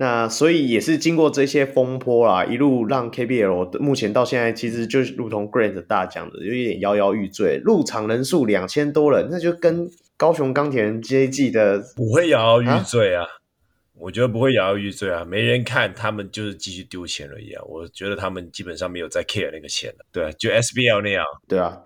[0.00, 7.60] 那所以也是经过这些风波啦，一路让 KBL 目前到现在其实就是如同 Grant 大讲的，有一点摇摇欲坠。
[7.64, 13.26] 入场人数两千多人，那就跟高雄钢铁人这一季的不会摇摇欲坠啊！
[13.98, 17.64] 我觉得不会摇摇欲坠啊，没人看，他们就是继续丢钱而已啊！
[17.66, 21.76] 我觉得他们基本上没有在 care 那个钱了，对啊，就 SBL 那样，对啊，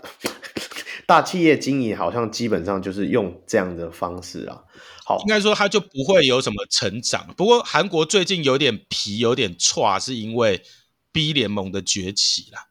[1.09, 4.60] 大企业经营好像基本上就是用这样的方式啊。
[5.04, 7.34] 好，应该说他就不会有什么成长。
[7.36, 10.62] 不过韩国最近有点皮，有点挫，是因为
[11.10, 12.68] B 联盟的崛起啦。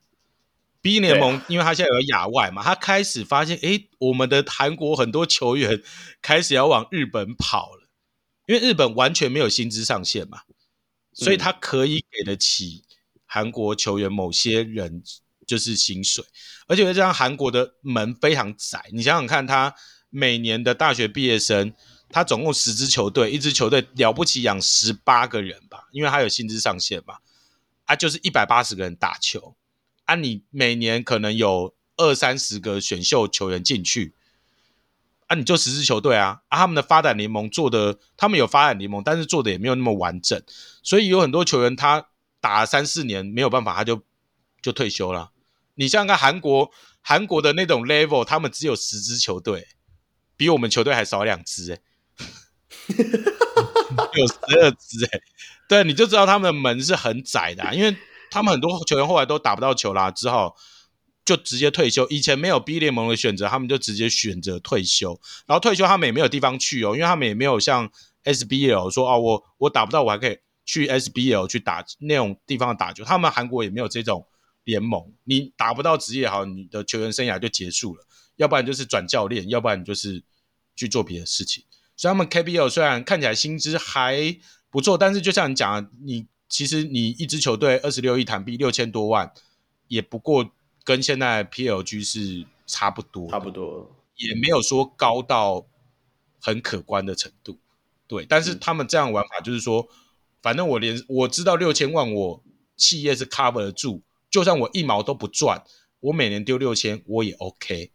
[0.81, 5.83] B 联盟，因为他现在有亚外嘛，他开始发现，哎，我们的韩国很多球员
[6.23, 7.87] 开始要往日本跑了，
[8.47, 10.41] 因为日本完全没有薪资上限嘛，
[11.13, 12.83] 所以他可以给得起
[13.25, 15.03] 韩国球员某些人
[15.45, 16.25] 就是薪水，
[16.65, 19.75] 而且这样韩国的门非常窄，你想想看，他
[20.09, 21.73] 每年的大学毕业生。
[22.11, 27.19] 他总共十支球队，一支球队了不起养十八个人吧，因为他有薪资上限嘛，
[27.85, 29.55] 啊，就是一百八十个人打球，
[30.05, 34.13] 啊，你每年可能有二三十个选秀球员进去，
[35.27, 40.41] 啊，你就十支球队啊，啊，他们的发展联盟做的，他们有发展联盟，但是做的也没有那么完整，
[40.83, 42.09] 所以有很多球员他
[42.39, 44.03] 打了三四年没有办法，他就
[44.61, 45.31] 就退休了。
[45.75, 46.69] 你像看韩国，
[47.01, 49.69] 韩国的那种 level，他们只有十支球队，
[50.35, 51.81] 比我们球队还少两支，欸。
[54.13, 55.21] 有十二支哎，
[55.67, 57.95] 对，你就知道他们的门是很窄的，啊，因为
[58.29, 60.55] 他们很多球员后来都打不到球啦，之后
[61.23, 62.07] 就直接退休。
[62.09, 65.19] 以前没有 B 联盟的选择，他们就直接选择退休。
[65.45, 67.89] 然后退休他们也没有地方去哦，因为他们也没有像
[68.23, 73.03] SBL 说哦，我我打不到，我还可以去 SBL 去打那种地方打球。
[73.03, 74.25] 他们韩国也没有这种
[74.63, 78.05] 联盟，你打不到职业好，你的球员生涯就结束了。
[78.37, 80.23] 要不然就是转教练，要不然你就是
[80.75, 81.63] 去做别的事情。
[82.01, 84.35] 所以他们 KBL 虽然看起来薪资还
[84.71, 89.31] 不错，但是就像你讲的，你其实你一支球队二十六亿台币六千多万，
[89.87, 90.49] 也不过
[90.83, 95.67] 跟现在 PLG 是差不多，差不多，也没有说高到
[96.39, 97.59] 很可观的程度。
[98.07, 99.95] 对，但是他们这样玩法就是说，嗯、
[100.41, 102.43] 反正我连我知道六千万，我
[102.75, 104.01] 企业是 cover 得住，
[104.31, 105.63] 就算我一毛都不赚，
[105.99, 107.91] 我每年丢六千我也 OK，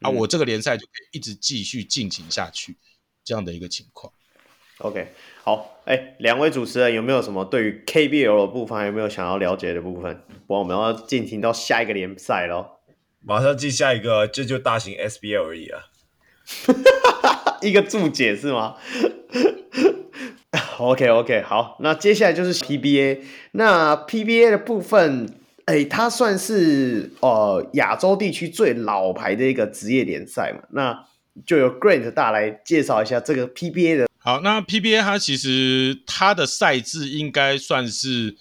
[0.00, 2.78] 啊，我这个联赛就可以一直继续进行下去。
[3.24, 4.12] 这样的一个情况
[4.78, 5.08] ，OK，
[5.42, 10.22] 好，哎，两位主持人有没有什么对于 KBL 的部分，有没有想要了解的部分？
[10.46, 12.80] 不然我们要进行到下一个联赛咯。
[13.20, 15.84] 马上进下一个，这就大型 SBL 而已啊，
[17.62, 18.76] 一个注解是吗？
[20.76, 23.20] OK OK，好，那接下来就是 PBA，
[23.52, 25.34] 那 PBA 的部分，
[25.64, 31.06] 哎，它算是呃亚洲地区最老牌的一个职业联赛嘛，那。
[31.44, 34.08] 就由 Grant 大来介绍一下这个 PBA 的。
[34.18, 38.36] 好，那 PBA 它其实它的赛制应该算是，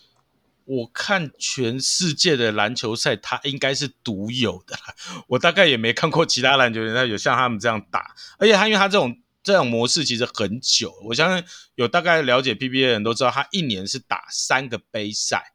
[0.65, 4.77] 我看全世界的篮球赛，它应该是独有的。
[5.27, 11.45] 我大概也没看过其他篮球员有像他们这样打，而且它因为它这种这种模式其实很久，我相信
[11.75, 15.51] 有大概了解 PBA 的人都知道，它一年是打三个杯赛。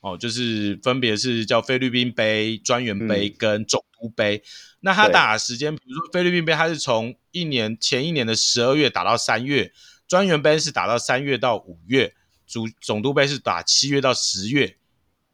[0.00, 4.38] 哦，就是分别是叫菲律宾杯、专员杯跟总督杯。
[4.38, 4.42] 嗯、
[4.84, 9.72] 那他打的时间，比如说菲律宾杯，他是从一年前一年的十二月打到三月，
[10.08, 12.14] 专员杯是打到三月到五月，
[12.46, 14.76] 主总督杯是打七月到十月。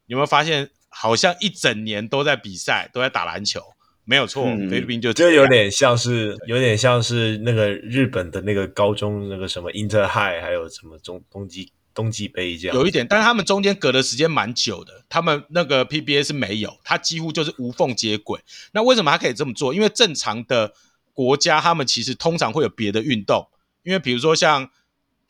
[0.07, 3.62] 有没有发现，好像一整年都在比赛，都在打篮球，
[4.05, 12.77] 没有错，嗯、菲律宾就这有点像是有点像是那个日本的那个高中那个什么 Inter High，还有什么中冬季冬季杯这样。
[12.77, 18.41] 有一点，但是他们中间隔的时间蛮久的，他们那个 PBA 是没有，它几乎就是无缝接轨。
[18.70, 19.75] 那为什么他可以这么做？
[19.75, 20.73] 因为正常的
[21.12, 23.49] 国家，他们其实通常会有别的运动，
[23.83, 24.70] 因为比如说像。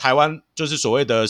[0.00, 1.26] 台湾就是所谓的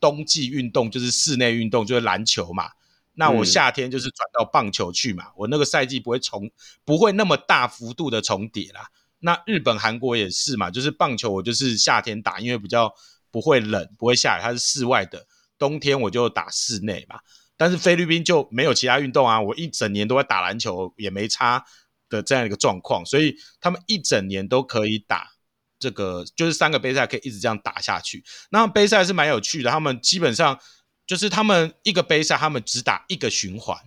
[0.00, 2.70] 冬季运动，就是室内运动，就是篮球嘛。
[3.12, 5.26] 那我夏天就是转到棒球去嘛。
[5.36, 6.50] 我那个赛季不会重，
[6.82, 8.88] 不会那么大幅度的重叠啦。
[9.18, 12.90] 那日本、韩国也是嘛，就是棒球我就是夏天打，因为比较
[13.36, 15.26] 不会冷，不会下雨，它是室外的。
[15.58, 17.20] 冬天我就打室内嘛。
[17.54, 21.62] 但是菲律宾就没有其他运动啊，我一整年都在打篮球，也没差
[22.08, 25.32] 的这样一个状况，所以他们一整年都可以打。
[25.78, 28.24] 这个就是三个杯赛可以一直这样打下去。
[28.48, 30.58] 那杯赛是蛮有趣的，他们基本上
[31.06, 33.78] 就是他们一个杯赛，他们只打一个循环，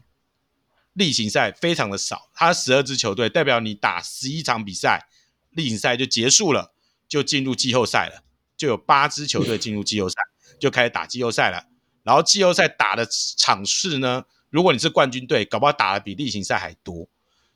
[0.93, 2.29] 例行赛非常的少。
[2.35, 5.07] 他十二支球队代表你打十一场比赛，
[5.49, 6.75] 例行赛就结束了，
[7.07, 8.23] 就进入季后赛了，
[8.59, 10.15] 就有八支球队进入季后赛，
[10.59, 11.63] 就开始打季后赛了。
[12.03, 13.07] 然后季后赛打的
[13.37, 17.07] 场次呢，如果你是冠军队，搞不好打的比例行赛还多，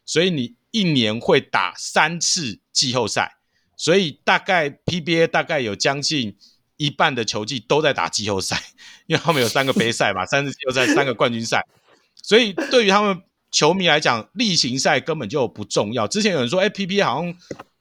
[0.06, 3.38] 所以你一年会打三次季后赛。
[3.76, 6.38] 所以大概 PBA 大概有将近
[6.78, 8.62] 一半的球季都在打季后赛，
[9.08, 11.66] 因为他们有三个杯赛嘛，三次季后赛，三个冠军赛。
[12.22, 13.22] 所以对于他们
[13.52, 16.08] 球迷来讲，例行赛根本就不重要。
[16.08, 17.36] 之前有人说，哎，PBA 好像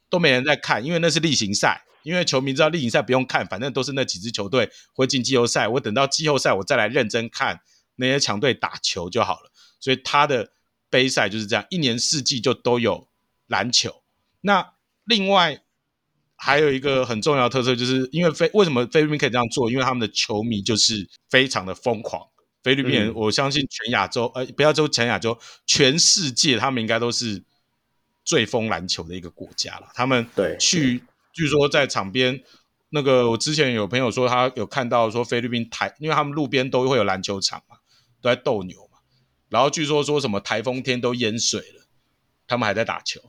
[0.09, 7.61] 都没人在看，因为那是例行赛，因为球迷知道例行赛不用看，反正都是那几支球队会进季后赛，我等到季后赛我再来认真看
[7.97, 9.51] 那些强队打球就好了。
[9.81, 10.53] 所以他的
[10.91, 13.09] 杯赛就是这样，一年四季就都有
[13.47, 14.03] 篮球。
[14.41, 14.75] 那
[15.05, 15.63] 另外。
[16.45, 19.71] 还有一个很重要的特色，就是因为菲为什么菲律宾可以这样做？
[19.71, 22.21] 因为他们的球迷就是非常的疯狂。
[22.65, 27.45] 菲律宾人，我相信全亚洲，呃，不要说全亚洲，全世界，他们应该都是
[28.25, 29.93] 最疯篮球的一个国家了。
[29.95, 32.43] 他们对去，据说在场边，
[32.91, 37.79] 那个我之前有朋友说，他有看到说菲律宾台，因为他们路边都会有篮球场嘛，
[38.21, 38.99] 都在斗牛嘛。
[39.49, 41.87] 然后据说说什么台风天都淹水了，
[42.47, 43.21] 他们还在打球。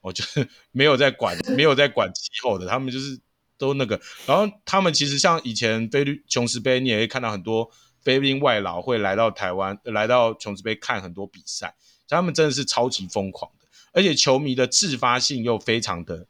[0.00, 3.20] 我就是没有在管，没有在管气候的，他们就是
[3.56, 4.00] 都那个。
[4.26, 7.70] 然后他们其实像以前菲律琼斯杯，你也会看到很多
[8.00, 11.76] 菲律宾外劳会来到台湾，来到琼斯杯看很多比赛。
[12.08, 16.26] 他们真的是超级疯狂的，而且球迷的自发性又非常的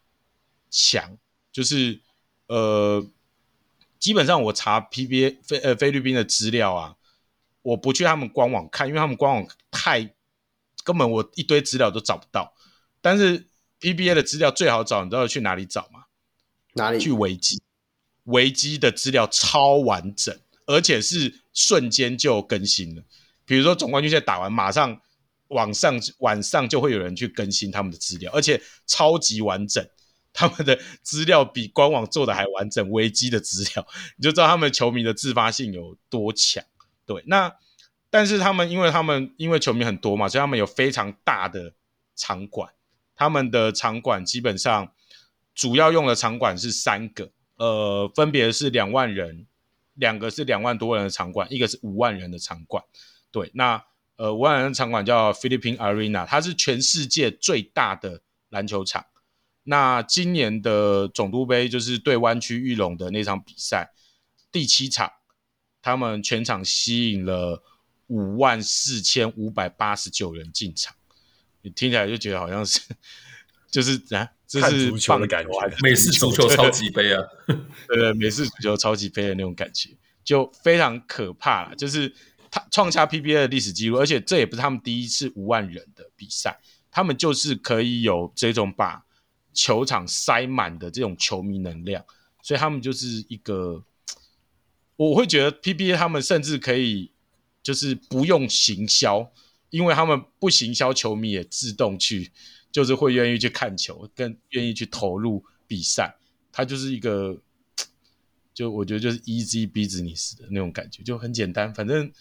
[0.71, 1.17] 强。
[1.53, 2.01] 就是
[2.49, 3.07] 呃，
[3.99, 6.97] 基本上我查 PBA 菲呃菲律宾的资料啊，
[7.63, 10.15] 我不去他们官网看，因为他们官网太
[10.83, 12.55] 根本我一堆资料都找不到，
[13.01, 13.47] 但是。
[13.83, 16.05] PBA 的资料最好找，你知道去哪里找吗？
[16.75, 17.01] 哪里？
[17.01, 17.61] 去维基，
[18.27, 23.03] 维基的资料超完整，而且是瞬间就更新了。
[23.45, 25.01] 比如说总冠军赛打完，马上
[25.49, 29.85] 网上晚上就会有人去更新他们的资料，而且超级完整。
[30.33, 33.87] 他们的资料比官网做的还完整，危机的资料
[34.17, 36.65] 你就知道他们球迷的自发性有多强。
[37.05, 37.55] 对，那
[38.09, 41.75] 但是他们因为他们因为球迷很多嘛，所以他们有非常大的
[42.17, 42.73] 场馆。
[43.15, 44.93] 他们的场馆基本上
[45.55, 49.47] 主要用的场馆是三个，呃，分别是两万人，
[49.95, 52.83] 两个是两万多人的场馆，一个是五万人的场馆。
[53.31, 53.85] 对，那
[54.17, 59.05] 呃五万人的场馆叫 Philippine Arena，它是全世界最大的篮球场。
[59.65, 63.93] 那今年的总督杯就是对湾区玉龙的那场比赛，
[64.51, 65.11] 第七场，
[65.81, 67.63] 他们全场吸引了
[68.09, 70.95] 五万四千五百八十九人进场。
[71.63, 72.81] 你听起来就觉得好像是，
[73.71, 77.23] 就是啊，这是足球的感觉，美式足球超级杯啊，
[77.87, 81.77] 对对，美式足球超级杯的那种感觉，就非常可怕了。
[81.77, 82.13] 就是
[82.51, 86.61] 他创下 PBA 的历史记录，而且这也不是他们第一次五万人的比赛，
[86.91, 89.05] 他们就是可以有这种把
[89.53, 92.05] 球场塞满的这种球迷能量，
[92.43, 93.85] 所以他们就是一个，
[94.97, 97.11] 我会觉得 PBA 他们甚至可以
[97.63, 99.33] 就是不用行销。
[99.71, 102.31] 因为他们不行销，球迷也自动去，
[102.71, 106.15] 就是会愿意去看球，更愿意去投入比赛。
[106.53, 107.39] 他就是一个，
[108.53, 111.73] 就我觉得就是 easy business 的那种感觉，就很简单。
[111.73, 112.13] 反正，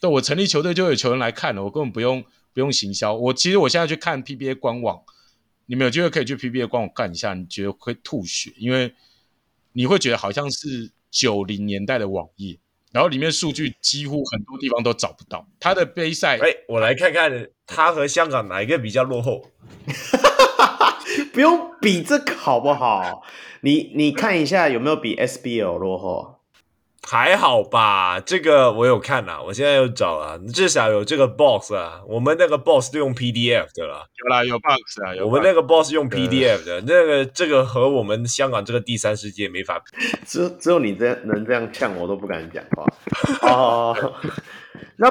[0.00, 2.24] 对我成立球队就有球员来看了，我根本不用
[2.54, 3.14] 不用行销。
[3.14, 5.02] 我其实我现在去看 PBA 官网，
[5.66, 8.92] 你们有机会可以去 PBA 官网看一下，你觉得会吐血，因为
[9.72, 12.58] 你会觉得好像是九零年代的网页。
[12.92, 15.44] 然后里面数据几乎很多地方都找不到。
[15.58, 19.50] 他的杯赛，哎，我来看看他和香港哪一个比较落后。
[21.32, 23.24] 不用比这个好不好？
[23.62, 26.33] 你你看一下有没有比 SBL 落后？
[27.06, 35.26] 还好吧，这个我有看啦，我现在有找啊，至少有这个 box 啊，我们那个 box 都用 PDF 的啦，有啦，有 box 啊，有 box。
[35.26, 42.86] 我们那个 box 用 PDF 的，那个这个和我们香港这个第三世界没法比， 只只有你这样能这样呛我都不敢讲话。
[43.48, 44.14] 哦，
[44.96, 45.10] 那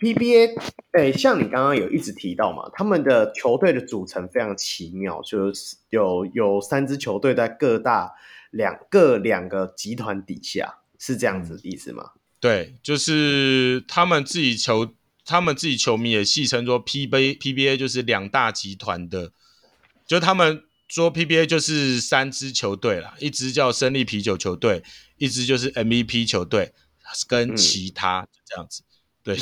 [0.00, 0.60] PBA
[0.92, 8.12] 哎，像你刚刚有一直提到嘛，他们的球队的组成非常奇妙，就是有有三支球队在各大
[8.50, 10.79] 两个两个集团底下。
[11.00, 12.10] 是这样子的意思吗？
[12.38, 14.94] 对，就是他们自己球，
[15.24, 19.32] 他们自己球迷也戏称说 PBA PBA 就是两大集团的，
[20.06, 24.82] 就他们说 PBA 就是三支球队啦，一支叫胜利啤酒球队，
[25.16, 26.72] 一支就是 MVP 球队，
[27.26, 28.82] 跟其他这样子。
[28.82, 29.36] 嗯、对，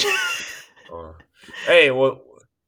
[0.93, 1.14] 嗯，
[1.66, 2.20] 哎、欸，我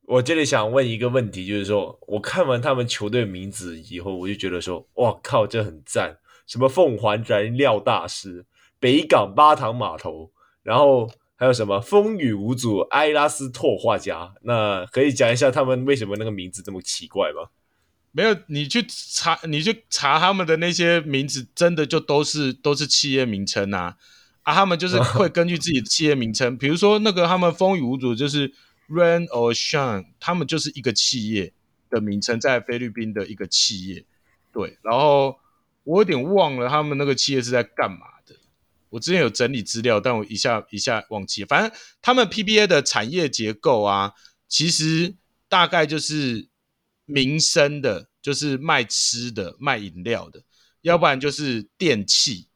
[0.06, 8.46] 我这里想问一个问题，就是说我看完他们球队名字以后，我就觉得说，哇靠，这很赞，什么凤凰燃料大师。
[8.81, 10.32] 北港八塘码头，
[10.65, 14.35] 然后还有什么风雨无阻埃拉斯拓画家？
[14.43, 17.51] 那可以讲一下他们为什么那个名字这么奇怪吗？
[18.12, 23.97] 没有，你去查，你去查他们的那些名字，真的就都是都是企业名称啊！
[24.43, 28.52] 啊，他们就是会根据自己的企业名称， 比如说那个他们风雨无阻就是
[28.89, 31.52] Rain or Shine，他们就是一个企业
[31.89, 34.05] 的名称，在菲律宾的一个企业。
[34.52, 35.39] 对，然后
[35.85, 37.98] 我有点忘了他们那个企业是在干嘛。
[38.90, 41.46] 我之前有整理资料，但我一下一下忘记了。
[41.46, 44.12] 反正他们 PBA 的产业结构啊，
[44.48, 45.14] 其实
[45.48, 46.48] 大概就是
[47.06, 50.42] 民生的，就是卖吃的、卖饮料的，
[50.82, 52.48] 要不然就是电器，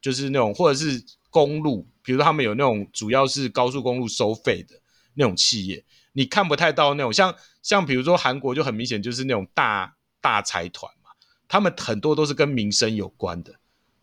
[0.00, 4.80] 就是那种或者是公路，比如说他们有那种主要是高速公路收费的
[5.14, 11.10] 那种企业，你看不太到那种像像比如说韩国就很明显就是那种大大财团嘛，
[11.48, 13.54] 他们很多都是跟民生有关的。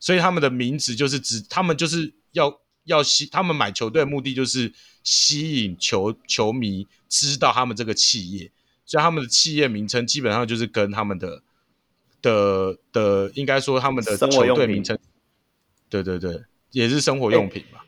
[0.03, 8.51] 所以他们的名字就是指，他们就是要要吸，他们买球队的目的就是吸引球球迷知道他们这个企业，
[8.85, 11.41] 所以他们的企业名称基本上就是跟他们的
[12.21, 14.99] 的的，应该说他们的球队名称，
[15.87, 17.79] 对对对，也是生活用品嘛。
[17.79, 17.85] 欸、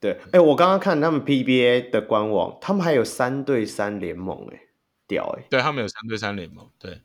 [0.00, 4.60] 对，哎、欸，我刚刚看他们 PBA 的官网，他们还有三对三联盟、欸，哎，
[5.06, 7.00] 屌哎、欸，对他们有三对三联盟，对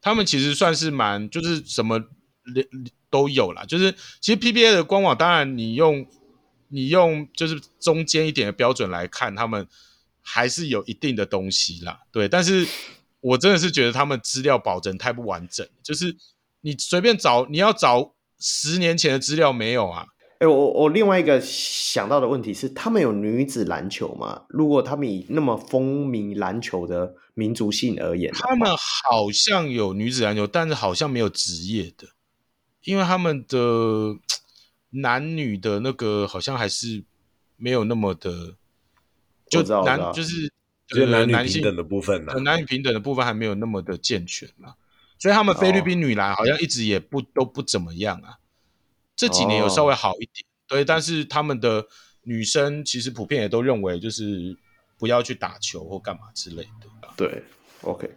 [0.00, 2.04] 他们其实算是蛮就是什么
[2.42, 2.66] 联。
[3.12, 6.06] 都有啦，就是其实 PBA 的官网，当然你用
[6.68, 9.68] 你用就是中间一点的标准来看，他们
[10.22, 12.26] 还是有一定的东西啦，对。
[12.26, 12.66] 但是
[13.20, 16.16] 我真的是觉得他们资料保证太不完整，就是
[16.62, 20.06] 你随便找，你要找十年前的资料没有啊？
[20.38, 24.42] 哎、欸，我我另外一个想到的问题是，他们有女子篮球吗？
[24.48, 32.08] 如果他们以那么风靡篮球的民族性而言，他们好像有女子篮球，但是好像没有职业的。
[32.84, 34.16] 因为他们的
[34.90, 37.02] 男女的那个好像还是
[37.56, 38.56] 没有那么的，
[39.48, 40.52] 就男就是
[40.86, 44.74] 就是男女平等的部分呢，男女平等的部分还没有那么的健全嘛，
[45.18, 48.38] 所以他们菲律宾女篮好像一直也不都不怎么样啊，
[49.14, 51.86] 这几年有稍微好一点，对，但是他们的
[52.22, 54.56] 女生其实普遍也都认为就是
[54.98, 57.44] 不要去打球或干嘛之类的，对
[57.82, 58.10] ，OK，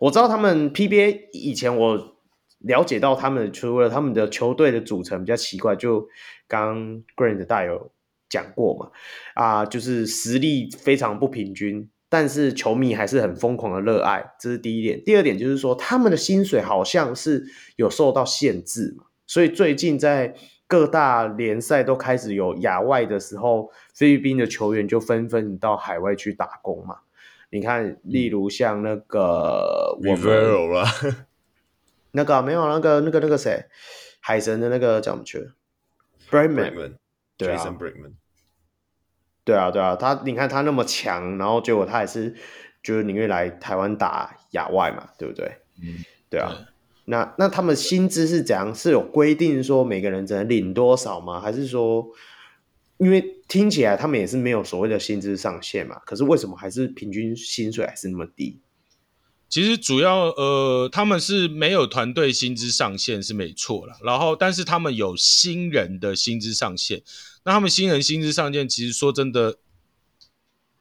[0.00, 2.16] 我知道他们 PBA 以前我。
[2.60, 6.08] 了解到他们除了他们的球队的组成比较奇怪，就
[6.46, 7.90] 刚 Grant 大有
[8.28, 8.90] 讲过嘛，
[9.34, 15.02] 啊，就是实力非常不平均，但是球迷还是很疯狂的热爱，这是第一点。
[15.02, 17.44] 第二点就是说他们的薪水好像是
[17.76, 20.34] 有受到限制嘛，所以最近在
[20.66, 26.98] 各大联赛都开始有亚外的时候，菲律宾的球员就纷纷到海外去打工嘛。
[27.50, 30.86] 你看，例如像那个 Rivero 啊。
[32.12, 33.66] 那个、啊、没有那个那个那个谁，
[34.20, 35.50] 海神的那个叫什么去
[36.30, 36.96] ？Braman，
[37.36, 37.76] 对啊，
[39.44, 42.34] 对啊，对啊，他你看他那么强，然后结果他还是
[42.82, 45.56] 就是宁愿来台湾打亚外嘛，对不对？
[45.82, 46.66] 嗯，对啊。
[47.06, 48.72] 那那他们薪资是怎样？
[48.74, 51.40] 是有规定说每个人只能领多少吗？
[51.40, 52.06] 还是说，
[52.98, 55.98] 因为听起来他们也是没有所谓的薪资上限嘛？
[56.06, 58.60] 可是为什么还是平均薪水还是那么低？
[59.50, 67.02] 其实主要呃，他们是没有团队薪资上限是没错啦，然后但是他们有新人的薪资上限。
[67.42, 69.58] 那他们新人薪资上限，其实说真的，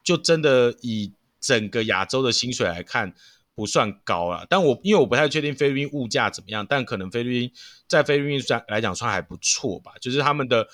[0.04, 3.16] 就真的以整个亚洲的薪水来看
[3.56, 4.46] 不算高啊。
[4.48, 7.52] 但我因为我不太确定菲律宾物价怎么样，但可能菲律宾
[7.88, 9.94] 在菲律宾算来讲算还不错吧。
[10.00, 10.68] 就是他们的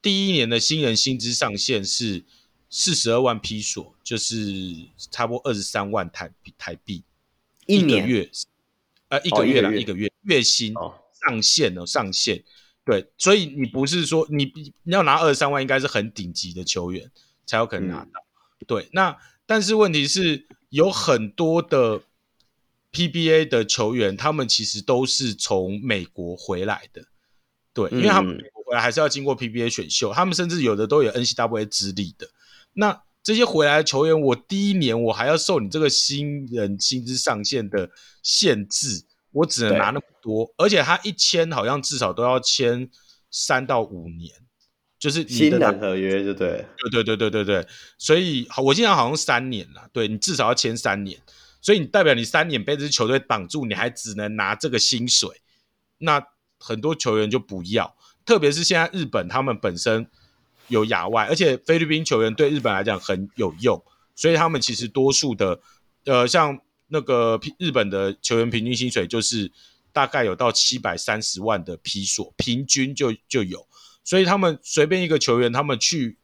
[0.00, 2.24] 第一年的新人薪资上限是
[2.70, 4.74] 四十二万披索，就是
[5.10, 7.04] 差不多二十三万台台币。
[7.66, 8.30] 一个月，
[9.08, 12.42] 呃，一个月啦，一个月月薪上限哦，上限，
[12.84, 17.10] 对，所以你不是说你你要拿二十三万，应该是很顶级的球员
[17.46, 18.10] 才有可能拿到。
[18.60, 19.16] 嗯、对，那
[19.46, 22.02] 但是问题是有很多的
[22.92, 27.04] PBA 的球员，他们其实都是从美国回来的。
[27.72, 32.28] 对，因为他们回来还是要经过 PBA 选秀，他们甚至有的都有 NCAA 资历的。
[32.72, 37.88] 那这些回来的球员，我第一年我还要受你这个新人薪资上限的
[38.24, 42.90] 限制，我只能拿那么多，而且他一签好像至少都要签
[43.30, 44.34] 三到五年，
[44.98, 51.16] 就是新人合约，就对，对对对对对对，所以我经常好像三年了，对，你至少要签三年，
[51.60, 55.40] 所以你代表你三年被这支球队绑住，你还只能拿这个薪水，
[55.98, 56.20] 那
[56.58, 57.96] 很多球员就不要，
[58.26, 60.08] 特别是现在日本他们本身。
[60.70, 63.84] 有亚外，而且菲律宾球员对日本来讲很有用，
[64.14, 65.60] 所以他们其实多数的，
[66.06, 69.52] 呃，像那个日本的球员平均薪水就是
[69.92, 73.66] 大概有到七百三十万的批索，平均就就有，
[74.02, 76.16] 所以他们随便一个球员，他们去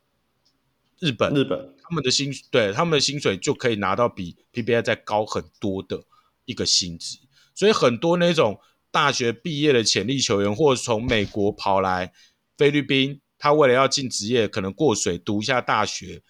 [1.01, 6.02] 日本，日本他们的薪对他们的薪水就可以拿到比 PBI 再高很多的
[6.47, 7.18] 一个薪资，
[7.55, 8.59] 所以很多那种
[8.90, 12.12] 大学毕业的潜力球员，或者从美国跑来
[12.56, 13.20] 菲律宾。
[13.38, 16.22] 他为了要进职业，可能过水读一下大学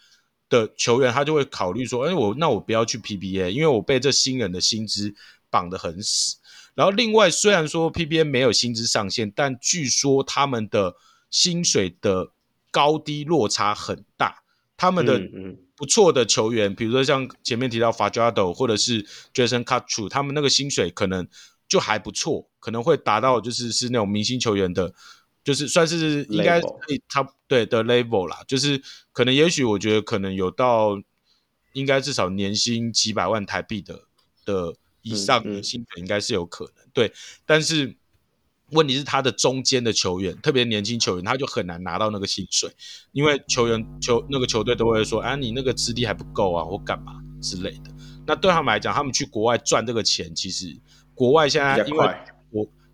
[0.49, 5.15] 的球员，他就会考虑说：“哎，我那我不要去 PBA，因为我被这新人的薪资
[5.51, 6.37] 绑得很死。”
[6.75, 10.95] 然后另外，虽然说 PBA 没有薪资上限，但据说他们的
[11.31, 12.33] 薪水的
[12.71, 14.43] 高低落差很大。
[14.77, 15.19] 他们的
[15.75, 19.03] 不错的球员，比如说像前面提到 Fajardo 或者是
[19.33, 21.27] Jason Catchou，他们那个薪水可能
[21.67, 24.93] 就还不错，可能会达到就是是那种明星球员的。
[25.47, 28.83] 就是算是应该可以差对的 level 啦，就是
[29.13, 31.01] 可能也许我觉得可能有到
[31.73, 34.03] 应该至少年薪几百万台币的
[34.45, 37.13] 的以上的薪水应该是有可能，对。
[37.45, 37.95] 但是
[38.71, 42.69] 问题是他的中间的球员，特别年轻球员，他就很难拿到那个薪水，
[43.13, 47.95] 因为球员球那个球队都会说，啊，你那个资历还不够啊，或干嘛之类的。
[48.27, 50.77] 那对他们来讲，他们去国外赚这个钱，其实
[51.15, 52.15] 国外现在因为我。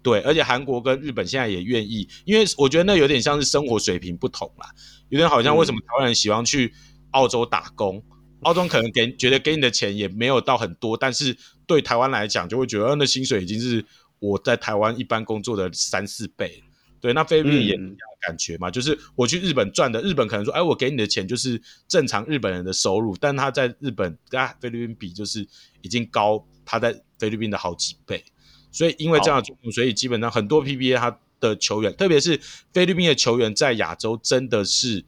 [0.02, 4.66] 对，而且韩国跟日本现在也愿意，因为我觉得那有点像是生活水平不同啦，
[5.10, 6.74] 有点好像为什么台湾人喜欢去
[7.12, 13.84] 澳洲打工，嗯、澳洲可能给觉得给你的钱也没有到很多，但是对台湾来讲就会觉得那薪水已经是
[14.18, 16.62] 我在台湾一般工作的三四倍。
[17.00, 25.44] 对，那菲律宾也一样感觉嘛，嗯、就是我去日本赚的，日本可能说，哎，我给你的钱就是正常日本人的收入，但他在日本跟菲律宾比就是
[25.80, 28.24] 已经高他在菲律宾的好几倍。
[28.72, 32.40] 所以因为这样的状况，所以基本上很多 PBA 他的球员，特别是
[32.72, 35.04] 菲律宾的球员，在亚洲真的是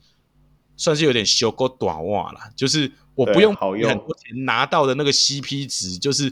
[0.77, 2.41] 算是有点修够短袜了。
[2.55, 6.31] 就是我不用很多钱拿到的那个 CP 值，就是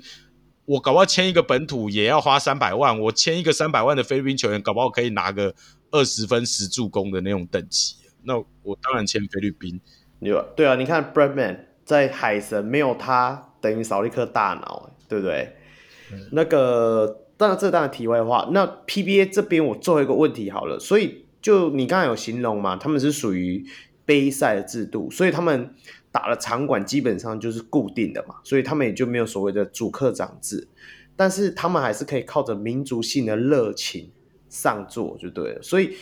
[0.65, 5.55] 我搞不好签一个本土也要花三百万，我签一个三百万的菲律宾球员，搞不好可以拿个
[5.93, 7.95] 二十分十助攻的那种等级。
[8.25, 9.81] 那我当然签菲律宾。
[10.21, 15.57] 对啊，对啊，你看 Bradman 在海神没有他，等于少了一颗大脑，对不对？
[16.13, 17.22] 嗯、那个。
[17.43, 18.49] 当然，这当然题外话。
[18.53, 23.65] 那 PBA 这边我最后一个问题好了，所以就你刚才有形容嘛，他们是属于
[24.07, 25.75] 杯赛的制度，所以他们
[26.11, 30.69] 打的场馆基本上就是固定的嘛，所以他们也就没有所谓的主客场制，
[31.17, 34.11] 但是他们还是可以靠着民族性的热情
[34.49, 35.63] 上座就对了。
[35.63, 35.97] 所以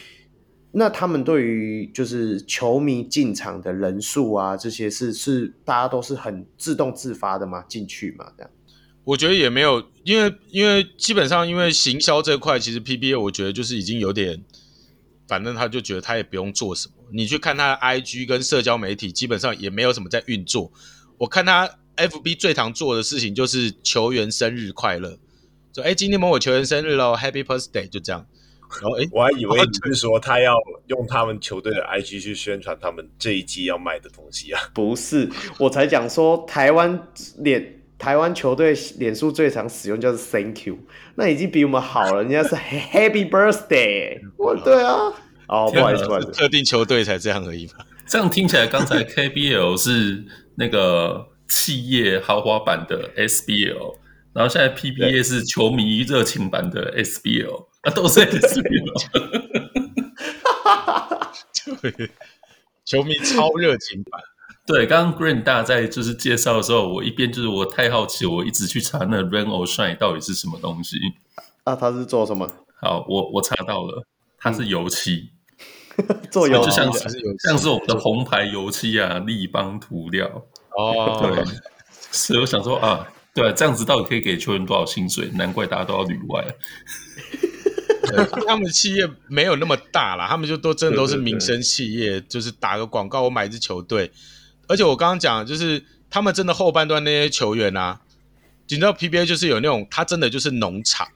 [0.72, 8.50] 那他们对于就是球迷进场的人数啊，这些是是大家都是很自动自发的嘛，进去嘛这样。
[9.04, 14.44] 我觉得也没有，因为因为基本上因为行销这块，其实 PBA 我觉得就是已经有点，
[15.26, 16.94] 反正他就觉得他也不用做什么。
[17.12, 20.70] 你去看他的 IG 跟社交媒体，基本上也没有什么在运作。
[21.18, 25.18] 我看他 FB 最常做的事情就是球员生日快乐，
[25.74, 28.26] 说哎今天某某球员生日喽，Happy Birthday 就这样。
[28.80, 30.54] 然后哎， 我还以为你是说他要
[30.86, 34.60] 用他们球队的 IG 去宣传他们这一季要卖的东西啊？
[34.72, 35.28] 不是，
[35.58, 37.08] 我才讲说台湾
[37.38, 37.79] 脸。
[38.00, 40.78] 台湾球队脸书最常使用就是 Thank you，
[41.16, 42.22] 那已经比我们好了。
[42.22, 45.12] 人家是 Happy Birthday，我对啊，
[45.48, 47.74] 哦，不好意思，不好意思，特定球队才这样而已吧。
[48.06, 50.24] 这样听起来，刚才 KBL 是
[50.56, 53.96] 那个企业豪华版的 SBL，
[54.32, 58.94] 然后现在 PBA 是球迷热情版的 SBL，啊，都是 SBL，
[61.82, 62.10] 对，
[62.86, 64.22] 球迷超热情版。
[64.72, 70.96] 对，刚刚 Green 大在就是介绍的时候，我一边就是我太好奇，我一直去查那 Rain or Shine 到底是什么东西
[71.64, 71.74] 啊？
[71.74, 72.48] 他是做什么？
[72.80, 74.06] 好，我我查到了，
[74.38, 75.30] 他是油漆，
[75.96, 77.08] 嗯、 做油漆就像是
[77.40, 80.28] 像是我们的红牌油漆啊，立邦涂料
[80.76, 81.18] 哦。
[81.20, 81.44] 对，
[82.12, 85.28] 所以我想说啊，对，这样子到底可以给球员多少薪水？
[85.34, 86.46] 难怪大家都要旅外。
[88.46, 94.12] 他们企业没有那么大啦，他们就都真的都是民生企业，就是打个广告，我买一支球队。
[94.70, 98.00] 而且我刚刚讲，就是他们真的后半段那些球员啊，
[98.68, 101.08] 你知道 PBA 就是有那种，他真的就是农场，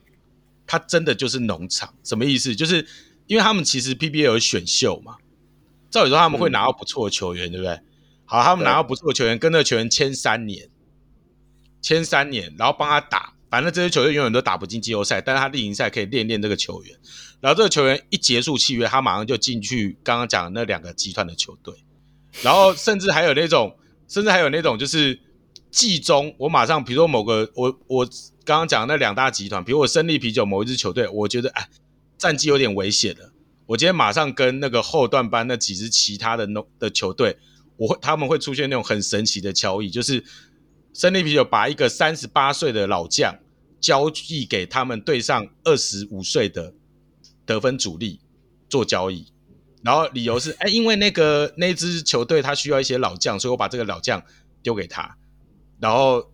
[0.66, 2.56] 他真的就是农场，什么意思？
[2.56, 2.84] 就是
[3.28, 5.18] 因为他们其实 PBA 有选秀嘛，
[5.88, 7.80] 照理说他们会拿到不错的球员，对不对？
[8.24, 10.68] 好，他们拿到不错的球员，跟那个球员签三年，
[11.80, 16.98] 签三年，然后帮他打，反正这些球队永远都打不进季后赛，但是他例行赛可以练练这个球员，
[17.40, 21.72] 然后这个球员一结束契约，他马上就进去刚刚讲的那两个集团的球队。
[22.42, 23.76] 然后甚至还有那种，
[24.08, 25.18] 甚至还有那种，就是
[25.70, 28.04] 季中我马上，比如说某个我我
[28.44, 31.68] 刚刚讲的那两大集团，比如我胜利啤酒某一支球队，我觉得哎
[32.18, 33.32] 战绩有点危险了，
[33.66, 37.38] 我今天马上跟那个后段班那几支其他的那的球队，
[37.76, 40.22] 我会他们会出现那种很神奇的交易，就是
[40.92, 43.36] 胜利啤酒把一个三十八岁的老将
[43.80, 46.74] 交易给他们队上二十五岁的
[47.44, 48.20] 得分主力
[48.68, 49.26] 做交易。
[49.84, 54.24] 然后理由是，哎，因为那个那支球队他需要一些老将，所以我把这个老将
[54.62, 55.14] 丢给他。
[55.78, 56.32] 然后，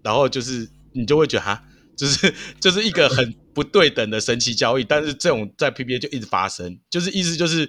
[0.00, 1.64] 然后就是你就会觉得哈，
[1.96, 4.84] 就是就是一个很不对等的神奇交易。
[4.84, 7.68] 但是这种在 PBA 就一直发生，就是意思就是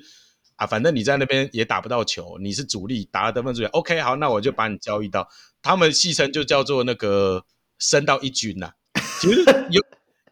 [0.58, 5.28] 啊，反正你在那边也打不到球，你是主力打了得分主力，OK，好，那我就把你交易到。
[5.64, 7.44] 他们戏称就叫做那个
[7.80, 8.72] 升到一军呐、
[9.20, 9.82] 其实有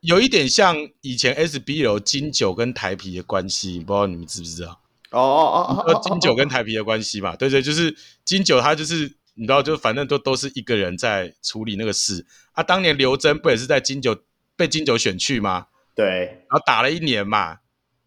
[0.02, 4.83] 有一点像以前 SBL 金九跟台啤的关系，不知道你们知不知道？
[5.19, 7.95] 哦哦哦，金九跟台啤的关系嘛，对对，就是
[8.26, 12.64] 金九他就是你知道，就反正都都是一个人在处理那个事啊。
[12.64, 14.18] 当年刘真不也是在金九
[14.56, 15.68] 被金九选去吗？
[15.95, 17.60] 对，然后打了一年嘛，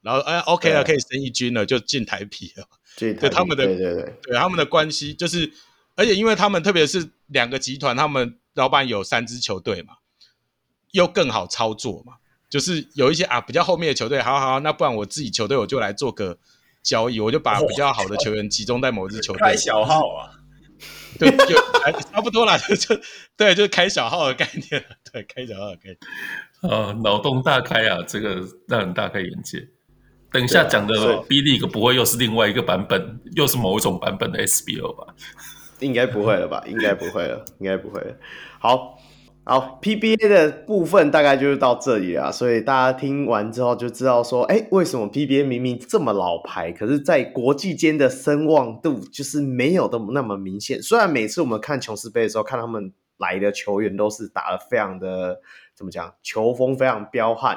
[0.02, 2.66] 然后哎，OK 了，可以升一军了，就进台啤了。
[2.96, 5.52] 对，他们的对对对，对他们的关系就是，
[5.94, 9.94] 而且因为他们特别是两个集团，他们老板有三支球队嘛，
[10.90, 12.14] 又更好操作嘛，
[12.50, 16.38] 就是有一些啊比较后面的球队，好好好，那不然我自己球队我就来做个。
[16.86, 19.40] 交易，我就把比较好的球员集中在某支球队。
[19.40, 20.30] 开小号啊，
[21.18, 21.56] 对，就
[22.12, 22.96] 差不多啦，就就
[23.36, 26.72] 对，就开小号的概念，对，开小号的概念。
[26.72, 29.66] 啊，脑洞大开啊，这个让人大开眼界。
[30.30, 35.12] 等一下讲的 B League 不会又是另外一个版本，又是某一种版本的 SBO 吧？
[35.80, 36.62] 应该不会了吧？
[36.68, 38.14] 应该不会了，应该不会了。
[38.60, 38.95] 好。
[39.48, 50.82] 好，PBA 的部分大概就是到这里了，所以大家听完之后就知道说，哎，为什么 PBA 明明这么老牌，可是，在国际间的声望度就是没有的那么明显。
[50.82, 55.40] 虽然每次我们看琼斯杯的时候，看他们来的球员都是打得非常的
[55.76, 57.56] 怎么讲，球风非常彪悍，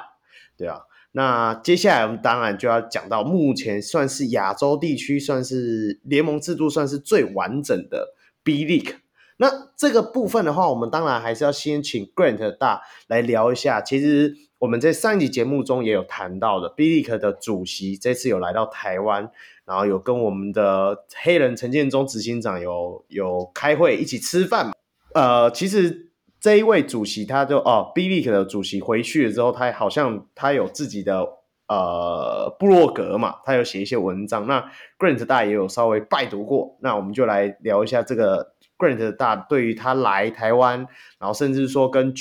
[0.55, 0.81] 对啊。
[1.13, 8.13] 那接下来我们当然就要讲到目前算是亚洲地区算是联盟制度算是最完整的
[8.43, 8.97] B League。
[9.41, 13.79] 那这个部分的话，我们当然还是要先请 Grant 大来聊一下。
[13.79, 19.31] 其实我们在上一集节目中也有谈到的，Bilic 的主席这次有来到台湾，
[19.63, 24.73] 然后有跟我们的黑人陈建中执行长有有开会一起吃饭。
[25.13, 26.11] 呃，其实
[26.41, 31.25] 这一位主席他就哦，Bilic 的主席回去了之后，他好像他有自己的
[31.69, 34.45] 呃部落格嘛，他有写一些文章。
[34.47, 38.55] 那 Grant 大也有稍微拜读过，那我们就来聊一下这个。
[38.79, 40.79] Grant 大对于他来台湾，
[41.19, 42.13] 然后甚至说跟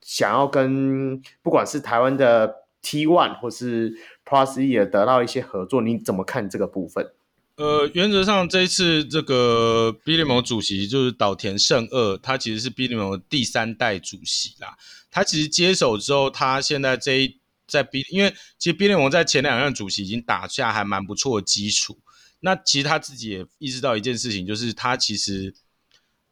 [0.00, 3.96] 想要跟不管是台湾的 T1 或是
[4.26, 7.12] Plus E 也得到一些合作，你怎么看这个部分？
[7.54, 14.76] 呃，原则上这一次这个 B 联盟主席就是岛田胜二，他其实是 B 联盟的第三代主席啦。
[15.08, 17.38] 他其实接手之后，他现在这一
[17.68, 21.98] 在 B，因为其实 B 联盟在前两任主席已经打下还蛮不错的基础。
[22.40, 25.54] 那其实他自己也意识到一件事情，就是他其实。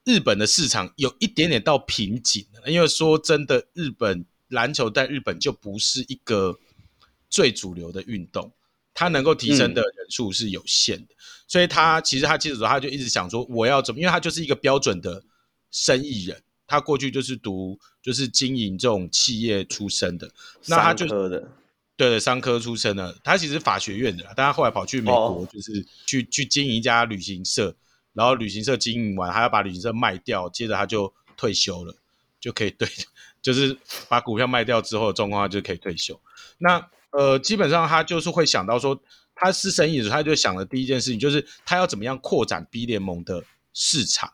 [0.05, 6.59] 日本的市场有一点点到瓶颈了，因为说真的，日本篮球在日本就不是一个
[7.29, 8.51] 最主流的运动，
[8.95, 11.17] 它能够提升的人数是有限的，嗯、
[11.47, 14.01] 所以他其实他记者说，他就一直想说，我要怎么？
[14.01, 15.23] 因为他就是一个标准的
[15.71, 20.31] 生意人，他过去就是读就是经营这种企业出身的，
[20.67, 21.07] 那他就
[21.97, 27.77] 对对商科出身的，他其实法学院的，但他后来跑去美国，就是去、哦、去经营一家旅行社。
[28.13, 31.95] 然后旅行社经营完，还要把旅行社卖掉，接着他就退休了，
[32.41, 32.89] 就可以对，
[33.41, 33.77] 就是
[34.09, 36.21] 把股票卖掉之后的状况，他就可以退休。
[36.59, 39.01] 那呃，基本上他就是会想到说，
[39.35, 44.33] 他是生意的时候，他就想的第一件事情就是他要怎么样扩展 B 联盟的市场。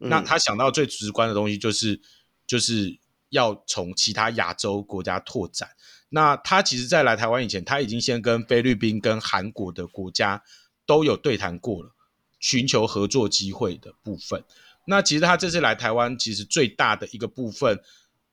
[0.00, 2.00] 嗯、那他想到最直观的东西就是，
[2.46, 2.98] 就是
[3.28, 5.68] 要从其他亚洲国家拓展。
[6.08, 10.42] 那他其实，在来台湾以前，他已经先跟菲律宾、跟韩国的国家
[10.84, 11.94] 都有对谈过了。
[12.40, 14.42] 寻求合作机会的部分，
[14.86, 17.78] 那其实他这次来台湾，其实最大的一个部分，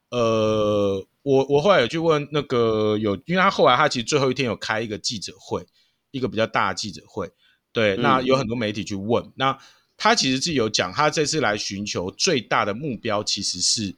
[0.10, 5.68] 呃，我我后来有去问那个有，因为他后来他其实最后一天有开一个记者会，
[6.12, 7.30] 一个比较大的记者会，
[7.74, 9.58] 对，嗯、那有很多媒体去问，那
[9.98, 13.94] 他其实自己有讲，他这次来寻求最大的目标其实是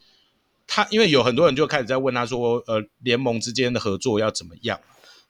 [0.65, 4.80] 他，因为有很多人就开始在问他说，呃，联盟之间的合作要怎么样？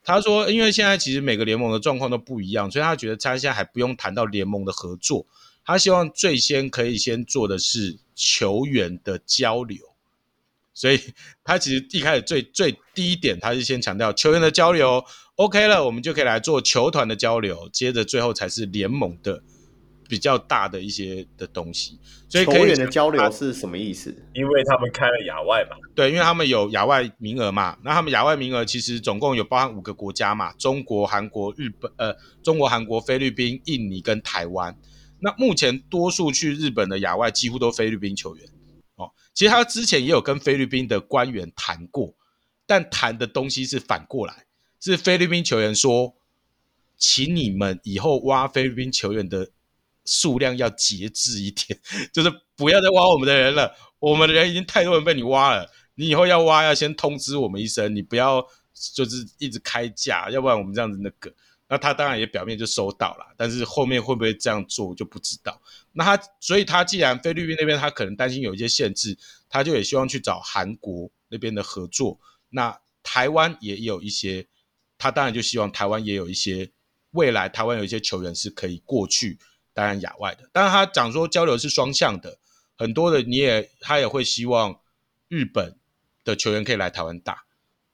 [0.02, 5.26] 他说，因为现在其实每个联盟的状况都不一样，所以他觉得他现在还不用谈到联盟的合作。
[5.64, 9.78] 他希望最先可以先做的是球员的交流，
[10.72, 10.98] 所以
[11.44, 15.04] 他其实一开始最最低一点，他是先强调球员的交流
[15.36, 19.42] OK 了，我们就可以来做球团的交流，接着最后才是联盟的。
[20.10, 21.96] 比较大的一些的东西，
[22.28, 24.12] 所以球员的交流是什么意思？
[24.34, 27.78] 因为他们开了亚外嘛，对，因为他们有亚外名额嘛。
[27.84, 32.12] 那他们亚外名额其实总共有包含五个国家嘛，中国、韩国、日本，呃，
[32.42, 34.76] 中国、韩国、菲律宾、印尼跟台湾。
[35.20, 38.44] 那目前多数去日本的亚外几乎都菲律宾球员
[38.96, 39.12] 哦。
[39.32, 42.12] 其实他之前也有跟菲律宾的官员谈过，
[42.66, 44.46] 但谈的东西是反过来，
[44.80, 46.16] 是菲律宾球员说，
[46.96, 49.50] 请你们以后挖菲律宾球员的。
[50.10, 51.78] 数量要节制一点，
[52.12, 53.72] 就是不要再挖我们的人了。
[54.00, 58.44] 我们的人已经太多人被你挖了，你以后要挖要先通知我们一声，你不要
[58.94, 61.32] 就是一直开价，要不然我们这样子那个。
[61.68, 65.62] 那他当然也表面就收到了，但是后面会不会这样做就不知道。
[65.92, 69.16] 那他所以他既然菲律宾那边他可能担心有一些限制，
[69.48, 72.18] 他就也希望去找韩国那边的合作。
[72.48, 74.48] 那台湾也有一些，
[74.98, 76.72] 他当然就希望台湾也有一些
[77.12, 79.38] 未来台湾有一些球员是可以过去。
[79.80, 82.36] 当然亚外的，当然他讲说交流是双向的，
[82.76, 84.78] 很多的你也他也会希望
[85.28, 85.74] 日本
[86.22, 87.44] 的球员可以来台湾打，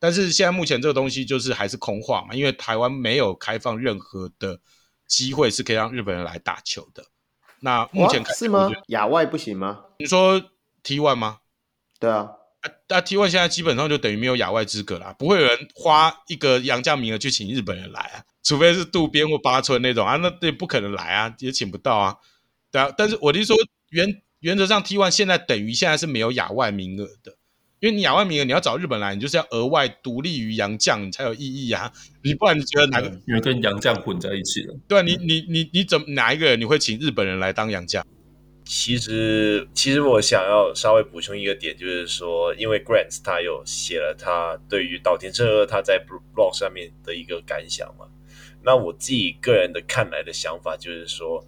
[0.01, 4.59] 但是现在目前这个东西就是还是空话嘛，因为台湾没有开放任何的
[5.07, 7.05] 机会是可以让日本人来打球的。
[7.61, 8.69] 那目前是吗？
[8.89, 9.85] 亚外不行吗？
[10.01, 10.43] 你说
[10.83, 11.39] T one 吗？
[12.01, 12.33] 对啊，
[12.89, 18.25] 那 T one 现在基本上就等于没有亚外资格啦，不会有人花一个洋将名额去请日本人来啊。
[18.47, 22.17] 除非是渡边或八村那种啊，那也不可能来啊，也请不到啊。
[22.71, 23.57] 对啊，但是我的意思说
[23.91, 27.37] 原原则上 T one 现在等于现在是没有亚外名额的，
[27.81, 31.93] 因为你亚外名额你要找日本来，你就是要额外独立于洋将，你才有意义啊。
[32.23, 33.09] 你不然你觉得哪个？
[33.27, 34.77] 因为跟洋将混在一起了。
[34.87, 38.07] 对啊，你你你你怎么哪一个人你会请日本人来当洋将？
[38.65, 48.07] 其实其实我想要稍微补充一个点，就是说，因为 Grant 他有写了他对于岛田诚二他在 blog 上面的一个感想嘛。
[48.67, 51.47] 那我自己个人的看来的想法就是说，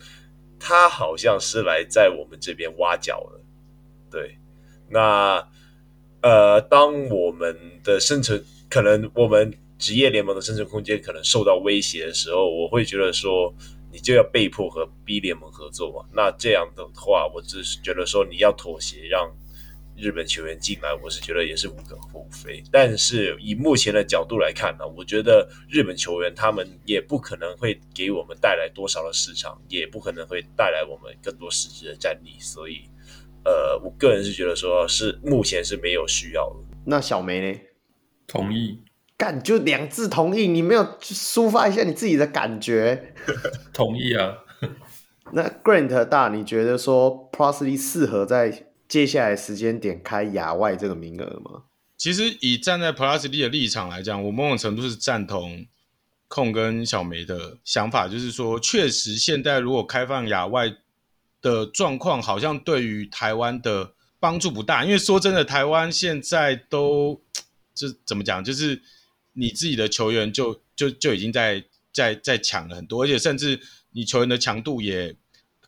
[0.59, 3.41] 他好像是来在我们这边挖角的，
[4.09, 4.39] 对。
[4.89, 5.47] 那
[6.23, 13.53] 呃，当我们的生存可能我们职业联盟的生存空间可能受到威胁的时候，我会觉得说，
[13.93, 16.09] 你就要被迫和 B 联盟合作嘛。
[16.13, 19.29] 那这样的话，我只是觉得说，你要妥协让。
[20.01, 22.63] 日本球员进来，我是觉得也是无可厚非。
[22.71, 32.39] 但是以目前的角度来看呢，我觉得日本球员他们也不可能会给我们带来多少的市场，也不可能会带来我们更多实质的战力。
[32.39, 32.83] 所以，
[33.45, 36.77] 呃，我个人是觉得说是目前是没有需要的。
[36.87, 37.61] 那小梅呢？
[38.29, 38.83] 同意？
[39.17, 43.15] 干就两字同意，你没有抒发一下你自己的感觉？
[43.75, 44.45] 同意啊。
[45.35, 48.68] 那 Grant 大，你觉得说 Prossley 适合在？
[48.89, 51.65] 接下来时间点开亚外这个名额吗？
[51.99, 55.67] 其实以站在 Prossley 的立场来讲，我某种程度是赞同
[56.27, 60.75] 控跟小梅的想法，就是说，确实现在如果开放亚外
[61.43, 64.85] 的状况，好像对于台湾的帮助不大。
[64.85, 67.21] 因为说真的，台湾现在都
[67.75, 68.81] 就怎么讲，就是
[69.35, 71.63] 你自己的球员就就就已经在
[71.93, 73.61] 在在抢了很多，而且甚至
[73.91, 75.15] 你球员的强度也。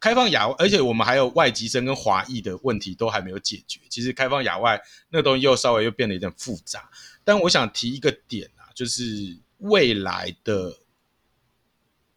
[0.01, 3.79] 开放亚，而且我们还有外籍生跟华裔的问题都还没有解决。
[3.91, 6.91] 其实开放亚外那个东西又稍微又变得有点复杂。
[7.23, 10.75] 但我想提一个点啊，就是未来的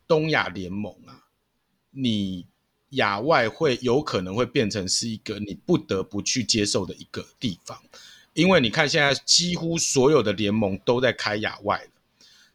[0.07, 1.27] 东亚联盟啊，
[1.91, 2.47] 你
[2.91, 7.77] 亚外会有可能会变成是一个你不得不去接受的一个地方，
[8.31, 11.89] 因为你看现在几乎所有的联盟都在开亚外了。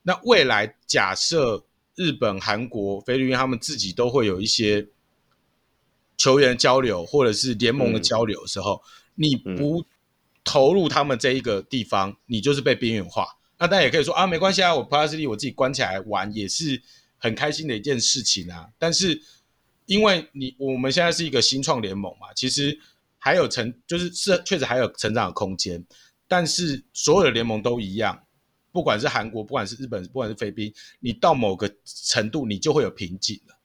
[0.00, 1.62] 那未来假设
[1.96, 4.88] 日本、韩国、菲律宾他们自己都会有一些。
[6.18, 8.82] 球员交流或者是联盟的交流的时候，
[9.16, 9.86] 嗯、你不
[10.44, 13.26] 投入他们这一个地方，嗯、你就是被边缘化。
[13.58, 16.82] 那大家也可以说啊，没关系啊，我 Prossley 我自己关起来玩也是
[17.16, 18.68] 很开心的一件事情啊。
[18.78, 19.22] 但是
[19.86, 22.78] 因为你我们现在是一个新创联盟嘛，其实
[23.18, 25.84] 还有成就是是确实还有成长的空间。
[26.28, 28.22] 但是所有的联盟都一样，
[28.70, 33.57] 不管是韩国，不管是日本，不管是菲律宾，你到某个程度你就会有瓶颈了。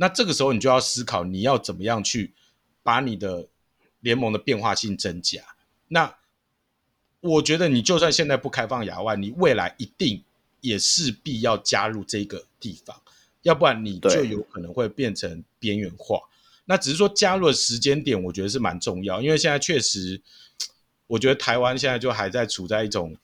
[0.00, 2.32] 那这个时候，你就要思考你要怎么样去
[2.82, 3.46] 把你的
[4.00, 5.42] 联盟的变化性增加。
[5.88, 6.16] 那
[7.20, 10.24] 我觉得你就算现在不开放亚万，你未来一定
[10.62, 12.98] 也势必要加入这个地方，
[13.42, 16.18] 要不然你就有可能会变成边缘化。
[16.64, 20.22] 那只是说加入的时间点，我觉得是蛮重要，因为现在确实，
[21.08, 23.14] 我觉得台湾现在就还在处在一种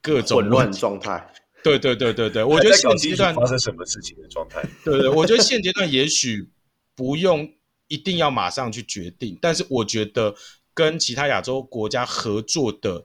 [0.00, 1.30] 各种混乱状态。
[1.76, 4.62] 对对对对对，我觉得现阶段发生什么事情的状态？
[4.84, 6.48] 对对，我觉得现阶段也许
[6.94, 7.52] 不用
[7.88, 10.34] 一定要马上去决定，但是我觉得。
[10.74, 13.04] 跟其他亚洲国家合作的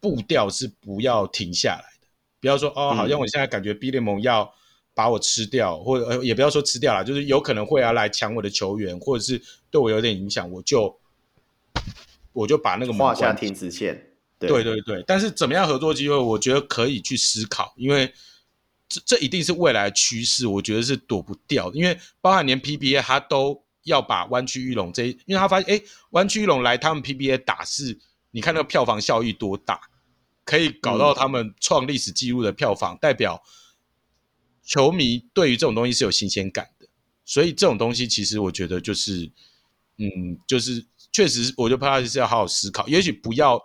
[0.00, 2.06] 步调是不要停下来的，
[2.40, 4.50] 不要说哦，好像我现在感觉 B 联盟要
[4.94, 9.38] 把我吃掉，嗯、或者也不要说吃掉了，就是有可能会要来抢我的球员，或者是
[9.70, 10.98] 对我有点影响，我就
[12.32, 14.07] 我就把那个画下停止线。
[14.38, 18.12] 对，对对对，但是怎么样合作机会，我觉得可以去思考，因为
[18.88, 23.64] 这这一定是未来趋势，我觉得是躲不掉的，因为包含连 PBA 他都。
[23.84, 27.98] 要把湾区玉龙这一，因为他发现，哎，湾区玉龙来他们 PBA 打是，
[28.32, 29.80] 你看那个票房效益多大，
[30.44, 33.42] 可以搞到他们创历史纪录的票房，嗯、代表
[34.62, 36.86] 球迷对于这种东西是有新鲜感的，
[37.24, 39.24] 所以这种东西其实我觉得就是，
[39.96, 43.58] 嗯，就是确实，我觉得帕拉是要好好思考，也许不要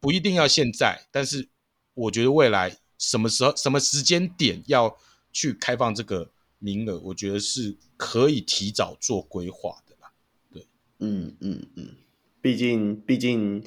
[0.00, 1.48] 不一定要现在，但是
[1.94, 4.96] 我觉得未来什么时候、什么时间点要
[5.32, 6.30] 去开放这个。
[6.62, 10.12] 名额，我觉得是可以提早做规划的啦。
[10.52, 10.66] 对，
[10.98, 11.94] 嗯嗯嗯，
[12.42, 13.64] 毕竟毕竟，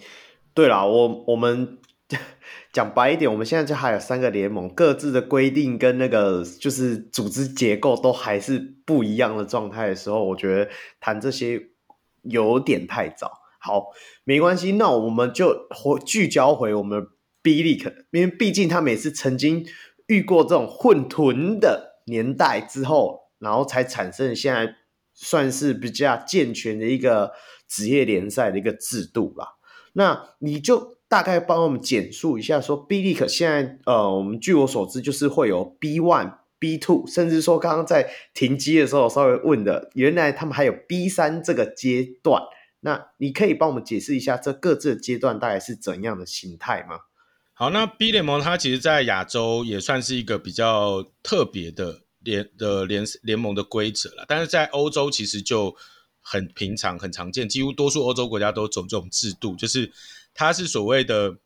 [0.53, 1.79] 对啦，我我们
[2.71, 10.69] 讲白一点，我们现在就还有三个联盟，各自的规定跟那个就是组织结构都还是不一样的状态的时候，我觉得
[10.99, 11.69] 谈这些
[12.21, 13.41] 有点太早。
[13.63, 13.87] 好，
[14.25, 17.07] 没关系，那我们就回聚焦回我们
[17.41, 19.65] B League，因为毕竟他们也是曾经
[20.07, 21.93] 遇过这种混屯的。
[22.05, 24.75] 年代之后，然后才产生现在
[25.13, 27.31] 算是比较健全的一个
[27.65, 29.53] 职业联赛的一个制度吧。
[29.93, 42.43] 那你就大概帮我们简述一下，说 B League 现在呃，我们据我所知就是会有 B One、B Two，甚至说刚刚在停机的时候稍微问的，原来他们还有 B 三这个阶段。
[42.85, 46.99] 那你可以帮我们解释一下这各自的阶段大概是怎样的形态吗？
[47.53, 54.25] 好，那 B 联盟它其实，在亚洲也算是一个比较特别的联的联联盟的规则了。
[54.27, 55.73] 但是在欧洲其实就
[56.19, 59.91] 很平常、很常见，几乎多数欧洲国家都走这种制度，就是
[60.33, 61.37] 它是所谓的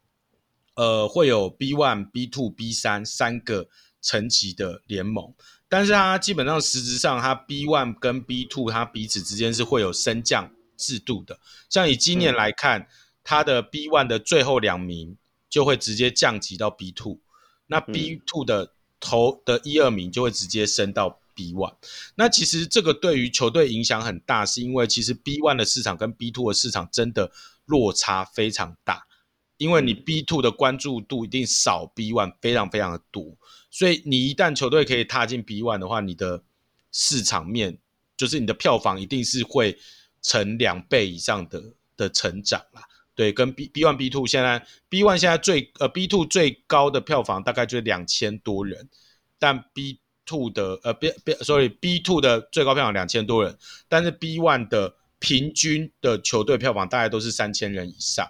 [0.75, 3.67] 呃，会有 B one、B two、B 三三个
[4.01, 5.33] 层级的联盟。
[5.67, 11.39] 但是它基本上实质上，它 B one 跟 B two 它彼此之间是会有升降制度的。
[11.69, 12.87] 像以今年来看，嗯、
[13.23, 15.17] 它的 B one 的最后两名。
[15.49, 17.21] 就会直接降级到 B two，
[17.67, 21.73] 那 B two 的头的一二名就会直接升到 B one。
[22.15, 27.31] 那其实这个对于球队影响很大，是因为其实 B one 的市场跟 B two 的市场真的
[27.65, 29.07] 落差非常大，
[29.55, 33.37] 因为你 B two 的关注度一定少 B one 非常非常的多，
[33.71, 36.43] 所以你一旦球队可以踏进 B one 的话，你的
[36.91, 37.79] 市场面
[38.17, 39.79] 就是你的票房一定是会
[40.27, 41.63] 成两倍以上的
[41.95, 42.81] 的成长啦。
[43.15, 48.89] 对，跟 B B one B two 现在 B one 现在最呃 B two 最高的票房大概就是两千多人，
[49.39, 58.29] 但 B two 的呃 B B sorry B two 的最高票房两千多人，但是 B one 的平均的球队票房大概都是三千人以上，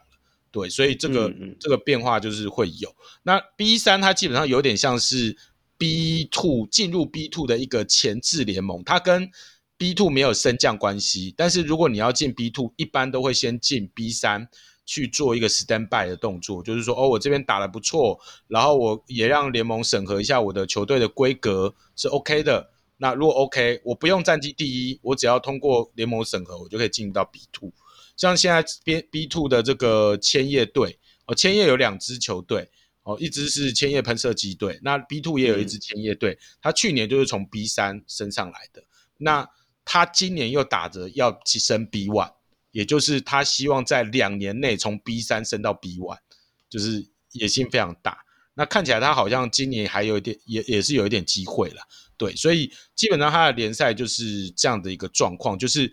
[0.52, 2.96] 对，所以这个嗯嗯这个变化就是会有。
[3.24, 5.36] 那 B 三它基本上有点像是
[5.78, 9.30] B two 进入 B two 的一个前置联盟，它跟
[9.78, 14.50] B two 没有升降关系，但是如果你要进 B two，一般都会先进 B 三。
[14.90, 18.18] 去做一个 stand by 的动作，就是说，哦，我这边打得不错，
[18.48, 22.70] 然后我也让联盟审核一下我的球队的规格是 OK 的。
[22.96, 27.70] 那如果 OK，我不用战绩第一，我只要通过联盟审核，我就可以进入到 B two。
[28.16, 32.70] 像现在 B B two 的这个千叶队，哦，千叶有两支球队，
[33.04, 38.82] 哦，一支是千叶喷射机队，那 B two 也有一支千叶队，他、嗯、去年就是从 B 三升上来的，
[39.18, 39.46] 那
[39.88, 42.34] 他今年又打着要提升 B one。
[42.72, 46.20] 也就是他希望在两年内从 B 三升到 B one，
[46.70, 48.20] 就是野心非常大。
[48.54, 51.82] 那看起来他好像今年还有一点，也也是有一点机会了。
[52.18, 55.92] 对，所以基本上他的联赛就是这样的一个状况，就是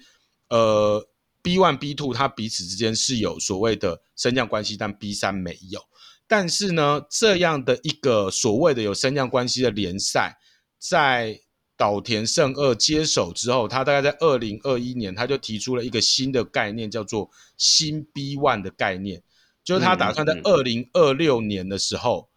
[0.50, 1.08] 呃
[1.40, 5.80] B one B two 它彼此之间是有所谓的升降关系，但 B 三没有。
[6.26, 10.36] 但是呢，这样的一个所谓的有升降关系的联赛，
[10.78, 11.40] 在
[11.84, 19.22] 岛田胜二接手之后，他大概在二零二一年，他就提出了一个新的概念，叫做新 B One 的概念，
[19.62, 22.30] 就是他打算在二零二六年的时候，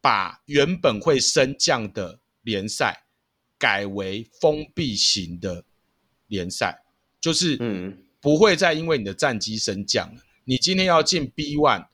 [0.00, 3.06] 把原本会升降的联赛
[3.58, 5.64] 改为封闭型的
[6.28, 6.80] 联赛，
[7.20, 11.88] 就是嗯不会再因为你的战绩升降了，你今天要进 B One，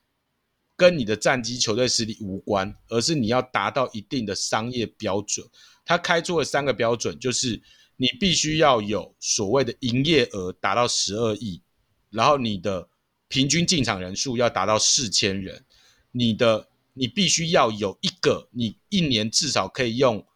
[0.76, 5.46] 跟你的战绩、球队实力无关，而是你要达到一定的商业标准。
[5.86, 7.62] 他开出了三个标准，就是
[7.96, 11.62] 你必须要有所谓的营业额达到十二亿，
[12.10, 12.86] 然后你的
[13.28, 15.64] 平均进场人数要达到四千人，
[16.12, 20.26] 你的你必须要有一个你一年至少可以用，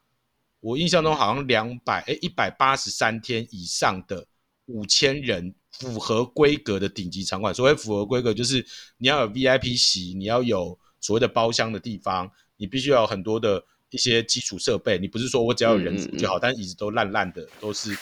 [0.61, 4.27] 我印象中好像两百诶一百八十三天以上的
[4.65, 5.55] 五千人。
[5.73, 8.67] 符合规格的顶级场馆，所谓符合规格，就是
[8.99, 14.99] 你要有 VIP 席，你要有所谓的包厢的地方，你必须要有很多的一些基础设备。
[14.99, 17.97] 你不是说我只要有人数就好，嗯但椅子都烂烂的，都是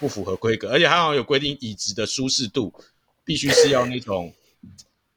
[0.00, 0.70] 不符合规格。
[0.70, 2.72] 而且它好像有规定，椅子的舒适度
[3.24, 4.32] 必须是要那种，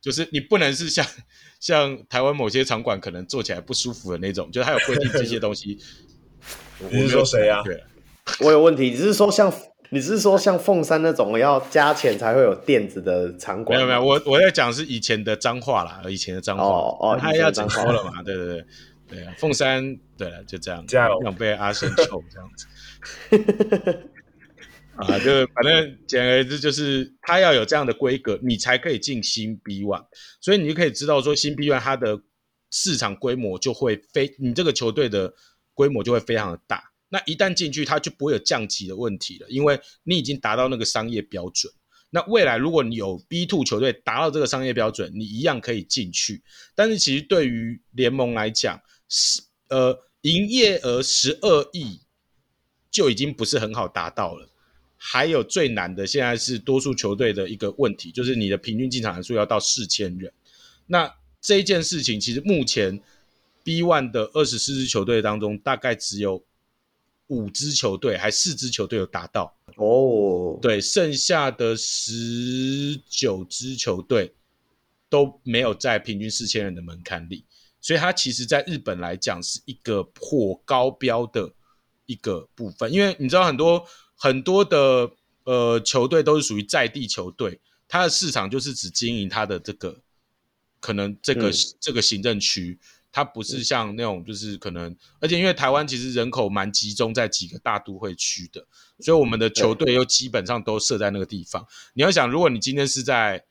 [0.01, 1.05] 就是你不能是像
[1.59, 5.79] 像台湾某些场馆可能坐起来不舒服的那种，就是它有规定这些东西。
[6.91, 7.61] 你是说谁啊？
[7.63, 7.83] 对，
[8.41, 9.53] 我有问题，只是说像。
[9.91, 13.77] 你是说像凤山那种要加钱才会有垫子的场馆？
[13.77, 18.23] 没有没有，我我在讲是以前的脏话啦，以前的脏话哦哦，他要整修了嘛？
[18.23, 18.65] 对对对
[19.15, 22.67] 对啊，凤山对了，就这样，加油，想被阿生臭这样子。
[24.97, 30.05] 啊，就反正简而言之，就是他要有这样的规格，你才可以进新 B One，
[30.41, 32.21] 所以你就可以知道说新 B One 它的
[32.71, 35.33] 市场规模就会非你这个球队的
[35.73, 36.83] 规模就会非常的大。
[37.09, 41.71] 那一旦进去，它就不会有降级的问题了，因为你已经达到那个商业标准。
[42.09, 46.41] 那未来如果你有 B two 球队达到这个商业标准，你一样可以进去。
[46.73, 51.99] 但是其实对于联盟来讲，是呃营业额十二亿
[52.91, 54.49] 就已经不是很好达到了。
[54.97, 60.31] 还有最难的，现在是多数球队的一个问题，就是你的平均进场人数要到四千人。
[60.87, 63.01] 那这一件事情，其实目前
[63.63, 66.43] B One 的二十四支球队当中，大概只有。
[67.27, 70.61] 五支球队还四支球队有达到哦，oh.
[70.61, 74.31] 对，剩下的十九支球队
[75.09, 77.43] 都没有在平均四千人的门槛里，
[77.85, 81.53] 所以它其实在日本来讲是一个颇高标的
[82.07, 83.85] 一个部分，因为你知道很多
[84.15, 85.11] 很多的
[85.43, 90.01] 呃球队都是属于在地球队，它的市场就是只经营它的这个
[90.79, 92.79] 可能这个、嗯、这个行政区。
[93.11, 98.67] 它不是像那种，就是可能，而且因为台湾其实人口蛮集中在几个大都会区的，
[98.99, 101.65] 所以我们的球队又基本上都设在那个地方。
[101.93, 103.45] 你要想，如果你今天是在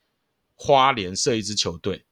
[0.53, 2.04] 花莲设一支球队，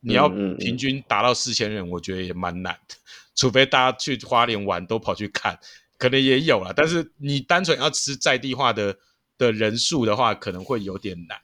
[0.00, 2.94] 你要平均达到四千人，我觉得也蛮难的。
[3.34, 5.58] 除非大家去花莲玩都跑去看，
[5.96, 6.72] 可能也有了。
[6.74, 8.96] 但是你单纯要吃在地化的
[9.36, 11.38] 的人数的话，可能会有点难。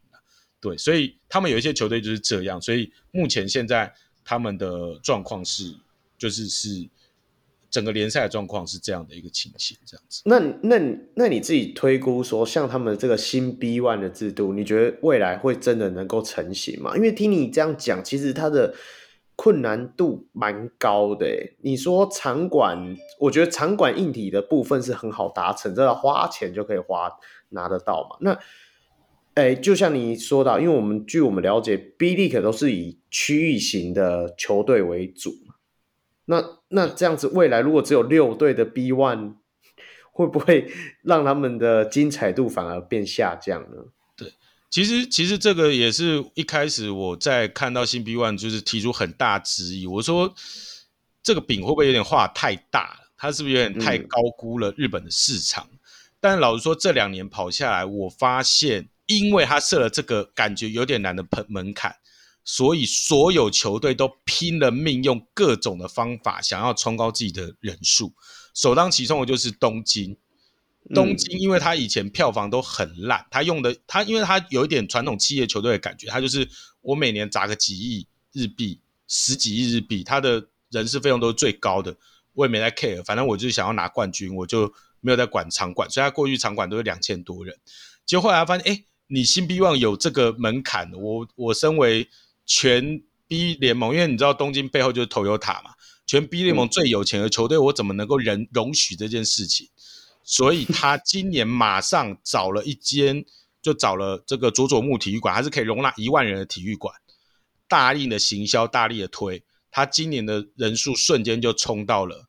[0.60, 2.60] 对，所以他们有一些球队就是这样。
[2.60, 3.94] 所以目前现在。
[4.26, 5.76] 他们的状况是，
[6.16, 6.88] 就是是
[7.74, 10.22] 整个联赛的状况是这样的一个情形，这样子。
[10.26, 10.78] 那那
[11.16, 16.94] 那你自己推估说，像他们这个新 B One 的制度，你觉得未来会真的能够成型吗？
[16.94, 18.72] 因为听你这样讲，其实它的
[19.34, 21.26] 困难度蛮高的。
[21.62, 27.10] 你说场馆，我觉得场馆硬体的部分是很好达成，只要花钱就可以花
[27.48, 28.16] 拿得到嘛。
[28.20, 28.38] 那
[29.34, 35.56] 哎，就像你说到，因为我们据我们了解，B League 都是以区域型的球队为主嘛。
[36.26, 36.42] 那
[36.74, 39.36] 那这样子，未来如果只有六队的 B One，
[40.12, 40.70] 会不会
[41.02, 43.84] 让他们的精彩度反而变下降呢？
[44.16, 44.32] 对，
[44.70, 50.34] 其实其实这个也是一开始我在看到新 B One 就是提出很大质疑，我说
[51.22, 53.00] 这个饼会不会有点画太大了？
[53.16, 55.66] 它是不是有点太高估了日本的市场？
[55.72, 55.78] 嗯、
[56.20, 58.88] 但老实说，这两年跑下来，我发现。
[59.06, 61.94] 因为他设了这个感觉有点难的门槛，
[62.44, 68.12] 所以所有球队都拼了命用各种的方法想要冲高自己的人数。
[68.52, 70.16] 首当其冲的就是东京，
[70.94, 76.46] 东京因为他以前票房都很烂，他用的他因为他有一点传统企业球队的感觉，他就是
[76.82, 81.96] 我每年砸个几亿日币、十几亿日币，他的人事费用都是最高的，
[82.34, 87.56] 我也没在 care，反正我就是想要拿冠军，我就没有在管场馆，所以他过去场馆都是两千多人，
[88.04, 88.84] 结果后来他发现，哎。
[89.06, 92.08] 你新 B1 有这个门槛，我我身为
[92.46, 95.70] 全 B 联盟，因为你知道东京背后就是 Toyota 嘛，
[96.06, 99.68] 全 B 联盟最有钱的球队，我怎么能够容容许这件事情？
[100.22, 103.24] 所以他 今年马上找了一间，
[103.62, 106.94] 就找了这个佐佐木体育馆，还是可以容纳一万人的体育馆，
[107.68, 112.28] 大力的行销，大力的推，他今年的人数瞬间就冲到了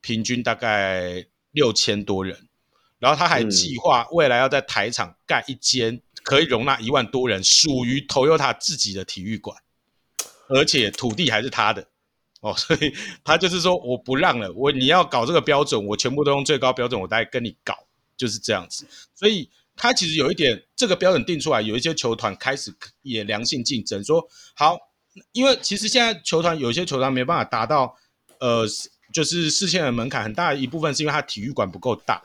[0.00, 2.48] 平均大概六千多人。
[2.98, 9.56] 然后他还计划未来要在台场盖一间可以容纳一万多人，属于 Toyota 自己的体育馆，
[10.48, 11.88] 而且土地还是他的。
[12.40, 17.74] 哦，所以他就是说我不让了，我你要搞这个标准，我全部都用最高标准，我大概跟你搞，
[18.14, 18.86] 就是这样子。
[19.14, 24.76] 所以他其实有一点这个标准定出来，有一些球团开始也良性竞争，说好，
[25.32, 27.96] 因为其实现在球团有些球团没办法达到，
[28.38, 28.66] 呃，
[29.14, 32.22] 就是四千人门槛，很大一部分是因为他体育馆不够大，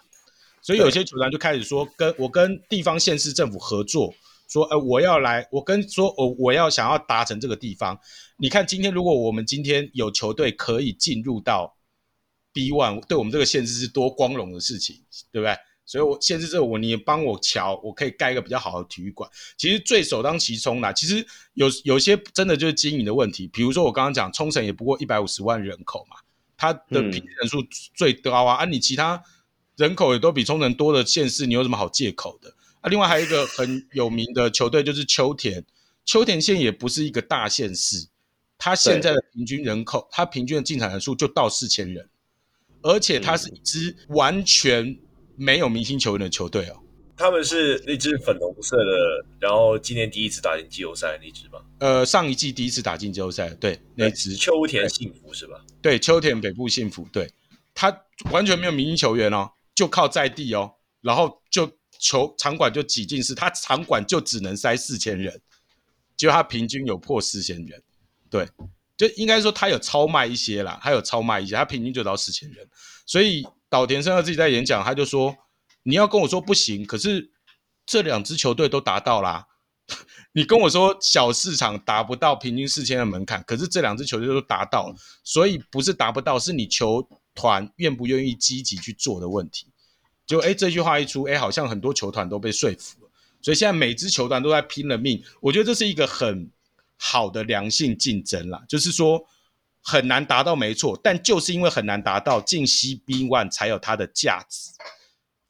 [0.64, 4.14] 所以有些球团就开始说，跟我跟地方县市政府合作，
[4.48, 8.00] 说，呃，我要来，我跟说，我我要想要达成这个地方。
[8.38, 11.76] 你看今天如果我们今天有球队可以进入到
[12.54, 15.54] B One，对我们这个县市是多光荣的事情，对不对？
[15.86, 19.30] 所以我限制这个，我你也帮我瞧，我可以盖一个比较好的体育馆。
[19.58, 23.48] 其实最首当其冲啦，其实有有些真的就是经营的问题。
[23.48, 26.16] 比如说我刚刚讲冲绳也不过一百五十万人口嘛，
[26.56, 27.58] 它的平均人数
[27.94, 29.22] 最高啊，嗯、啊你其他
[29.78, 32.54] 人口也都比冲绳多的县市，你有什么好借口的？
[32.82, 35.64] 啊，另外还有一个 很有名的球队就是秋田，
[36.06, 38.08] 秋田县也不是一个大县市，
[38.58, 42.08] 它现在的平均人口，它平均的进场人数就到四千人，
[42.82, 44.98] 而且它是一支完全。
[45.36, 46.78] 没有明星球员的球队哦，
[47.18, 51.60] 他们是那支粉红色的，然后今年第一次打进季后赛的那支吗？
[51.80, 55.60] 呃，上一季第一次打进季后赛，对，那支秋田幸福是吧？
[55.82, 57.28] 对，秋田北部幸福，对，
[57.74, 57.92] 他
[58.30, 65.42] 完全没有明星球员哦，就靠在地哦，然后就球场馆就挤进是，他场馆就只能塞四千人，
[66.16, 67.82] 结果他平均有破四千人，
[68.30, 68.48] 对，
[68.98, 72.68] 就应该说他有超卖一些啦，他有超卖一些，他平均就到四千人，
[73.06, 73.46] 所以。
[73.74, 75.36] 岛田胜二自己在演讲，他就说
[75.82, 77.32] ：“你要跟我说不行，可是
[77.88, 79.48] 这两支球队都达到啦。
[80.34, 87.04] 你跟我说小市场达不到平均四千的门槛，可是这两支球队都达到了，所以不是达不到，是你球
[87.36, 89.68] 团愿不愿意积极去做的问题。
[90.26, 93.10] 就哎，这句话一出，哎，好像很多球团都被说服了，
[93.42, 95.24] 所以现在每支球团都在拼了命。
[95.42, 96.50] 我觉得这是一个很
[96.98, 99.26] 好的良性竞争啦，就是说。”
[99.86, 104.72] 很难达到，没错，但就是因为很难达到，进 CB One 才有它的价值，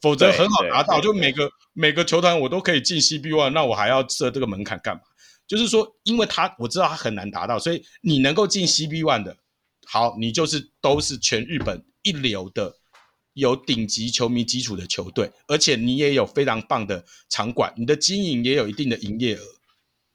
[0.02, 5.04] 否则很好达到，就每个每个球团我都可以进 CB One，那我还要设这个门槛干嘛？
[5.46, 9.38] 就是说，因为他我知道他很难达到，所以你能够进 CB One 的，
[9.86, 12.76] 好，你就是都是全日本一流的
[13.34, 19.42] 有顶级球迷基础的球队，而且你也有非常棒的场馆，你的经营也有一定的营业额，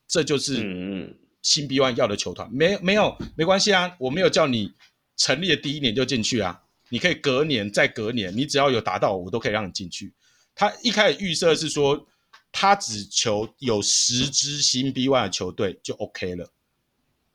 [0.07, 1.17] 这就是。
[1.41, 4.75] 新 B1 要的球团没没有没关系啊，我没有叫你
[5.17, 10.13] 成立的第一年就进去啊，你可以隔年再隔年，你只要有达到，我都可以让你进去。
[10.55, 12.07] 他一开始预设是说，
[12.51, 16.51] 他只求有十支新 B1 的球队就 OK 了，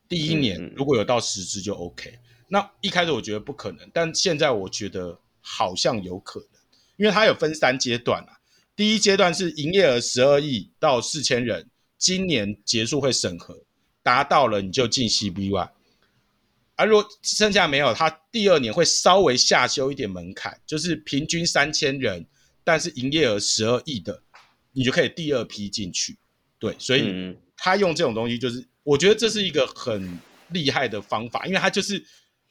[0.07, 2.19] 第一年如果有到十支就 OK。
[2.47, 6.61] 那一开始我觉得不可能，但现在我觉得好像有可能，
[6.97, 8.37] 因为它有分三阶段啊，
[8.75, 13.63] 第一阶段是营业额十二亿到四千人，今年结束会审核。
[14.03, 15.69] 达到了你就进 CBY
[16.75, 22.25] 而如果剩下没有，它第二年会稍微下修一点门槛，就是平均三千人，
[22.65, 24.21] 但是营业额十二亿的，
[24.73, 26.17] 你就可以第二批进去。
[26.59, 32.03] 对，所以他用这种东西，就是我觉得这是一个很厉害的方法，因为它就是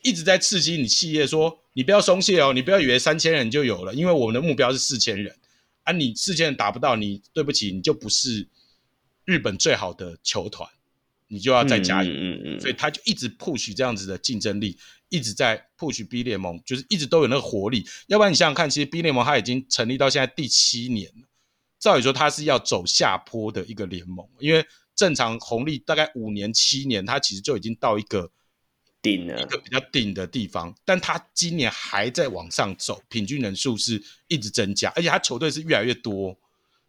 [0.02, 5.36] 一直在刺激你企业说，你不要松懈哦，你不要以为三千人就有了，因为我们的目标是四千人，
[5.84, 8.48] 啊，你四千人达不到，你对不起，你就不是
[9.24, 10.68] 日本最好的球团。
[11.28, 14.76] 你就要再加油，嗯嗯嗯，所以他就一直 push 这样子的竞争力，
[15.08, 17.86] 一直在 push B 联盟，就是一直都有那个活力。
[18.08, 21.26] 要不然你想想看，其实 B 联盟它已经成立到现在第七年了，
[21.78, 24.62] 照理说它是要走下坡的一个联盟，因为
[24.94, 28.30] 正常红利大概五年七年，它其实就已经到一个
[29.00, 30.74] 顶了，一个比较顶的地方。
[30.84, 36.38] 但它今年还在往上走，平均人数是一直增加，而且它球队是越来越多，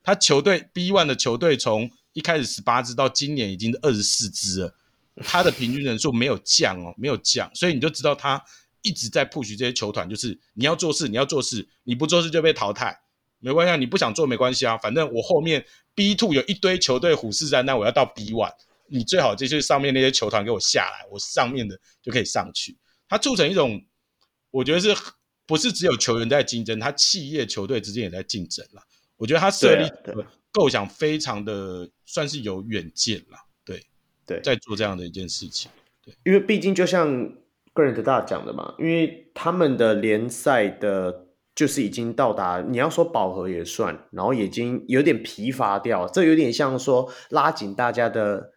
[0.03, 4.75] 它球队 B one 的球队从一开始十八支到今年已经二十四支了，
[5.23, 8.43] 他的平均人数没有降哦， 没有降，所以你就知道他
[8.83, 12.99] 一直在 push 这些球团，就是你要做事，你要做事，你不做事就被淘汰，
[13.40, 15.65] 没关系啊，你不想做没关系啊，反正我后面
[15.95, 18.51] B two 有一堆球队虎视眈眈，我要到 B one，
[18.88, 22.77] 你最好就是上面那些球团给我下来，我上面的就可以上去。
[23.07, 23.83] 它促成一种，
[24.51, 24.95] 我觉得是
[25.45, 28.81] 不是只有球员在竞争，他企业球队之间也在竞争了。
[29.17, 29.88] 我觉得他设立
[30.51, 33.85] 构想非常的算是有远见了，对
[34.25, 35.69] 对，在做这样的一件事情，
[36.03, 37.07] 对，因为毕竟就像
[37.73, 41.23] Grant 大讲的嘛，因为他们的联赛的，
[41.56, 48.51] 就是已经到达你要说饱和也算，然后已经有点疲乏掉，这有点像说拉紧大家的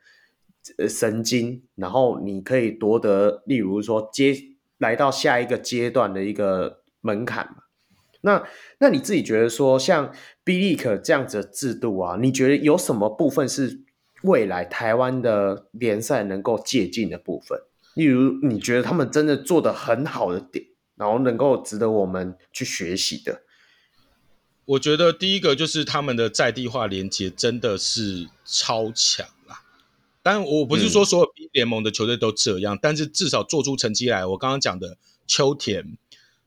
[0.78, 4.34] 呃神经，然后你可以夺得，例如说接
[4.78, 7.56] 来到下一个阶段的一个门槛嘛。
[8.22, 8.42] 那
[8.78, 13.84] 那你自己觉得说，像 B League 这样子的制度啊，你觉得有什么部分是
[14.22, 17.60] 未来台湾的联赛能够借鉴的部分？
[17.94, 20.64] 例如，你觉得他们真的做得很好的点，
[20.96, 23.42] 然后能够值得我们去学习的？
[24.64, 29.62] 我觉得第一个就是他们的在地化连接真的是超强啦。
[30.22, 34.26] 但我不是说所有 B 联盟的球队都这样，嗯、但是至少做出成绩来。
[34.26, 35.96] 我刚刚讲的秋田，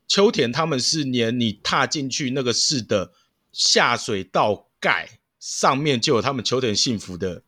[0.06, 3.12] 秋田他们是连你踏进去那个市的
[3.52, 7.42] 下水道盖上面就有他们秋田幸福的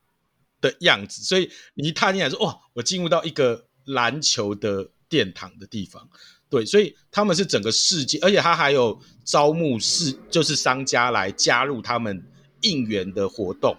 [0.59, 6.09] 的样子，所以你一踏进来说哇，我进入到一个篮球的殿堂的地方。
[6.53, 12.23] 对，所以他们是整个世界，而且他还有招募是就是商家来加入他们
[12.61, 13.75] 应援的活动，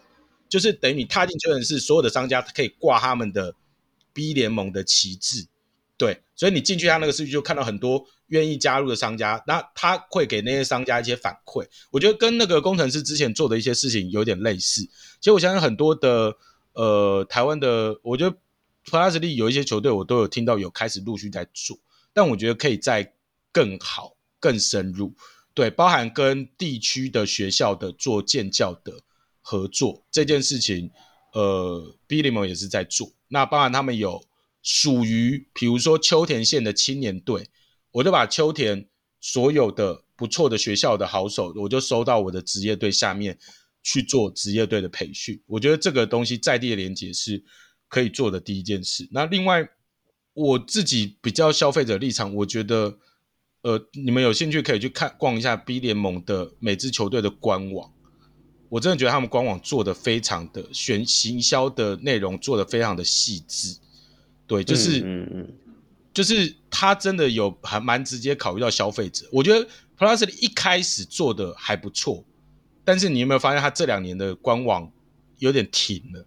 [0.49, 3.55] 就是等于你踏进球员是所有的商家可以挂他们的
[4.13, 5.47] B 联盟的旗帜，
[5.97, 14.83] 对，所以你进去他那个数据就看到很多愿意加入的商家，那他会给那些商家一些反馈，我觉得跟那个工程师之前做的一些事情有点类似。
[15.21, 16.35] 其实我相信很多的
[16.73, 18.37] 呃台湾的，我觉得
[18.85, 21.79] Plus 里有一些球队我都有听到有开始陆续在做。
[22.15, 23.13] 但我觉得可以再
[23.53, 25.13] 更好、更深入，
[25.53, 28.93] 对，包含跟地区的学校的做建教的
[29.41, 30.93] 合作这件事情，
[31.33, 33.13] 呃，B 联盟也是在做。
[33.27, 34.25] 那包含他们有
[34.63, 37.49] 属于，比如说秋田县的青年队，
[37.91, 38.89] 我就把秋田
[39.21, 43.37] 所有的不错的学校的好手，我就收到我的职业队下面
[43.83, 45.43] 去做职业队的培训。
[45.47, 47.43] 我觉得这个东西在地的连接是
[47.89, 49.09] 可以做的第一件事。
[49.11, 49.69] 那另外。
[50.35, 52.99] 我自己比较消费者立场，我觉得，
[53.63, 57.91] 呃，你们有兴趣可以去看逛一下 B 联盟的每支球队的官网。
[58.69, 63.77] 我真的觉得他们官网做的非常的选行销的内容做的非常的细致，
[64.49, 65.55] 对，就是，嗯嗯，嗯
[66.13, 69.29] 就是他真的有还蛮直接考虑到消费者。
[69.31, 69.65] 我觉得
[69.97, 72.25] Plus 一开始做的还不错，
[72.85, 74.91] 但是你有没有发现他这两年的官网
[75.39, 76.27] 有点停了？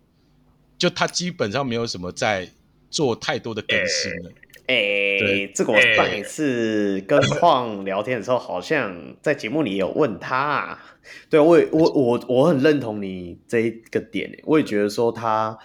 [0.77, 2.53] 就他基本上没有什么在。
[2.89, 4.31] 做太多的更新了，
[4.67, 10.97] 哎、欸，欸、这个我上一次跟 矿聊天的时候，好像在节目里有问他、啊，
[11.29, 15.57] 对我我我我很认同你这一个点，我也觉得说他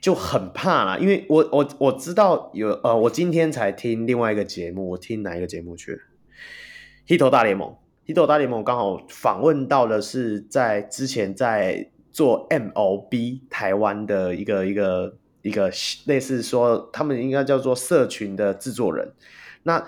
[0.00, 5.98] 就很怕啦，因为我我我知道有呃，我今天才听另外一个节目，我听哪一个节目去了
[7.08, 7.76] ？Hito 大联盟
[8.06, 15.16] ，Hito 大联盟刚好访问到的是在之前在做 MOB 台湾的一个一个。
[15.46, 15.70] 一个
[16.06, 19.12] 类似说，他们应该叫做社群的制作人。
[19.62, 19.86] 那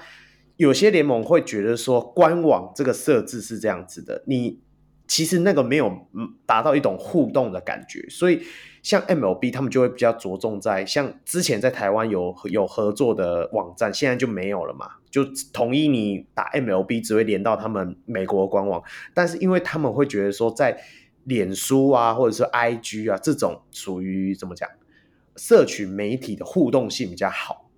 [0.56, 4.60] 有些联盟会觉得说，官网这个设置是这样子的，你
[5.08, 6.06] 其实那个没有
[6.46, 8.06] 达到一种互动的感觉。
[8.08, 8.42] 所以
[8.82, 18.80] 像 MLB 他们就会比较着重在，像之前在台湾有有合作的网站，现在就没有了嘛，就统一你打 MLB 只会连到他们美国官网。
[19.12, 20.80] 但是因为他们会觉得说，在
[21.24, 24.68] 脸书啊，或者是 IG 啊这种属于怎么讲？
[25.38, 27.70] 社群媒体的互动性比较好，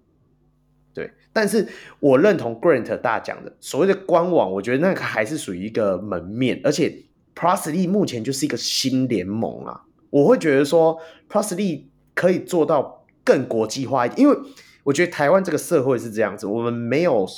[0.95, 1.69] 对，但是
[2.01, 10.99] 我认同 Grant 大讲的所谓的官网，我觉得那个还是属于一个门面，而且 Plus League 目前就是一个新联盟啊，我会觉得说
[11.29, 14.37] Plus League 可以做到更国际化一点，因为
[14.85, 17.29] 我觉得台湾这个社会是这样子，我们没有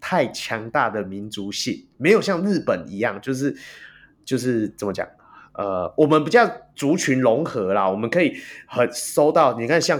[0.00, 3.54] 太强大的民族性，没有像日本一样，就是
[4.24, 5.06] 就是怎么讲？
[5.56, 8.34] 呃，我们比较族群融合啦，我们可以
[8.66, 9.58] 很收到。
[9.58, 9.98] 你看，像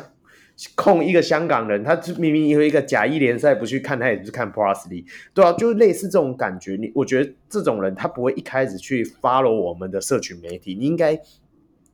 [0.74, 6.76] 控一个香港人，他明明有一个甲一联赛不去看，他也是看 Plusly，对啊，就是类似这种感觉。
[6.78, 11.18] 你我觉得这种人他不会一开始去 follow 我们的社群媒体，你应该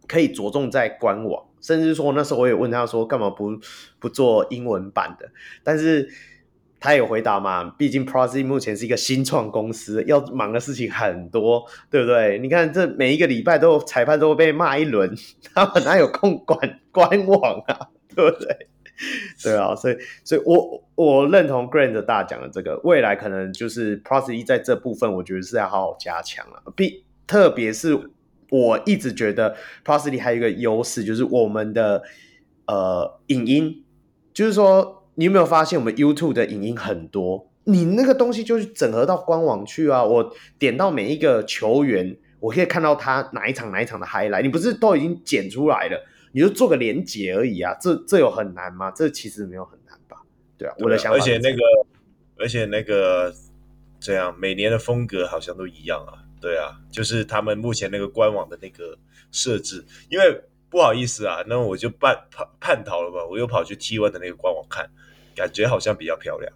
[0.09, 3.57] 可以着重在官网，甚至说那时候我也问他说，干嘛不
[4.01, 5.31] 不做英文版的？
[5.63, 6.09] 但是。
[6.83, 7.63] 他有回答嘛？
[7.79, 12.41] 毕竟 Plus 目前是一个新创公司，要忙的事情很多，对不对？
[12.41, 15.15] 你看这每一个礼拜都裁判都会被骂一轮，
[15.55, 17.87] 他们哪有空管官网啊？
[18.13, 18.67] 对不对？
[19.45, 26.61] 对啊，所以，所以我我认同 Grant 大讲的这个，未来可能就是 Plus 在这部分，我觉得是要好好加强了。
[26.75, 27.97] 比特别是
[28.51, 29.55] 我一直觉得
[29.85, 32.03] Plus 还有一个优势，就是我们的
[32.67, 33.85] 呃影音，
[34.35, 34.99] 就是说。
[35.15, 37.51] 你有没有发现我们 YouTube 的影音很多？
[37.65, 40.03] 你那个东西就是整合到官网去啊！
[40.03, 44.43] 我点到每一个球员，我可以看到他哪一场哪一场的 highlight。
[44.43, 46.05] 你不是都已经剪出来了？
[46.33, 47.73] 你就做个连结而已啊！
[47.81, 48.91] 这这有很难吗？
[48.91, 50.17] 这其实没有很难吧？
[50.59, 51.19] 对啊，对啊，我的想法。
[51.19, 51.59] 而且那个，
[52.39, 53.33] 而且那个，
[54.01, 56.25] 这样每年的风格好像都一样啊。
[56.41, 58.99] 对啊，就是他们目前那个官网的那个
[59.31, 60.43] 设置，因为。
[60.73, 64.89] 不好意思啊，那我就叛叛叛逃了吧，我又跑去 T one 的那个官网看，
[65.37, 66.51] 感觉好像比较漂亮。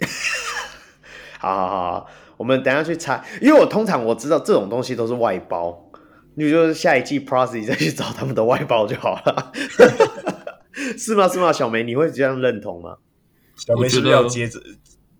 [1.38, 5.92] 好好好，我们等下去查，因为我通常我知道这种东西都是外包，
[6.34, 9.52] 你就是下一季 p r o s y 再去找他们的外包就好了。
[10.98, 11.28] 是吗？
[11.28, 11.52] 是吗？
[11.52, 12.96] 小梅，你会这样认同吗？
[13.56, 14.60] 小梅是不是要接着？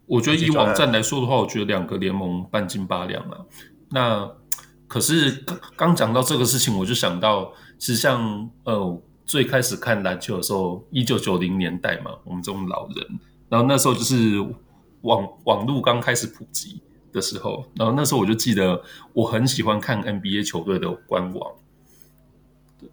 [0.07, 3.39] 我觉得以网站来说的话，我觉得两个联盟半斤八两啊。
[3.93, 4.29] 那
[4.89, 5.31] 可是
[5.77, 7.53] 刚刚讲到这个事情，我就想到。
[7.85, 14.41] 是像呃，最开始看篮球的时候，一九九零年代嘛，我们这种老人，然后那时候就是
[15.01, 16.81] 网网络刚开始普及
[17.13, 18.81] 的时候，然后那时候我就记得
[19.13, 21.53] 我很喜欢看 NBA 球队的官网，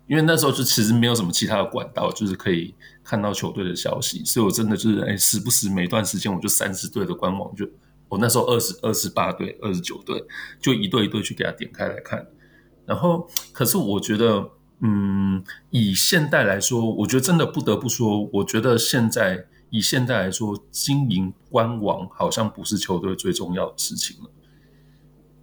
[0.07, 7.63] 因为那时候就其实没有什么其他的管道，就是可以看到球队的消息，所以我真的就是哎，时不时每段时间我就三十队的官网，就
[8.07, 10.25] 我那时候二十二十八队、二十九队，
[10.59, 12.25] 就一队一队去给他点开来看，
[12.87, 14.49] 然后可是我觉得。
[14.81, 24.31] 嗯，以现代来说，我觉得真的不得不说，我觉得现在以现代来说，经营官网好像不是球队最重要的事情了。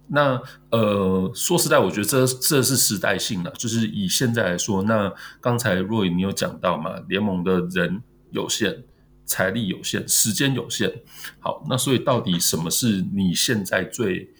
[0.09, 0.41] 那
[0.71, 8.01] 呃，说实在，我觉得这这是时代性了，就是以现在来说，那刚才 Roy 你有讲到嘛，联盟的人
[8.31, 8.85] 有限，
[9.25, 11.01] 财力有限，时间有限。
[11.39, 14.31] 好，那所以到底什么是你现在最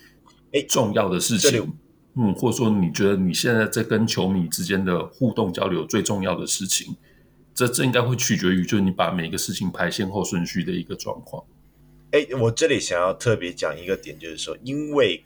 [0.69, 1.73] 重要的事情？
[2.19, 6.95] 嗯，或者说你觉得你现在在跟球迷之间的互动交流最重要的事情，
[7.53, 11.43] 这这应该会取决于就是你把每个事情排先后顺序的一个状况。
[12.11, 15.23] 哎，我这里想要特别讲一个点，就是说，因为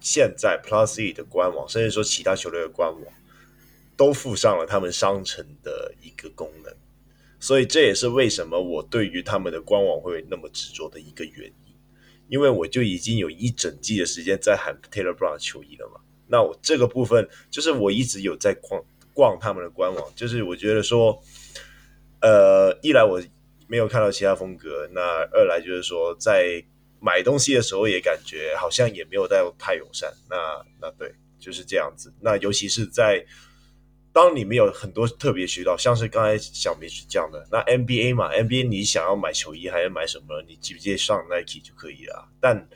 [0.00, 3.02] 现在 Plus E 的官网，甚至说其他球队的官网，
[3.96, 6.74] 都附上了他们商城的一个功能，
[7.40, 11.63] 所以这也是为什么我对于他们的官网会那么执着的一个原因。
[12.28, 21.22] 因为我就已经有一整季的时间在喊 Taylor Brown 球衣了嘛，那我这个部分就是我一直有在逛逛他们的官网，就是我觉得说，
[22.20, 23.22] 呃，一来我
[23.66, 25.00] 没有看到其他风格，那
[25.32, 26.64] 二来就是说在
[27.00, 30.36] 买东西的时候也感觉好像也没有太太友善，那
[30.80, 33.24] 那对，就是这样子，那尤其是在。
[34.14, 42.28] 当你没有很多特别渠道，像是刚才小明是讲的，那 NBA 嘛，NBA 你想要买球衣还是买什么，你直接上 Nike 就可以了。
[42.40, 42.68] 但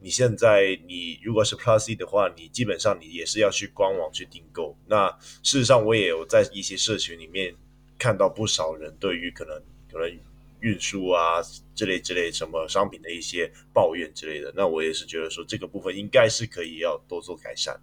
[0.00, 4.78] 你现在你如果是 Plus E 的话，你基本上你也是要去官网去订购。
[4.86, 5.08] 那
[5.42, 7.52] 事实上我也有在一些社群里面
[7.98, 10.16] 看到不少人对于可能可能
[10.60, 11.42] 运输啊
[11.74, 14.52] 之类之类什么商品的一些抱怨之类的。
[14.54, 17.74] 那我也是觉得说这个部分应该是可以要多做改善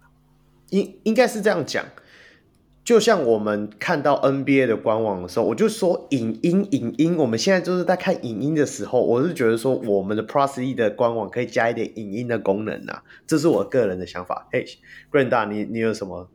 [0.70, 1.86] 应应该是这样讲。
[2.86, 14.46] 就像我们看到 NBA 的官网的时候，我就说影音影音，我们现在就是在看影音的时候，我是觉得说我们的 Plus E 的官网可以加一点影音的功能啊，这是我个人的想法。
[14.52, 14.64] 嘿
[15.10, 16.28] ，Granda，你你有什么？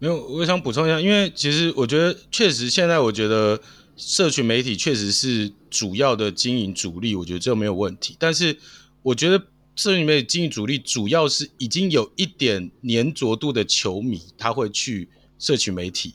[0.00, 3.60] 没有，我想补充一下，因为其实我觉得确实现在我觉得
[3.96, 8.16] 社群媒体确实是主要的经营主力，我觉得这没有问题。
[8.18, 8.58] 但是
[9.04, 9.40] 我觉得
[9.76, 15.08] 社群媒体经营主力主要是已经有一点黏着度的球迷，他会去。
[15.38, 16.14] 社群媒体，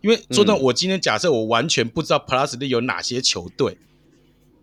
[0.00, 3.76] 因为说真的，我今天假设我完全不知道 Plus League 有哪些球队，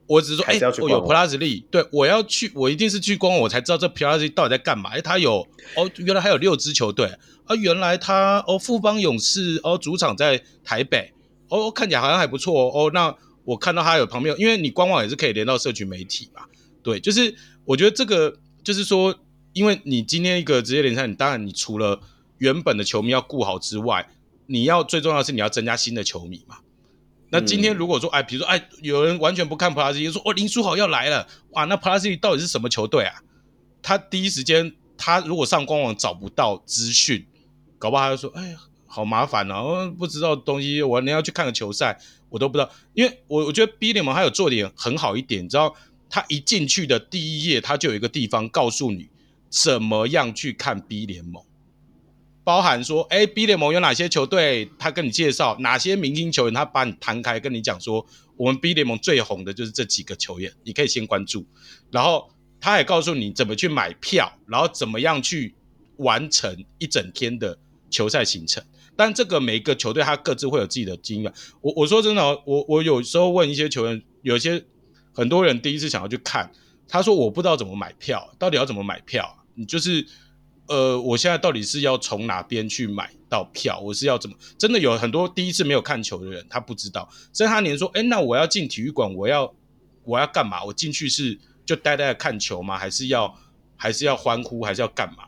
[0.08, 4.90] 我只是说，哎、欸，我有 Plus League，对，我要去，我一定是去官网，我才知道这 Plus League 到底在干嘛。
[4.90, 7.12] 哎、欸，他有哦，原来还有六支球队
[7.46, 11.14] 啊，原来他哦，富邦勇士哦，主场在台北
[11.50, 12.92] 哦，看起来好像还不错哦，哦。
[12.94, 13.16] 那
[13.46, 16.42] 我看到他有旁边，因为你官网也是可以连到社群媒体嘛，
[16.84, 17.34] 对，就是
[17.66, 19.16] 我觉得这个就是说，
[19.54, 22.00] 因为你今天一个职业联赛，你当然你除了
[22.40, 24.10] 原本的球迷要顾好之外，
[24.48, 26.58] 你要最重要的是你要增加新的球迷嘛。
[27.30, 33.22] 那今天如果说，哎，比如说，哎，有人完全不看 Plus League，说哦，林书豪要来了，哇，那 Plus League 到底是什么球队啊？
[33.84, 37.24] 他第一时间，他如果上官网找不到资讯，
[37.78, 42.72] 搞不好他就说，哎呀，好麻烦啊，我不知道东西，我你要去看个球赛，我都不知道。
[42.94, 45.76] 因为我我觉得 B 联盟还有做点很好一点，你知道，
[46.10, 49.08] 他一进去的第一页，他就有一个地方告诉你
[49.50, 51.44] 怎么样去看 B 联盟。
[52.44, 54.68] 包含说，哎，B 联盟有哪些球队？
[54.80, 58.04] 他跟你介绍哪些明星球员，他把你摊开，跟你讲说，
[58.36, 61.46] 我们 B 联盟最红的就是这几个球员，你可以先关注。
[61.92, 62.28] 然后
[62.60, 65.54] 他也告诉你怎么去买票，然后怎么样去
[65.98, 67.56] 完成一整天的
[67.92, 68.64] 球赛行程。
[68.96, 71.32] 但这个每一个球队他各自会有自己的经验。
[71.62, 74.64] 我我说真的，我我有时候问一些球员，有些
[75.14, 76.52] 很多人第一次想要去看，
[76.88, 79.46] 他说我不知道怎么买票，到底要怎么买票？
[79.54, 80.08] 你就是。
[80.70, 83.80] 呃，我现在到底是要从哪边去买到票？
[83.80, 84.36] 我是要怎么？
[84.56, 87.10] 真的有很多第一次没有看球的人，他不知道。
[87.34, 89.52] 所以他连说，哎，那我要进体育馆，我要
[90.04, 90.64] 我要干嘛？
[90.64, 92.78] 我进去是就呆呆的看球吗？
[92.78, 93.36] 还是要
[93.76, 94.64] 还是要欢呼？
[94.64, 95.24] 还是要干嘛？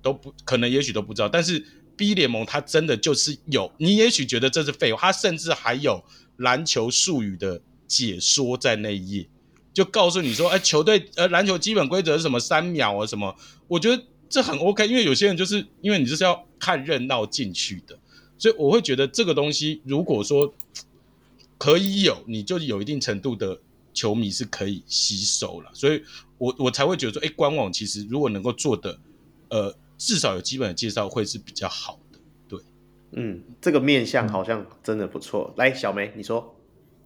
[0.00, 1.28] 都不可能，也许都不知道。
[1.28, 1.66] 但是
[1.96, 6.04] B 联盟它真的就是有，你也许觉得这是废话，它甚至还有
[6.36, 9.28] 篮球术语的解说在那一页，
[9.74, 12.38] 就告诉你说，哎，球队呃篮球基本规则是什么？
[12.38, 13.34] 三秒啊什么？
[13.66, 14.00] 我觉得。
[14.28, 17.98] 这很 OK，因为有些人就是因为你就是要看热闹进去的，
[18.36, 20.52] 所以我会觉得这个东西如果说
[21.58, 23.58] 可以有，你就有一定程度的
[23.94, 26.02] 球迷是可以吸收了，所以
[26.38, 28.98] 我我才会觉得说，哎，官网其实如果能够做的，
[29.48, 32.60] 呃，至少有基本的介绍会是比较好的，对，
[33.12, 35.54] 嗯，这个面向好像真的不错。
[35.56, 36.55] 来，小梅，你说。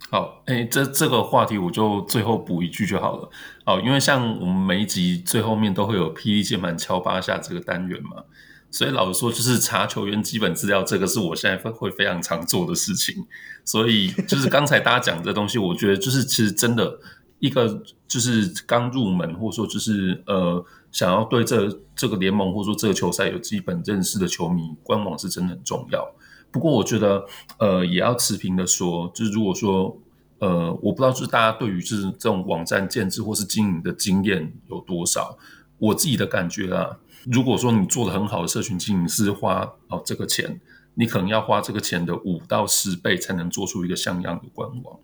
[0.09, 3.31] 好，哎，这这个话题我就最后补一句就好了。
[3.65, 8.25] 好，因为像我们每一集最后面都会有霹雳键盘敲八下这个单元嘛，
[8.71, 13.25] 所以老实说，就是查球员基本资料，这个是我现在会非常常做的事情。
[13.65, 16.99] 所以，就是刚才大家讲这东西，我觉得就是其实真的
[17.39, 26.05] 一个就是刚入门，或者说就是呃想要对这这个联盟或者说这个球赛有基本认识的球迷，官网是真的很重要。
[26.51, 27.25] 不过我觉得，
[27.59, 29.97] 呃，也要持平的说，就是如果说，
[30.39, 35.39] 呃，我不知道就是大家对于就是这种网站建置或是经营的经验有多少。
[35.79, 40.61] 我自己的感觉啊，如果说你做的很好的社群经营是花哦这个钱，
[40.95, 44.99] 你可能要花这个钱的五到十倍才能做出一个像样的官网，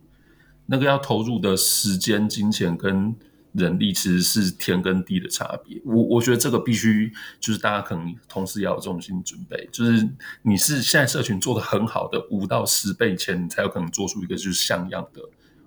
[0.66, 3.14] 那个要投入的时间、金钱跟。
[3.56, 7.10] 人力其实是天跟地的差别，我我觉得这个必须
[7.40, 10.06] 就是大家可能同时要有这种心理准备，就是
[10.42, 15.22] 你是现在社群做的很好的五到十倍前，你才有可能做出一个就是像样的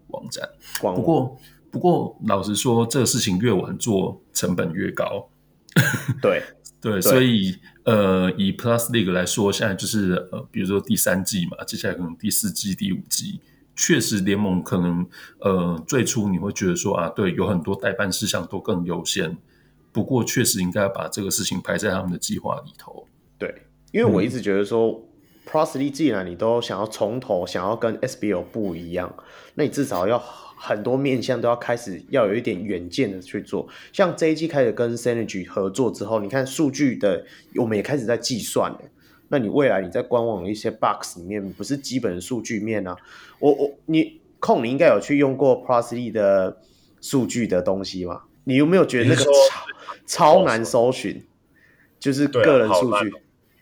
[0.07, 0.47] 网站。
[0.79, 1.37] 不过
[1.71, 5.29] 不过老实说，这个事情越晚做成本越高。
[6.21, 6.43] 对
[6.81, 13.39] 对，对，所以呃，以 Plus League 来说，现在就是呃，比如说第三季嘛，接下来可能第四季、第五季。
[13.79, 15.07] 确实，联盟可能
[15.39, 19.37] 呃，最初你会觉得说啊，对，有很多待办事项都更优先。
[19.93, 23.07] 不过，确实应该要把这个事情排在他们的计划里头。
[23.37, 25.01] 对，因为我一直觉得说、嗯、
[25.49, 29.15] Plus League 既然你都想要从头想要跟 SBO 不一样，
[29.55, 33.65] 那你至少要很多面向都要开始要有一点远见的去做。
[33.93, 37.25] 像这一季开始跟 Synergy 合作之后，你看数据的，
[37.55, 38.81] 我们也开始在计算了。
[39.29, 42.95] 那你未来你在官网的一些 box 里面，不是基本的数据面啊？
[43.39, 46.57] 我我你控你应该有去用过 Plus League 的
[47.01, 48.23] 数据的东西吗？
[48.45, 49.31] 你有没有觉得那个超
[50.05, 51.25] 超难搜寻？
[51.99, 53.11] 就是个人数据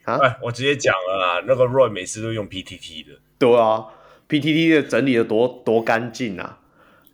[0.04, 0.38] 啊，哎？
[0.44, 3.20] 我直接讲了啊，那个 Roy 每次都用 PTT 的。
[3.38, 3.86] 对啊
[4.30, 6.60] ，PTT 的整理的多多干净啊！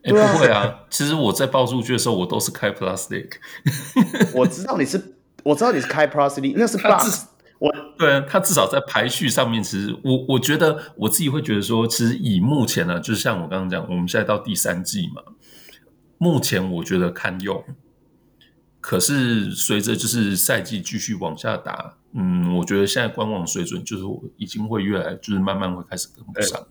[0.03, 3.37] 哎、欸，不会啊，其实我在报数据的时候，我都是开 League。
[4.33, 7.27] 我知道你是，我知道你是开 Plus League，那是 box。
[7.59, 15.21] 我对他至少在排序上面，其实我我觉得我自己会觉得说，其实以目前呢，就是像我刚刚讲，我们现在到第三季嘛，
[16.17, 17.63] 目前我觉得堪用。
[18.81, 24.03] 可是随着就是赛季继续往下打，嗯，我觉得现在官网水准就是
[24.35, 26.67] 已经会越来，就是慢慢会开始跟不上。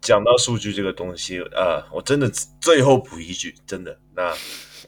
[0.00, 4.32] 讲到数据这个东西，呃，我真的最后补一句，真的，那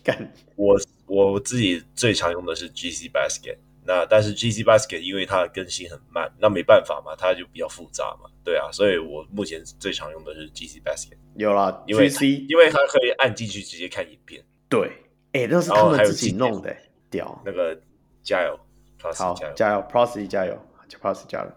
[0.02, 3.58] 干我我自己最常用的是 GC Basket。
[3.86, 11.16] 那但是 GC Basket 因为它的更新很慢，那没办法嘛，它就比较复杂嘛，对啊，所以我目前最常用的是 GC Basket。
[11.36, 14.42] 有啦，因为 GC 因为它可以按进去直接看影片。
[14.68, 14.88] 对，
[15.32, 16.76] 哎、欸，那是他们自己弄的，
[17.08, 17.40] 屌。
[17.44, 17.78] 那个
[18.24, 18.58] 加油
[19.00, 20.66] ，Plus 好加油，加油，Plus 加油
[21.00, 21.52] ，Plus 加油，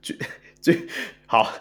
[0.00, 0.16] 最
[0.60, 0.88] 最
[1.26, 1.52] 好，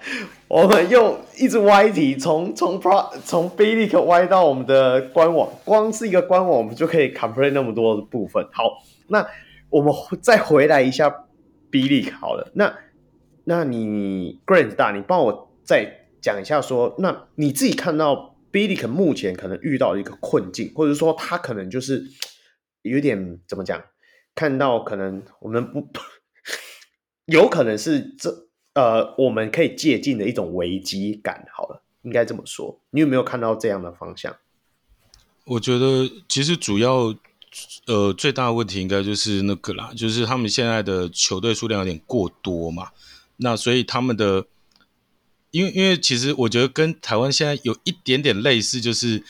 [0.47, 8.47] 我们又一直歪题，从从 Pro 从 B-League 歪到我们的官网，光是一个官网我们就可以 complain 那么多的部分。
[8.53, 9.27] 好，那。
[9.73, 11.09] 我们再回来一下
[11.71, 12.77] b i l 好了，那
[13.45, 22.05] 那你 Grant 大，你帮我再讲一下说，那你自己看到 b i l 目前可能遇到一个困境，或者说他可能就是
[22.83, 23.83] 有点怎么讲？
[24.35, 25.87] 看到可能我们不
[27.25, 31.47] 有可能是这呃，我们可以借鉴的一种危机感。
[31.51, 34.35] 好了，应该这么说，你有没有看到这样的方向？
[35.45, 37.15] 我觉得其实主要。
[37.85, 42.89] 呃，最大的问题应该就是那个啦，就是他们现在的球队数量有点过多嘛，
[43.37, 44.45] 那所以他们的，
[45.51, 49.23] 因为因为其实我觉得跟台湾现在有一点点类似，就是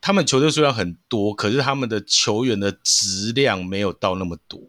[0.00, 4.60] 他们球队数量很多，可是他们的球员的质量没有到那么多，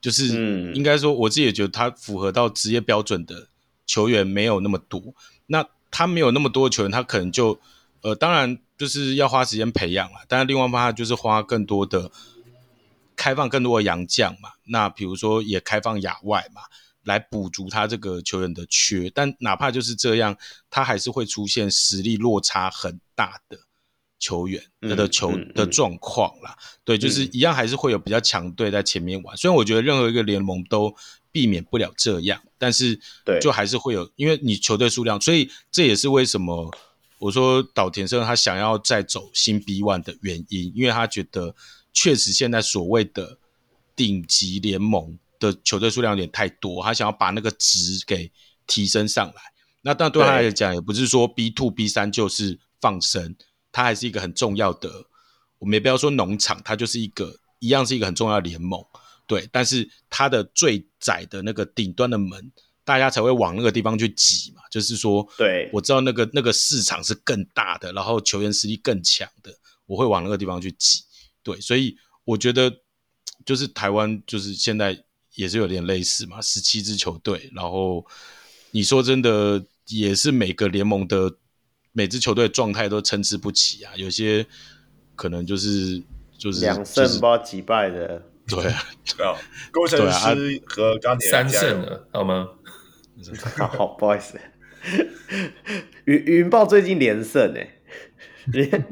[0.00, 3.48] 就是应该说我自己也觉得他符合到职业标准的
[3.84, 5.02] 球员没有那么多，
[5.46, 7.58] 那他没有那么多球员，他可能就
[8.00, 8.58] 呃，当然。
[8.76, 12.10] 就是要花时间培养了，但是另外一方面就是花更多的
[13.14, 16.62] 开放更多的洋将嘛，那比如说也开放亚外嘛，
[17.04, 19.08] 来补足他这个球员的缺。
[19.14, 20.36] 但哪怕就是这样，
[20.68, 23.56] 他还是会出现实力落差很大的
[24.18, 26.56] 球员的球的状况啦。
[26.82, 29.36] 对，就是一样还是会有比较强队在前面玩。
[29.36, 30.92] 虽然我觉得任何一个联盟都
[31.30, 32.98] 避免不了这样，但是
[33.40, 36.76] 就还是会有，因为你球队数量，所以这也是为什么。
[37.24, 41.56] 我说岛田胜他想要再走新 B One 的原因，因为他觉得
[41.90, 43.38] 确实现在所谓的
[43.96, 48.30] 顶级联盟的球队数量有点太多，他想要把那个值给
[48.66, 49.40] 提升上来。
[49.80, 53.34] 那但对他来讲，也不是说 B two、B 三就是放生，
[53.72, 55.06] 他还是一个很重要的。
[55.58, 58.84] 我们也不要说农场，它就是一个一样是一个很重要的联盟。
[59.26, 62.52] 对，但是它的最窄的那个顶端的门
[62.84, 64.62] 大家才会往那个地方去挤嘛。
[64.70, 69.52] 就是说，对，我知道那个那个市场是更大的，然后球员实力更强的，
[69.86, 71.04] 我会往那个地方去挤。
[71.42, 72.72] 对，所以我觉得
[73.44, 75.04] 就是台湾就是现在
[75.34, 78.04] 也是有点类似嘛，十七支球队，然后
[78.72, 81.36] 你说真的也是每个联盟的
[81.92, 84.44] 每支球队状态都参差不齐啊，有些
[85.14, 86.02] 可能就是
[86.36, 88.82] 就是两胜不知道几败的，对啊，
[89.72, 92.48] 工程师和钢铁三胜了，好吗？
[93.56, 94.38] 好，不好意思。
[96.04, 97.60] 云云豹最近连胜呢，
[98.52, 98.84] 连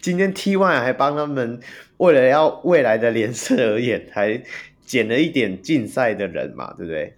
[0.00, 1.58] 今天 T One 还帮他们
[1.96, 4.40] 为了要未来的连胜而言，还
[4.82, 7.16] 减了一点禁赛的人嘛，对不对？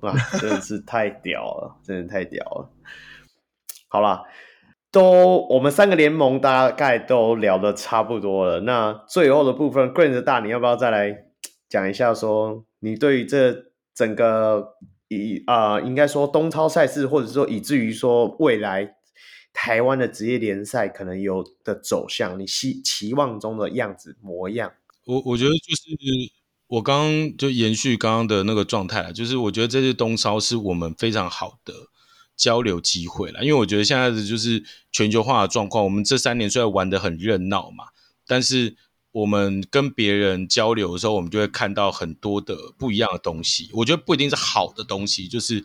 [0.00, 2.70] 哇，真的是太屌了，真的太屌了。
[3.88, 4.22] 好啦，
[4.92, 11.24] 都我们三个联盟大概都聊得差不多了，那最后的部分，Grant 大，你要不要再来
[11.68, 14.74] 讲一下说，说你对于这整个？
[15.08, 18.96] 以啊、呃，应该说东超赛事，或者说以至于说未来
[19.52, 24.72] 台湾的职业联赛可能有的走向，你希期望中的样子模样。
[25.06, 26.32] 我我觉得就是
[26.66, 31.72] 我刚刚就延续刚刚的那个状态，就是我觉得这次东超是我们非常好的
[32.36, 34.62] 交流机会了，因为我觉得现在的就是
[34.92, 37.86] 全球化的状况，我们这三年虽然玩得很热闹嘛，
[38.26, 38.76] 但是。
[39.10, 43.70] 我们跟别人交流的时候，我们就会看到很多的不一样的东西。
[43.72, 45.64] 我觉得不一定是好的东西，就是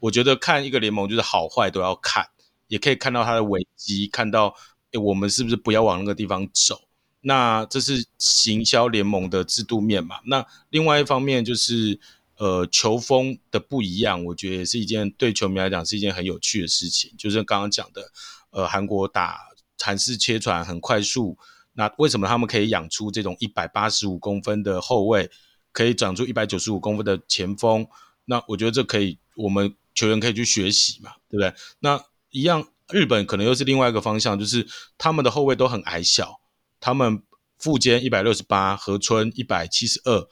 [0.00, 2.26] 我觉得看一个联盟，就是好坏都要看，
[2.66, 4.54] 也可以看到它的危机，看到
[4.92, 6.80] 诶我们是不是不要往那个地方走。
[7.20, 10.20] 那这是行销联盟的制度面嘛？
[10.24, 12.00] 那另外一方面就是
[12.36, 17.12] 呃球风的不一样，我觉得也是一件对球迷来讲是一件很有趣的事情。
[17.18, 18.10] 就是刚刚讲的，
[18.50, 19.40] 呃，韩国打
[19.78, 21.36] 韩式切传很快速。
[21.78, 25.30] 那为什么他们可以养出这种一百八十五公分的后卫，
[25.70, 27.86] 可以长出一百九十五公分的前锋？
[28.24, 31.54] 那我觉得这可以，我们球员可以去学习嘛，对不对？
[31.78, 34.66] 那一样，日本可能又是另外一个方向，就是
[34.98, 36.40] 他们的后卫都很矮小，
[36.80, 37.22] 他们
[37.58, 40.28] 富坚一百六十八，河村一百七十二，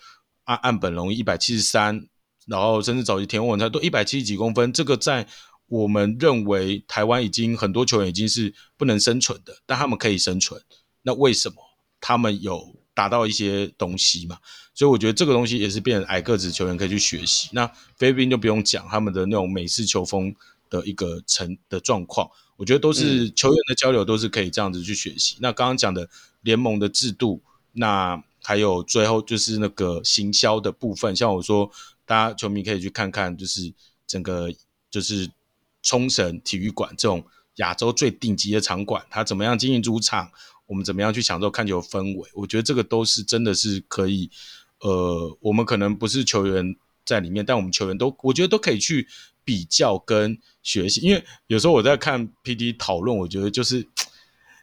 [0.47, 2.09] 岸岸本隆一百七十三，
[2.49, 5.25] 然后甚至早期田文他都一百七十几公分，这个在
[5.69, 10.61] 我们认为台湾已经很多球员已经是不能生存的，但他们可以生存。
[11.07, 11.57] 那为什么
[12.01, 14.39] 他们有达到一些东西嘛？
[14.75, 17.49] 所以我觉得这个东西也是变成矮个子球员可以去学习。
[17.53, 17.65] 那
[17.97, 20.35] 菲律宾就不用讲，他们的那种美式球风
[20.69, 25.37] 的一个成的状况，我觉得都是球员的交流都是可以这样子去学习。
[25.37, 26.11] 嗯、那刚刚讲的
[26.41, 27.41] 联盟的制度，
[27.73, 31.71] 那还有最后就是那个行销的部分，像我说，
[32.05, 33.73] 大家球迷可以去看看，就是
[34.09, 34.53] 整个
[34.91, 35.31] 就是
[35.83, 37.25] 冲绳体育馆这种
[37.57, 40.33] 亚洲最顶级的场馆，它怎么样经营主场。
[40.67, 42.29] 我们怎么样去享受看球氛围？
[42.35, 44.31] 我觉得这个都是真的是可以，
[44.81, 49.07] 呃，我们可能不是球员在里面，但我们球员都我觉得都可以去
[49.45, 51.01] 比较跟学习。
[51.03, 53.77] 因为有时候我在看 PD 讨论，我觉得就是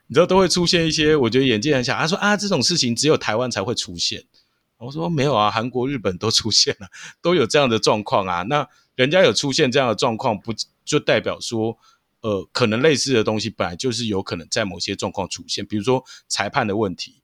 [0.07, 1.97] 你知道都会出现一些我觉得眼界很小。
[1.97, 4.23] 他说啊，这种事情只有台湾才会出现。
[4.77, 6.87] 我说没有啊，韩国、日本都出现了，
[7.21, 8.43] 都有这样的状况啊。
[8.43, 11.77] 那人家有出现这样的状况，不就代表说？
[12.23, 17.21] 呃，可能类似的东西本来就是有可能在某些状况出现，比如说裁判的问题，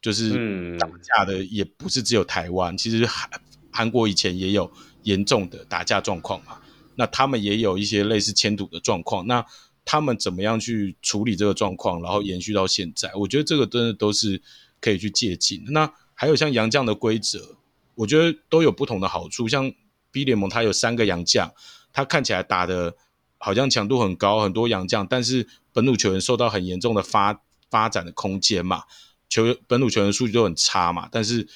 [0.00, 3.28] 就是打架的也不是只有台湾，嗯、其实韩
[3.72, 4.70] 韩国以前也有
[5.02, 6.60] 严重的打架状况嘛，
[6.94, 9.44] 那他们也有一些类似迁赌的状况，那
[9.84, 14.40] 他们怎么样去处理这个状况，然后延续到现在，我觉得这个真的都是
[14.80, 15.60] 可以去借鉴。
[15.70, 17.56] 那还有像杨将的规则，
[17.96, 19.72] 我觉得都有不同的好处，像
[20.12, 21.52] B 联盟它有三个杨将，
[21.92, 22.94] 它看起来打的。
[23.42, 28.84] 好像强度很高，很多洋将，但是本土球员受到很严重的发发展的空间嘛，
[29.30, 31.48] 球本土球员数据都很差嘛，但是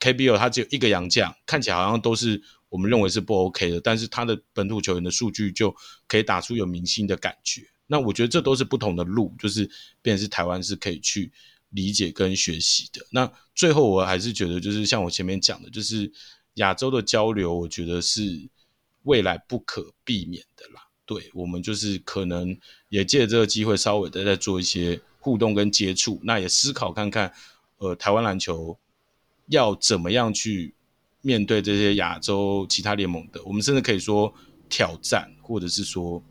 [0.00, 5.74] KBL 他只有一个洋将，看起来好像都是我们认为是不 OK 的，但是他的本土球员的数据就
[6.08, 7.62] 可以打出有明星的感觉。
[7.86, 9.70] 那我觉得这都是不同的路，就是
[10.02, 11.30] 变是台湾是可以去
[11.68, 13.06] 理解跟学习的。
[13.10, 16.12] 那最后我还是觉得，就是像我前面讲的，就是
[16.54, 18.48] 亚洲的交流，我觉得是
[19.04, 20.85] 未来不可避免的啦。
[21.06, 27.32] 对，我们就是可能也借着这个机会，稍微的再做一些互动跟接触，那也思考看看，
[27.78, 28.76] 呃，台湾篮球
[29.46, 30.74] 要怎么样去
[31.22, 34.34] 面对这些亚洲其他联盟的，我们甚至可以说
[34.68, 36.22] 挑战，或者是说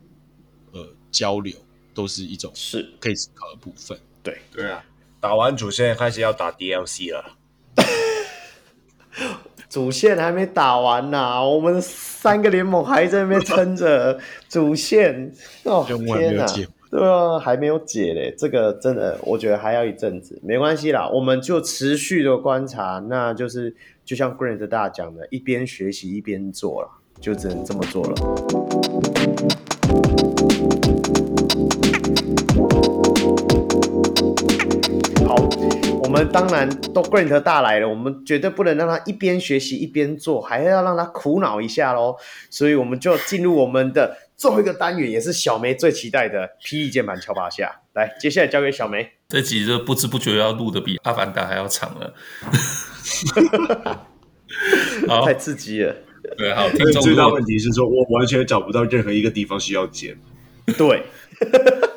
[0.72, 1.56] 呃交流，
[1.94, 3.98] 都是一种是可以思考的部分。
[4.22, 4.84] 对对啊，
[5.20, 7.36] 打完主线开始要打 DLC 了。
[9.68, 15.32] 主线还没打完呢、啊，我们三个联盟还在那边撑着 主线。
[15.64, 16.46] 哦，天哪，
[16.90, 26.88] 对啊，还没有解嘞，这个真的，我觉得还要一阵子，没关系啦，我们就持续的观察，那就是就像 Grant 大讲的，一边学习一边做了。
[27.18, 28.14] 就只能这么做了。
[36.06, 42.14] 我们当然都 Grant 大来了，我们绝对不能让他一边学习一边做，还要让他苦恼一下喽。
[42.48, 47.80] 所以我们就进入我们的最后一个单元，也是小梅最期待的霹雳键盘敲八下。
[47.94, 49.10] 来，接下来交给小梅。
[49.28, 52.14] 这集就不知不觉要录的比《阿凡达》还要长了，
[55.24, 55.92] 太刺激了。
[56.38, 60.16] 对，好，听众最大问题是说，我完全找不到任何一个地方需要剪。
[60.76, 61.04] 对，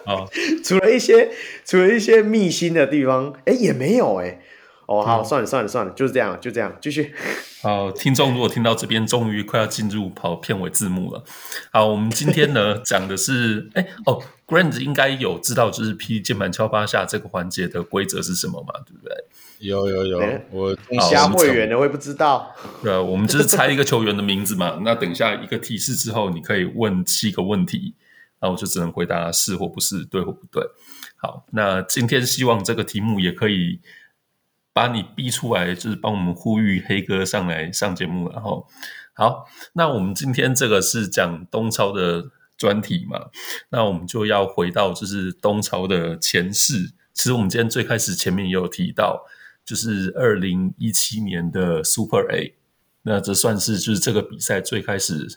[0.06, 0.30] 好，
[0.64, 1.30] 除了一些
[1.66, 4.40] 除了一些秘辛的地方，哎，也没有哎。
[4.86, 7.14] 哦，好，算了算了算了，就是这样，就这样，继续。
[7.62, 11.24] 好，听众如果听到这边，终于快要进入跑片尾字幕了。
[11.72, 18.74] 好，我们今天呢讲的是，哎，哦，Grant 应该有知道，就是霹雳键盘敲八下这个环节的规则是什么嘛？
[18.84, 19.16] 对不对？
[19.60, 20.76] 有有有，我
[21.12, 22.56] 瞎会员的会不知道。
[22.82, 24.80] 对啊，我们就是猜一个球员的名字嘛。
[24.84, 27.94] 那等一下一个提示之后，你可以问七个问题，
[28.42, 30.64] 那我就只能回答是或不是，对或不对。
[31.18, 33.82] 好，那今天希望这个题目也可以。
[34.72, 38.30] 把你逼出来，就是帮我们呼吁黑哥上来上节目。
[38.30, 38.66] 然后，
[39.14, 43.30] 好，那我们今天这个是讲东超的专题嘛？
[43.70, 46.94] 那我们就要回到就是东超的前世。
[47.14, 49.26] 其实我们今天最开始前面也有提到，
[49.66, 52.56] 就是二零一七年的 Super A，
[53.02, 55.28] 那这算是就是这个比赛最开始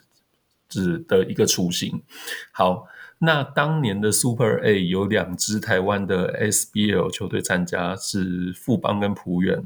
[0.69, 2.05] 是的一个雏形。
[2.53, 2.87] 好。
[3.25, 9.62] 那当年的 Super A 有两支台湾的 SBL 球队参加，是富邦跟璞园。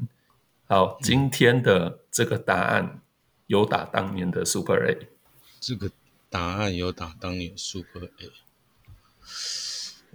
[0.67, 3.01] 好，今天的这个答案
[3.47, 5.09] 有打当年的 Super A。
[5.59, 5.89] 这个
[6.29, 8.31] 答案有打当年 Super A。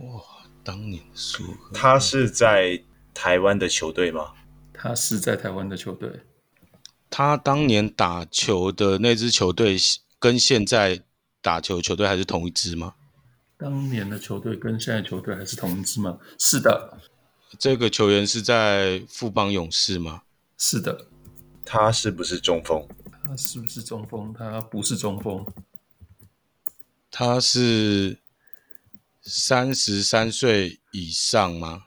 [0.06, 0.22] 哇，
[0.62, 1.74] 当年 Super A。
[1.74, 4.34] 他是在台湾的球队吗？
[4.72, 6.20] 他是在台湾的球队。
[7.10, 9.76] 他当年打球的那支球队
[10.20, 11.02] 跟现在
[11.40, 12.94] 打球球队还是同一支吗？
[13.62, 16.18] 当年的球队跟现在球队还是同一支吗？
[16.36, 16.99] 是的。
[17.60, 20.23] 这个球员是在富邦勇士吗？
[20.58, 21.07] 是的。
[21.65, 22.84] 他是不是中锋？
[23.23, 24.34] 他是不是中锋？
[24.36, 25.47] 他不是中锋。
[27.08, 28.18] 他是
[29.20, 31.84] 三十三岁以上吗？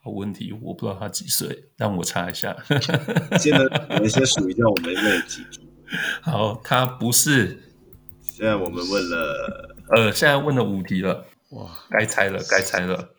[0.00, 2.56] 好问题，我不知道他几岁，让我查一下。
[3.38, 5.60] 现在有一些属于叫我们的记住。
[6.22, 7.74] 好，他不是。
[8.22, 9.74] 现在我们问了。
[9.94, 13.14] 呃，现在问了五题了，哇，该猜了，该猜了。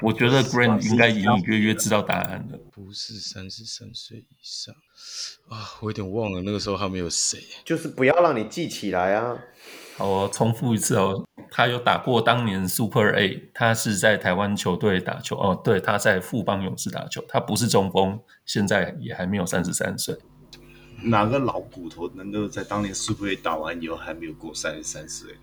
[0.00, 2.58] 我觉得 Grant 应该隐隐约约知道答案了。
[2.72, 4.74] 不是三十三岁以上
[5.48, 7.38] 啊，我有点忘了那个时候他们有谁。
[7.64, 9.38] 就是不要让你记起来啊。
[9.96, 20.16] 好，我重复一次哦，他有打过当年 Super A，他是在台湾球队打球哦，对，他在富邦勇士打球，他不是中锋，现在也还没有三十三岁。
[21.04, 25.36] 哪个老骨头能够在当年 Super A 打完以后还没有过三十三岁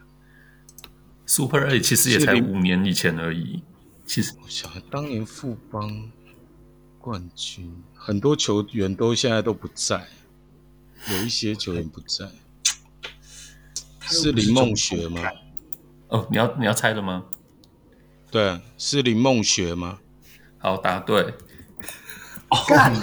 [1.26, 3.64] ？Super A 其实也才五年以前而已。
[4.06, 6.12] 其实我想，当年富邦
[7.00, 10.06] 冠军，很多球员都现在都不在，
[11.10, 12.28] 有一些球员不在。
[14.02, 15.22] 是林梦雪吗？
[16.10, 17.24] 哦，你要你要猜了吗？
[18.30, 20.00] 对，是林梦雪吗？
[20.58, 21.34] 好，答对。
[22.68, 22.94] 干，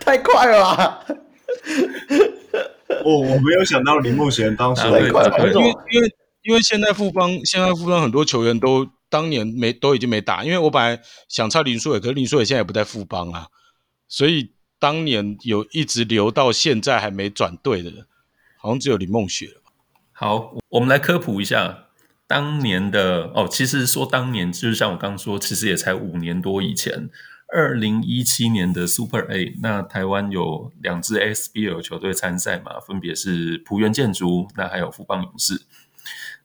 [0.00, 1.04] 太快了吧！
[3.04, 6.14] 哦，我没有想到林梦雪当时会快，因为因为。
[6.48, 13.48] 因为现在富邦，现在富邦很多球员都当年没都已经没打，因为我本来想猜林书纬，可是林书纬现在也不在富邦啊，
[14.08, 18.06] 所以当年有一直留到现在还没转队的人，
[18.56, 19.58] 好像只有林梦雪。
[20.12, 21.88] 好，我们来科普一下
[22.26, 27.10] 当年的哦，其实说当年就是像我刚刚说，其实也才五年多以前，
[27.52, 35.60] 二零一七年的 Super A，那台湾有两支 SBL 球队参赛嘛，分别是璞园建筑，那还有富邦勇士。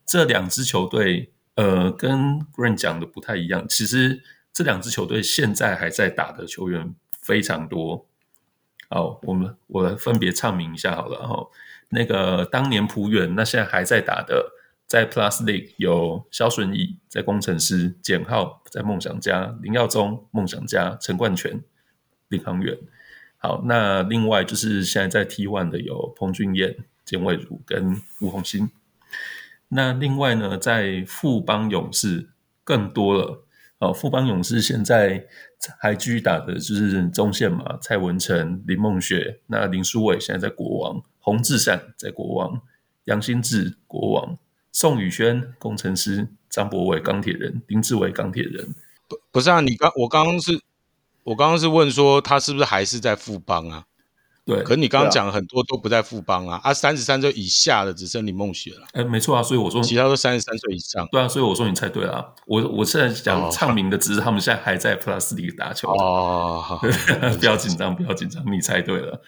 [0.05, 3.67] 这两支球队，呃，跟 Grant 讲的不太一样。
[3.67, 8.05] 其实这两支球队现在还在打的球员非常多。
[8.89, 11.47] 好，我们我来分别唱名一下好了哈。
[11.89, 14.51] 那个当年浦远，那现在还在打的，
[14.85, 21.63] 在 Plus League 有萧顺义在工程师，简浩在梦想家，林耀宗梦想家，陈冠全
[22.27, 22.77] 领航员。
[23.37, 28.69] 好，那另外就是现在在 T One 的有彭俊彦、简伟儒跟吴鸿兴。
[29.73, 32.29] 那另外呢，在富邦勇士
[32.63, 33.43] 更多了
[33.79, 33.91] 哦。
[33.91, 35.25] 富邦勇士现在
[35.79, 42.61] 还继续打的就是中线嘛，蔡文诚、林梦雪，那林书伟现在在国王，洪志善在国王，
[43.05, 44.37] 杨新志国王，
[44.71, 48.75] 宋宇轩工程师，张博伟钢铁人，丁志伟钢铁人。
[49.07, 50.61] 不不是啊，你刚我刚刚是，
[51.23, 53.85] 我刚刚是问说他是不是还是在富邦啊？
[54.45, 58.85] 对，可是你刚刚讲很多都不在富邦啊，啊，三十三岁以下的只剩林梦雪了。
[58.91, 61.07] 哎，没错啊，所以我说其他都三十三岁以上。
[61.11, 62.25] 对啊，所以我说你猜对了啊。
[62.45, 65.89] 我我现在讲唱名的，只是他们现在还在 Plus League 打球。
[65.91, 66.77] 哦，
[67.39, 69.21] 不要紧张，不要紧张，你猜对了。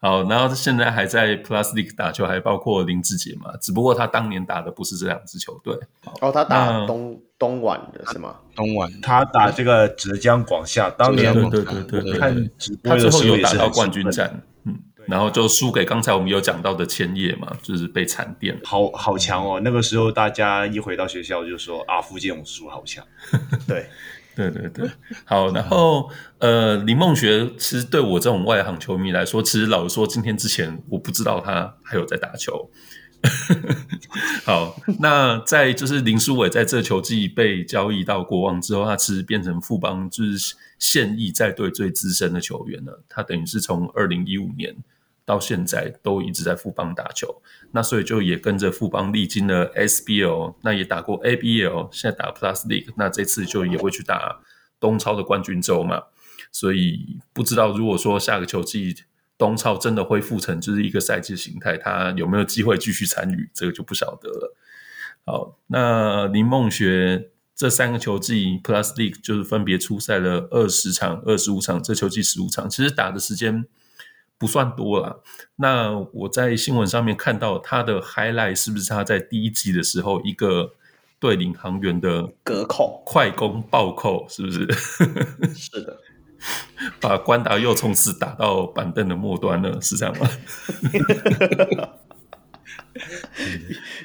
[0.00, 3.54] 好，然后现在还在 Plus League 打球，还包括林志杰嘛？
[3.60, 5.78] 只不过他当年打的不是这两支球队。
[6.20, 8.36] 哦，他打东东莞的是吗？
[8.56, 12.50] 东莞，他打这个浙江广厦，当年对对对对对，看
[12.82, 14.42] 他最后有打到冠军战。
[15.06, 19.60] 然后就输给刚才我们有讲到的千叶嘛，就是被惨电，好好强哦！
[19.62, 23.04] 那个时候大家一回到学校就说啊，福建武术好强。
[23.66, 23.86] 对，
[24.36, 24.88] 对对对，
[25.24, 25.50] 好。
[25.52, 32.70] 然后呃，林梦学其实对我这种外行球迷来说，其实老实说，今天之前我不知道他还有在打球。
[34.44, 43.04] 好，那在就是林书伟在这球季被交易到国王之后，他其实变成富邦就是现役在队最资深的球员了。
[43.08, 44.74] 他等于是从二零一五年
[45.24, 47.42] 到现在都一直在富邦打球，
[47.72, 54.40] 那所以就也跟着富邦历经了 SBL，那也打过 ABL，现在打 Plus League，那这次就也会去打
[54.78, 56.04] 东超的冠军周嘛。
[56.50, 59.04] 所以不知道如果说下个球季。
[59.38, 63.50] 东超真的恢复成就是一个赛季的形态，他有没有机会继续参与？
[63.52, 64.54] 这个就不晓得了。
[65.24, 73.64] 好，那林梦学这三个球季 Plus League 就是分别出赛了二十场、二十五场，这球季十五场，其实打的时间
[74.42, 75.18] 不算多啦。
[75.54, 80.72] 那我在新闻上面看到他的 highlight 是不是他在第一季的时候一个
[81.20, 84.66] 对领航员的隔扣快攻暴扣，是不是？
[85.54, 85.96] 是的。
[87.00, 90.28] 把关达又从此打到板凳的末端了，是这样吗？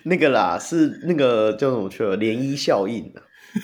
[0.03, 2.15] 那个啦，是那个叫什么去了？
[2.15, 3.11] 涟漪效应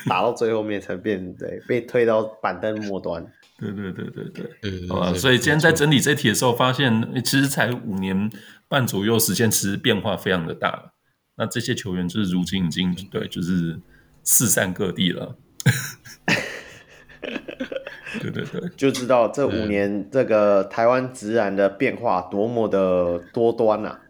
[0.08, 3.32] 打到最后面才变对，被推到板凳末端。
[3.60, 4.26] 对对对对
[4.62, 5.14] 对，好吧。
[5.14, 8.30] 所以今天在整理这题的时候，发现其实才五年
[8.68, 10.92] 半左右时间，其实变化非常的大。
[11.38, 13.80] 那这些球员就是如今已经对，就是
[14.24, 15.36] 四散各地了。
[18.22, 24.02] 对对对，就知道这五年这个台湾职篮的变化多么的多端啊！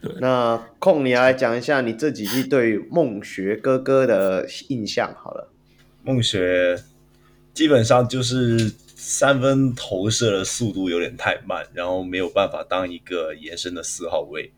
[0.00, 5.52] 对，那空你来讲一下你这几季对梦学哥哥的印象好了。
[6.02, 6.82] 梦学
[7.52, 8.72] 基本上就是
[9.02, 14.52] 三分投射的速度有点太慢，然后没有办法当一个延伸的四号位，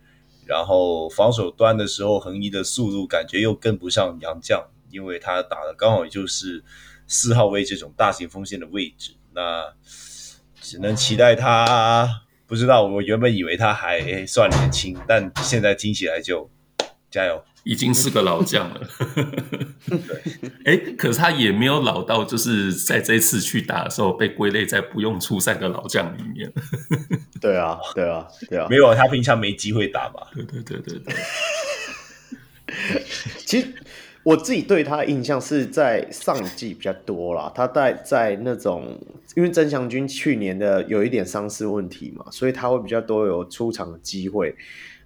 [0.44, 6.64] 然后防守端的时候横移的速度感觉又跟不上洋将，因为他打的刚好就是。
[7.08, 9.70] 四号位这种大型锋线的位置，那
[10.62, 12.08] 只能期待他。
[12.46, 16.48] 不知道，我原本以为他还算年轻，但现在听起来就
[17.10, 18.80] 加油，已经是个老将了。
[20.64, 26.52] 哎， 可是他也没有老到，就是在这次去打的时候被归类在不用出赛的老将里面。
[27.40, 30.28] 对啊，对啊，对啊，没有，他平常没机会打吧。
[30.34, 31.14] 对对对对对。
[33.46, 33.68] 其实。
[34.24, 38.96] 我自己对他的印象是在上季比较多啦，他在在那种，
[39.34, 44.54] 因为曾祥军去年的有一点伤势问题嘛，所以他会比较多有出场的机会。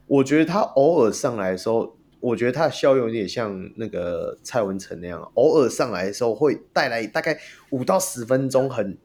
[0.07, 1.95] 我觉得他偶尔上来的时候，
[2.27, 7.39] 我觉得他的效用有点像那个蔡文成那样，偶尔上来的时候会带来大概
[7.71, 8.99] 五到十分钟很，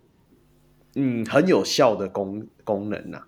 [0.95, 3.23] 嗯，很有效的功功能呐。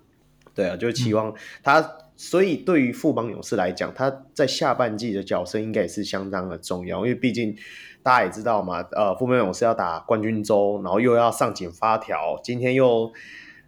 [0.56, 1.80] 对啊，就期望他。
[1.80, 7.58] 嗯所以，对于富邦勇士来讲，他在下半季的角色应该也是相当的重要，因为毕竟
[8.04, 13.12] 大家也知道嘛，呃，富邦勇士要打冠军周，然后又要上紧发条，今天又，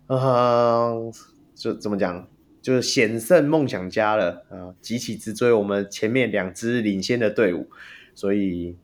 [0.05, 1.11] 呃，
[1.55, 2.27] 就怎么讲，
[2.65, 7.69] 就是险胜梦想家了啊，急起直追我们前面两支领先的队伍，
[8.15, 8.75] 所以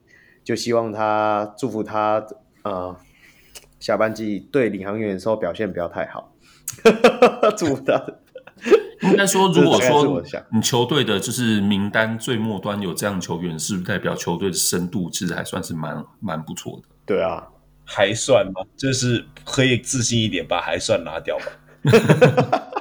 [0.44, 2.24] 就希望他祝福他，
[2.62, 2.96] 呃，
[3.80, 6.32] 下半季对领航员的时候表现不要太好，
[7.58, 8.00] 祝福他。
[9.00, 16.88] 应该说，如果 说你球队的就是名单最末端有这样球员，是不是代表球队的深度其实还算是蛮蛮不错的？
[17.04, 17.48] 对啊，
[17.84, 18.62] 还算吗？
[18.76, 22.68] 就是可以自信一点把还算拿掉吧。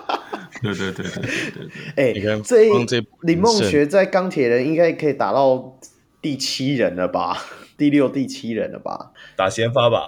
[0.62, 2.14] 对对对对对对。
[2.14, 2.42] 哎、欸，
[2.86, 5.78] 这林梦学在钢铁人应该可以打到
[6.22, 7.38] 第七人了吧？
[7.78, 9.12] 第六、第七人了吧？
[9.36, 10.08] 打先发吧？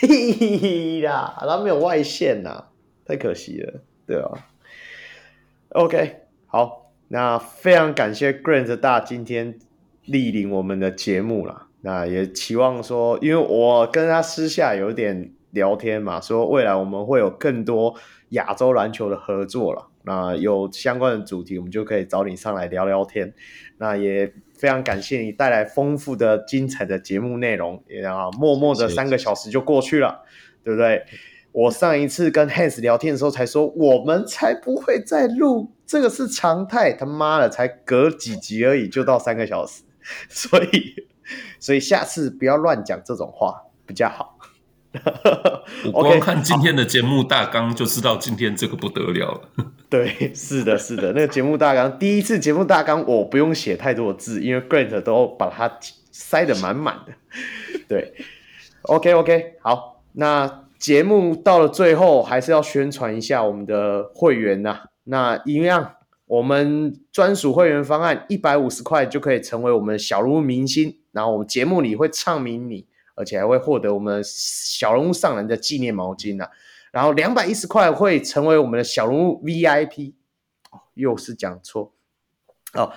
[0.00, 2.66] 屁啦，他没有外线呐，
[3.06, 3.80] 太可惜了。
[4.06, 4.30] 对啊。
[5.70, 9.58] OK，好，那非常感谢 Grant 大今天
[10.06, 11.68] 莅临我们的节目啦。
[11.82, 17.94] 那也期望说，因为我跟他私下有点聊天嘛，说未来我们会有更多
[18.30, 19.88] 亚洲篮球的合作了。
[20.02, 23.32] 那有相关的主题，我们就可以找你上来聊聊天。
[23.78, 27.82] 那也非常感谢你带来丰富的、精彩的节目内容。
[27.86, 30.22] 然后默默的三个小时就过去了，
[30.64, 31.04] 对不对？
[31.52, 36.92] 我上一次跟 Hans 聊天的时候才说，我们才不会再录，这个是常态。
[36.92, 39.82] 他妈的，才隔几集而已，就到三个小时，
[40.28, 40.94] 所以，
[41.58, 44.38] 所以下次不要乱讲这种话比较好。
[45.94, 49.40] 我光看今天的节目大纲就知道今天这个不得了了。
[49.88, 55.78] 对，是的，是的，那个节目大纲，第一次节目大纲我不用写太多字，因为 Grant 都把它
[56.10, 57.12] 塞得满满的。
[57.86, 58.14] 对
[58.82, 64.82] ，OK OK，好，那节目到了最后还是要宣传一下我们的会员呐、啊。
[65.04, 65.92] 那一样，
[66.26, 72.86] 我们专属会员方案一百五十块就可以成为我们小人物明星，然后我们节目里会唱名你。
[73.20, 76.50] 而且还会获得我们小人物上篮的纪念毛巾呢、啊，
[76.90, 80.14] 然后两百一十块会成为我们的小人物 VIP，
[80.70, 81.92] 哦，又是讲错
[82.72, 82.92] 哦，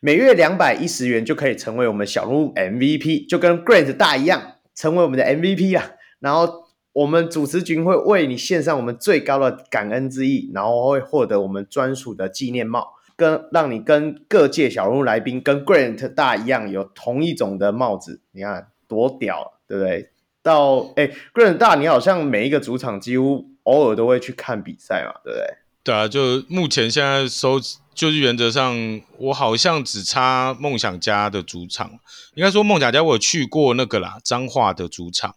[0.00, 5.92] 每月两百一十元就可以成为我们小人物 MVP，就跟 Grant 大一样，成为我们的 MVP 啊。
[6.18, 19.55] 然后我们主持群会为你献上我们最高的感恩之意，然后会获得我们专属的纪念帽，跟让你跟各界小人物来宾跟 Grant 大一样有同一种的帽子，你看多屌！
[19.68, 20.10] 对不对？
[20.42, 25.46] 到哎，Grant 大，你好像每一个主场几乎偶尔都会去看比赛嘛，对不对？
[25.82, 27.60] 对啊，就目前现在收，
[27.94, 31.90] 就是原则上，我好像只差梦想家的主场。
[32.34, 35.34] 应该说梦想家我有去过那个啦，彰化的主场，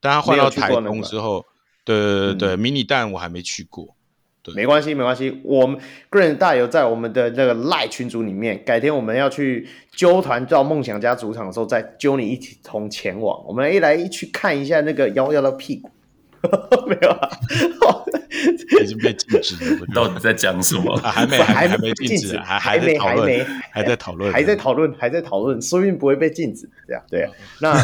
[0.00, 1.44] 但他换到台东之后，
[1.84, 3.95] 对对对对，嗯、迷你蛋我还没去过。
[4.54, 5.40] 没关系，没关系。
[5.44, 5.78] 我们
[6.10, 13.44] Grant 大有在我们的这个赖群组里面，改天我们要去揪团到梦想家主场的时候，再揪你一起同前往。
[13.46, 15.90] 我们一来一去看一下那个幺幺的屁股，
[16.86, 17.28] 没有啊？
[18.82, 19.86] 已经被禁止了。
[19.94, 20.94] 到底在讲什么？
[21.02, 26.68] 啊、还没，还没禁止，还还没，还没，还在讨论，还在讨论，还在讨论，说不定不会被禁止。
[26.86, 27.82] 这样对啊，那。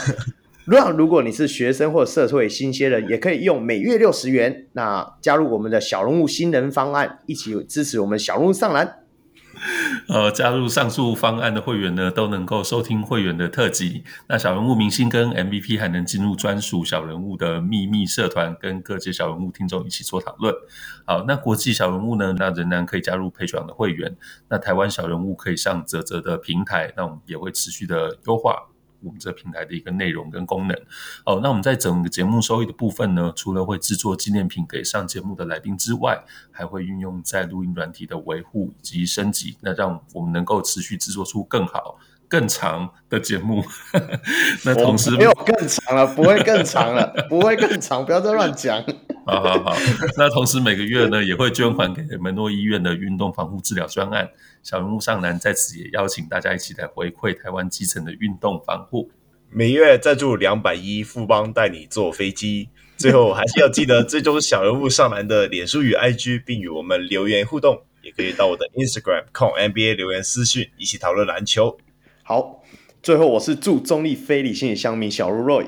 [0.66, 8.98] 那如果你是学生或社会新鲜人，也可以用每月六十元，那加入我们的小人物新人方案，一起支持我们小人物上篮。
[10.08, 14.02] 呃，加入上述方案的会员呢，都能够收听会员的特辑。
[14.28, 20.52] 那小人物明星跟 MVP 还能进入专属小人物的秘密社团，跟各界小人物听众一起做讨论。
[21.04, 24.16] 好，那国际小人物呢，那仍然可以加入佩卓的会员。
[24.48, 28.56] 那台湾小人物可以上泽泽的平台，那我们也会持续的优化。
[29.02, 30.76] 我们这平台的一个内容跟功能
[31.26, 41.98] 哦，那我们在整个节目收益的部分呢，除了会制作纪念品给上节目的来宾之外，还会运用在录音软体的维护以及升级，那让我们能够持续制作出更好、
[42.28, 43.64] 更长的节目。
[44.64, 48.84] 那同时没有更长了，不会更长了，不会更长，不要再乱讲。
[49.24, 49.76] 好好好，
[50.16, 54.28] 那同时每个月呢，也会捐款给门诺医院的运动防护治疗专案。
[54.62, 59.10] 小人物上篮在此也邀请大家一起来回馈台湾基层的运动防护。
[59.48, 62.68] 每月赞助两百一，富邦带你坐飞机。
[62.96, 67.82] 最后还是要记得追踪小人物上篮的脸书与 IG，并与我们留言互动。
[68.02, 71.78] 也可以到我的 Instagram 控 NBA 留言私讯，一起讨论篮球。
[72.24, 72.62] 好，
[73.00, 75.66] 最后我是祝中立非理性的乡民小鹿 Roy，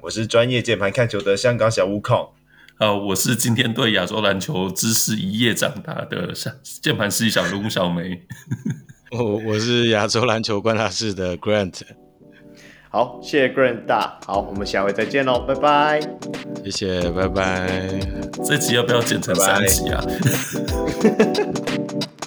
[0.00, 2.30] 我是专业键盘看球的香港小悟空。
[2.78, 6.32] 呃，我是今天对亚洲篮球知识一夜长大的
[6.80, 8.22] 键盘师小卢小梅。
[9.10, 11.80] 我我是亚洲篮球观察室的 Grant。
[12.90, 14.18] 好，谢谢 Grant 大。
[14.24, 16.00] 好，我们下回再见喽，拜拜。
[16.64, 18.00] 谢谢，拜拜。
[18.44, 20.00] 这集要不要剪成三集啊？
[21.02, 22.17] 拜 拜